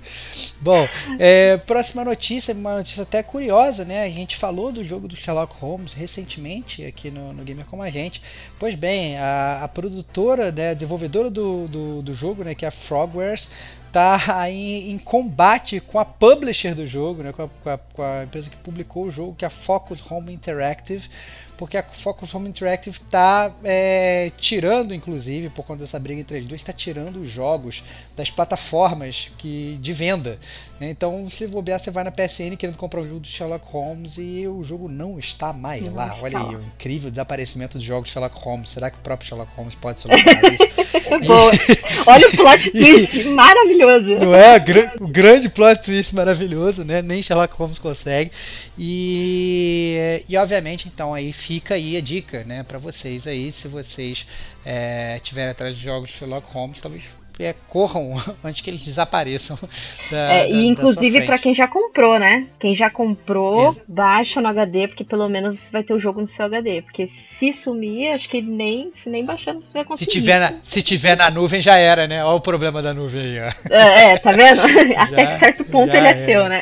Bom, 0.61 0.87
é, 1.19 1.57
próxima 1.57 2.05
notícia, 2.05 2.53
uma 2.53 2.77
notícia 2.77 3.03
até 3.03 3.21
curiosa, 3.21 3.83
né? 3.83 4.03
A 4.03 4.09
gente 4.09 4.37
falou 4.37 4.71
do 4.71 4.85
jogo 4.85 5.09
do 5.09 5.17
Sherlock 5.17 5.53
Holmes 5.57 5.91
recentemente 5.91 6.85
aqui 6.85 7.11
no, 7.11 7.33
no 7.33 7.43
Gamer 7.43 7.65
Como 7.65 7.83
a 7.83 7.89
Gente. 7.89 8.21
Pois 8.57 8.75
bem, 8.75 9.17
a, 9.17 9.63
a 9.63 9.67
produtora, 9.67 10.49
né, 10.49 10.69
a 10.69 10.73
desenvolvedora 10.73 11.29
do, 11.29 11.67
do, 11.67 12.01
do 12.01 12.13
jogo, 12.13 12.45
né, 12.45 12.55
que 12.55 12.63
é 12.63 12.69
a 12.69 12.71
Frogwares, 12.71 13.49
tá 13.93 14.49
em, 14.49 14.89
em 14.91 14.97
combate 14.97 15.79
com 15.79 15.99
a 15.99 16.03
publisher 16.03 16.73
do 16.73 16.87
jogo, 16.87 17.21
né, 17.21 17.31
com, 17.31 17.43
a, 17.43 17.47
com, 17.47 17.69
a, 17.69 17.77
com 17.77 18.01
a 18.01 18.23
empresa 18.23 18.49
que 18.49 18.57
publicou 18.57 19.05
o 19.05 19.11
jogo, 19.11 19.35
que 19.35 19.45
é 19.45 19.47
a 19.47 19.51
Focus 19.51 20.03
Home 20.11 20.33
Interactive, 20.33 21.07
porque 21.63 21.77
a 21.77 21.83
Focus 21.83 22.35
Home 22.35 22.49
Interactive 22.49 22.97
está 22.97 23.49
é, 23.63 24.33
tirando, 24.37 24.93
inclusive, 24.93 25.49
por 25.49 25.63
conta 25.63 25.79
dessa 25.79 25.97
briga 25.97 26.19
entre 26.19 26.37
as 26.37 26.45
duas, 26.45 26.59
está 26.59 26.73
tirando 26.73 27.21
os 27.21 27.29
jogos 27.29 27.81
das 28.17 28.29
plataformas 28.29 29.31
que, 29.37 29.79
de 29.81 29.93
venda. 29.93 30.37
né? 30.77 30.89
Então, 30.89 31.29
se 31.29 31.47
bobear, 31.47 31.79
você 31.79 31.89
vai 31.89 32.03
na 32.03 32.11
PSN 32.11 32.57
querendo 32.57 32.75
comprar 32.75 32.99
o 32.99 33.07
jogo 33.07 33.21
do 33.21 33.27
Sherlock 33.27 33.65
Holmes 33.65 34.17
e 34.17 34.45
o 34.45 34.61
jogo 34.61 34.89
não 34.89 35.17
está 35.17 35.53
mais 35.53 35.85
Não 35.85 35.93
lá. 35.95 36.07
está 36.07 36.21
Olha 36.21 36.37
aí, 36.37 36.55
o 36.55 36.63
incrível 36.63 37.09
desaparecimento 37.09 37.77
dos 37.77 37.87
jogos 37.87 38.09
de 38.09 38.13
Sherlock 38.13 38.37
Holmes. 38.43 38.69
Será 38.69 38.91
que 38.91 38.97
o 38.97 39.01
próprio 39.01 39.29
Sherlock 39.29 39.49
Holmes 39.55 39.73
pode 39.75 40.01
solucionar 40.01 40.43
isso? 40.53 40.67
Boa. 41.25 41.51
Olha 42.07 42.27
o 42.27 42.31
plot 42.35 42.71
twist 42.71 43.23
maravilhoso. 43.29 44.09
Não 44.19 44.35
é? 44.35 44.57
O 44.99 45.07
grande 45.07 45.47
plot 45.47 45.81
twist 45.81 46.13
maravilhoso, 46.13 46.83
né? 46.83 47.01
Nem 47.01 47.21
Sherlock 47.21 47.55
Holmes 47.55 47.79
consegue. 47.79 48.33
E, 48.77 50.25
e 50.27 50.35
obviamente, 50.35 50.89
então, 50.93 51.13
aí 51.13 51.31
fica 51.31 51.52
aí 51.73 51.97
a 51.97 52.01
dica, 52.01 52.43
né, 52.43 52.63
para 52.63 52.77
vocês 52.77 53.27
aí, 53.27 53.51
se 53.51 53.67
vocês 53.67 54.25
é, 54.65 55.19
tiverem 55.19 55.51
atrás 55.51 55.75
de 55.75 55.83
jogos 55.83 56.09
de 56.09 56.17
Sherlock 56.17 56.51
Holmes, 56.51 56.81
talvez 56.81 57.09
é, 57.39 57.53
corram 57.67 58.13
antes 58.43 58.61
que 58.61 58.69
eles 58.69 58.83
desapareçam. 58.83 59.57
Da, 60.11 60.17
É, 60.17 60.47
da- 60.47 60.53
da 60.53 60.59
e 60.59 60.67
inclusive 60.67 61.25
frente. 61.25 61.41
quem 61.41 61.53
já 61.53 61.67
comprou, 61.67 62.19
né? 62.19 62.47
Quem 62.59 62.75
já 62.75 62.89
comprou, 62.89 63.67
Ex- 63.67 63.81
baixa 63.87 64.41
no 64.41 64.47
HD, 64.49 64.87
porque 64.87 65.03
pelo 65.03 65.27
menos 65.29 65.69
vai 65.69 65.83
ter 65.83 65.93
o 65.93 65.99
jogo 65.99 66.19
no 66.21 66.27
seu 66.27 66.45
HD. 66.45 66.81
Porque 66.81 67.07
se 67.07 67.51
sumir, 67.53 68.11
acho 68.13 68.27
que 68.29 68.41
nem, 68.41 68.91
se 68.91 69.09
nem 69.09 69.23
baixando 69.25 69.65
você 69.65 69.73
vai 69.73 69.83
Se 69.83 69.87
conseguir. 69.87 70.11
tiver, 70.11 70.39
na, 70.39 70.59
se 70.61 70.81
tiver 70.83 71.15
na 71.17 71.29
nuvem 71.31 71.61
já 71.61 71.77
era, 71.77 72.07
né? 72.07 72.23
Olha 72.23 72.35
o 72.35 72.41
problema 72.41 72.81
da 72.81 72.93
nuvem 72.93 73.21
aí, 73.21 73.39
ó. 73.39 73.73
É, 73.73 74.03
é, 74.13 74.17
tá 74.17 74.31
vendo? 74.31 74.61
Até 74.97 75.25
que 75.25 75.39
certo 75.39 75.65
ponto 75.65 75.91
já 75.91 75.97
ele 75.97 76.07
é 76.07 76.09
era. 76.11 76.25
seu, 76.25 76.49
né? 76.49 76.61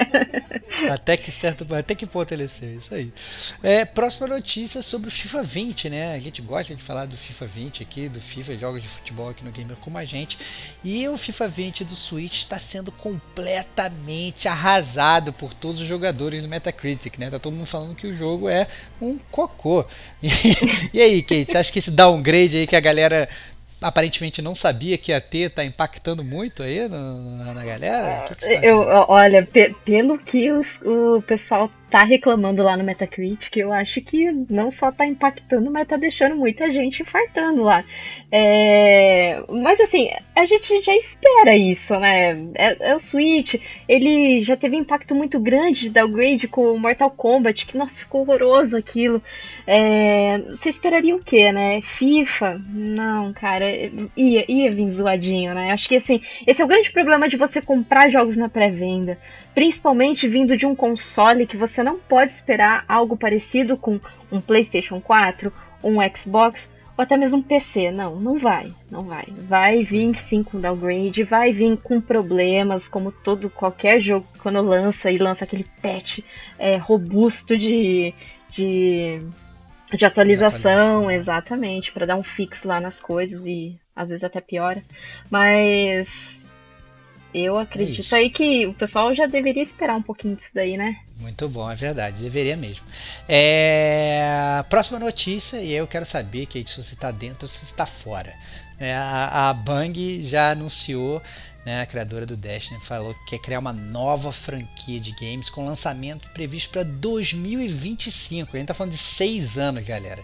Até 0.89 1.17
que 1.17 1.31
certo, 1.31 1.67
até 1.75 1.93
que 1.95 2.05
ponto 2.05 2.31
ele 2.31 2.43
é 2.43 2.47
seu, 2.47 2.73
isso 2.77 2.93
aí. 2.93 3.11
É, 3.61 3.83
próxima 3.85 4.27
notícia 4.27 4.81
sobre 4.81 5.09
o 5.09 5.11
FIFA 5.11 5.43
20, 5.43 5.89
né? 5.89 6.13
A 6.15 6.19
gente 6.19 6.41
gosta 6.41 6.73
de 6.75 6.81
falar 6.83 7.05
do 7.05 7.17
FIFA 7.17 7.45
20 7.45 7.83
aqui, 7.83 8.07
do 8.07 8.21
FIFA 8.21 8.57
jogos 8.57 8.81
de 8.81 8.87
futebol 8.87 9.29
aqui 9.29 9.43
no 9.43 9.51
Gamer 9.51 9.75
como 9.77 9.97
a 9.97 10.05
gente. 10.05 10.37
E 10.83 11.07
o 11.07 11.17
FIFA 11.17 11.47
20 11.47 11.83
do 11.85 11.95
Switch 11.95 12.39
está 12.39 12.59
sendo 12.59 12.91
completamente 12.91 14.47
arrasado 14.47 15.31
por 15.33 15.53
todos 15.53 15.81
os 15.81 15.87
jogadores 15.87 16.43
do 16.43 16.49
Metacritic, 16.49 17.17
né? 17.17 17.29
Tá 17.29 17.39
todo 17.39 17.53
mundo 17.53 17.65
falando 17.65 17.95
que 17.95 18.07
o 18.07 18.13
jogo 18.13 18.47
é 18.49 18.67
um 19.01 19.17
cocô. 19.31 19.85
E, 20.21 20.29
e 20.93 21.01
aí, 21.01 21.21
Kate, 21.21 21.51
você 21.51 21.57
acha 21.57 21.71
que 21.71 21.79
esse 21.79 21.91
downgrade 21.91 22.57
aí 22.57 22.67
que 22.67 22.75
a 22.75 22.79
galera 22.79 23.27
aparentemente 23.81 24.41
não 24.43 24.53
sabia 24.53 24.95
que 24.97 25.11
ia 25.11 25.19
ter 25.19 25.49
tá 25.49 25.63
impactando 25.65 26.23
muito 26.23 26.61
aí 26.61 26.87
no- 26.87 27.37
na, 27.53 27.65
galera? 27.65 28.25
Que 28.27 28.35
que 28.35 28.41
tá 28.45 28.51
Eu, 28.65 28.79
olha, 29.07 29.43
pe- 29.45 29.75
pelo 29.83 30.19
que 30.19 30.51
os- 30.51 30.79
o 30.83 31.21
pessoal 31.23 31.69
tá 31.91 32.05
reclamando 32.05 32.63
lá 32.63 32.77
no 32.77 32.85
Metacritic, 32.85 33.57
eu 33.57 33.73
acho 33.73 34.01
que 34.01 34.31
não 34.49 34.71
só 34.71 34.93
tá 34.93 35.05
impactando, 35.05 35.69
mas 35.69 35.85
tá 35.85 35.97
deixando 35.97 36.37
muita 36.37 36.71
gente 36.71 37.01
infartando 37.01 37.63
lá. 37.63 37.83
É, 38.31 39.43
mas 39.49 39.77
assim, 39.81 40.09
a 40.33 40.45
gente 40.45 40.81
já 40.83 40.95
espera 40.95 41.53
isso, 41.53 41.99
né? 41.99 42.31
É, 42.55 42.91
é 42.91 42.95
o 42.95 42.99
Switch, 42.99 43.55
ele 43.89 44.41
já 44.41 44.55
teve 44.55 44.77
impacto 44.77 45.13
muito 45.13 45.37
grande 45.37 45.81
de 45.81 45.89
downgrade 45.89 46.47
com 46.47 46.73
o 46.73 46.79
Mortal 46.79 47.11
Kombat, 47.11 47.65
que 47.65 47.77
nossa, 47.77 47.99
ficou 47.99 48.21
horroroso 48.21 48.77
aquilo. 48.77 49.21
É, 49.67 50.39
você 50.47 50.69
esperaria 50.69 51.13
o 51.13 51.19
quê, 51.21 51.51
né? 51.51 51.81
FIFA? 51.81 52.61
Não, 52.69 53.33
cara, 53.33 53.65
ia, 54.15 54.45
ia 54.49 54.71
vir 54.71 54.89
zoadinho, 54.89 55.53
né? 55.53 55.71
Acho 55.71 55.89
que 55.89 55.97
assim, 55.97 56.21
esse 56.47 56.61
é 56.61 56.65
o 56.65 56.69
grande 56.69 56.89
problema 56.89 57.27
de 57.27 57.35
você 57.35 57.61
comprar 57.61 58.07
jogos 58.07 58.37
na 58.37 58.47
pré-venda. 58.47 59.17
Principalmente 59.53 60.27
vindo 60.27 60.55
de 60.55 60.65
um 60.65 60.75
console 60.75 61.45
que 61.45 61.57
você 61.57 61.83
não 61.83 61.99
pode 61.99 62.33
esperar 62.33 62.85
algo 62.87 63.17
parecido 63.17 63.75
com 63.75 63.99
um 64.31 64.39
PlayStation 64.39 65.01
4, 65.01 65.51
um 65.83 65.97
Xbox 66.15 66.69
ou 66.97 67.03
até 67.03 67.17
mesmo 67.17 67.39
um 67.39 67.43
PC. 67.43 67.91
Não, 67.91 68.15
não 68.15 68.37
vai, 68.37 68.73
não 68.89 69.03
vai. 69.03 69.25
Vai 69.27 69.83
vir 69.83 70.15
sim 70.15 70.43
com 70.43 70.59
downgrade, 70.59 71.23
vai 71.23 71.51
vir 71.51 71.77
com 71.77 71.99
problemas, 71.99 72.87
como 72.87 73.11
todo 73.11 73.49
qualquer 73.49 73.99
jogo 73.99 74.25
quando 74.39 74.61
lança 74.61 75.11
e 75.11 75.17
lança 75.17 75.43
aquele 75.43 75.65
patch 75.81 76.19
é, 76.57 76.77
robusto 76.77 77.57
de, 77.57 78.13
de, 78.49 79.21
de 79.93 80.05
atualização, 80.05 80.99
atualização. 80.99 81.11
exatamente, 81.11 81.91
para 81.91 82.05
dar 82.05 82.15
um 82.15 82.23
fix 82.23 82.63
lá 82.63 82.79
nas 82.79 82.99
coisas 82.99 83.45
e 83.45 83.77
às 83.95 84.09
vezes 84.09 84.23
até 84.23 84.39
piora. 84.39 84.83
Mas 85.29 86.47
eu 87.33 87.57
acredito 87.57 88.01
isso. 88.01 88.15
aí 88.15 88.29
que 88.29 88.65
o 88.67 88.73
pessoal 88.73 89.13
já 89.13 89.25
deveria 89.25 89.63
esperar 89.63 89.95
um 89.95 90.01
pouquinho 90.01 90.35
disso 90.35 90.51
daí, 90.53 90.77
né? 90.77 90.99
Muito 91.19 91.47
bom, 91.47 91.69
é 91.69 91.75
verdade, 91.75 92.21
deveria 92.21 92.57
mesmo. 92.57 92.85
É, 93.27 94.63
Próxima 94.69 94.97
notícia, 94.99 95.61
e 95.61 95.71
eu 95.71 95.85
quero 95.85 96.05
saber 96.05 96.45
Kate, 96.45 96.69
se 96.69 96.81
você 96.81 96.93
está 96.93 97.11
dentro 97.11 97.43
ou 97.43 97.47
se 97.47 97.59
você 97.59 97.65
está 97.65 97.85
fora. 97.85 98.33
É, 98.79 98.95
a, 98.95 99.49
a 99.49 99.53
Bang 99.53 100.23
já 100.23 100.51
anunciou, 100.51 101.21
né, 101.65 101.81
a 101.81 101.85
criadora 101.85 102.25
do 102.25 102.35
Destiny, 102.35 102.79
falou 102.81 103.13
que 103.13 103.31
quer 103.31 103.39
criar 103.39 103.59
uma 103.59 103.73
nova 103.73 104.31
franquia 104.31 104.99
de 104.99 105.11
games 105.11 105.49
com 105.49 105.65
lançamento 105.65 106.29
previsto 106.31 106.71
para 106.71 106.83
2025. 106.83 108.55
A 108.55 108.59
gente 108.59 108.67
tá 108.67 108.73
falando 108.73 108.93
de 108.93 108.97
seis 108.97 109.57
anos, 109.57 109.85
galera. 109.85 110.23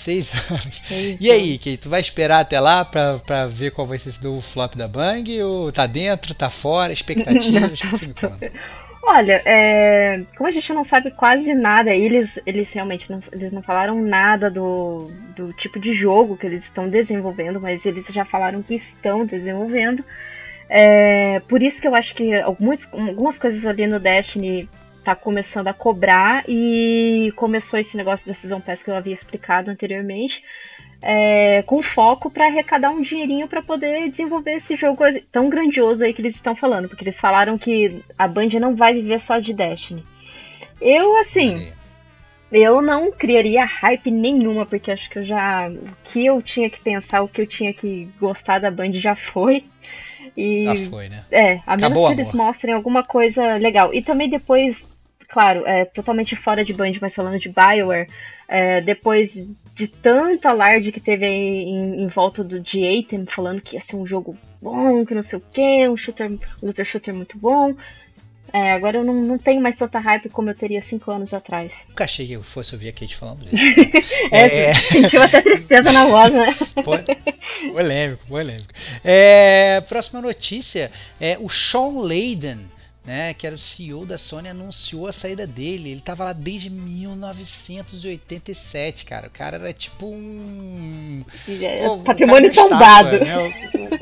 Seis 0.00 0.32
anos. 0.50 0.82
Pois 0.88 1.20
E 1.20 1.30
aí, 1.30 1.58
Kate, 1.58 1.76
tu 1.76 1.90
vai 1.90 2.00
esperar 2.00 2.40
até 2.40 2.58
lá 2.58 2.84
pra, 2.84 3.18
pra 3.18 3.46
ver 3.46 3.70
qual 3.70 3.86
vai 3.86 3.98
ser 3.98 4.08
esse 4.08 4.24
novo 4.24 4.40
flop 4.40 4.74
da 4.74 4.88
Bang? 4.88 5.42
Ou 5.42 5.70
tá 5.70 5.86
dentro, 5.86 6.34
tá 6.34 6.48
fora? 6.48 6.92
Expectativas? 6.92 7.72
O 7.80 7.82
que 7.82 7.86
você 7.86 8.06
me 8.06 8.14
conta? 8.14 8.52
Olha, 9.02 9.42
é, 9.46 10.24
como 10.36 10.48
a 10.48 10.52
gente 10.52 10.72
não 10.72 10.84
sabe 10.84 11.10
quase 11.10 11.54
nada, 11.54 11.94
eles, 11.94 12.38
eles 12.44 12.70
realmente 12.72 13.10
não, 13.10 13.20
eles 13.32 13.50
não 13.50 13.62
falaram 13.62 14.00
nada 14.00 14.50
do, 14.50 15.10
do 15.34 15.52
tipo 15.54 15.80
de 15.80 15.94
jogo 15.94 16.36
que 16.36 16.46
eles 16.46 16.64
estão 16.64 16.88
desenvolvendo, 16.88 17.60
mas 17.60 17.86
eles 17.86 18.06
já 18.08 18.24
falaram 18.24 18.62
que 18.62 18.74
estão 18.74 19.24
desenvolvendo. 19.24 20.04
É, 20.68 21.40
por 21.40 21.62
isso 21.62 21.80
que 21.80 21.88
eu 21.88 21.94
acho 21.94 22.14
que 22.14 22.34
algumas, 22.40 22.88
algumas 22.92 23.38
coisas 23.38 23.66
ali 23.66 23.86
no 23.86 23.98
Destiny 23.98 24.68
tá 25.04 25.14
começando 25.14 25.68
a 25.68 25.72
cobrar 25.72 26.44
e 26.48 27.32
começou 27.36 27.78
esse 27.78 27.96
negócio 27.96 28.26
da 28.26 28.34
Season 28.34 28.60
Pass 28.60 28.82
que 28.82 28.90
eu 28.90 28.94
havia 28.94 29.14
explicado 29.14 29.70
anteriormente. 29.70 30.42
é, 31.02 31.62
com 31.62 31.82
foco 31.82 32.30
para 32.30 32.44
arrecadar 32.46 32.90
um 32.90 33.00
dinheirinho 33.00 33.48
para 33.48 33.62
poder 33.62 34.10
desenvolver 34.10 34.52
esse 34.56 34.76
jogo 34.76 35.02
tão 35.32 35.48
grandioso 35.48 36.04
aí 36.04 36.12
que 36.12 36.20
eles 36.20 36.34
estão 36.34 36.54
falando, 36.54 36.88
porque 36.88 37.02
eles 37.04 37.18
falaram 37.18 37.56
que 37.56 38.04
a 38.18 38.28
Band 38.28 38.50
não 38.60 38.74
vai 38.76 38.92
viver 38.92 39.18
só 39.18 39.38
de 39.38 39.54
Destiny. 39.54 40.04
Eu, 40.80 41.16
assim, 41.18 41.72
eu 42.52 42.82
não 42.82 43.10
criaria 43.12 43.64
hype 43.64 44.10
nenhuma, 44.10 44.66
porque 44.66 44.90
acho 44.90 45.08
que 45.08 45.18
eu 45.20 45.22
já. 45.22 45.68
O 45.70 45.96
que 46.04 46.26
eu 46.26 46.42
tinha 46.42 46.68
que 46.68 46.80
pensar, 46.80 47.22
o 47.22 47.28
que 47.28 47.40
eu 47.40 47.46
tinha 47.46 47.72
que 47.72 48.08
gostar 48.20 48.58
da 48.58 48.70
Band 48.70 48.92
já 48.92 49.14
foi. 49.16 49.64
E, 50.36 50.64
Já 50.64 50.90
foi, 50.90 51.08
né? 51.08 51.24
é, 51.30 51.60
a 51.66 51.76
menos 51.76 51.84
Acabou 51.84 52.04
o 52.04 52.06
que 52.08 52.12
eles 52.14 52.32
mostrem 52.32 52.74
alguma 52.74 53.02
coisa 53.02 53.56
legal. 53.56 53.92
E 53.92 54.00
também 54.02 54.28
depois, 54.28 54.86
claro, 55.30 55.66
é 55.66 55.84
totalmente 55.84 56.34
fora 56.36 56.64
de 56.64 56.72
Band, 56.72 56.92
mas 57.00 57.14
falando 57.14 57.38
de 57.38 57.48
Bioware, 57.48 58.08
é, 58.48 58.80
depois 58.80 59.46
de 59.74 59.86
tanto 59.88 60.46
alarde 60.48 60.92
que 60.92 61.00
teve 61.00 61.26
em, 61.26 62.02
em 62.02 62.06
volta 62.08 62.42
do 62.44 62.58
Atem, 62.58 63.24
falando 63.26 63.60
que 63.60 63.76
ia 63.76 63.80
ser 63.80 63.96
um 63.96 64.06
jogo 64.06 64.36
bom, 64.60 65.06
que 65.06 65.14
não 65.14 65.22
sei 65.22 65.38
o 65.38 65.42
que, 65.52 65.88
um 65.88 65.96
shooter, 65.96 66.30
looter 66.62 66.84
shooter 66.84 67.14
muito 67.14 67.38
bom. 67.38 67.74
É, 68.52 68.72
agora 68.72 68.98
eu 68.98 69.04
não, 69.04 69.14
não 69.14 69.38
tenho 69.38 69.60
mais 69.60 69.76
tanta 69.76 70.00
hype 70.00 70.28
como 70.28 70.50
eu 70.50 70.54
teria 70.56 70.82
cinco 70.82 71.12
anos 71.12 71.32
atrás. 71.32 71.84
Nunca 71.88 72.02
achei 72.02 72.26
que 72.26 72.32
eu 72.32 72.42
fosse 72.42 72.74
ouvir 72.74 72.88
a 72.88 72.92
Kate 72.92 73.14
falando 73.16 73.44
isso. 73.44 73.64
É, 74.32 74.74
sentiu 74.92 75.22
até 75.22 75.40
tristeza 75.40 75.90
na 75.92 76.06
voz, 76.06 76.30
né? 76.32 76.52
Po- 76.84 77.72
polêmico, 77.72 78.26
polêmico. 78.26 78.72
É, 79.04 79.80
próxima 79.88 80.20
notícia 80.20 80.90
é 81.20 81.38
o 81.40 81.48
Sean 81.48 82.00
Layden, 82.00 82.60
né, 83.10 83.34
que 83.34 83.44
era 83.44 83.56
o 83.56 83.58
CEO 83.58 84.06
da 84.06 84.16
Sony, 84.16 84.48
anunciou 84.48 85.08
a 85.08 85.12
saída 85.12 85.44
dele. 85.44 85.90
Ele 85.90 86.00
tava 86.00 86.26
lá 86.26 86.32
desde 86.32 86.70
1987, 86.70 89.04
cara. 89.04 89.26
O 89.26 89.30
cara 89.30 89.56
era 89.56 89.72
tipo 89.72 90.06
um. 90.06 91.24
É, 91.48 91.88
Pô, 91.88 91.98
patrimônio 91.98 92.54
tombado. 92.54 93.18
Né? 93.18 93.36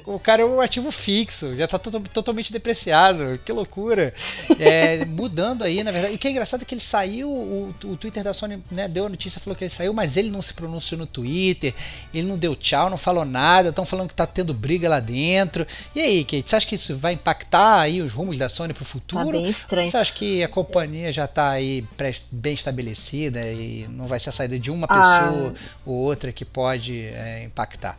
O, 0.07 0.17
o, 0.17 0.21
cara 0.21 0.43
é 0.43 0.45
um 0.45 0.61
ativo 0.61 0.91
fixo, 0.91 1.57
já 1.57 1.67
tá 1.67 1.79
to 1.79 1.91
totalmente 2.13 2.53
depreciado. 2.53 3.41
Que 3.43 3.51
loucura. 3.51 4.13
É, 4.61 5.07
mudando 5.07 5.65
aí, 5.65 5.83
na 5.83 5.91
verdade. 5.91 6.15
O 6.15 6.19
que 6.19 6.29
é 6.29 6.31
engraçado 6.31 6.61
é 6.61 6.67
que 6.67 6.75
ele 6.75 6.83
saiu, 6.83 7.31
o, 7.31 7.75
o 7.85 7.97
Twitter 7.97 8.23
da 8.23 8.35
Sony 8.35 8.63
né, 8.71 8.89
deu 8.89 9.07
a 9.07 9.09
notícia, 9.09 9.41
falou 9.41 9.57
que 9.57 9.65
ele 9.65 9.71
saiu, 9.71 9.95
mas 9.95 10.19
ele 10.19 10.31
não 10.31 10.43
se 10.43 10.53
pronunciou 10.53 10.99
no 10.99 11.07
Twitter, 11.07 11.73
ele 12.13 12.27
não 12.27 12.37
deu 12.37 12.55
tchau, 12.55 12.91
não 12.91 12.99
falou 12.99 13.25
nada. 13.25 13.71
Estão 13.71 13.87
falando 13.87 14.11
que 14.11 14.15
tá 14.15 14.27
tendo 14.27 14.53
briga 14.53 14.87
lá 14.87 15.01
dentro. 15.01 15.67
E 15.95 16.01
aí, 16.01 16.23
Kate, 16.25 16.51
você 16.51 16.57
acha 16.57 16.67
que 16.67 16.75
isso 16.75 16.95
vai 16.99 17.15
impactar 17.15 17.81
aí 17.81 18.03
os 18.03 18.13
rumos 18.13 18.37
da 18.37 18.51
Sony 18.51 18.75
pro 18.75 18.85
futuro? 18.85 18.98
Futuro. 18.99 19.27
Tá 19.27 19.33
bem 19.33 19.49
estranho. 19.49 19.91
Você 19.91 19.97
acha 19.97 20.13
que 20.13 20.43
a 20.43 20.49
companhia 20.49 21.13
já 21.13 21.25
está 21.25 21.51
aí 21.51 21.85
bem 22.31 22.55
estabelecida 22.55 23.41
e 23.53 23.87
não 23.89 24.07
vai 24.07 24.19
ser 24.19 24.31
a 24.31 24.33
saída 24.33 24.59
de 24.59 24.71
uma 24.71 24.87
ah. 24.89 25.29
pessoa 25.29 25.55
ou 25.87 25.95
outra 25.95 26.33
que 26.33 26.45
pode 26.45 27.01
é, 27.01 27.45
impactar? 27.45 27.99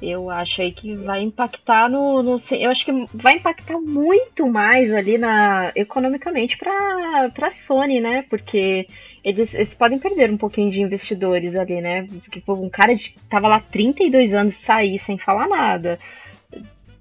Eu 0.00 0.28
acho 0.28 0.60
aí 0.60 0.72
que 0.72 0.94
vai 0.94 1.22
impactar 1.22 1.88
no, 1.88 2.22
no, 2.22 2.36
Eu 2.52 2.70
acho 2.70 2.84
que 2.84 3.08
vai 3.14 3.36
impactar 3.36 3.78
muito 3.78 4.46
mais 4.46 4.92
ali 4.92 5.16
na 5.16 5.72
economicamente 5.74 6.58
para 6.58 7.30
a 7.40 7.50
Sony, 7.50 7.98
né? 7.98 8.22
Porque 8.28 8.86
eles, 9.24 9.54
eles 9.54 9.72
podem 9.72 9.98
perder 9.98 10.30
um 10.30 10.36
pouquinho 10.36 10.70
de 10.70 10.82
investidores 10.82 11.56
ali, 11.56 11.80
né? 11.80 12.06
Porque 12.22 12.42
pô, 12.42 12.54
um 12.54 12.68
cara 12.68 12.94
de, 12.94 13.16
tava 13.28 13.48
lá 13.48 13.58
32 13.58 14.34
anos 14.34 14.56
sair 14.56 14.98
sem 14.98 15.16
falar 15.16 15.48
nada. 15.48 15.98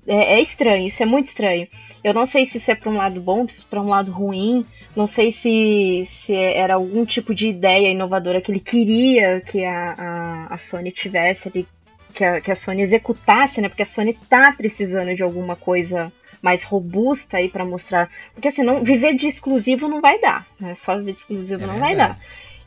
É, 0.07 0.35
é, 0.37 0.41
estranho, 0.41 0.87
isso 0.87 1.01
é 1.01 1.05
muito 1.05 1.27
estranho. 1.27 1.67
Eu 2.03 2.13
não 2.13 2.25
sei 2.25 2.45
se 2.45 2.57
isso 2.57 2.71
é 2.71 2.75
para 2.75 2.89
um 2.89 2.97
lado 2.97 3.19
bom, 3.19 3.47
se 3.47 3.63
é 3.63 3.67
para 3.69 3.81
um 3.81 3.89
lado 3.89 4.11
ruim. 4.11 4.65
Não 4.95 5.07
sei 5.07 5.31
se, 5.31 6.03
se 6.05 6.33
era 6.33 6.75
algum 6.75 7.05
tipo 7.05 7.33
de 7.33 7.47
ideia 7.47 7.91
inovadora 7.91 8.39
que 8.39 8.51
ele 8.51 8.59
queria 8.59 9.41
que 9.41 9.65
a, 9.65 9.95
a, 9.97 10.53
a 10.53 10.57
Sony 10.57 10.91
tivesse 10.91 11.47
ali, 11.47 11.67
que 12.13 12.23
a, 12.23 12.39
que 12.39 12.51
a 12.51 12.55
Sony 12.55 12.81
executasse, 12.81 13.59
né? 13.59 13.67
Porque 13.67 13.81
a 13.81 13.85
Sony 13.85 14.13
tá 14.29 14.53
precisando 14.53 15.15
de 15.15 15.23
alguma 15.23 15.55
coisa 15.55 16.13
mais 16.41 16.61
robusta 16.61 17.37
aí 17.37 17.49
para 17.49 17.65
mostrar. 17.65 18.09
Porque 18.33 18.49
assim, 18.49 18.61
não, 18.61 18.83
viver 18.83 19.15
de 19.15 19.27
exclusivo 19.27 19.87
não 19.87 20.01
vai 20.01 20.19
dar, 20.21 20.45
né? 20.59 20.75
Só 20.75 20.95
viver 20.97 21.13
de 21.13 21.19
exclusivo 21.19 21.63
é 21.63 21.65
não 21.65 21.73
verdade. 21.73 21.95
vai 21.95 21.95
dar. 21.95 22.19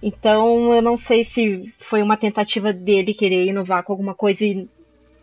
Então 0.02 0.74
eu 0.74 0.82
não 0.82 0.96
sei 0.96 1.24
se 1.24 1.72
foi 1.78 2.02
uma 2.02 2.16
tentativa 2.16 2.72
dele 2.72 3.14
querer 3.14 3.46
inovar 3.46 3.84
com 3.84 3.92
alguma 3.92 4.14
coisa 4.14 4.44
e 4.44 4.68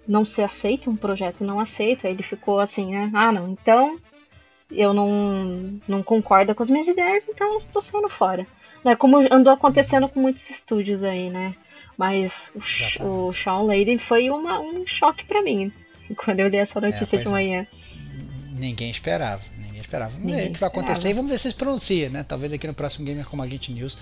não 0.07 0.25
se 0.25 0.41
aceita 0.41 0.89
um 0.89 0.95
projeto 0.95 1.41
e 1.41 1.47
não 1.47 1.59
aceita. 1.59 2.07
Aí 2.07 2.13
ele 2.13 2.23
ficou 2.23 2.59
assim, 2.59 2.91
né? 2.91 3.11
Ah, 3.13 3.31
não, 3.31 3.49
então 3.49 3.99
eu 4.71 4.93
não, 4.93 5.79
não 5.87 6.03
concordo 6.03 6.53
com 6.55 6.63
as 6.63 6.69
minhas 6.69 6.87
ideias, 6.87 7.27
então 7.27 7.57
estou 7.57 7.81
saindo 7.81 8.09
fora. 8.09 8.45
Né? 8.83 8.95
Como 8.95 9.17
andou 9.31 9.53
acontecendo 9.53 10.07
com 10.07 10.19
muitos 10.19 10.49
estúdios 10.49 11.03
aí, 11.03 11.29
né? 11.29 11.55
Mas 11.97 12.51
o, 12.99 13.29
o 13.29 13.33
Sean 13.33 13.61
Layden 13.61 13.97
foi 13.97 14.29
uma, 14.29 14.59
um 14.59 14.85
choque 14.85 15.25
para 15.25 15.41
mim 15.41 15.71
quando 16.17 16.39
eu 16.39 16.47
li 16.47 16.57
essa 16.57 16.79
notícia 16.81 17.15
é, 17.15 17.19
de 17.19 17.27
manhã. 17.27 17.61
É. 17.61 17.67
Ninguém 18.51 18.89
esperava, 18.89 19.43
ninguém 19.57 19.74
esperava. 19.85 20.11
Vamos 20.11 20.35
ver 20.35 20.49
o 20.49 20.53
que 20.53 20.59
vai 20.59 20.67
acontecer 20.67 21.09
e 21.09 21.13
vamos 21.13 21.31
ver 21.31 21.39
se 21.39 21.49
se 21.49 21.55
pronuncia, 21.55 22.09
né? 22.09 22.23
Talvez 22.23 22.51
aqui 22.51 22.67
no 22.67 22.73
próximo 22.73 23.05
Gamer 23.05 23.25
como 23.25 23.41
Agente 23.41 23.71
News 23.71 23.97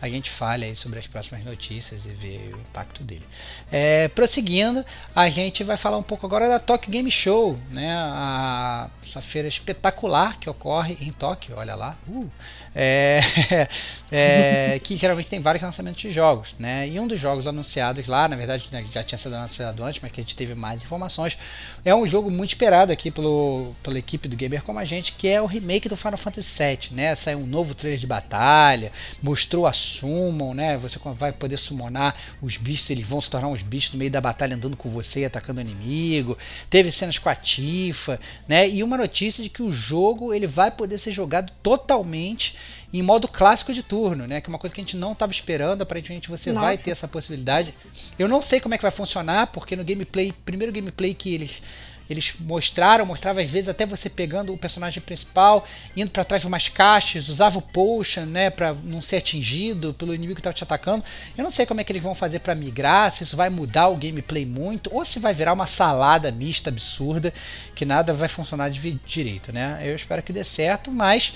a 0.00 0.08
gente 0.08 0.30
fale 0.30 0.64
aí 0.64 0.74
sobre 0.74 0.98
as 0.98 1.06
próximas 1.06 1.44
notícias 1.44 2.06
e 2.06 2.08
ver 2.08 2.54
o 2.54 2.58
impacto 2.58 3.04
dele. 3.04 3.26
É, 3.70 4.08
prosseguindo, 4.08 4.84
a 5.14 5.28
gente 5.28 5.62
vai 5.62 5.76
falar 5.76 5.98
um 5.98 6.02
pouco 6.02 6.24
agora 6.24 6.48
da 6.48 6.58
Tokyo 6.58 6.90
Game 6.90 7.10
Show, 7.10 7.58
né? 7.70 7.92
A, 7.94 8.88
essa 9.02 9.20
feira 9.20 9.46
espetacular 9.46 10.38
que 10.38 10.48
ocorre 10.48 10.96
em 11.00 11.12
Tóquio, 11.12 11.54
olha 11.58 11.74
lá. 11.74 11.98
Uh, 12.08 12.30
é, 12.74 13.20
é, 14.10 14.78
que 14.78 14.96
geralmente 14.96 15.28
tem 15.28 15.40
vários 15.40 15.62
lançamentos 15.62 16.00
de 16.00 16.10
jogos, 16.10 16.54
né? 16.58 16.88
E 16.88 16.98
um 16.98 17.06
dos 17.06 17.20
jogos 17.20 17.46
anunciados 17.46 18.06
lá, 18.06 18.26
na 18.26 18.36
verdade 18.36 18.68
né, 18.72 18.84
já 18.90 19.02
tinha 19.02 19.18
sido 19.18 19.34
anunciado 19.36 19.84
antes, 19.84 20.00
mas 20.00 20.10
que 20.10 20.20
a 20.20 20.24
gente 20.24 20.34
teve 20.34 20.54
mais 20.54 20.82
informações, 20.82 21.36
é 21.84 21.94
um 21.94 22.06
jogo 22.06 22.30
muito 22.30 22.50
esperado 22.50 22.90
aqui 22.90 23.10
pelo, 23.10 23.74
pela 23.82 23.98
equipe 23.98 24.28
do 24.28 24.36
Gamer 24.36 24.62
como 24.62 24.78
a 24.78 24.84
gente, 24.86 25.12
que 25.20 25.28
é 25.28 25.38
o 25.38 25.44
remake 25.44 25.86
do 25.86 25.98
Final 25.98 26.16
Fantasy 26.16 26.64
VII, 26.64 26.96
né? 26.96 27.14
Saiu 27.14 27.40
um 27.40 27.46
novo 27.46 27.74
trailer 27.74 28.00
de 28.00 28.06
batalha, 28.06 28.90
mostrou 29.22 29.66
a 29.66 29.72
summon, 29.74 30.54
né? 30.54 30.78
Você 30.78 30.98
vai 31.14 31.30
poder 31.30 31.58
summonar 31.58 32.16
os 32.40 32.56
bichos, 32.56 32.88
eles 32.88 33.04
vão 33.04 33.20
se 33.20 33.28
tornar 33.28 33.48
uns 33.48 33.60
bichos 33.60 33.92
no 33.92 33.98
meio 33.98 34.10
da 34.10 34.18
batalha 34.18 34.56
andando 34.56 34.78
com 34.78 34.88
você 34.88 35.20
e 35.20 35.24
atacando 35.26 35.58
o 35.58 35.62
inimigo. 35.62 36.38
Teve 36.70 36.90
cenas 36.90 37.18
com 37.18 37.28
a 37.28 37.34
Tifa, 37.34 38.18
né? 38.48 38.66
E 38.66 38.82
uma 38.82 38.96
notícia 38.96 39.42
de 39.44 39.50
que 39.50 39.62
o 39.62 39.70
jogo 39.70 40.32
ele 40.32 40.46
vai 40.46 40.70
poder 40.70 40.96
ser 40.96 41.12
jogado 41.12 41.52
totalmente 41.62 42.56
em 42.90 43.02
modo 43.02 43.28
clássico 43.28 43.74
de 43.74 43.82
turno, 43.82 44.26
né? 44.26 44.40
Que 44.40 44.48
é 44.48 44.50
uma 44.50 44.58
coisa 44.58 44.74
que 44.74 44.80
a 44.80 44.84
gente 44.84 44.96
não 44.96 45.12
estava 45.12 45.30
esperando. 45.30 45.82
Aparentemente 45.82 46.30
você 46.30 46.50
Nossa. 46.50 46.66
vai 46.66 46.78
ter 46.78 46.92
essa 46.92 47.06
possibilidade. 47.06 47.74
Eu 48.18 48.26
não 48.26 48.40
sei 48.40 48.58
como 48.58 48.74
é 48.74 48.78
que 48.78 48.82
vai 48.82 48.90
funcionar, 48.90 49.48
porque 49.48 49.76
no 49.76 49.84
gameplay, 49.84 50.32
primeiro 50.46 50.72
gameplay 50.72 51.12
que 51.12 51.34
eles 51.34 51.62
eles 52.10 52.34
mostraram, 52.40 53.06
mostrava 53.06 53.40
às 53.40 53.48
vezes 53.48 53.68
até 53.68 53.86
você 53.86 54.10
pegando 54.10 54.52
o 54.52 54.58
personagem 54.58 55.00
principal, 55.00 55.64
indo 55.96 56.10
para 56.10 56.24
trás 56.24 56.42
de 56.42 56.48
umas 56.48 56.68
caixas, 56.68 57.28
usava 57.28 57.58
o 57.58 57.62
potion, 57.62 58.26
né, 58.26 58.50
para 58.50 58.74
não 58.74 59.00
ser 59.00 59.18
atingido 59.18 59.94
pelo 59.94 60.12
inimigo 60.12 60.34
que 60.34 60.40
estava 60.40 60.54
te 60.54 60.64
atacando. 60.64 61.04
Eu 61.38 61.44
não 61.44 61.50
sei 61.50 61.64
como 61.64 61.80
é 61.80 61.84
que 61.84 61.92
eles 61.92 62.02
vão 62.02 62.14
fazer 62.14 62.40
para 62.40 62.54
migrar, 62.54 63.12
se 63.12 63.22
isso 63.22 63.36
vai 63.36 63.48
mudar 63.48 63.86
o 63.88 63.96
gameplay 63.96 64.44
muito 64.44 64.92
ou 64.92 65.04
se 65.04 65.20
vai 65.20 65.32
virar 65.32 65.52
uma 65.52 65.68
salada 65.68 66.32
mista 66.32 66.68
absurda 66.68 67.32
que 67.76 67.84
nada 67.84 68.12
vai 68.12 68.28
funcionar 68.28 68.70
direito, 68.70 69.52
né? 69.52 69.80
Eu 69.84 69.94
espero 69.94 70.22
que 70.22 70.32
dê 70.32 70.42
certo, 70.42 70.90
mas 70.90 71.32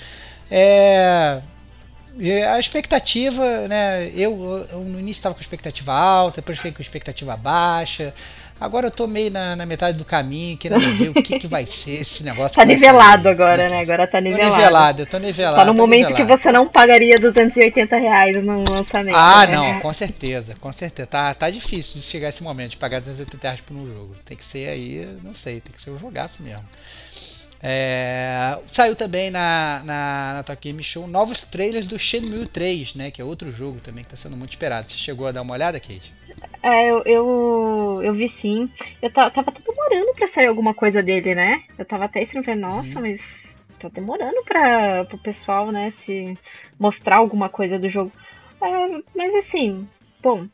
é, 0.51 1.41
a 2.49 2.59
expectativa, 2.59 3.67
né? 3.67 4.09
Eu, 4.15 4.67
eu 4.71 4.79
no 4.81 4.99
início 4.99 5.19
estava 5.19 5.35
com 5.35 5.41
expectativa 5.41 5.93
alta, 5.93 6.41
depois 6.41 6.57
fiquei 6.57 6.71
com 6.71 6.81
expectativa 6.81 7.35
baixa. 7.35 8.13
Agora 8.59 8.87
eu 8.87 8.91
tô 8.91 9.05
meio 9.05 9.29
na, 9.29 9.53
na 9.55 9.65
metade 9.65 9.97
do 9.97 10.05
caminho, 10.05 10.57
querendo 10.57 10.79
ver 10.97 11.09
o 11.09 11.13
que, 11.13 11.37
que 11.39 11.47
vai 11.47 11.65
ser 11.65 12.01
esse 12.01 12.23
negócio. 12.23 12.55
Tá 12.55 12.63
nivelado 12.63 13.27
agora, 13.27 13.67
né? 13.67 13.81
Agora 13.81 14.07
tá 14.07 14.21
nivelado. 14.21 14.49
Tô 14.49 14.57
nivelado, 14.57 15.01
eu 15.01 15.05
tô 15.05 15.17
nivelado. 15.17 15.57
Tá 15.57 15.65
no 15.65 15.73
momento 15.73 16.09
nivelado. 16.09 16.15
que 16.15 16.23
você 16.23 16.51
não 16.53 16.65
pagaria 16.65 17.19
280 17.19 17.97
reais 17.97 18.43
no 18.43 18.63
lançamento. 18.69 19.15
Ah, 19.15 19.45
né? 19.45 19.55
não, 19.55 19.79
com 19.81 19.93
certeza, 19.93 20.55
com 20.59 20.71
certeza. 20.71 21.05
Tá, 21.05 21.33
tá 21.33 21.49
difícil 21.49 21.99
de 21.99 22.01
chegar 22.01 22.29
esse 22.29 22.41
momento 22.41 22.71
de 22.71 22.77
pagar 22.77 22.99
280 22.99 23.43
reais 23.45 23.59
por 23.59 23.75
um 23.75 23.85
jogo. 23.85 24.15
Tem 24.23 24.37
que 24.37 24.45
ser 24.45 24.69
aí, 24.69 25.05
não 25.21 25.33
sei, 25.33 25.59
tem 25.59 25.73
que 25.73 25.81
ser 25.81 25.91
um 25.91 25.99
jogaço 25.99 26.41
mesmo. 26.41 26.63
É, 27.61 28.57
saiu 28.71 28.95
também 28.95 29.29
na, 29.29 29.81
na, 29.83 30.33
na 30.35 30.43
Tokyo 30.43 30.71
Game 30.71 30.83
Show 30.83 31.07
novos 31.07 31.43
trailers 31.43 31.87
do 31.87 31.99
Shenmue 31.99 32.47
3, 32.47 32.95
né? 32.95 33.11
Que 33.11 33.21
é 33.21 33.25
outro 33.25 33.51
jogo 33.51 33.81
também 33.81 34.03
que 34.03 34.13
está 34.13 34.29
sendo 34.29 34.37
muito 34.37 34.51
esperado. 34.51 34.89
Você 34.89 34.95
chegou 34.95 35.27
a 35.27 35.31
dar 35.31 35.41
uma 35.41 35.53
olhada, 35.53 35.77
Kate? 35.77 36.13
É, 36.61 36.89
eu, 36.89 37.03
eu, 37.05 38.01
eu 38.03 38.13
vi 38.13 38.27
sim. 38.27 38.69
Eu 39.01 39.11
tava 39.11 39.29
até 39.29 39.61
demorando 39.61 40.13
pra 40.15 40.27
sair 40.27 40.47
alguma 40.47 40.73
coisa 40.73 41.03
dele, 41.03 41.35
né? 41.35 41.63
Eu 41.77 41.85
tava 41.85 42.05
até 42.05 42.23
estranho, 42.23 42.59
nossa, 42.59 42.97
uhum. 42.97 43.01
mas 43.01 43.59
tá 43.79 43.89
demorando 43.89 44.43
pra, 44.43 45.05
pro 45.05 45.17
pessoal, 45.17 45.71
né, 45.71 45.91
se 45.91 46.37
mostrar 46.79 47.17
alguma 47.17 47.49
coisa 47.49 47.77
do 47.77 47.89
jogo. 47.89 48.11
É, 48.61 49.01
mas 49.15 49.35
assim, 49.35 49.87
bom, 50.21 50.47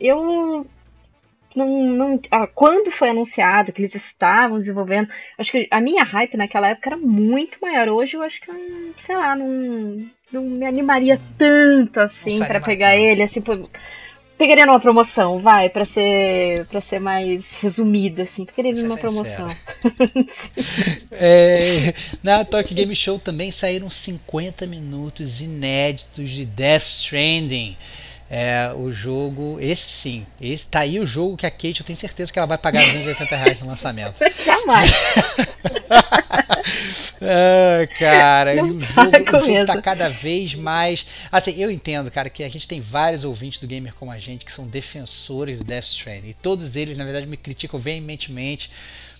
eu 0.00 0.66
não, 1.54 1.82
não 1.84 2.20
ah, 2.30 2.46
quando 2.46 2.90
foi 2.90 3.10
anunciado 3.10 3.72
que 3.72 3.82
eles 3.82 3.94
estavam 3.94 4.58
desenvolvendo, 4.58 5.08
acho 5.38 5.52
que 5.52 5.68
a 5.70 5.80
minha 5.80 6.02
hype 6.02 6.36
naquela 6.36 6.68
época 6.68 6.90
era 6.90 6.96
muito 6.96 7.58
maior. 7.60 7.88
Hoje 7.88 8.16
eu 8.16 8.22
acho 8.22 8.40
que, 8.40 8.50
sei 8.96 9.16
lá, 9.16 9.36
não, 9.36 10.06
não 10.32 10.42
me 10.42 10.66
animaria 10.66 11.20
tanto 11.38 12.00
assim 12.00 12.38
para 12.40 12.60
pegar 12.60 12.96
ele, 12.96 13.22
assim, 13.22 13.40
por, 13.40 13.68
pegaria 14.42 14.66
numa 14.66 14.80
promoção, 14.80 15.38
vai, 15.38 15.70
para 15.70 15.84
ser 15.84 16.66
para 16.66 16.80
ser 16.80 16.98
mais 16.98 17.52
resumida 17.54 18.24
assim, 18.24 18.44
pegaria 18.44 18.82
numa 18.82 18.96
promoção. 18.96 19.48
é, 21.12 21.94
na 22.24 22.44
Tokyo 22.44 22.74
Game 22.74 22.94
Show 22.96 23.20
também 23.20 23.52
saíram 23.52 23.88
50 23.88 24.66
minutos 24.66 25.40
inéditos 25.40 26.28
de 26.28 26.44
Death 26.44 26.82
Stranding 26.82 27.76
é, 28.34 28.72
o 28.74 28.90
jogo, 28.90 29.58
esse 29.60 29.86
sim, 29.90 30.26
esse 30.40 30.66
tá 30.66 30.80
aí 30.80 30.98
o 30.98 31.04
jogo 31.04 31.36
que 31.36 31.44
a 31.44 31.50
Kate 31.50 31.80
eu 31.80 31.84
tenho 31.84 31.98
certeza 31.98 32.32
que 32.32 32.38
ela 32.38 32.48
vai 32.48 32.56
pagar 32.56 32.82
280 32.82 33.36
reais 33.36 33.60
no 33.60 33.66
lançamento. 33.66 34.14
Jamais. 34.42 34.90
ah, 37.22 37.86
cara, 37.98 38.64
o 38.64 38.78
jogo, 38.78 39.36
o 39.36 39.44
jogo 39.44 39.66
tá 39.66 39.80
cada 39.80 40.08
vez 40.08 40.54
mais. 40.54 41.06
Assim, 41.30 41.54
eu 41.56 41.70
entendo, 41.70 42.10
cara, 42.10 42.30
que 42.30 42.44
a 42.44 42.48
gente 42.48 42.68
tem 42.68 42.80
vários 42.80 43.24
ouvintes 43.24 43.60
do 43.60 43.66
gamer 43.66 43.94
como 43.94 44.10
a 44.10 44.18
gente 44.18 44.44
que 44.44 44.52
são 44.52 44.66
defensores 44.66 45.58
do 45.58 45.64
Death 45.64 45.84
Stranding. 45.84 46.30
E 46.30 46.34
todos 46.34 46.76
eles, 46.76 46.96
na 46.96 47.04
verdade, 47.04 47.26
me 47.26 47.36
criticam 47.36 47.78
veementemente 47.78 48.70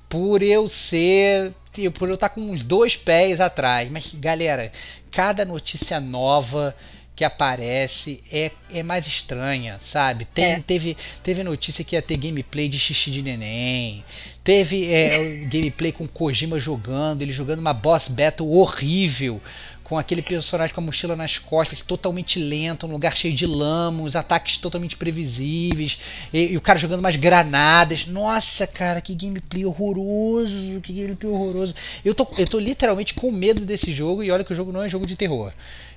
por 0.08 0.42
eu 0.42 0.68
ser. 0.68 1.54
Por 1.98 2.08
eu 2.08 2.16
estar 2.16 2.28
com 2.28 2.42
uns 2.42 2.62
dois 2.62 2.96
pés 2.96 3.40
atrás. 3.40 3.88
Mas, 3.88 4.14
galera, 4.14 4.70
cada 5.10 5.44
notícia 5.44 5.98
nova 6.00 6.76
que 7.14 7.24
aparece 7.24 8.22
é, 8.32 8.50
é 8.72 8.82
mais 8.82 9.06
estranha, 9.06 9.76
sabe? 9.78 10.24
Tem, 10.24 10.44
É. 10.44 10.60
teve, 10.60 10.96
teve 11.22 11.42
notícia 11.44 11.84
que 11.84 11.94
ia 11.94 12.02
ter 12.02 12.16
gameplay 12.16 12.68
de 12.68 12.78
xixi 12.78 13.10
de 13.10 13.22
neném. 13.22 14.02
Teve 14.42 14.90
é, 14.92 15.44
gameplay 15.44 15.92
com 15.92 16.08
Kojima 16.08 16.58
jogando, 16.58 17.22
ele 17.22 17.32
jogando 17.32 17.58
uma 17.60 17.74
boss 17.74 18.08
battle 18.08 18.50
horrível. 18.50 19.40
Com 19.84 19.98
aquele 19.98 20.22
personagem 20.22 20.74
com 20.74 20.80
a 20.80 20.84
mochila 20.84 21.14
nas 21.14 21.36
costas, 21.36 21.82
totalmente 21.82 22.38
lento, 22.38 22.86
um 22.86 22.92
lugar 22.92 23.14
cheio 23.14 23.34
de 23.34 23.44
lama, 23.44 24.04
os 24.04 24.16
ataques 24.16 24.56
totalmente 24.56 24.96
previsíveis, 24.96 25.98
e, 26.32 26.52
e 26.52 26.56
o 26.56 26.62
cara 26.62 26.78
jogando 26.78 27.00
umas 27.00 27.16
granadas. 27.16 28.06
Nossa, 28.06 28.66
cara, 28.66 29.02
que 29.02 29.14
gameplay 29.14 29.66
horroroso! 29.66 30.80
Que 30.80 30.94
gameplay 30.94 31.30
horroroso. 31.30 31.74
Eu 32.02 32.14
tô, 32.14 32.26
eu 32.38 32.46
tô 32.46 32.58
literalmente 32.58 33.12
com 33.12 33.30
medo 33.30 33.66
desse 33.66 33.92
jogo, 33.92 34.22
e 34.22 34.30
olha 34.30 34.44
que 34.44 34.52
o 34.52 34.56
jogo 34.56 34.72
não 34.72 34.82
é 34.82 34.88
jogo 34.88 35.04
de 35.06 35.14
terror. 35.14 35.52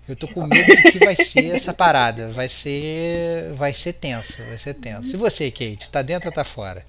Eu 0.07 0.15
tô 0.15 0.27
com 0.27 0.45
medo 0.45 0.75
do 0.75 0.91
que 0.91 0.99
vai 0.99 1.15
ser 1.15 1.55
essa 1.55 1.73
parada. 1.73 2.31
Vai 2.31 2.47
ser. 2.47 3.51
Vai 3.53 3.73
ser 3.73 3.93
tenso, 3.93 4.43
vai 4.43 4.57
ser 4.57 4.75
tenso. 4.75 5.15
E 5.15 5.17
você, 5.17 5.49
Kate, 5.49 5.89
tá 5.89 6.01
dentro 6.01 6.29
ou 6.29 6.33
tá 6.33 6.43
fora? 6.43 6.85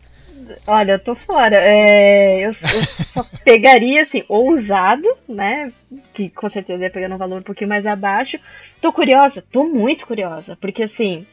Olha, 0.67 0.93
eu 0.93 0.99
tô 0.99 1.14
fora. 1.14 1.57
É, 1.57 2.41
eu, 2.41 2.49
eu 2.49 2.53
só 2.53 3.25
pegaria, 3.43 4.03
assim, 4.03 4.23
ousado, 4.29 5.09
né? 5.29 5.73
Que 6.12 6.29
com 6.29 6.49
certeza 6.49 6.85
ia 6.85 6.91
pegar 6.91 7.12
um 7.12 7.19
valor 7.19 7.41
um 7.41 7.45
pouquinho 7.45 7.71
mais 7.71 7.87
abaixo. 7.87 8.39
Tô 8.81 8.93
curiosa, 8.93 9.43
tô 9.43 9.64
muito 9.64 10.07
curiosa. 10.07 10.57
Porque, 10.61 10.83
assim, 10.83 11.27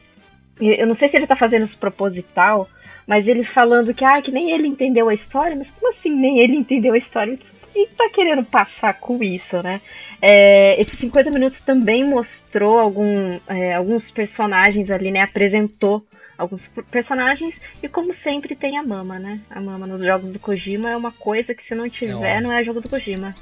eu 0.60 0.86
não 0.86 0.94
sei 0.94 1.08
se 1.08 1.16
ele 1.16 1.26
tá 1.26 1.36
fazendo 1.36 1.64
isso 1.64 1.78
proposital, 1.78 2.68
mas 3.06 3.28
ele 3.28 3.44
falando 3.44 3.92
que, 3.92 4.04
ah, 4.04 4.20
que 4.22 4.30
nem 4.30 4.50
ele 4.50 4.66
entendeu 4.66 5.08
a 5.08 5.14
história. 5.14 5.56
Mas 5.56 5.70
como 5.70 5.88
assim 5.88 6.10
nem 6.10 6.38
ele 6.38 6.56
entendeu 6.56 6.94
a 6.94 6.98
história? 6.98 7.34
O 7.34 7.38
que, 7.38 7.86
tá 7.96 8.08
querendo 8.08 8.44
passar 8.44 8.94
com 8.94 9.22
isso, 9.22 9.62
né? 9.62 9.80
É, 10.22 10.80
esses 10.80 10.98
50 10.98 11.30
minutos 11.30 11.60
também 11.60 12.04
mostrou 12.04 12.78
algum, 12.78 13.38
é, 13.46 13.74
alguns 13.74 14.10
personagens 14.10 14.90
ali, 14.90 15.10
né? 15.10 15.22
Apresentou 15.22 16.06
alguns 16.36 16.66
personagens 16.90 17.60
e 17.82 17.88
como 17.88 18.12
sempre 18.12 18.56
tem 18.56 18.76
a 18.76 18.82
Mama, 18.82 19.18
né? 19.18 19.40
A 19.50 19.60
Mama 19.60 19.86
nos 19.86 20.02
jogos 20.02 20.30
do 20.30 20.38
Kojima 20.38 20.90
é 20.90 20.96
uma 20.96 21.12
coisa 21.12 21.54
que 21.54 21.62
se 21.62 21.74
não 21.74 21.88
tiver 21.88 22.14
óbvio. 22.14 22.40
não 22.42 22.52
é 22.52 22.64
jogo 22.64 22.80
do 22.80 22.88
Kojima. 22.88 23.34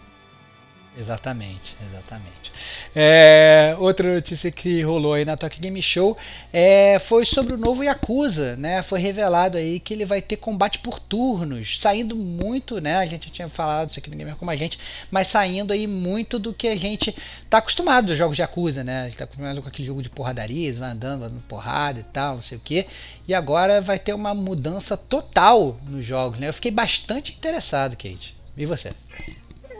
Exatamente, 0.96 1.74
exatamente. 1.90 2.52
É, 2.94 3.74
outra 3.78 4.12
notícia 4.14 4.50
que 4.50 4.82
rolou 4.82 5.14
aí 5.14 5.24
na 5.24 5.38
Tokyo 5.38 5.62
Game 5.62 5.80
Show 5.80 6.16
é, 6.52 6.98
foi 6.98 7.24
sobre 7.24 7.54
o 7.54 7.58
novo 7.58 7.82
Yakuza, 7.82 8.56
né? 8.56 8.82
Foi 8.82 9.00
revelado 9.00 9.56
aí 9.56 9.80
que 9.80 9.94
ele 9.94 10.04
vai 10.04 10.20
ter 10.20 10.36
combate 10.36 10.80
por 10.80 10.98
turnos, 10.98 11.80
saindo 11.80 12.14
muito, 12.14 12.78
né? 12.78 12.96
A 12.96 13.06
gente 13.06 13.30
tinha 13.30 13.48
falado 13.48 13.88
isso 13.88 13.98
aqui 13.98 14.10
no 14.10 14.16
Gamer 14.16 14.36
como 14.36 14.50
a 14.50 14.56
gente, 14.56 14.78
mas 15.10 15.28
saindo 15.28 15.72
aí 15.72 15.86
muito 15.86 16.38
do 16.38 16.52
que 16.52 16.68
a 16.68 16.76
gente 16.76 17.14
tá 17.48 17.58
acostumado 17.58 18.08
dos 18.08 18.18
jogos 18.18 18.36
de 18.36 18.42
Yakuza, 18.42 18.84
né? 18.84 19.02
A 19.02 19.08
gente 19.08 19.16
tá 19.16 19.24
acostumado 19.24 19.62
com 19.62 19.68
aquele 19.68 19.88
jogo 19.88 20.02
de 20.02 20.10
porradaria, 20.10 20.74
vai 20.74 20.90
andando, 20.90 21.20
vai 21.20 21.30
dando 21.30 21.42
porrada 21.48 22.00
e 22.00 22.04
tal, 22.04 22.34
não 22.34 22.42
sei 22.42 22.58
o 22.58 22.60
que. 22.60 22.86
E 23.26 23.32
agora 23.32 23.80
vai 23.80 23.98
ter 23.98 24.12
uma 24.12 24.34
mudança 24.34 24.94
total 24.94 25.80
nos 25.86 26.04
jogos, 26.04 26.38
né? 26.38 26.48
Eu 26.48 26.54
fiquei 26.54 26.70
bastante 26.70 27.32
interessado, 27.32 27.96
Kate. 27.96 28.42
E 28.54 28.66
você? 28.66 28.92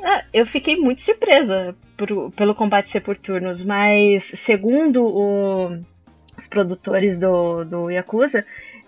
Ah, 0.03 0.25
eu 0.33 0.45
fiquei 0.47 0.77
muito 0.77 1.01
surpresa 1.03 1.77
por- 1.97 2.33
pelo 2.33 2.55
combate 2.55 2.91
ser 2.91 3.01
por 3.01 3.17
turnos, 3.17 3.63
mas 3.63 4.25
segundo 4.25 5.05
o- 5.07 5.81
os 6.37 6.47
produtores 6.49 7.19
do, 7.19 7.65
do 7.65 7.91
Yakuza, 7.91 8.45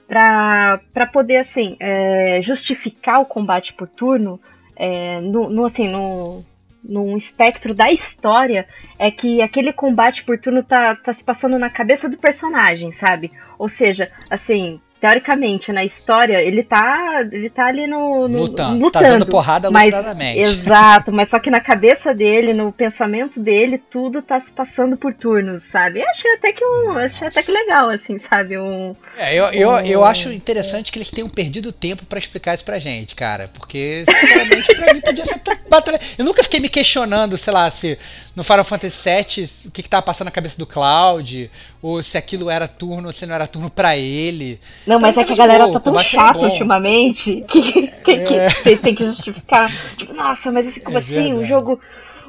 pra 0.08 1.06
poder 1.12 1.36
assim 1.38 1.76
é, 1.80 2.40
justificar 2.42 3.20
o 3.20 3.26
combate 3.26 3.72
por 3.72 3.88
turno, 3.88 4.40
é, 4.76 5.20
no, 5.20 5.48
no, 5.48 5.64
assim, 5.64 5.88
no, 5.88 6.44
num 6.82 7.16
espectro 7.16 7.74
da 7.74 7.90
história, 7.92 8.66
é 8.98 9.10
que 9.10 9.40
aquele 9.40 9.72
combate 9.72 10.24
por 10.24 10.38
turno 10.38 10.62
tá, 10.62 10.94
tá 10.96 11.12
se 11.12 11.24
passando 11.24 11.58
na 11.58 11.70
cabeça 11.70 12.08
do 12.08 12.18
personagem, 12.18 12.90
sabe? 12.92 13.30
Ou 13.58 13.68
seja, 13.68 14.10
assim, 14.28 14.80
teoricamente, 15.05 15.70
na 15.70 15.84
história, 15.84 16.40
ele 16.40 16.62
tá, 16.62 17.28
ele 17.30 17.50
tá 17.50 17.66
ali 17.66 17.86
no, 17.86 18.26
no 18.26 18.38
lutando, 18.38 18.90
tá 18.90 19.02
dando 19.02 19.26
porrada 19.26 19.70
mas-. 19.70 19.92
Exato, 20.34 21.12
mas 21.12 21.28
só 21.28 21.38
que 21.38 21.50
na 21.50 21.61
cabeça 21.61 22.14
dele, 22.14 22.55
no 22.55 22.72
pensamento 22.72 23.38
dele, 23.38 23.76
tudo 23.76 24.22
tá 24.22 24.40
se 24.40 24.50
passando 24.50 24.96
por 24.96 25.12
turnos, 25.12 25.62
sabe? 25.64 26.00
Eu 26.00 26.09
achei 26.09 26.32
até 26.32 26.52
que 26.52 26.64
um, 26.64 26.92
achei 26.92 27.28
até 27.28 27.42
que 27.42 27.52
legal, 27.52 27.90
assim, 27.90 28.18
sabe? 28.18 28.57
Um, 28.57 28.96
É, 29.18 29.34
eu, 29.34 29.44
eu, 29.52 29.70
eu 29.80 30.00
Oh. 30.00 30.05
acho 30.05 30.32
interessante 30.32 30.90
que 30.90 30.98
eles 30.98 31.11
tenham 31.11 31.28
perdido 31.28 31.70
tempo 31.70 32.07
pra 32.07 32.18
explicar 32.18 32.55
isso 32.55 32.64
pra 32.64 32.78
gente, 32.78 33.14
cara. 33.14 33.50
Porque, 33.52 34.05
sinceramente, 34.09 34.74
pra 34.74 34.94
mim 34.94 35.00
podia 35.02 35.24
ser 35.26 35.40
batalha. 35.68 36.00
Eu 36.16 36.24
nunca 36.24 36.42
fiquei 36.42 36.61
me 36.61 36.68
questionando, 36.70 37.36
sei 37.36 37.52
lá, 37.52 37.70
se 37.70 37.98
no 38.34 38.42
Final 38.42 38.64
Fantasy 38.64 39.09
VII 39.09 39.48
o 39.66 39.70
que, 39.70 39.82
que 39.82 39.88
tava 39.88 40.02
passando 40.02 40.26
na 40.26 40.30
cabeça 40.32 40.59
do 40.59 40.66
Cloud, 40.66 41.50
ou 41.80 42.02
se 42.02 42.18
aquilo 42.18 42.50
era 42.50 42.66
turno 42.66 43.09
ou 43.09 43.12
se 43.12 43.24
não 43.26 43.34
era 43.34 43.46
turno 43.46 43.70
pra 43.70 43.96
ele. 43.96 44.61
Não, 44.86 44.93
mas 45.01 45.11
Então, 45.11 45.22
é 45.22 45.26
que 45.26 45.32
a 45.32 45.36
galera 45.36 45.70
tá 45.72 45.80
tão 45.80 45.95
era 45.95 46.03
chata 46.03 46.38
bom. 46.38 46.47
ultimamente 46.49 47.45
que, 47.49 47.62
que, 47.88 47.88
que 48.18 48.34
É. 48.34 48.49
tem, 48.62 48.76
tem 48.76 48.95
que 48.95 49.05
justificar. 49.07 49.70
Tipo, 49.97 50.12
nossa, 50.14 50.51
mas 50.53 50.66
assim, 50.66 50.80
como 50.80 50.97
É 50.97 51.01
assim? 51.01 51.32
Um 51.34 51.45
jogo, 51.45 51.80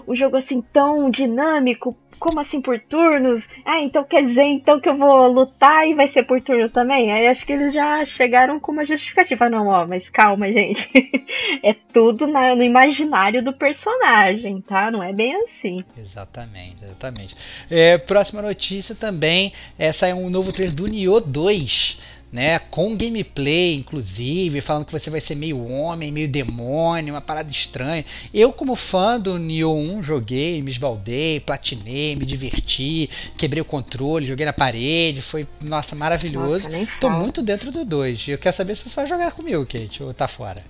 um 0.08 0.16
jogo 0.16 0.38
assim 0.38 0.62
tão 0.62 1.10
dinâmico, 1.10 1.96
como 2.18 2.40
assim 2.40 2.62
por 2.62 2.80
turnos? 2.80 3.50
Ah, 3.66 3.82
então 3.82 4.02
quer 4.04 4.24
dizer 4.24 4.44
então 4.44 4.80
que 4.80 4.88
eu 4.88 4.96
vou 4.96 5.28
lutar 5.28 5.86
e 5.86 5.94
vai 5.94 6.08
ser 6.08 6.24
por 6.24 6.40
turno 6.42 6.70
também? 6.70 7.12
Aí 7.12 7.28
acho 7.28 7.46
que 7.46 7.52
eles 7.52 7.74
já 7.74 8.06
chegaram 8.06 8.58
com 8.58 8.72
uma 8.72 8.86
justificativa. 8.86 9.50
Não, 9.50 9.68
ó, 9.68 9.86
mas 9.86 10.10
calma, 10.10 10.50
gente. 10.50 10.90
é 11.62 11.74
tudo 11.92 12.26
na- 12.26 12.56
no 12.56 12.64
imaginário 12.64 13.44
do 13.44 13.52
personagem, 13.52 14.62
tá? 14.62 14.90
Não 14.90 15.04
é 15.04 15.12
bem 15.12 15.36
assim. 15.44 15.84
Exatamente, 15.98 16.78
exatamente. 16.84 17.36
É, 17.70 17.98
próxima 17.98 18.42
notícia 18.42 18.96
também 18.96 19.52
é 19.78 19.92
saiu 19.92 20.16
um 20.18 20.30
novo 20.30 20.54
trailer 20.54 20.74
do 20.74 20.88
Nioh 20.88 21.20
2, 21.20 22.00
né? 22.36 22.60
Com 22.60 22.98
gameplay, 22.98 23.76
inclusive, 23.76 24.60
falando 24.60 24.86
que 24.86 24.92
você 24.92 25.10
vai 25.10 25.22
ser 25.22 25.36
meio 25.36 25.66
homem, 25.66 26.12
meio 26.12 26.28
demônio, 26.28 27.14
uma 27.14 27.22
parada 27.22 27.50
estranha. 27.50 28.04
Eu, 28.34 28.52
como 28.52 28.76
fã 28.76 29.18
do 29.18 29.40
Nioh 29.40 29.74
1, 29.74 30.04
joguei, 30.04 30.62
me 30.62 30.70
esbaldei, 30.70 31.40
platinei, 31.40 32.14
me 32.14 32.26
diverti, 32.26 33.10
quebrei 33.38 33.62
o 33.62 33.66
controle, 33.66 34.26
joguei 34.26 34.46
na 34.46 34.52
parede, 34.52 35.22
foi, 35.22 35.48
nossa, 35.62 35.96
maravilhoso. 35.96 36.68
Nossa, 36.68 37.00
Tô 37.00 37.10
muito 37.10 37.42
dentro 37.42 37.72
do 37.72 37.86
2. 37.86 38.28
Eu 38.28 38.38
quero 38.38 38.54
saber 38.54 38.76
se 38.76 38.90
você 38.90 38.96
vai 38.98 39.08
jogar 39.08 39.32
comigo, 39.32 39.66
Kate, 39.66 40.04
ou 40.04 40.14
tá 40.14 40.28
fora. 40.28 40.62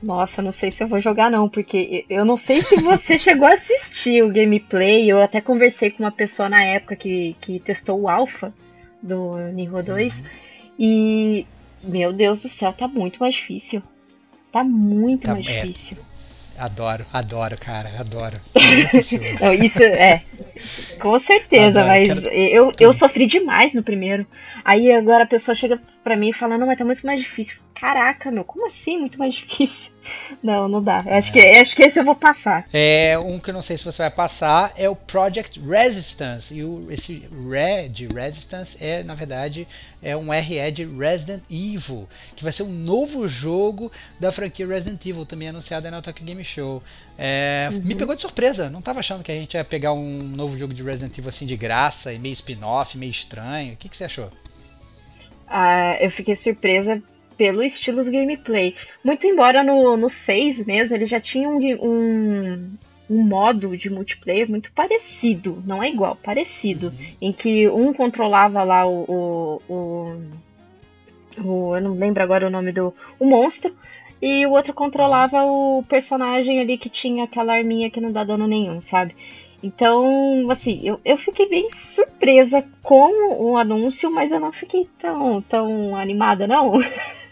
Nossa, 0.00 0.40
não 0.40 0.52
sei 0.52 0.70
se 0.70 0.84
eu 0.84 0.86
vou 0.86 1.00
jogar 1.00 1.28
não, 1.28 1.48
porque 1.48 2.06
eu 2.08 2.24
não 2.24 2.36
sei 2.36 2.62
se 2.62 2.76
você 2.76 3.18
chegou 3.18 3.48
a 3.48 3.54
assistir 3.54 4.22
o 4.22 4.32
gameplay. 4.32 5.10
Eu 5.10 5.20
até 5.20 5.40
conversei 5.40 5.90
com 5.90 6.04
uma 6.04 6.12
pessoa 6.12 6.48
na 6.48 6.62
época 6.62 6.94
que, 6.94 7.36
que 7.40 7.58
testou 7.58 8.00
o 8.00 8.08
alpha 8.08 8.54
do 9.02 9.36
Nihon 9.52 9.82
2 9.82 10.22
e 10.78 11.46
meu 11.82 12.12
Deus 12.12 12.40
do 12.42 12.48
céu, 12.48 12.72
tá 12.72 12.86
muito 12.88 13.18
mais 13.20 13.34
difícil. 13.34 13.82
Tá 14.52 14.62
muito 14.64 15.26
Tá- 15.26 15.32
mais 15.34 15.46
é. 15.46 15.60
difícil. 15.62 15.96
Adoro, 16.56 17.06
adoro, 17.12 17.56
cara, 17.56 17.88
adoro. 18.00 18.36
Não, 19.40 19.54
isso 19.54 19.80
é. 19.80 20.24
Com 21.00 21.16
certeza, 21.20 21.80
Adoro, 21.82 21.86
mas 21.86 22.08
quero- 22.24 22.34
eu, 22.34 22.72
eu 22.80 22.92
sofri 22.92 23.26
demais 23.26 23.74
no 23.74 23.82
primeiro. 23.82 24.26
Aí 24.64 24.90
agora 24.90 25.22
a 25.22 25.26
pessoa 25.26 25.54
chega 25.54 25.80
pra 26.02 26.16
mim 26.16 26.30
e 26.30 26.32
fala, 26.32 26.58
não, 26.58 26.66
mas 26.66 26.76
tá 26.76 26.84
muito 26.84 27.06
mais 27.06 27.20
difícil. 27.20 27.58
Caraca, 27.74 28.32
meu, 28.32 28.42
como 28.42 28.66
assim 28.66 28.98
muito 28.98 29.20
mais 29.20 29.34
difícil? 29.34 29.92
Não, 30.42 30.68
não 30.68 30.82
dá. 30.82 31.02
Acho, 31.06 31.32
que, 31.32 31.40
acho 31.40 31.74
que 31.74 31.82
esse 31.82 31.98
eu 31.98 32.04
vou 32.04 32.14
passar. 32.14 32.66
É, 32.72 33.18
um 33.18 33.38
que 33.38 33.50
eu 33.50 33.54
não 33.54 33.62
sei 33.62 33.76
se 33.76 33.84
você 33.84 34.02
vai 34.02 34.10
passar 34.10 34.72
é 34.76 34.88
o 34.88 34.96
Project 34.96 35.60
Resistance. 35.60 36.54
E 36.54 36.64
o, 36.64 36.86
esse 36.90 37.28
Re 37.50 37.88
de 37.88 38.06
Resistance 38.06 38.76
é, 38.80 39.02
na 39.02 39.14
verdade, 39.14 39.66
é 40.02 40.16
um 40.16 40.30
RE 40.30 40.70
de 40.70 40.84
Resident 40.84 41.42
Evil, 41.50 42.08
que 42.36 42.42
vai 42.42 42.52
ser 42.52 42.62
um 42.62 42.70
novo 42.70 43.26
jogo 43.26 43.90
da 44.20 44.30
franquia 44.30 44.66
Resident 44.66 45.04
Evil, 45.04 45.26
também 45.26 45.48
anunciado 45.48 45.90
na 45.90 46.00
Tokyo 46.00 46.24
Game 46.24 46.44
Show. 46.44 46.82
É, 47.16 47.68
Me 47.84 47.94
pegou 47.94 48.14
de 48.14 48.20
surpresa, 48.20 48.70
não 48.70 48.82
tava 48.82 49.00
achando 49.00 49.22
que 49.22 49.32
a 49.32 49.34
gente 49.34 49.54
ia 49.54 49.64
pegar 49.64 49.92
um 49.92 50.22
novo 50.22 50.56
jogo 50.56 50.72
de 50.72 50.82
Resident 50.82 51.16
Evil 51.16 51.28
assim 51.28 51.46
de 51.46 51.56
graça, 51.56 52.12
e 52.12 52.18
meio 52.18 52.32
spin-off, 52.32 52.96
meio 52.96 53.10
estranho. 53.10 53.74
O 53.74 53.76
que, 53.76 53.88
que 53.88 53.96
você 53.96 54.04
achou? 54.04 54.30
Ah, 55.46 55.96
eu 56.00 56.10
fiquei 56.10 56.36
surpresa 56.36 57.02
pelo 57.38 57.62
estilo 57.62 58.04
do 58.04 58.10
gameplay. 58.10 58.74
Muito 59.04 59.26
embora 59.26 59.62
no, 59.64 59.96
no 59.96 60.10
6 60.10 60.66
mesmo 60.66 60.96
ele 60.96 61.06
já 61.06 61.20
tinha 61.20 61.48
um, 61.48 61.58
um, 61.82 62.70
um 63.08 63.22
modo 63.22 63.76
de 63.76 63.88
multiplayer 63.88 64.50
muito 64.50 64.72
parecido. 64.72 65.62
Não 65.66 65.82
é 65.82 65.88
igual, 65.88 66.16
parecido. 66.16 66.92
Em 67.22 67.32
que 67.32 67.68
um 67.68 67.92
controlava 67.94 68.62
lá 68.64 68.86
o. 68.86 69.04
o, 69.08 69.62
o, 69.72 70.16
o- 71.44 71.76
eu 71.76 71.80
não 71.80 71.94
lembro 71.94 72.22
agora 72.22 72.46
o 72.46 72.50
nome 72.50 72.72
do. 72.72 72.92
O 73.18 73.24
monstro. 73.26 73.74
E 74.20 74.44
o 74.46 74.50
outro 74.50 74.74
controlava 74.74 75.44
o 75.44 75.84
personagem 75.88 76.58
ali 76.60 76.76
que 76.76 76.88
tinha 76.90 77.22
aquela 77.22 77.54
arminha 77.54 77.88
que 77.88 78.00
não 78.00 78.10
dá 78.10 78.24
dano 78.24 78.48
nenhum, 78.48 78.80
sabe? 78.82 79.14
Então, 79.62 80.48
assim, 80.50 80.80
eu, 80.84 81.00
eu 81.04 81.18
fiquei 81.18 81.48
bem 81.48 81.68
surpresa 81.68 82.64
com 82.82 83.42
o 83.42 83.56
anúncio, 83.56 84.10
mas 84.10 84.30
eu 84.30 84.38
não 84.38 84.52
fiquei 84.52 84.88
tão, 85.00 85.42
tão 85.42 85.96
animada, 85.96 86.46
não. 86.46 86.72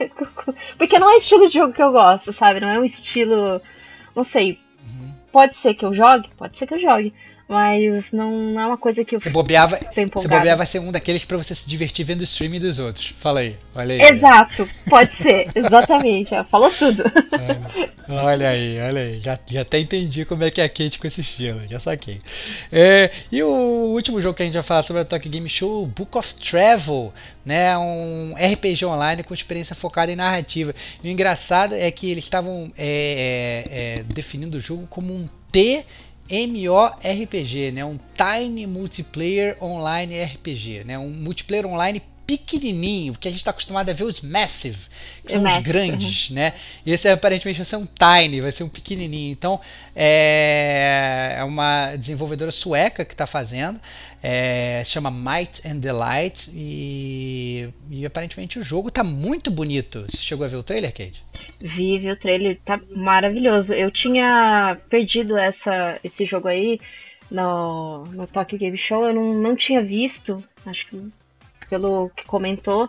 Porque 0.76 0.98
não 0.98 1.10
é 1.10 1.14
o 1.14 1.18
estilo 1.18 1.48
de 1.48 1.54
jogo 1.54 1.72
que 1.72 1.82
eu 1.82 1.92
gosto, 1.92 2.32
sabe? 2.32 2.58
Não 2.58 2.68
é 2.68 2.80
um 2.80 2.84
estilo. 2.84 3.60
Não 4.14 4.24
sei. 4.24 4.58
Uhum. 4.82 5.14
Pode 5.30 5.56
ser 5.56 5.74
que 5.74 5.84
eu 5.84 5.94
jogue? 5.94 6.28
Pode 6.36 6.58
ser 6.58 6.66
que 6.66 6.74
eu 6.74 6.80
jogue. 6.80 7.14
Mas 7.48 8.10
não, 8.10 8.58
é 8.58 8.66
uma 8.66 8.76
coisa 8.76 9.04
que 9.04 9.14
eu 9.14 9.20
se 9.20 9.30
bobear, 9.30 9.68
vai, 9.68 9.80
se 9.92 10.04
bobear 10.06 10.56
vai 10.56 10.66
ser 10.66 10.80
um 10.80 10.90
daqueles 10.90 11.24
para 11.24 11.36
você 11.36 11.54
se 11.54 11.68
divertir 11.68 12.04
vendo 12.04 12.20
o 12.20 12.24
streaming 12.24 12.58
dos 12.58 12.80
outros. 12.80 13.14
Fala 13.20 13.38
aí, 13.38 13.56
olha 13.72 13.94
aí. 13.94 14.00
Exato, 14.00 14.68
pode 14.90 15.12
ser, 15.12 15.48
exatamente. 15.54 16.30
falou 16.50 16.72
tudo. 16.72 17.04
Olha, 18.08 18.24
olha 18.24 18.48
aí, 18.48 18.80
olha 18.80 19.00
aí. 19.00 19.20
Já, 19.20 19.38
já 19.46 19.60
até 19.60 19.78
entendi 19.78 20.24
como 20.24 20.42
é 20.42 20.50
que 20.50 20.60
é 20.60 20.64
a 20.64 20.68
Kate 20.68 20.98
com 20.98 21.06
esse 21.06 21.20
estilo, 21.20 21.60
já 21.68 21.78
saquei. 21.78 22.20
É, 22.72 23.12
e 23.30 23.40
o 23.44 23.92
último 23.94 24.20
jogo 24.20 24.34
que 24.34 24.42
a 24.42 24.46
gente 24.46 24.54
vai 24.54 24.64
falar 24.64 24.82
sobre 24.82 25.02
a 25.02 25.04
Tokyo 25.04 25.30
Game 25.30 25.48
Show, 25.48 25.86
Book 25.86 26.18
of 26.18 26.34
Travel, 26.34 27.14
né? 27.44 27.78
Um 27.78 28.34
RPG 28.34 28.84
online 28.84 29.22
com 29.22 29.32
experiência 29.32 29.76
focada 29.76 30.10
em 30.10 30.16
narrativa. 30.16 30.74
E 31.02 31.08
o 31.08 31.10
engraçado 31.12 31.76
é 31.76 31.88
que 31.92 32.10
eles 32.10 32.24
estavam 32.24 32.72
é, 32.76 33.62
é, 33.70 33.98
é 34.00 34.02
definindo 34.02 34.58
o 34.58 34.60
jogo 34.60 34.84
como 34.88 35.14
um 35.14 35.28
T 35.52 35.84
MORPG, 36.30 37.72
né? 37.72 37.84
Um 37.84 37.98
Tiny 38.16 38.66
Multiplayer 38.66 39.56
Online 39.62 40.22
RPG, 40.24 40.84
né? 40.84 40.98
Um 40.98 41.10
multiplayer 41.10 41.66
online 41.66 42.02
pequenininho, 42.26 43.12
porque 43.12 43.28
a 43.28 43.30
gente 43.30 43.40
está 43.40 43.50
acostumado 43.50 43.88
a 43.88 43.92
ver 43.92 44.04
os 44.04 44.20
Massive, 44.20 44.78
que 45.24 45.32
são 45.32 45.42
Massive, 45.42 45.60
os 45.60 45.66
grandes, 45.66 46.28
uhum. 46.28 46.36
né? 46.36 46.52
E 46.84 46.92
esse 46.92 47.08
aparentemente 47.08 47.58
vai 47.58 47.64
ser 47.64 47.76
um 47.76 47.86
Tiny, 47.86 48.40
vai 48.40 48.50
ser 48.50 48.64
um 48.64 48.68
pequenininho. 48.68 49.32
Então, 49.32 49.60
é, 49.94 51.36
é 51.38 51.44
uma 51.44 51.94
desenvolvedora 51.96 52.50
sueca 52.50 53.04
que 53.04 53.14
está 53.14 53.26
fazendo, 53.26 53.80
é, 54.22 54.82
chama 54.84 55.10
Might 55.10 55.66
and 55.66 55.76
Delight, 55.76 56.50
e, 56.52 57.68
e 57.90 58.04
aparentemente 58.04 58.58
o 58.58 58.64
jogo 58.64 58.88
está 58.88 59.04
muito 59.04 59.50
bonito. 59.50 60.04
Você 60.08 60.18
chegou 60.18 60.44
a 60.44 60.48
ver 60.48 60.56
o 60.56 60.62
trailer, 60.62 60.90
Kate? 60.90 61.22
Vi, 61.60 61.98
vi 61.98 62.10
o 62.10 62.16
trailer, 62.18 62.58
tá 62.64 62.80
maravilhoso. 62.94 63.72
Eu 63.72 63.90
tinha 63.90 64.76
perdido 64.90 65.36
essa, 65.36 66.00
esse 66.02 66.24
jogo 66.24 66.48
aí 66.48 66.80
no, 67.30 68.04
no 68.06 68.26
Tokyo 68.26 68.58
Game 68.58 68.76
Show, 68.76 69.06
eu 69.06 69.14
não, 69.14 69.34
não 69.34 69.56
tinha 69.56 69.82
visto, 69.82 70.42
acho 70.64 70.88
que 70.88 71.10
pelo 71.68 72.10
que 72.10 72.26
comentou. 72.26 72.88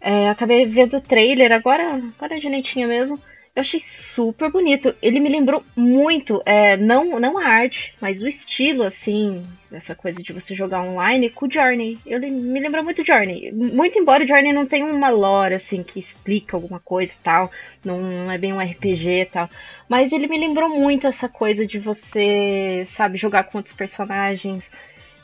É, 0.00 0.28
acabei 0.28 0.66
vendo 0.66 0.98
o 0.98 1.00
trailer 1.00 1.50
agora, 1.52 2.02
agora 2.18 2.38
de 2.38 2.48
netinha 2.48 2.86
mesmo. 2.86 3.18
Eu 3.56 3.60
achei 3.60 3.78
super 3.78 4.50
bonito. 4.50 4.92
Ele 5.00 5.20
me 5.20 5.28
lembrou 5.28 5.64
muito, 5.76 6.42
é, 6.44 6.76
não, 6.76 7.20
não 7.20 7.38
a 7.38 7.44
arte, 7.44 7.94
mas 8.00 8.20
o 8.20 8.26
estilo, 8.26 8.82
assim, 8.82 9.46
essa 9.72 9.94
coisa 9.94 10.20
de 10.20 10.32
você 10.32 10.56
jogar 10.56 10.82
online 10.82 11.30
com 11.30 11.46
o 11.46 11.50
Journey. 11.50 12.00
Ele 12.04 12.30
me 12.30 12.60
lembrou 12.60 12.82
muito 12.82 13.06
Journey. 13.06 13.52
Muito 13.52 13.96
embora 13.96 14.24
o 14.24 14.26
Journey 14.26 14.52
não 14.52 14.66
tenha 14.66 14.84
uma 14.84 15.08
lore, 15.08 15.54
assim, 15.54 15.84
que 15.84 16.00
explica 16.00 16.56
alguma 16.56 16.80
coisa 16.80 17.12
e 17.12 17.22
tal. 17.22 17.48
Não 17.84 18.28
é 18.28 18.36
bem 18.36 18.52
um 18.52 18.60
RPG 18.60 19.08
e 19.08 19.26
tal. 19.26 19.48
Mas 19.88 20.12
ele 20.12 20.26
me 20.26 20.36
lembrou 20.36 20.68
muito 20.68 21.06
essa 21.06 21.28
coisa 21.28 21.64
de 21.64 21.78
você, 21.78 22.82
sabe, 22.88 23.16
jogar 23.16 23.44
com 23.44 23.58
outros 23.58 23.74
personagens 23.74 24.68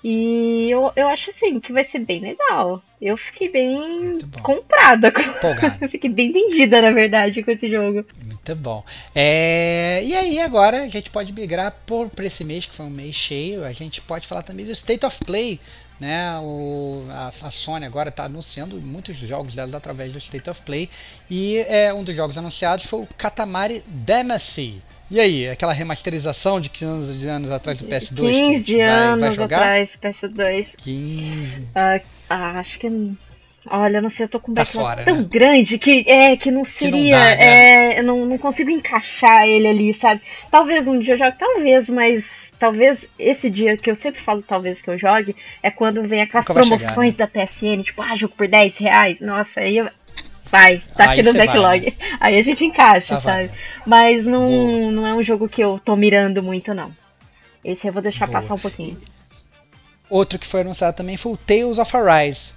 e 0.03 0.69
eu, 0.71 0.91
eu 0.97 1.09
acho 1.09 1.31
assim 1.31 1.61
que 1.61 1.73
vai 1.73 1.85
ser 1.85 2.01
bem 2.01 2.21
legal. 2.21 2.83
Eu 3.01 3.17
fiquei 3.17 3.51
bem 3.51 4.19
comprada. 4.43 5.13
Com... 5.13 5.21
fiquei 5.89 6.11
bem 6.11 6.33
vendida, 6.33 6.81
na 6.81 6.91
verdade, 6.91 7.43
com 7.43 7.51
esse 7.51 7.71
jogo. 7.71 8.05
Muito 8.25 8.57
bom. 8.57 8.85
É... 9.15 10.03
E 10.05 10.15
aí, 10.15 10.39
agora 10.41 10.83
a 10.83 10.89
gente 10.89 11.11
pode 11.11 11.33
migrar 11.33 11.75
por, 11.87 12.09
por 12.09 12.25
esse 12.25 12.45
mês, 12.45 12.65
que 12.65 12.75
foi 12.75 12.87
um 12.87 12.91
mês 12.91 13.15
cheio. 13.15 13.65
A 13.65 13.73
gente 13.73 14.01
pode 14.01 14.27
falar 14.27 14.43
também 14.43 14.65
do 14.65 14.73
State 14.73 15.05
of 15.05 15.19
Play. 15.25 15.61
Né, 15.99 16.39
o, 16.39 17.05
a, 17.11 17.31
a 17.43 17.51
Sony 17.51 17.85
agora 17.85 18.09
está 18.09 18.25
anunciando 18.25 18.81
muitos 18.81 19.19
jogos 19.19 19.55
dela 19.55 19.77
através 19.77 20.11
do 20.11 20.19
State 20.19 20.49
of 20.49 20.63
Play. 20.63 20.89
E 21.31 21.59
é, 21.69 21.93
um 21.93 22.03
dos 22.03 22.17
jogos 22.17 22.39
anunciados 22.39 22.87
foi 22.87 23.01
o 23.01 23.09
Katamari 23.19 23.85
Damacy. 23.87 24.83
E 25.11 25.19
aí, 25.19 25.49
aquela 25.49 25.73
remasterização 25.73 26.61
de 26.61 26.69
15 26.69 27.27
anos 27.27 27.51
atrás 27.51 27.81
do 27.81 27.89
PS2? 27.89 28.17
15 28.17 28.77
vai, 28.77 28.87
anos 28.87 29.21
vai 29.21 29.33
jogar? 29.33 29.57
atrás, 29.57 29.99
PS2. 30.01 30.75
15. 30.77 31.61
Uh, 31.61 32.03
acho 32.29 32.79
que. 32.79 33.17
Olha, 33.67 34.01
não 34.01 34.09
sei, 34.09 34.25
eu 34.25 34.29
tô 34.29 34.41
com 34.41 34.53
um 34.53 34.55
tá 34.55 34.65
fora, 34.65 35.05
tão 35.05 35.19
né? 35.19 35.27
grande 35.29 35.79
que 35.79 36.09
é 36.09 36.35
que 36.37 36.51
não 36.51 36.65
seria. 36.65 36.93
Que 36.93 37.03
não 37.03 37.11
dá, 37.11 37.25
né? 37.25 37.43
é, 37.43 37.99
eu 37.99 38.05
não, 38.05 38.25
não 38.25 38.39
consigo 38.39 38.71
encaixar 38.71 39.47
ele 39.47 39.67
ali, 39.67 39.93
sabe? 39.93 40.23
Talvez 40.51 40.89
um 40.89 40.99
dia 40.99 41.15
eu 41.15 41.19
jogue, 41.19 41.37
talvez, 41.39 41.91
mas 41.91 42.55
talvez 42.59 43.07
esse 43.19 43.51
dia 43.51 43.77
que 43.77 43.91
eu 43.91 43.95
sempre 43.95 44.21
falo, 44.21 44.41
talvez 44.43 44.81
que 44.81 44.89
eu 44.89 44.97
jogue, 44.97 45.37
é 45.63 45.71
quando 45.71 46.03
vem 46.05 46.23
aquelas 46.23 46.47
promoções 46.47 47.13
chegar, 47.13 47.27
né? 47.27 47.31
da 47.35 47.47
PSN, 47.47 47.83
tipo, 47.83 48.01
ah, 48.01 48.15
jogo 48.15 48.35
por 48.35 48.49
10 48.49 48.79
reais. 48.79 49.21
Nossa, 49.21 49.61
aí 49.61 49.77
eu, 49.77 49.91
Vai, 50.51 50.83
tá 50.97 51.13
aqui 51.13 51.23
no 51.23 51.33
backlog. 51.33 51.81
Vai, 51.81 51.81
né? 51.81 52.17
Aí 52.19 52.39
a 52.39 52.43
gente 52.43 52.65
encaixa, 52.65 53.17
tá, 53.17 53.21
sabe? 53.21 53.47
Vai. 53.47 53.59
Mas 53.87 54.27
não, 54.27 54.91
não 54.91 55.07
é 55.07 55.15
um 55.15 55.23
jogo 55.23 55.49
que 55.49 55.63
eu 55.63 55.79
tô 55.79 55.95
mirando 55.95 56.43
muito, 56.43 56.75
não. 56.75 56.95
Esse 57.65 57.87
eu 57.87 57.93
vou 57.93 58.03
deixar 58.03 58.27
Boa. 58.27 58.41
passar 58.41 58.55
um 58.55 58.59
pouquinho. 58.59 58.99
Outro 60.09 60.39
que 60.39 60.47
foi 60.47 60.63
anunciado 60.63 60.97
também 60.97 61.17
foi 61.17 61.33
o 61.33 61.37
Tales 61.37 61.79
of 61.79 61.97
Arise. 61.97 62.53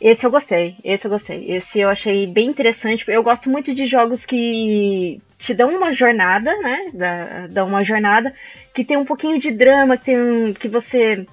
Esse 0.00 0.26
eu 0.26 0.30
gostei, 0.30 0.76
esse 0.84 1.06
eu 1.06 1.10
gostei. 1.10 1.50
Esse 1.50 1.80
eu 1.80 1.88
achei 1.88 2.26
bem 2.26 2.48
interessante. 2.48 3.04
Eu 3.08 3.22
gosto 3.22 3.50
muito 3.50 3.74
de 3.74 3.86
jogos 3.86 4.24
que 4.24 5.20
te 5.38 5.54
dão 5.54 5.74
uma 5.74 5.92
jornada, 5.92 6.54
né? 6.58 7.48
Dão 7.50 7.66
uma 7.66 7.82
jornada 7.82 8.32
que 8.74 8.84
tem 8.84 8.96
um 8.96 9.04
pouquinho 9.04 9.38
de 9.38 9.50
drama, 9.50 9.96
que, 9.96 10.04
tem, 10.04 10.54
que 10.54 10.68
você 10.68 11.26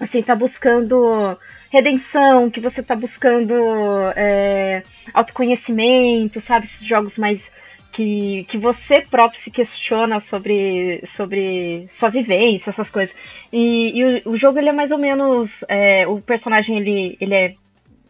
assim, 0.00 0.22
tá 0.22 0.34
buscando 0.34 1.38
redenção, 1.70 2.50
que 2.50 2.60
você 2.60 2.82
tá 2.82 2.96
buscando 2.96 3.54
é, 4.16 4.82
autoconhecimento, 5.12 6.40
sabe? 6.40 6.66
Esses 6.66 6.86
jogos 6.86 7.18
mais 7.18 7.50
que, 7.92 8.44
que 8.44 8.58
você 8.58 9.00
próprio 9.00 9.40
se 9.40 9.50
questiona 9.50 10.20
sobre, 10.20 11.00
sobre 11.04 11.86
sua 11.90 12.08
vivência, 12.08 12.70
essas 12.70 12.90
coisas. 12.90 13.14
E, 13.52 13.98
e 13.98 14.04
o, 14.04 14.30
o, 14.30 14.36
jogo 14.36 14.58
ele 14.58 14.68
é 14.68 14.72
mais 14.72 14.90
ou 14.90 14.98
menos. 14.98 15.64
É, 15.68 16.06
o 16.06 16.20
personagem 16.20 16.78
ele, 16.78 17.16
ele 17.20 17.34
é 17.34 17.54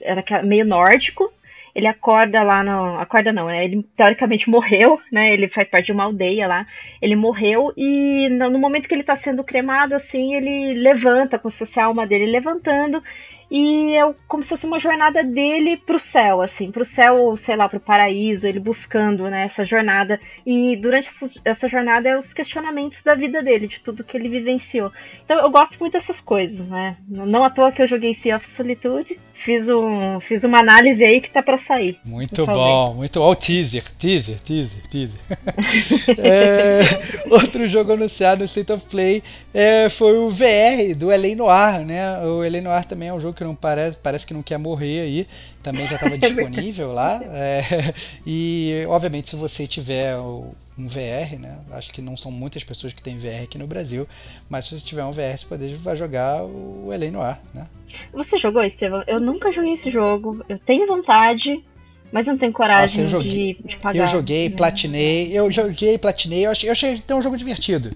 era 0.00 0.42
meio 0.42 0.64
nórdico, 0.64 1.32
ele 1.74 1.86
acorda 1.86 2.42
lá 2.42 2.62
no. 2.62 2.98
Acorda 2.98 3.32
não, 3.32 3.46
né? 3.46 3.64
Ele 3.64 3.84
teoricamente 3.96 4.48
morreu, 4.50 4.98
né? 5.12 5.32
Ele 5.32 5.48
faz 5.48 5.68
parte 5.68 5.86
de 5.86 5.92
uma 5.92 6.04
aldeia 6.04 6.46
lá. 6.46 6.66
Ele 7.00 7.16
morreu 7.16 7.72
e 7.76 8.28
no 8.28 8.58
momento 8.58 8.88
que 8.88 8.94
ele 8.94 9.02
tá 9.02 9.16
sendo 9.16 9.44
cremado, 9.44 9.94
assim, 9.94 10.34
ele 10.34 10.74
levanta, 10.74 11.38
com 11.38 11.48
a 11.48 11.84
alma 11.84 12.06
dele 12.06 12.26
levantando 12.26 13.02
e 13.50 13.94
é 13.94 14.14
como 14.26 14.42
se 14.42 14.50
fosse 14.50 14.66
uma 14.66 14.78
jornada 14.78 15.24
dele 15.24 15.76
pro 15.76 15.98
céu, 15.98 16.40
assim, 16.42 16.70
pro 16.70 16.84
céu, 16.84 17.34
sei 17.36 17.56
lá, 17.56 17.68
pro 17.68 17.80
paraíso, 17.80 18.46
ele 18.46 18.60
buscando, 18.60 19.28
né, 19.30 19.44
essa 19.44 19.64
jornada. 19.64 20.20
E 20.44 20.76
durante 20.76 21.08
essa 21.44 21.68
jornada 21.68 22.08
é 22.08 22.18
os 22.18 22.32
questionamentos 22.32 23.02
da 23.02 23.14
vida 23.14 23.42
dele, 23.42 23.66
de 23.66 23.80
tudo 23.80 24.04
que 24.04 24.16
ele 24.16 24.28
vivenciou. 24.28 24.92
Então 25.24 25.38
eu 25.38 25.50
gosto 25.50 25.78
muito 25.80 25.94
dessas 25.94 26.20
coisas, 26.20 26.66
né? 26.68 26.96
Não 27.08 27.42
à 27.42 27.50
toa 27.50 27.72
que 27.72 27.80
eu 27.80 27.86
joguei 27.86 28.14
Sea 28.14 28.36
of 28.36 28.48
Solitude, 28.48 29.18
fiz, 29.32 29.68
um, 29.68 30.20
fiz 30.20 30.44
uma 30.44 30.58
análise 30.58 31.02
aí 31.04 31.20
que 31.20 31.30
tá 31.30 31.42
para 31.42 31.56
sair. 31.56 31.98
Muito 32.04 32.44
bom, 32.44 32.94
muito 32.94 33.20
bom. 33.20 33.34
Teaser, 33.34 33.84
teaser, 33.98 34.40
teaser, 34.40 34.86
teaser. 34.88 35.20
é, 36.18 36.80
outro 37.32 37.66
jogo 37.66 37.92
anunciado 37.92 38.40
no 38.40 38.44
State 38.44 38.72
of 38.72 38.86
Play 38.86 39.22
é, 39.54 39.88
foi 39.88 40.18
o 40.18 40.28
VR 40.28 40.94
do 40.96 41.10
L.A. 41.10 41.36
Noir, 41.36 41.86
né? 41.86 42.18
O 42.26 42.42
L.A. 42.42 42.60
Noir 42.60 42.84
também 42.84 43.08
é 43.08 43.14
um 43.14 43.20
jogo 43.20 43.37
que 43.38 43.44
não 43.44 43.54
parece, 43.54 43.96
parece 43.96 44.26
que 44.26 44.34
não 44.34 44.42
quer 44.42 44.58
morrer 44.58 45.00
aí, 45.00 45.26
também 45.62 45.86
já 45.86 45.94
estava 45.94 46.18
disponível 46.18 46.92
lá. 46.92 47.20
É, 47.24 47.94
e 48.26 48.84
obviamente 48.88 49.30
se 49.30 49.36
você 49.36 49.66
tiver 49.66 50.18
um 50.18 50.86
VR, 50.86 51.38
né? 51.38 51.58
Acho 51.72 51.92
que 51.92 52.02
não 52.02 52.16
são 52.16 52.30
muitas 52.30 52.62
pessoas 52.64 52.92
que 52.92 53.02
têm 53.02 53.18
VR 53.18 53.42
aqui 53.44 53.56
no 53.56 53.66
Brasil, 53.66 54.06
mas 54.48 54.64
se 54.64 54.78
você 54.78 54.84
tiver 54.84 55.04
um 55.04 55.12
VR, 55.12 55.36
você 55.36 55.46
pode, 55.46 55.74
vai 55.76 55.96
jogar 55.96 56.44
o 56.44 56.92
Elen 56.92 57.12
Noir, 57.12 57.38
né? 57.54 57.66
Você 58.12 58.38
jogou, 58.38 58.62
Estevão? 58.62 59.02
Eu 59.06 59.20
nunca 59.20 59.50
joguei 59.50 59.72
esse 59.72 59.90
jogo. 59.90 60.44
Eu 60.48 60.58
tenho 60.58 60.86
vontade, 60.86 61.64
mas 62.12 62.26
não 62.26 62.36
tenho 62.36 62.52
coragem 62.52 63.04
Nossa, 63.04 63.16
joguei, 63.16 63.54
de, 63.54 63.68
de, 63.68 63.76
pagar. 63.78 64.00
Eu 64.00 64.06
joguei, 64.06 64.50
platinei, 64.50 65.30
eu 65.32 65.50
joguei, 65.50 65.98
platinei, 65.98 66.46
eu 66.46 66.50
achei, 66.50 66.68
eu 66.68 66.72
achei 66.72 66.98
que 66.98 67.14
um 67.14 67.22
jogo 67.22 67.36
divertido. 67.36 67.90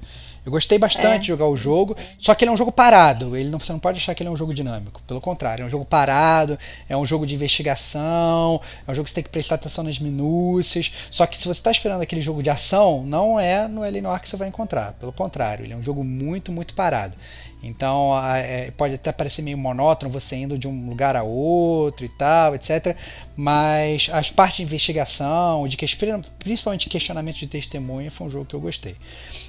Eu 0.45 0.51
gostei 0.51 0.77
bastante 0.77 1.07
é. 1.07 1.19
de 1.19 1.27
jogar 1.29 1.47
o 1.47 1.57
jogo, 1.57 1.97
só 2.19 2.35
que 2.35 2.45
ele 2.45 2.51
é 2.51 2.53
um 2.53 2.57
jogo 2.57 2.73
parado. 2.73 3.37
Ele 3.37 3.49
não, 3.49 3.61
você 3.61 3.73
não 3.73 3.79
pode 3.79 3.99
achar 3.99 4.13
que 4.15 4.23
ele 4.23 4.29
é 4.29 4.33
um 4.33 4.37
jogo 4.37 4.53
dinâmico. 4.53 5.01
Pelo 5.07 5.21
contrário, 5.21 5.63
é 5.63 5.67
um 5.67 5.71
jogo 5.71 5.85
parado, 5.85 6.59
é 6.89 6.97
um 6.97 7.07
jogo 7.07 7.25
de 7.25 7.35
investigação, 7.35 8.61
é 8.87 8.91
um 8.91 8.95
jogo 8.95 9.05
que 9.05 9.11
você 9.11 9.15
tem 9.17 9.25
que 9.25 9.31
prestar 9.31 9.55
atenção 9.55 9.85
nas 9.85 10.01
minúcias. 10.01 10.93
Só 11.11 11.27
que 11.27 11.39
se 11.39 11.45
você 11.45 11.61
está 11.61 11.71
esperando 11.71 12.03
aquele 12.03 12.21
jogo 12.21 12.43
de 12.43 12.51
ação, 12.51 13.05
não 13.07 13.39
é 13.39 13.69
no 13.69 13.85
Eleanor 13.85 14.21
que 14.21 14.29
você 14.29 14.37
vai 14.37 14.49
encontrar. 14.49 14.95
Pelo 14.95 15.13
contrário, 15.13 15.65
ele 15.65 15.75
é 15.75 15.77
um 15.77 15.83
jogo 15.83 16.03
muito, 16.03 16.51
muito 16.51 16.75
parado. 16.75 17.17
Então 17.63 18.13
é, 18.35 18.71
pode 18.73 18.95
até 18.95 19.13
parecer 19.13 19.41
meio 19.41 19.57
monótono 19.57 20.11
você 20.11 20.37
indo 20.37 20.59
de 20.59 20.67
um 20.67 20.89
lugar 20.89 21.15
a 21.15 21.23
outro 21.23 22.05
e 22.05 22.09
tal, 22.09 22.55
etc. 22.55 22.97
Mas 23.37 24.11
as 24.13 24.31
partes 24.31 24.57
de 24.57 24.63
investigação, 24.65 25.67
de 25.69 25.77
que, 25.77 25.87
principalmente 26.39 26.89
questionamento 26.89 27.37
de 27.37 27.47
testemunha, 27.47 28.11
foi 28.11 28.27
um 28.27 28.31
jogo 28.31 28.47
que 28.47 28.55
eu 28.55 28.61
gostei. 28.61 28.97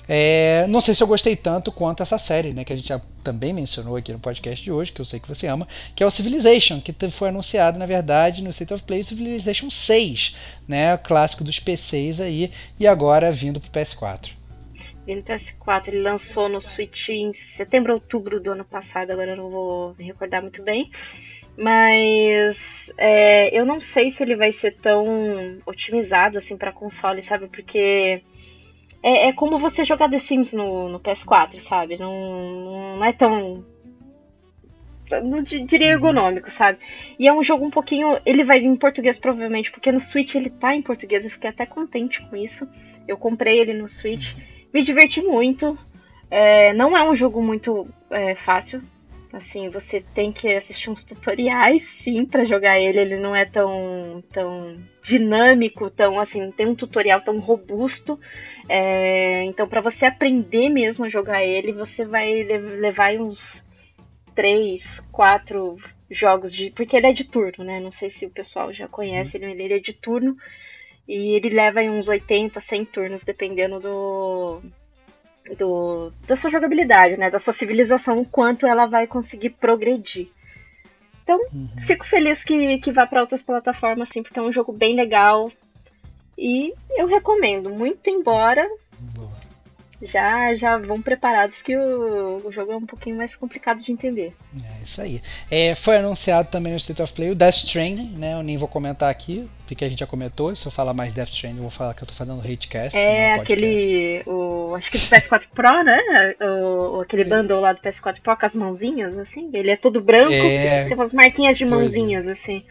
É, 0.07 0.65
não 0.67 0.79
sei 0.79 0.93
se 0.93 1.01
eu 1.01 1.07
gostei 1.07 1.35
tanto 1.35 1.71
quanto 1.71 2.03
essa 2.03 2.17
série, 2.17 2.53
né, 2.53 2.63
que 2.63 2.73
a 2.73 2.75
gente 2.75 2.89
já 2.89 3.01
também 3.23 3.53
mencionou 3.53 3.95
aqui 3.95 4.11
no 4.11 4.19
podcast 4.19 4.63
de 4.63 4.71
hoje, 4.71 4.91
que 4.91 5.01
eu 5.01 5.05
sei 5.05 5.19
que 5.19 5.27
você 5.27 5.47
ama, 5.47 5.67
que 5.95 6.03
é 6.03 6.05
o 6.05 6.11
Civilization, 6.11 6.81
que 6.81 6.93
foi 7.09 7.29
anunciado, 7.29 7.79
na 7.79 7.85
verdade, 7.85 8.41
no 8.41 8.49
State 8.49 8.73
of 8.73 8.83
Play, 8.83 9.03
Civilization 9.03 9.69
6, 9.69 10.35
né, 10.67 10.93
o 10.93 10.99
clássico 10.99 11.43
dos 11.43 11.59
PCs 11.59 12.19
aí, 12.19 12.51
e 12.79 12.85
agora 12.85 13.31
vindo 13.31 13.59
para 13.59 13.81
o 13.81 13.85
PS4. 13.85 14.42
No 15.07 15.21
PS4, 15.21 15.89
ele 15.89 16.01
lançou 16.01 16.47
no 16.47 16.61
Switch 16.61 17.09
em 17.09 17.33
setembro, 17.33 17.93
outubro 17.93 18.39
do 18.39 18.51
ano 18.51 18.63
passado, 18.63 19.11
agora 19.11 19.31
eu 19.31 19.37
não 19.37 19.49
vou 19.49 19.95
me 19.97 20.05
recordar 20.05 20.41
muito 20.41 20.63
bem. 20.63 20.89
Mas 21.57 22.91
é, 22.97 23.55
eu 23.57 23.65
não 23.65 23.79
sei 23.79 24.09
se 24.09 24.23
ele 24.23 24.35
vai 24.35 24.51
ser 24.51 24.71
tão 24.71 25.59
otimizado 25.65 26.37
assim 26.37 26.57
para 26.57 26.71
console, 26.71 27.21
sabe? 27.21 27.47
Porque 27.47 28.23
é, 29.03 29.27
é, 29.27 29.33
como 29.33 29.59
você 29.59 29.83
jogar 29.83 30.09
The 30.09 30.17
Sims 30.17 30.53
no, 30.53 30.87
no 30.87 30.99
PS4, 30.99 31.59
sabe? 31.59 31.99
Não, 31.99 32.97
não 32.97 33.05
é 33.05 33.11
tão. 33.11 33.65
Não 35.25 35.43
diria 35.43 35.89
uhum. 35.89 35.93
ergonômico, 35.93 36.49
sabe? 36.49 36.79
E 37.19 37.27
é 37.27 37.33
um 37.33 37.43
jogo 37.43 37.65
um 37.65 37.69
pouquinho. 37.69 38.17
Ele 38.25 38.43
vai 38.45 38.59
em 38.59 38.75
português, 38.77 39.19
provavelmente, 39.19 39.69
porque 39.69 39.91
no 39.91 39.99
Switch 39.99 40.33
ele 40.35 40.49
tá 40.49 40.73
em 40.73 40.81
português. 40.81 41.25
Eu 41.25 41.31
fiquei 41.31 41.49
até 41.49 41.65
contente 41.65 42.25
com 42.27 42.37
isso. 42.37 42.67
Eu 43.05 43.17
comprei 43.17 43.59
ele 43.59 43.73
no 43.73 43.89
Switch. 43.89 44.35
Me 44.73 44.83
diverti 44.83 45.21
muito. 45.21 45.77
É, 46.29 46.73
não 46.73 46.97
é 46.97 47.03
um 47.07 47.15
jogo 47.15 47.41
muito 47.41 47.87
é, 48.09 48.33
fácil 48.33 48.81
Assim, 49.33 49.67
você 49.67 49.99
tem 49.99 50.31
que 50.31 50.53
assistir 50.53 50.91
uns 50.91 51.03
tutoriais, 51.03 51.81
sim, 51.81 52.23
para 52.23 52.45
jogar 52.45 52.79
ele. 52.79 52.99
Ele 52.99 53.15
não 53.19 53.35
é 53.35 53.43
tão, 53.43 54.23
tão 54.31 54.79
dinâmico, 55.01 55.89
tão 55.89 56.19
assim, 56.19 56.51
tem 56.51 56.67
um 56.67 56.75
tutorial 56.75 57.19
tão 57.19 57.39
robusto. 57.39 58.19
É, 58.69 59.43
então, 59.45 59.67
para 59.67 59.81
você 59.81 60.05
aprender 60.05 60.69
mesmo 60.69 61.03
a 61.03 61.09
jogar 61.09 61.43
ele, 61.43 61.71
você 61.71 62.05
vai 62.05 62.43
levar 62.43 63.15
uns 63.15 63.67
três, 64.35 64.99
quatro 65.11 65.77
jogos 66.11 66.53
de. 66.53 66.69
Porque 66.69 66.95
ele 66.95 67.07
é 67.07 67.11
de 67.11 67.23
turno, 67.23 67.63
né? 67.63 67.79
Não 67.79 67.91
sei 67.91 68.11
se 68.11 68.27
o 68.27 68.29
pessoal 68.29 68.71
já 68.71 68.87
conhece, 68.87 69.37
uhum. 69.37 69.49
ele, 69.49 69.63
ele 69.63 69.73
é 69.73 69.79
de 69.79 69.93
turno. 69.93 70.37
E 71.07 71.35
ele 71.35 71.49
leva 71.49 71.81
uns 71.81 72.07
80, 72.07 72.59
100 72.59 72.85
turnos, 72.85 73.23
dependendo 73.23 73.79
do, 73.79 74.61
do, 75.57 76.13
da 76.25 76.35
sua 76.35 76.49
jogabilidade, 76.49 77.17
né? 77.17 77.29
Da 77.29 77.39
sua 77.39 77.53
civilização, 77.53 78.21
o 78.21 78.25
quanto 78.25 78.65
ela 78.65 78.85
vai 78.85 79.05
conseguir 79.05 79.51
progredir. 79.51 80.29
Então, 81.23 81.39
uhum. 81.53 81.69
fico 81.85 82.05
feliz 82.05 82.43
que, 82.43 82.77
que 82.79 82.91
vá 82.91 83.05
para 83.07 83.21
outras 83.21 83.41
plataformas, 83.41 84.09
assim, 84.09 84.23
porque 84.23 84.39
é 84.39 84.41
um 84.41 84.51
jogo 84.51 84.71
bem 84.71 84.95
legal. 84.95 85.51
E 86.37 86.73
eu 86.97 87.07
recomendo, 87.07 87.69
muito 87.69 88.09
embora 88.09 88.67
já 90.03 90.53
já 90.55 90.77
vão 90.77 91.01
preparados 91.01 91.61
que 91.61 91.75
o, 91.77 92.41
o 92.45 92.51
jogo 92.51 92.71
é 92.71 92.75
um 92.75 92.85
pouquinho 92.85 93.15
mais 93.15 93.35
complicado 93.35 93.81
de 93.81 93.91
entender. 93.91 94.33
É 94.55 94.83
isso 94.83 95.01
aí. 95.01 95.21
É, 95.49 95.73
foi 95.75 95.97
anunciado 95.97 96.49
também 96.49 96.71
no 96.71 96.77
State 96.77 97.01
of 97.01 97.13
Play 97.13 97.31
o 97.31 97.35
Death 97.35 97.55
Stranding, 97.57 98.13
né? 98.17 98.33
Eu 98.33 98.43
nem 98.43 98.57
vou 98.57 98.67
comentar 98.67 99.09
aqui, 99.09 99.49
porque 99.67 99.85
a 99.85 99.89
gente 99.89 99.99
já 99.99 100.07
comentou. 100.07 100.55
Se 100.55 100.65
eu 100.65 100.71
falar 100.71 100.93
mais 100.93 101.13
Death 101.13 101.29
Stranding, 101.29 101.57
eu 101.57 101.63
vou 101.63 101.71
falar 101.71 101.93
que 101.93 102.03
eu 102.03 102.07
tô 102.07 102.13
fazendo 102.13 102.41
hatecast. 102.41 102.97
É 102.97 103.33
aquele. 103.33 104.23
O, 104.25 104.75
acho 104.75 104.91
que 104.91 104.97
do 104.97 105.07
PS4 105.07 105.47
Pro, 105.53 105.83
né? 105.83 105.99
O, 106.41 107.01
aquele 107.01 107.23
bundle 107.23 107.59
lá 107.59 107.73
do 107.73 107.81
PS4 107.81 108.21
Pro 108.21 108.35
com 108.35 108.45
as 108.45 108.55
mãozinhas, 108.55 109.17
assim. 109.17 109.49
Ele 109.53 109.71
é 109.71 109.77
todo 109.77 110.01
branco, 110.01 110.33
é... 110.33 110.85
tem 110.85 110.93
umas 110.93 111.13
marquinhas 111.13 111.57
de 111.57 111.63
é. 111.63 111.67
mãozinhas, 111.67 112.27
assim. 112.27 112.63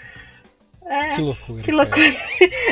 É, 0.84 1.14
que 1.14 1.20
loucura. 1.22 1.62
Que 1.62 1.72
loucura. 1.72 2.16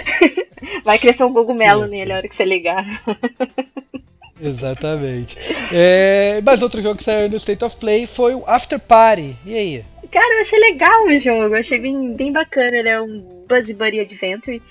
Vai 0.84 0.98
crescer 0.98 1.24
um 1.24 1.32
cogumelo 1.32 1.86
nele 1.86 2.12
a 2.12 2.16
hora 2.16 2.28
que 2.28 2.34
você 2.34 2.44
ligar. 2.44 2.84
Exatamente. 4.42 5.36
É, 5.72 6.40
mas 6.42 6.62
outro 6.62 6.80
jogo 6.80 6.96
que 6.96 7.04
saiu 7.04 7.28
no 7.28 7.36
State 7.36 7.64
of 7.64 7.76
Play 7.76 8.06
foi 8.06 8.34
o 8.34 8.44
After 8.46 8.78
Party. 8.78 9.36
E 9.44 9.54
aí? 9.54 9.84
Cara, 10.10 10.34
eu 10.34 10.40
achei 10.40 10.58
legal 10.58 11.04
o 11.04 11.16
jogo, 11.18 11.54
eu 11.54 11.60
achei 11.60 11.78
bem, 11.78 12.14
bem 12.14 12.32
bacana. 12.32 12.76
Ele 12.76 12.88
é 12.88 13.00
um 13.00 13.44
Buzzy 13.48 13.74
Buddy 13.74 14.00
Adventure. 14.00 14.62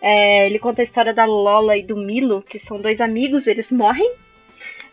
É, 0.00 0.46
ele 0.46 0.58
conta 0.58 0.82
a 0.82 0.84
história 0.84 1.14
da 1.14 1.24
Lola 1.24 1.76
e 1.76 1.82
do 1.82 1.96
Milo, 1.96 2.42
que 2.42 2.58
são 2.58 2.80
dois 2.80 3.00
amigos, 3.00 3.46
eles 3.46 3.72
morrem. 3.72 4.12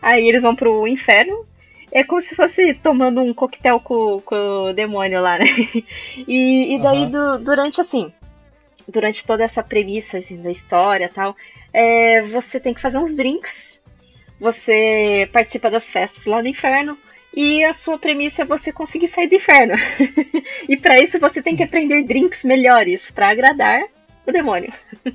Aí 0.00 0.26
eles 0.26 0.42
vão 0.42 0.56
pro 0.56 0.88
inferno. 0.88 1.46
É 1.92 2.02
como 2.02 2.22
se 2.22 2.34
fosse 2.34 2.72
tomando 2.72 3.20
um 3.20 3.34
coquetel 3.34 3.78
com, 3.78 4.22
com 4.22 4.70
o 4.70 4.72
demônio 4.72 5.20
lá, 5.20 5.38
né? 5.38 5.44
E, 6.26 6.74
e 6.74 6.78
daí, 6.80 7.02
uhum. 7.02 7.10
do, 7.10 7.38
durante 7.40 7.80
assim, 7.80 8.10
durante 8.88 9.26
toda 9.26 9.44
essa 9.44 9.62
premissa 9.62 10.18
assim, 10.18 10.40
da 10.40 10.50
história 10.50 11.10
tal, 11.12 11.36
é, 11.72 12.22
você 12.22 12.58
tem 12.58 12.72
que 12.72 12.80
fazer 12.80 12.96
uns 12.96 13.14
drinks 13.14 13.81
você 14.42 15.28
participa 15.32 15.70
das 15.70 15.88
festas 15.88 16.26
lá 16.26 16.42
no 16.42 16.48
inferno 16.48 16.98
e 17.32 17.62
a 17.62 17.72
sua 17.72 17.96
premissa 17.96 18.42
é 18.42 18.44
você 18.44 18.72
conseguir 18.72 19.06
sair 19.06 19.28
do 19.28 19.36
inferno. 19.36 19.74
e 20.68 20.76
para 20.76 20.98
isso 20.98 21.20
você 21.20 21.40
tem 21.40 21.54
que 21.54 21.62
aprender 21.62 22.02
drinks 22.02 22.44
melhores 22.44 23.08
para 23.12 23.30
agradar 23.30 23.84
o 24.26 24.32
demônio. 24.32 24.72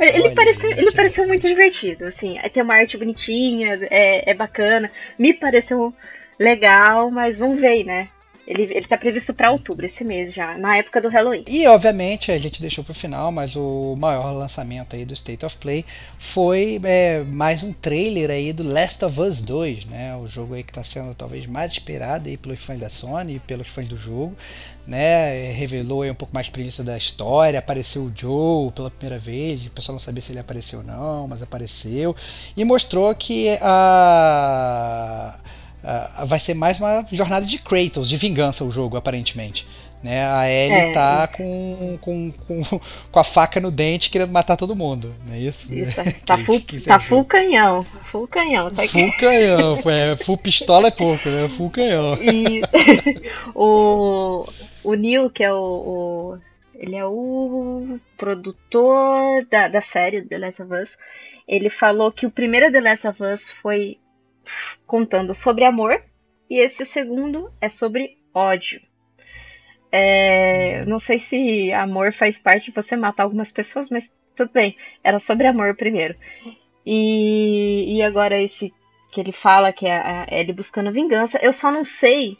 ele, 0.00 0.22
Olha, 0.24 0.34
pareceu, 0.34 0.70
ele 0.72 0.90
pareceu 0.90 1.26
muito 1.26 1.46
divertido, 1.46 2.06
assim. 2.06 2.36
Tem 2.52 2.62
uma 2.62 2.74
arte 2.74 2.98
bonitinha, 2.98 3.78
é, 3.90 4.28
é 4.28 4.34
bacana. 4.34 4.90
Me 5.16 5.32
pareceu 5.32 5.94
legal, 6.36 7.12
mas 7.12 7.38
vamos 7.38 7.60
ver, 7.60 7.84
né? 7.84 8.08
Ele, 8.48 8.62
ele 8.62 8.86
tá 8.86 8.96
previsto 8.96 9.34
para 9.34 9.50
outubro, 9.50 9.84
esse 9.84 10.02
mês 10.02 10.32
já, 10.32 10.56
na 10.56 10.78
época 10.78 11.02
do 11.02 11.10
Halloween. 11.10 11.44
E 11.46 11.66
obviamente 11.66 12.32
a 12.32 12.38
gente 12.38 12.62
deixou 12.62 12.82
pro 12.82 12.94
final, 12.94 13.30
mas 13.30 13.54
o 13.54 13.94
maior 13.94 14.32
lançamento 14.32 14.96
aí 14.96 15.04
do 15.04 15.12
State 15.12 15.44
of 15.44 15.54
Play 15.58 15.84
foi 16.18 16.80
é, 16.82 17.22
mais 17.24 17.62
um 17.62 17.74
trailer 17.74 18.30
aí 18.30 18.54
do 18.54 18.62
Last 18.62 19.04
of 19.04 19.20
Us 19.20 19.42
2, 19.42 19.84
né? 19.84 20.16
O 20.16 20.26
jogo 20.26 20.54
aí 20.54 20.62
que 20.62 20.70
está 20.70 20.82
sendo 20.82 21.14
talvez 21.14 21.44
mais 21.44 21.72
esperado 21.72 22.26
aí 22.26 22.38
pelos 22.38 22.64
fãs 22.64 22.80
da 22.80 22.88
Sony 22.88 23.34
e 23.34 23.38
pelos 23.38 23.68
fãs 23.68 23.86
do 23.86 23.98
jogo, 23.98 24.34
né? 24.86 25.52
Revelou 25.52 26.00
aí 26.00 26.10
um 26.10 26.14
pouco 26.14 26.32
mais 26.32 26.46
de 26.46 26.52
premissa 26.52 26.82
da 26.82 26.96
história, 26.96 27.58
apareceu 27.58 28.04
o 28.04 28.12
Joe 28.16 28.72
pela 28.72 28.90
primeira 28.90 29.18
vez, 29.18 29.66
o 29.66 29.70
pessoal 29.70 29.92
não 29.92 30.00
sabia 30.00 30.22
se 30.22 30.32
ele 30.32 30.40
apareceu 30.40 30.78
ou 30.78 30.84
não, 30.86 31.28
mas 31.28 31.42
apareceu 31.42 32.16
e 32.56 32.64
mostrou 32.64 33.14
que 33.14 33.58
a 33.60 35.38
uh, 35.82 36.26
vai 36.26 36.40
ser 36.40 36.54
mais 36.54 36.78
uma 36.78 37.04
jornada 37.10 37.46
de 37.46 37.58
Kratos, 37.58 38.08
de 38.08 38.16
vingança 38.16 38.64
o 38.64 38.70
jogo, 38.70 38.96
aparentemente. 38.96 39.66
Né? 40.02 40.24
A 40.24 40.48
Ellie 40.48 40.90
é, 40.90 40.92
tá 40.92 41.28
com, 41.36 41.98
com, 42.00 42.30
com, 42.30 42.62
com, 43.10 43.18
a 43.18 43.24
faca 43.24 43.58
no 43.60 43.70
dente 43.70 44.10
querendo 44.10 44.30
matar 44.30 44.56
todo 44.56 44.76
mundo. 44.76 45.14
Não 45.26 45.34
é 45.34 45.40
isso? 45.40 45.74
isso 45.74 45.96
tá, 45.96 46.04
tá, 46.36 46.38
full, 46.38 46.62
tá 46.86 47.00
full 47.00 47.24
canhão. 47.24 47.84
Full 48.04 48.28
canhão. 48.28 48.70
Tá 48.70 48.86
full 48.86 49.12
canhão. 49.16 49.78
É, 49.88 50.16
full 50.16 50.36
pistola 50.36 50.88
é 50.88 50.90
pouco, 50.90 51.28
né? 51.28 51.48
Full 51.48 51.70
canhão. 51.70 52.16
E 52.22 52.62
o, 53.54 54.46
o 54.84 54.94
Neil, 54.94 55.30
que 55.30 55.42
é 55.42 55.52
o, 55.52 55.56
o, 55.56 56.38
Ele 56.74 56.94
é 56.94 57.06
o 57.06 57.98
produtor 58.16 59.46
da, 59.50 59.68
da 59.68 59.80
série 59.80 60.22
The 60.22 60.38
Last 60.38 60.62
of 60.62 60.72
Us. 60.74 60.96
Ele 61.46 61.70
falou 61.70 62.12
que 62.12 62.26
o 62.26 62.30
primeiro 62.30 62.70
The 62.70 62.80
Last 62.80 63.08
of 63.08 63.22
Us 63.22 63.50
foi 63.50 63.98
contando 64.86 65.34
sobre 65.34 65.64
amor 65.64 66.02
e 66.48 66.60
esse 66.60 66.84
segundo 66.84 67.52
é 67.60 67.68
sobre 67.68 68.18
ódio. 68.32 68.80
É, 69.90 70.84
não 70.84 70.98
sei 70.98 71.18
se 71.18 71.72
amor 71.72 72.12
faz 72.12 72.38
parte 72.38 72.66
de 72.66 72.74
você 72.74 72.96
matar 72.96 73.24
algumas 73.24 73.50
pessoas, 73.50 73.90
mas 73.90 74.14
tudo 74.36 74.50
bem. 74.52 74.76
Era 75.02 75.18
sobre 75.18 75.46
amor 75.46 75.74
primeiro. 75.76 76.14
E, 76.84 77.96
e 77.96 78.02
agora 78.02 78.40
esse 78.40 78.72
que 79.10 79.20
ele 79.20 79.32
fala 79.32 79.72
que 79.72 79.86
é 79.86 80.26
ele 80.30 80.52
buscando 80.52 80.92
vingança. 80.92 81.38
Eu 81.42 81.52
só 81.52 81.70
não 81.70 81.84
sei, 81.84 82.36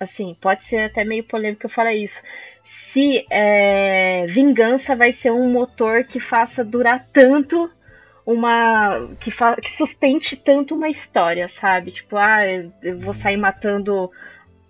assim, 0.00 0.36
pode 0.40 0.64
ser 0.64 0.78
até 0.78 1.04
meio 1.04 1.24
polêmico 1.24 1.66
eu 1.66 1.70
falar 1.70 1.94
isso. 1.94 2.22
Se 2.62 3.24
é, 3.30 4.26
vingança 4.26 4.96
vai 4.96 5.12
ser 5.12 5.30
um 5.30 5.50
motor 5.50 6.04
que 6.04 6.18
faça 6.18 6.64
durar 6.64 7.06
tanto 7.12 7.70
uma 8.26 9.08
que, 9.20 9.30
que 9.62 9.72
sustente 9.72 10.34
tanto 10.34 10.74
uma 10.74 10.88
história, 10.88 11.48
sabe? 11.48 11.92
Tipo, 11.92 12.16
ah, 12.16 12.44
eu 12.82 12.98
vou 12.98 13.14
sair 13.14 13.36
matando 13.36 14.10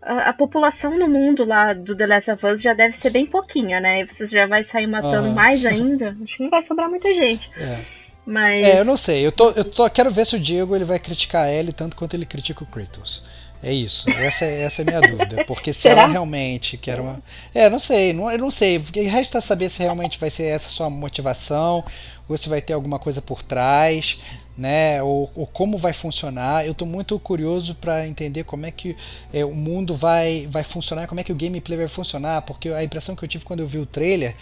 a, 0.02 0.28
a, 0.28 0.32
população 0.34 0.96
no 0.98 1.08
mundo 1.08 1.42
lá 1.42 1.72
do 1.72 1.96
The 1.96 2.06
Last 2.06 2.30
of 2.30 2.46
Us 2.46 2.60
já 2.60 2.74
deve 2.74 2.96
ser 2.96 3.10
bem 3.10 3.26
pouquinha, 3.26 3.80
né? 3.80 4.00
E 4.00 4.04
você 4.06 4.26
já 4.26 4.46
vai 4.46 4.62
sair 4.62 4.86
matando 4.86 5.28
ah. 5.28 5.32
mais 5.32 5.64
ainda. 5.66 6.14
Acho 6.22 6.36
que 6.36 6.42
não 6.42 6.50
vai 6.50 6.60
sobrar 6.60 6.90
muita 6.90 7.12
gente. 7.14 7.50
É. 7.56 7.78
Mas... 8.26 8.66
É, 8.66 8.80
eu 8.80 8.84
não 8.84 8.96
sei. 8.96 9.24
Eu, 9.24 9.32
tô, 9.32 9.50
eu 9.52 9.64
tô, 9.64 9.88
quero 9.88 10.10
ver 10.10 10.26
se 10.26 10.36
o 10.36 10.40
Diego 10.40 10.76
ele 10.76 10.84
vai 10.84 10.98
criticar 10.98 11.48
ele 11.48 11.72
tanto 11.72 11.96
quanto 11.96 12.14
ele 12.14 12.26
critica 12.26 12.62
o 12.62 12.66
Kratos. 12.66 13.24
É 13.62 13.72
isso. 13.72 14.08
Essa 14.10 14.44
é, 14.44 14.62
essa 14.62 14.82
é 14.82 14.84
a 14.84 14.86
minha 14.86 15.00
dúvida. 15.00 15.44
Porque 15.44 15.72
se 15.72 15.80
Será? 15.82 16.02
ela 16.02 16.12
realmente 16.12 16.76
quer 16.76 17.00
uma. 17.00 17.22
É, 17.54 17.68
não 17.68 17.78
sei. 17.78 18.12
Não, 18.12 18.30
eu 18.30 18.38
não 18.38 18.50
sei. 18.50 18.78
Porque 18.78 19.00
resta 19.02 19.40
saber 19.40 19.68
se 19.68 19.82
realmente 19.82 20.18
vai 20.18 20.30
ser 20.30 20.44
essa 20.44 20.68
sua 20.68 20.90
motivação 20.90 21.84
ou 22.28 22.36
se 22.36 22.48
vai 22.48 22.60
ter 22.60 22.72
alguma 22.72 22.98
coisa 22.98 23.22
por 23.22 23.42
trás, 23.42 24.18
né? 24.56 25.02
Ou, 25.02 25.30
ou 25.34 25.46
como 25.46 25.78
vai 25.78 25.92
funcionar. 25.92 26.64
Eu 26.66 26.72
estou 26.72 26.86
muito 26.86 27.18
curioso 27.18 27.74
para 27.74 28.06
entender 28.06 28.44
como 28.44 28.66
é 28.66 28.70
que 28.70 28.96
é, 29.32 29.44
o 29.44 29.54
mundo 29.54 29.94
vai, 29.94 30.48
vai 30.50 30.64
funcionar, 30.64 31.06
como 31.06 31.20
é 31.20 31.24
que 31.24 31.32
o 31.32 31.36
gameplay 31.36 31.78
vai 31.78 31.88
funcionar, 31.88 32.42
porque 32.42 32.68
a 32.70 32.82
impressão 32.82 33.14
que 33.14 33.24
eu 33.24 33.28
tive 33.28 33.44
quando 33.44 33.60
eu 33.60 33.66
vi 33.66 33.78
o 33.78 33.86
trailer 33.86 34.34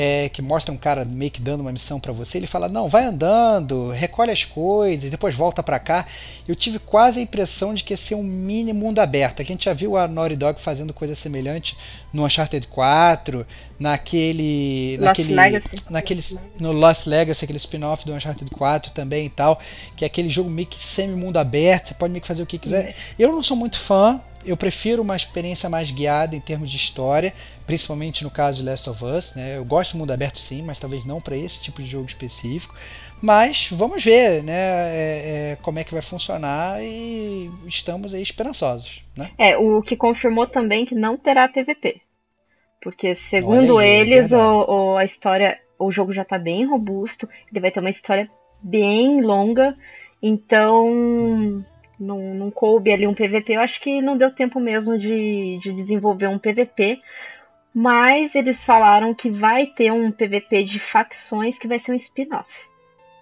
é, 0.00 0.28
que 0.28 0.40
mostra 0.40 0.72
um 0.72 0.76
cara 0.76 1.04
meio 1.04 1.28
que 1.28 1.40
dando 1.40 1.62
uma 1.62 1.72
missão 1.72 1.98
para 1.98 2.12
você, 2.12 2.38
ele 2.38 2.46
fala: 2.46 2.68
"Não, 2.68 2.88
vai 2.88 3.02
andando, 3.02 3.90
recolhe 3.90 4.30
as 4.30 4.44
coisas, 4.44 5.10
depois 5.10 5.34
volta 5.34 5.60
para 5.60 5.80
cá". 5.80 6.06
Eu 6.46 6.54
tive 6.54 6.78
quase 6.78 7.18
a 7.18 7.22
impressão 7.22 7.74
de 7.74 7.82
que 7.82 7.92
ia 7.92 7.96
ser 7.96 8.14
um 8.14 8.22
mini 8.22 8.72
mundo 8.72 9.00
aberto. 9.00 9.42
A 9.42 9.44
gente 9.44 9.64
já 9.64 9.74
viu 9.74 9.96
a 9.96 10.06
Naughty 10.06 10.36
Dog 10.36 10.60
fazendo 10.60 10.94
coisa 10.94 11.16
semelhante 11.16 11.76
no 12.12 12.24
Uncharted 12.24 12.66
4, 12.68 13.46
naquele 13.78 14.96
Lost 14.96 15.06
naquele 15.06 15.34
Legacy. 15.34 15.76
naquele 15.90 16.24
no 16.58 16.72
Lost 16.72 17.06
Legacy, 17.06 17.44
aquele 17.44 17.58
spin-off 17.58 18.04
do 18.06 18.14
Uncharted 18.14 18.50
4 18.50 18.92
também 18.92 19.26
e 19.26 19.30
tal. 19.30 19.60
que 19.96 20.04
é 20.04 20.06
aquele 20.06 20.30
jogo 20.30 20.48
meio 20.48 20.66
que 20.66 20.82
semi-mundo 20.82 21.38
aberto, 21.38 21.88
você 21.88 21.94
pode 21.94 22.12
meio 22.12 22.22
que 22.22 22.28
fazer 22.28 22.42
o 22.42 22.46
que 22.46 22.58
quiser. 22.58 22.94
Eu 23.18 23.32
não 23.32 23.42
sou 23.42 23.56
muito 23.56 23.78
fã, 23.78 24.20
eu 24.44 24.56
prefiro 24.56 25.02
uma 25.02 25.16
experiência 25.16 25.68
mais 25.68 25.90
guiada 25.90 26.34
em 26.34 26.40
termos 26.40 26.70
de 26.70 26.76
história, 26.76 27.34
principalmente 27.66 28.24
no 28.24 28.30
caso 28.30 28.58
de 28.58 28.64
Last 28.64 28.88
of 28.88 29.04
Us. 29.04 29.34
Né? 29.34 29.56
Eu 29.56 29.64
gosto 29.64 29.92
do 29.92 29.98
mundo 29.98 30.12
aberto 30.12 30.38
sim, 30.38 30.62
mas 30.62 30.78
talvez 30.78 31.04
não 31.04 31.20
para 31.20 31.36
esse 31.36 31.60
tipo 31.60 31.82
de 31.82 31.88
jogo 31.88 32.06
específico. 32.06 32.74
Mas 33.20 33.68
vamos 33.72 34.04
ver 34.04 34.42
né, 34.42 34.52
é, 34.52 35.52
é, 35.52 35.58
como 35.62 35.78
é 35.78 35.84
que 35.84 35.92
vai 35.92 36.02
funcionar 36.02 36.82
e 36.82 37.50
estamos 37.66 38.14
aí 38.14 38.22
esperançosos. 38.22 39.02
Né? 39.16 39.30
É, 39.36 39.56
o 39.56 39.82
que 39.82 39.96
confirmou 39.96 40.46
também 40.46 40.84
que 40.84 40.94
não 40.94 41.16
terá 41.16 41.48
PVP. 41.48 42.00
Porque, 42.80 43.14
segundo 43.14 43.78
aí, 43.78 43.88
eles, 43.88 44.30
é 44.30 44.36
o, 44.36 44.92
o, 44.92 44.96
a 44.96 45.04
história, 45.04 45.58
o 45.78 45.90
jogo 45.90 46.12
já 46.12 46.22
está 46.22 46.38
bem 46.38 46.64
robusto, 46.64 47.28
ele 47.50 47.60
vai 47.60 47.72
ter 47.72 47.80
uma 47.80 47.90
história 47.90 48.30
bem 48.62 49.20
longa, 49.20 49.76
então 50.22 51.64
não, 51.98 52.34
não 52.34 52.50
coube 52.50 52.92
ali 52.92 53.06
um 53.06 53.14
PVP. 53.14 53.54
Eu 53.54 53.60
acho 53.60 53.80
que 53.80 54.00
não 54.00 54.16
deu 54.16 54.30
tempo 54.30 54.60
mesmo 54.60 54.96
de, 54.96 55.58
de 55.58 55.72
desenvolver 55.72 56.28
um 56.28 56.38
PVP. 56.38 57.00
Mas 57.74 58.34
eles 58.34 58.64
falaram 58.64 59.14
que 59.14 59.30
vai 59.30 59.66
ter 59.66 59.92
um 59.92 60.10
PVP 60.10 60.64
de 60.64 60.78
facções 60.78 61.58
que 61.58 61.68
vai 61.68 61.78
ser 61.78 61.92
um 61.92 61.96
spin-off. 61.96 62.67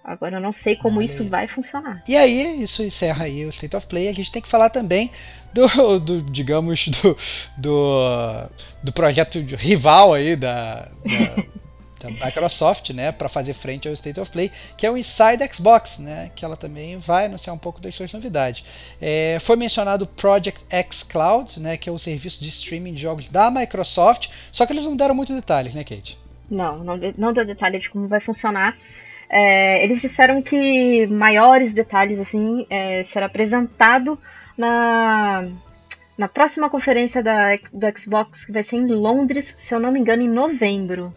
Agora 0.07 0.37
eu 0.37 0.41
não 0.41 0.53
sei 0.53 0.77
como 0.77 0.99
Olha. 0.99 1.05
isso 1.05 1.27
vai 1.27 1.49
funcionar. 1.49 2.01
E 2.07 2.15
aí, 2.15 2.63
isso 2.63 2.81
encerra 2.81 3.25
aí 3.25 3.45
o 3.45 3.49
State 3.49 3.75
of 3.75 3.85
Play. 3.87 4.07
A 4.07 4.13
gente 4.13 4.31
tem 4.31 4.41
que 4.41 4.47
falar 4.47 4.69
também 4.69 5.11
do, 5.53 5.99
do 5.99 6.21
digamos, 6.21 6.87
do, 6.87 7.17
do, 7.57 8.49
do 8.81 8.93
projeto 8.93 9.37
rival 9.57 10.13
aí 10.13 10.37
da, 10.37 10.87
da 11.03 11.43
da 11.99 12.09
Microsoft, 12.09 12.91
né, 12.91 13.11
para 13.11 13.27
fazer 13.27 13.53
frente 13.53 13.87
ao 13.87 13.93
State 13.93 14.19
of 14.19 14.29
Play, 14.31 14.51
que 14.77 14.85
é 14.85 14.91
o 14.91 14.97
Inside 14.97 15.43
Xbox, 15.51 15.97
né, 15.97 16.31
que 16.35 16.45
ela 16.45 16.55
também 16.55 16.97
vai 16.97 17.25
anunciar 17.25 17.55
um 17.55 17.59
pouco 17.59 17.81
das 17.81 17.95
suas 17.95 18.11
novidades. 18.13 18.63
É, 19.01 19.39
foi 19.41 19.55
mencionado 19.55 20.05
o 20.05 20.07
Project 20.07 20.63
X 20.69 21.03
Cloud, 21.03 21.59
né, 21.59 21.77
que 21.77 21.89
é 21.89 21.91
o 21.91 21.97
serviço 21.97 22.43
de 22.43 22.49
streaming 22.49 22.93
de 22.93 23.01
jogos 23.01 23.27
da 23.27 23.49
Microsoft, 23.49 24.29
só 24.51 24.65
que 24.65 24.73
eles 24.73 24.83
não 24.83 24.95
deram 24.95 25.15
muitos 25.15 25.35
detalhes, 25.35 25.73
né, 25.73 25.83
Kate? 25.83 26.19
Não, 26.49 26.83
não, 26.83 26.99
não 27.17 27.33
deu 27.33 27.45
detalhe 27.45 27.79
de 27.79 27.89
como 27.89 28.07
vai 28.07 28.21
funcionar. 28.21 28.77
É, 29.29 29.83
eles 29.83 30.01
disseram 30.01 30.41
que 30.41 31.05
maiores 31.07 31.73
detalhes 31.73 32.19
assim 32.19 32.65
é, 32.69 33.03
será 33.03 33.25
apresentado 33.25 34.17
na 34.57 35.49
na 36.17 36.27
próxima 36.27 36.69
conferência 36.69 37.21
da, 37.21 37.55
do 37.71 37.99
Xbox 37.99 38.43
que 38.43 38.51
vai 38.51 38.63
ser 38.63 38.77
em 38.77 38.87
Londres, 38.87 39.53
se 39.57 39.73
eu 39.73 39.79
não 39.79 39.91
me 39.91 39.99
engano, 39.99 40.23
em 40.23 40.29
novembro. 40.29 41.15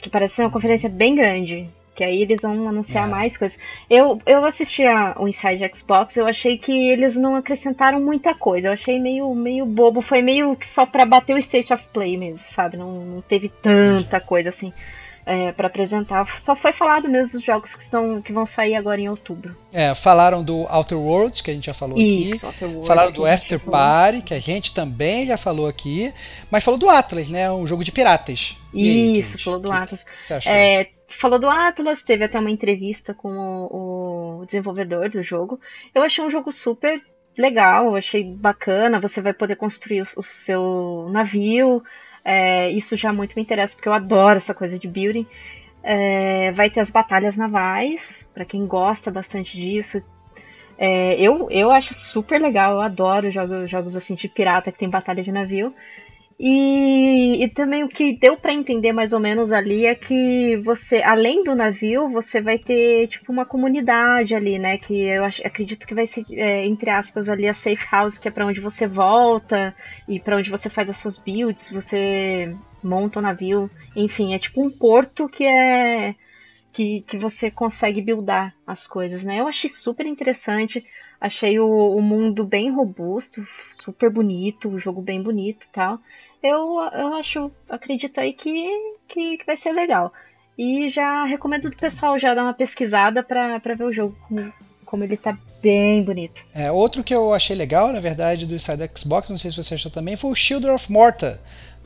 Que 0.00 0.10
parece 0.10 0.36
ser 0.36 0.42
uma 0.42 0.50
conferência 0.50 0.88
bem 0.88 1.14
grande. 1.14 1.68
Que 1.94 2.02
aí 2.02 2.22
eles 2.22 2.42
vão 2.42 2.68
anunciar 2.68 3.06
é. 3.06 3.10
mais 3.10 3.36
coisas. 3.36 3.58
Eu, 3.88 4.20
eu 4.26 4.44
assisti 4.44 4.84
a, 4.84 5.14
o 5.18 5.28
Inside 5.28 5.70
Xbox, 5.72 6.16
eu 6.16 6.26
achei 6.26 6.58
que 6.58 6.72
eles 6.72 7.14
não 7.14 7.36
acrescentaram 7.36 8.00
muita 8.00 8.34
coisa. 8.34 8.68
Eu 8.68 8.72
achei 8.72 8.98
meio, 8.98 9.32
meio 9.34 9.64
bobo. 9.64 10.00
Foi 10.00 10.20
meio 10.20 10.56
que 10.56 10.66
só 10.66 10.84
pra 10.84 11.06
bater 11.06 11.34
o 11.34 11.38
State 11.38 11.72
of 11.72 11.86
Play 11.92 12.16
mesmo, 12.16 12.38
sabe? 12.38 12.76
Não, 12.76 12.92
não 13.04 13.20
teve 13.20 13.48
tanta 13.48 14.20
coisa 14.20 14.48
assim 14.48 14.72
é, 15.28 15.52
para 15.52 15.66
apresentar. 15.66 16.26
Só 16.40 16.56
foi 16.56 16.72
falado 16.72 17.06
mesmo 17.06 17.34
dos 17.34 17.44
jogos 17.44 17.74
que, 17.74 17.82
estão, 17.82 18.22
que 18.22 18.32
vão 18.32 18.46
sair 18.46 18.74
agora 18.74 18.98
em 18.98 19.10
outubro. 19.10 19.54
É, 19.70 19.94
falaram 19.94 20.42
do 20.42 20.66
Outer 20.74 20.98
Worlds, 20.98 21.42
que 21.42 21.50
a 21.50 21.54
gente 21.54 21.66
já 21.66 21.74
falou 21.74 21.98
Isso, 21.98 22.46
aqui. 22.46 22.64
Worlds, 22.64 22.86
falaram 22.86 23.12
do 23.12 23.26
After 23.26 23.60
Party, 23.60 24.22
que 24.22 24.32
a 24.32 24.40
gente 24.40 24.72
também 24.72 25.26
já 25.26 25.36
falou 25.36 25.68
aqui. 25.68 26.14
Mas 26.50 26.64
falou 26.64 26.80
do 26.80 26.88
Atlas, 26.88 27.28
né? 27.28 27.52
Um 27.52 27.66
jogo 27.66 27.84
de 27.84 27.92
piratas. 27.92 28.56
Isso, 28.72 29.38
falou 29.44 29.60
do 29.60 29.70
Atlas. 29.70 30.06
É, 30.46 30.88
falou 31.06 31.38
do 31.38 31.48
Atlas, 31.48 32.00
teve 32.02 32.24
até 32.24 32.38
uma 32.38 32.50
entrevista 32.50 33.12
com 33.12 33.28
o, 33.30 34.40
o 34.40 34.46
desenvolvedor 34.46 35.10
do 35.10 35.22
jogo. 35.22 35.60
Eu 35.94 36.02
achei 36.02 36.24
um 36.24 36.30
jogo 36.30 36.50
super 36.50 37.02
legal, 37.36 37.94
achei 37.94 38.24
bacana. 38.24 38.98
Você 38.98 39.20
vai 39.20 39.34
poder 39.34 39.56
construir 39.56 40.00
o, 40.00 40.04
o 40.04 40.22
seu 40.22 41.08
navio. 41.10 41.82
É, 42.30 42.68
isso 42.72 42.94
já 42.94 43.10
muito 43.10 43.34
me 43.34 43.40
interessa, 43.40 43.74
porque 43.74 43.88
eu 43.88 43.92
adoro 43.94 44.36
essa 44.36 44.52
coisa 44.52 44.78
de 44.78 44.86
building. 44.86 45.26
É, 45.82 46.52
vai 46.52 46.68
ter 46.68 46.80
as 46.80 46.90
batalhas 46.90 47.38
navais, 47.38 48.28
para 48.34 48.44
quem 48.44 48.66
gosta 48.66 49.10
bastante 49.10 49.56
disso. 49.56 50.02
É, 50.76 51.18
eu, 51.18 51.48
eu 51.50 51.70
acho 51.70 51.94
super 51.94 52.38
legal, 52.38 52.74
eu 52.74 52.80
adoro 52.82 53.30
jogos, 53.30 53.70
jogos 53.70 53.96
assim 53.96 54.14
de 54.14 54.28
pirata 54.28 54.70
que 54.70 54.78
tem 54.78 54.90
batalha 54.90 55.22
de 55.22 55.32
navio. 55.32 55.72
E, 56.40 57.42
e 57.42 57.48
também 57.48 57.82
o 57.82 57.88
que 57.88 58.16
deu 58.16 58.36
para 58.36 58.52
entender 58.52 58.92
mais 58.92 59.12
ou 59.12 59.18
menos 59.18 59.50
ali 59.50 59.86
é 59.86 59.94
que 59.96 60.56
você, 60.58 61.02
além 61.02 61.42
do 61.42 61.52
navio, 61.52 62.08
você 62.08 62.40
vai 62.40 62.56
ter 62.56 63.08
tipo 63.08 63.32
uma 63.32 63.44
comunidade 63.44 64.36
ali, 64.36 64.56
né? 64.56 64.78
Que 64.78 65.02
eu 65.02 65.24
acredito 65.24 65.84
que 65.84 65.96
vai 65.96 66.06
ser, 66.06 66.24
é, 66.30 66.64
entre 66.64 66.90
aspas, 66.90 67.28
ali 67.28 67.48
a 67.48 67.54
safe 67.54 67.84
house, 67.90 68.18
que 68.18 68.28
é 68.28 68.30
para 68.30 68.46
onde 68.46 68.60
você 68.60 68.86
volta 68.86 69.74
e 70.06 70.20
para 70.20 70.36
onde 70.36 70.48
você 70.48 70.70
faz 70.70 70.88
as 70.88 70.98
suas 70.98 71.18
builds, 71.18 71.72
você 71.72 72.54
monta 72.84 73.18
o 73.18 73.22
navio. 73.22 73.68
Enfim, 73.96 74.32
é 74.32 74.38
tipo 74.38 74.64
um 74.64 74.70
porto 74.70 75.28
que 75.28 75.44
é. 75.44 76.14
Que, 76.70 77.00
que 77.00 77.16
você 77.18 77.50
consegue 77.50 78.00
buildar 78.00 78.54
as 78.64 78.86
coisas, 78.86 79.24
né? 79.24 79.40
Eu 79.40 79.48
achei 79.48 79.68
super 79.68 80.06
interessante. 80.06 80.84
Achei 81.20 81.58
o, 81.58 81.66
o 81.66 82.00
mundo 82.00 82.44
bem 82.44 82.70
robusto, 82.70 83.44
super 83.72 84.08
bonito, 84.08 84.68
o 84.68 84.78
jogo 84.78 85.02
bem 85.02 85.20
bonito 85.20 85.66
e 85.66 85.70
tal 85.72 85.98
eu, 86.42 86.78
eu 86.92 87.14
acho, 87.14 87.50
acredito 87.68 88.18
aí 88.18 88.32
que, 88.32 88.68
que, 89.08 89.38
que 89.38 89.46
vai 89.46 89.56
ser 89.56 89.72
legal. 89.72 90.12
E 90.56 90.88
já 90.88 91.24
recomendo 91.24 91.66
o 91.66 91.76
pessoal 91.76 92.18
já 92.18 92.34
dar 92.34 92.42
uma 92.42 92.54
pesquisada 92.54 93.22
para 93.22 93.58
ver 93.58 93.84
o 93.84 93.92
jogo, 93.92 94.16
como, 94.26 94.52
como 94.84 95.04
ele 95.04 95.16
tá 95.16 95.38
bem 95.62 96.02
bonito. 96.02 96.44
É, 96.54 96.70
outro 96.70 97.04
que 97.04 97.14
eu 97.14 97.32
achei 97.32 97.54
legal, 97.54 97.92
na 97.92 98.00
verdade, 98.00 98.46
do 98.46 98.58
Side 98.58 98.90
Xbox, 98.96 99.28
não 99.28 99.36
sei 99.36 99.50
se 99.50 99.56
você 99.56 99.74
achou 99.74 99.90
também, 99.90 100.16
foi 100.16 100.30
o 100.30 100.34
Children 100.34 100.74
of 100.74 100.90
Morta. 100.90 101.40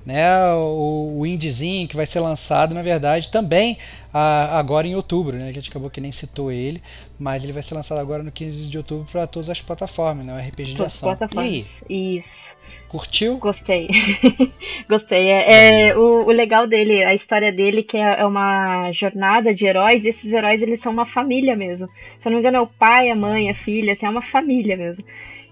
Né, 0.05 0.27
o, 0.55 1.21
o 1.21 1.27
indiezinho 1.27 1.87
que 1.87 1.95
vai 1.95 2.05
ser 2.05 2.19
lançado, 2.19 2.75
na 2.75 2.83
verdade, 2.83 3.31
também 3.31 3.79
a, 4.13 4.59
agora 4.59 4.87
em 4.87 4.97
outubro. 4.97 5.37
Né, 5.37 5.49
a 5.49 5.53
gente 5.53 5.71
acabou 5.71 5.89
que 5.89 6.01
nem 6.01 6.11
citou 6.11 6.51
ele, 6.51 6.83
mas 7.19 7.45
ele 7.45 7.53
vai 7.53 7.63
ser 7.63 7.75
lançado 7.75 7.99
agora 7.99 8.21
no 8.21 8.33
15 8.33 8.69
de 8.69 8.77
outubro 8.77 9.07
para 9.11 9.29
todas 9.29 9.49
as 9.49 9.61
plataformas, 9.61 10.27
né, 10.27 10.35
o 10.35 10.39
RPG 10.39 10.75
todas 10.75 10.75
de 10.75 10.83
ação. 10.83 11.09
Plataformas. 11.11 11.85
Isso. 11.89 12.57
Curtiu? 12.93 13.39
Gostei. 13.39 13.89
Gostei. 14.87 15.29
É, 15.29 15.89
é 15.89 15.97
o, 15.97 16.27
o, 16.27 16.31
legal 16.31 16.67
dele, 16.67 17.03
a 17.03 17.15
história 17.15 17.51
dele, 17.51 17.83
que 17.83 17.97
é, 17.97 18.21
é, 18.21 18.27
uma 18.27 18.93
jornada 18.93 19.55
de 19.55 19.65
heróis, 19.65 20.05
e 20.05 20.09
esses 20.09 20.31
heróis 20.31 20.61
eles 20.61 20.79
são 20.81 20.93
uma 20.93 21.07
família 21.07 21.57
mesmo. 21.57 21.89
Se 22.19 22.29
eu 22.29 22.31
não 22.31 22.37
me 22.37 22.41
engano, 22.41 22.59
é 22.59 22.61
o 22.61 22.67
pai, 22.67 23.09
a 23.09 23.17
mãe, 23.17 23.49
a 23.49 23.55
filha, 23.55 23.95
assim, 23.95 24.05
é 24.05 24.11
uma 24.11 24.21
família 24.21 24.77
mesmo. 24.77 25.03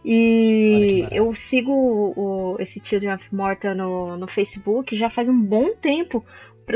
E 0.05 1.07
eu 1.11 1.35
sigo 1.35 1.73
o, 1.73 2.57
esse 2.59 2.81
Children 2.83 3.15
of 3.15 3.35
Morta 3.35 3.75
no, 3.75 4.17
no 4.17 4.27
Facebook 4.27 4.97
já 4.97 5.11
faz 5.11 5.29
um 5.29 5.39
bom 5.39 5.75
tempo, 5.75 6.25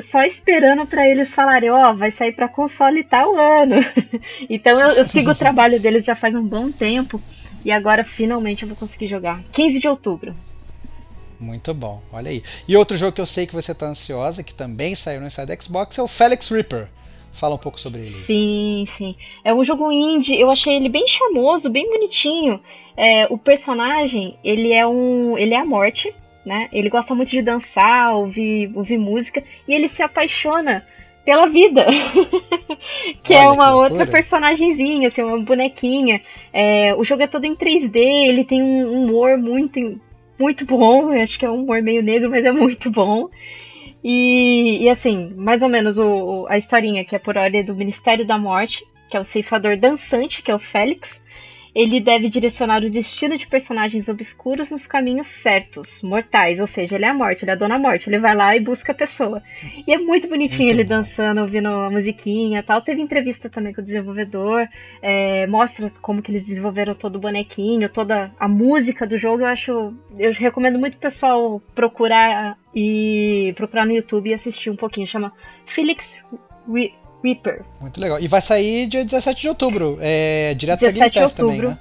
só 0.03 0.23
esperando 0.23 0.87
para 0.87 1.09
eles 1.09 1.35
falarem, 1.35 1.71
ó, 1.71 1.91
oh, 1.91 1.97
vai 1.97 2.11
sair 2.11 2.33
para 2.33 2.49
console 2.49 3.03
tal 3.03 3.37
ano. 3.37 3.77
então 4.51 4.79
eu, 4.79 4.89
eu 4.91 5.09
sigo 5.09 5.31
o 5.31 5.35
trabalho 5.35 5.81
deles 5.81 6.05
já 6.05 6.15
faz 6.15 6.35
um 6.35 6.47
bom 6.47 6.71
tempo. 6.71 7.21
E 7.65 7.73
agora 7.73 8.05
finalmente 8.05 8.63
eu 8.63 8.69
vou 8.69 8.77
conseguir 8.77 9.07
jogar. 9.07 9.43
15 9.45 9.81
de 9.81 9.89
outubro. 9.89 10.37
Muito 11.41 11.73
bom, 11.73 12.03
olha 12.13 12.31
aí. 12.31 12.43
E 12.69 12.77
outro 12.77 12.97
jogo 12.97 13.13
que 13.13 13.21
eu 13.21 13.27
sei 13.27 13.47
que 13.47 13.55
você 13.55 13.73
está 13.73 13.87
ansiosa, 13.87 14.43
que 14.43 14.55
também 14.55 14.95
saiu 14.95 15.21
no 15.21 15.27
Inside 15.27 15.63
Xbox, 15.63 15.99
é 15.99 16.03
o 16.03 16.09
Felix 16.09 16.49
Reaper. 16.49 16.89
Fala 17.35 17.57
um 17.57 17.59
pouco 17.59 17.81
sobre 17.81 18.01
ele. 18.03 18.11
Sim, 18.11 18.85
sim. 18.97 19.13
É 19.45 19.53
um 19.53 19.65
jogo 19.65 19.91
indie, 19.91 20.41
eu 20.41 20.51
achei 20.51 20.77
ele 20.77 20.89
bem 20.89 21.07
charmoso, 21.07 21.69
bem 21.69 21.91
bonitinho. 21.91 22.61
É, 22.97 23.27
o 23.29 23.37
personagem, 23.37 24.39
ele 24.45 24.73
é 24.73 24.87
um. 24.87 25.37
ele 25.37 25.53
é 25.53 25.59
a 25.59 25.65
morte, 25.65 26.15
né? 26.47 26.69
Ele 26.73 26.89
gosta 26.89 27.13
muito 27.13 27.31
de 27.31 27.43
dançar, 27.43 28.15
ouvir, 28.15 28.71
ouvir 28.75 28.99
música, 28.99 29.43
e 29.67 29.75
ele 29.75 29.89
se 29.89 30.01
apaixona 30.01 30.87
pela 31.25 31.49
vida. 31.49 31.87
que 33.25 33.35
é 33.35 33.39
Olha, 33.39 33.47
é 33.47 33.49
uma 33.49 33.67
que 33.67 33.93
outra 33.93 34.07
personagemzinha, 34.07 35.09
assim, 35.09 35.23
uma 35.23 35.41
bonequinha. 35.41 36.23
É, 36.53 36.95
o 36.95 37.03
jogo 37.03 37.23
é 37.23 37.27
todo 37.27 37.45
em 37.47 37.57
3D, 37.57 37.97
ele 37.97 38.45
tem 38.45 38.63
um 38.63 38.93
humor 38.93 39.37
muito 39.37 40.01
muito 40.39 40.65
bom. 40.67 41.13
Eu 41.13 41.21
acho 41.23 41.39
que 41.39 41.47
é 41.47 41.51
um 41.51 41.63
humor 41.63 41.83
meio 41.83 42.03
negro, 42.03 42.31
mas 42.31 42.45
é 42.45 42.53
muito 42.53 42.91
bom. 42.91 43.29
E, 44.05 44.83
e 44.83 44.89
assim, 44.91 45.33
mais 45.35 45.63
ou 45.63 45.69
menos 45.71 45.97
o, 45.97 46.47
a 46.51 46.59
historinha 46.59 47.05
que 47.07 47.17
é 47.17 47.19
por 47.19 47.39
ordem 47.39 47.65
do 47.65 47.75
Ministério 47.75 48.27
da 48.27 48.37
Morte, 48.37 48.87
que 49.09 49.17
é 49.17 49.21
o 49.21 49.25
ceifador 49.25 49.79
dançante, 49.79 50.43
que 50.43 50.51
é 50.51 50.55
o 50.55 50.59
Félix 50.59 51.24
ele 51.75 52.01
deve 52.01 52.29
direcionar 52.29 52.85
o 52.85 52.91
destino 52.91 53.37
de 53.37 53.47
personagens 53.47 54.09
obscuros 54.09 54.71
nos 54.71 54.87
caminhos 54.87 55.27
certos, 55.27 56.03
mortais, 56.03 56.61
ou 56.61 56.67
seja, 56.67 56.95
ele 56.95 57.05
é 57.05 57.09
a 57.09 57.15
morte, 57.15 57.45
ele 57.45 57.51
é 57.51 57.55
a 57.55 57.57
dona 57.57 57.79
morte, 57.79 58.09
ele 58.09 58.21
vai 58.21 58.35
lá 58.35 58.55
e 58.55 58.61
busca 58.61 58.93
a 58.93 58.95
pessoa. 58.95 59.43
E 59.87 59.93
é 59.93 59.99
muito 59.99 60.29
bonitinho 60.29 60.71
ele 60.71 60.85
dançando, 60.85 61.41
ouvindo 61.41 61.69
a 61.69 61.91
musiquinha 61.91 62.63
tal. 62.63 62.81
Teve 62.81 63.01
entrevista 63.01 63.51
também 63.51 63.73
com 63.73 63.81
o 63.81 63.85
desenvolvedor, 63.85 64.69
é, 65.03 65.47
mostra 65.49 65.91
como 66.01 66.23
que 66.23 66.31
eles 66.31 66.47
desenvolveram 66.47 66.95
todo 66.95 67.17
o 67.17 67.21
bonequinho, 67.21 67.89
toda 67.89 68.33
a 68.39 68.47
música 68.47 69.07
do 69.07 69.19
jogo. 69.19 69.43
Eu 69.43 69.47
acho, 69.47 69.95
eu 70.17 70.33
recomendo 70.33 70.79
muito 70.79 70.95
o 70.95 70.99
pessoal 70.99 71.61
procurar 71.75 72.57
e 72.75 73.53
procurar 73.57 73.85
no 73.85 73.93
YouTube 73.93 74.31
e 74.31 74.35
assistir 74.35 74.71
um 74.71 74.77
pouquinho. 74.77 75.07
Chama 75.07 75.33
Felix 75.67 76.23
Reaper. 77.25 77.63
Muito 77.81 77.99
legal. 78.01 78.21
E 78.21 78.29
vai 78.29 78.41
sair 78.43 78.87
dia 78.87 79.05
17 79.05 79.41
de 79.41 79.49
outubro, 79.49 79.99
é, 80.01 80.55
direto 80.55 80.81
pra 80.81 80.89
17 80.91 81.15
Game 81.15 81.25
Pass 81.25 81.35
de 81.35 81.43
outubro, 81.43 81.69
também, 81.69 81.71
né? 81.71 81.79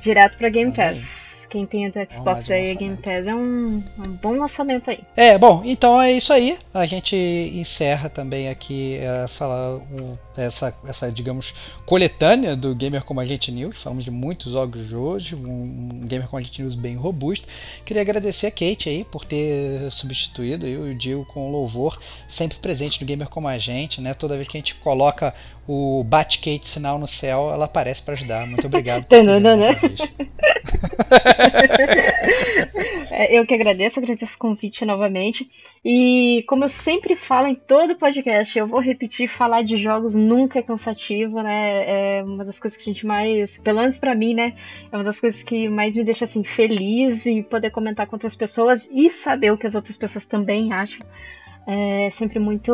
direto 0.00 0.38
pra 0.38 0.48
Game. 0.48 0.72
Pass. 0.72 1.28
Quem 1.50 1.64
tem 1.64 1.88
o 1.88 1.92
mais 1.94 2.12
Xbox 2.12 2.48
um 2.48 2.52
aí, 2.52 2.58
a 2.60 2.64
lançamento. 2.74 2.78
Game 2.78 2.96
Pass 2.98 3.26
é 3.26 3.34
um, 3.34 3.82
um 4.06 4.12
bom 4.22 4.32
lançamento 4.32 4.90
aí. 4.90 5.00
É, 5.16 5.38
bom, 5.38 5.62
então 5.64 6.00
é 6.00 6.12
isso 6.12 6.30
aí. 6.32 6.58
A 6.74 6.84
gente 6.84 7.16
encerra 7.16 8.10
também 8.10 8.50
aqui 8.50 8.98
é, 9.00 9.26
falar 9.28 9.76
um- 9.76 10.16
essa, 10.38 10.74
essa, 10.86 11.10
digamos, 11.10 11.52
coletânea 11.84 12.56
do 12.56 12.74
Gamer 12.74 13.04
Como 13.04 13.20
a 13.20 13.24
Gente 13.24 13.50
News. 13.50 13.82
Falamos 13.82 14.04
de 14.04 14.10
muitos 14.10 14.52
jogos 14.52 14.88
de 14.88 14.96
hoje, 14.96 15.34
um, 15.34 15.50
um 15.50 16.06
Gamer 16.06 16.28
Como 16.28 16.38
a 16.38 16.42
Gente 16.42 16.62
News 16.62 16.74
bem 16.74 16.96
robusto. 16.96 17.46
Queria 17.84 18.02
agradecer 18.02 18.46
a 18.46 18.50
Kate 18.50 18.88
aí 18.88 19.04
por 19.04 19.24
ter 19.24 19.90
substituído 19.90 20.66
eu 20.66 20.88
e 20.88 20.92
o 20.92 20.94
Dio 20.94 21.24
com 21.26 21.50
louvor, 21.50 21.98
sempre 22.26 22.58
presente 22.58 23.00
no 23.00 23.06
Gamer 23.06 23.28
Como 23.28 23.48
a 23.48 23.58
Gente, 23.58 24.00
né? 24.00 24.14
Toda 24.14 24.36
vez 24.36 24.48
que 24.48 24.56
a 24.56 24.60
gente 24.60 24.74
coloca 24.76 25.34
o 25.66 26.02
Bate-Kate 26.04 26.66
sinal 26.66 26.98
no 26.98 27.06
céu, 27.06 27.50
ela 27.52 27.66
aparece 27.66 28.00
para 28.00 28.14
ajudar. 28.14 28.46
Muito 28.46 28.66
obrigado. 28.66 29.06
mais 29.12 29.44
uma 29.44 29.56
vez. 29.56 30.00
É, 33.10 33.36
Eu 33.36 33.44
que 33.44 33.54
agradeço, 33.54 33.98
agradeço 33.98 34.36
o 34.36 34.38
convite 34.38 34.84
novamente. 34.84 35.50
E 35.84 36.44
como 36.46 36.64
eu 36.64 36.68
sempre 36.68 37.16
falo 37.16 37.48
em 37.48 37.54
todo 37.54 37.96
podcast, 37.96 38.56
eu 38.56 38.66
vou 38.66 38.80
repetir, 38.80 39.28
falar 39.28 39.62
de 39.62 39.76
jogos 39.76 40.14
nunca 40.28 40.58
é 40.58 40.62
cansativo, 40.62 41.40
né? 41.42 42.18
É 42.18 42.22
uma 42.22 42.44
das 42.44 42.60
coisas 42.60 42.76
que 42.76 42.88
a 42.88 42.92
gente 42.92 43.06
mais, 43.06 43.58
pelo 43.58 43.80
menos 43.80 43.98
pra 43.98 44.14
mim, 44.14 44.34
né? 44.34 44.54
É 44.92 44.96
uma 44.96 45.04
das 45.04 45.18
coisas 45.20 45.42
que 45.42 45.68
mais 45.68 45.96
me 45.96 46.04
deixa 46.04 46.24
assim 46.24 46.44
feliz 46.44 47.26
e 47.26 47.42
poder 47.42 47.70
comentar 47.70 48.06
com 48.06 48.16
outras 48.16 48.34
pessoas 48.34 48.88
e 48.92 49.08
saber 49.10 49.50
o 49.52 49.58
que 49.58 49.66
as 49.66 49.74
outras 49.74 49.96
pessoas 49.96 50.24
também 50.24 50.72
acham. 50.72 51.04
É 51.66 52.08
sempre 52.10 52.38
muito 52.38 52.72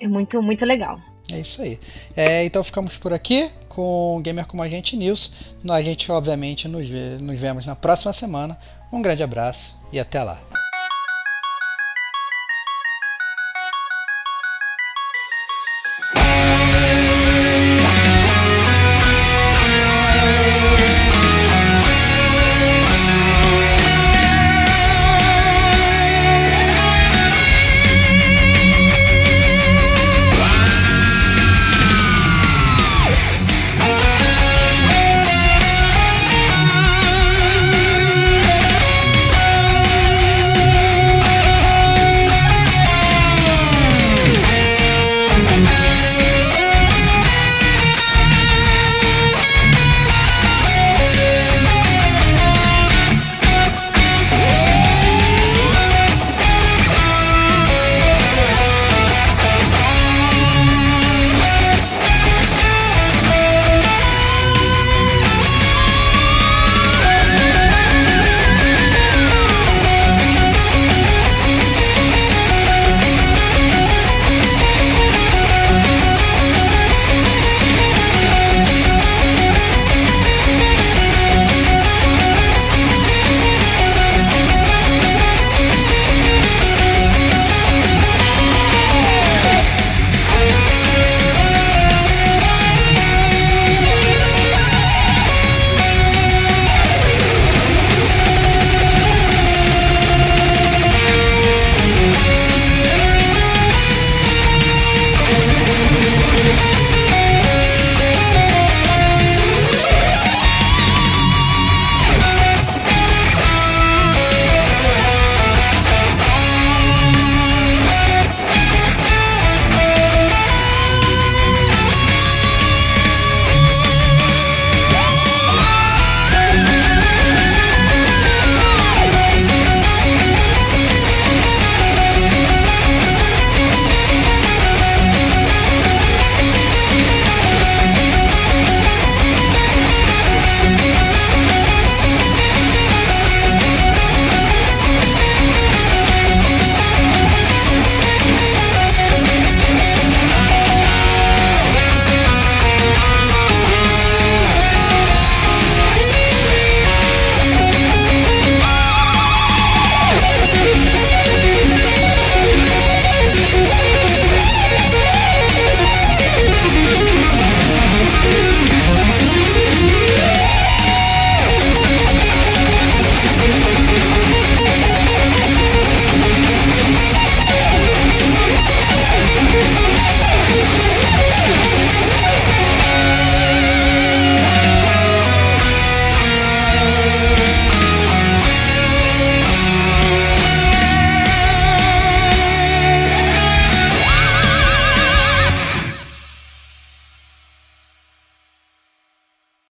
é 0.00 0.06
muito 0.08 0.42
muito 0.42 0.64
legal. 0.64 0.98
É 1.32 1.40
isso 1.40 1.60
aí. 1.60 1.78
É, 2.16 2.44
então 2.44 2.64
ficamos 2.64 2.96
por 2.96 3.12
aqui 3.12 3.50
com 3.68 4.18
Gamer 4.22 4.46
Como 4.46 4.62
a 4.62 4.68
Gente 4.68 4.96
News. 4.96 5.34
A 5.68 5.82
gente, 5.82 6.10
obviamente, 6.10 6.66
nos, 6.66 6.88
vê- 6.88 7.18
nos 7.20 7.38
vemos 7.38 7.66
na 7.66 7.76
próxima 7.76 8.12
semana. 8.12 8.58
Um 8.90 9.02
grande 9.02 9.22
abraço 9.22 9.78
e 9.92 10.00
até 10.00 10.22
lá. 10.22 10.40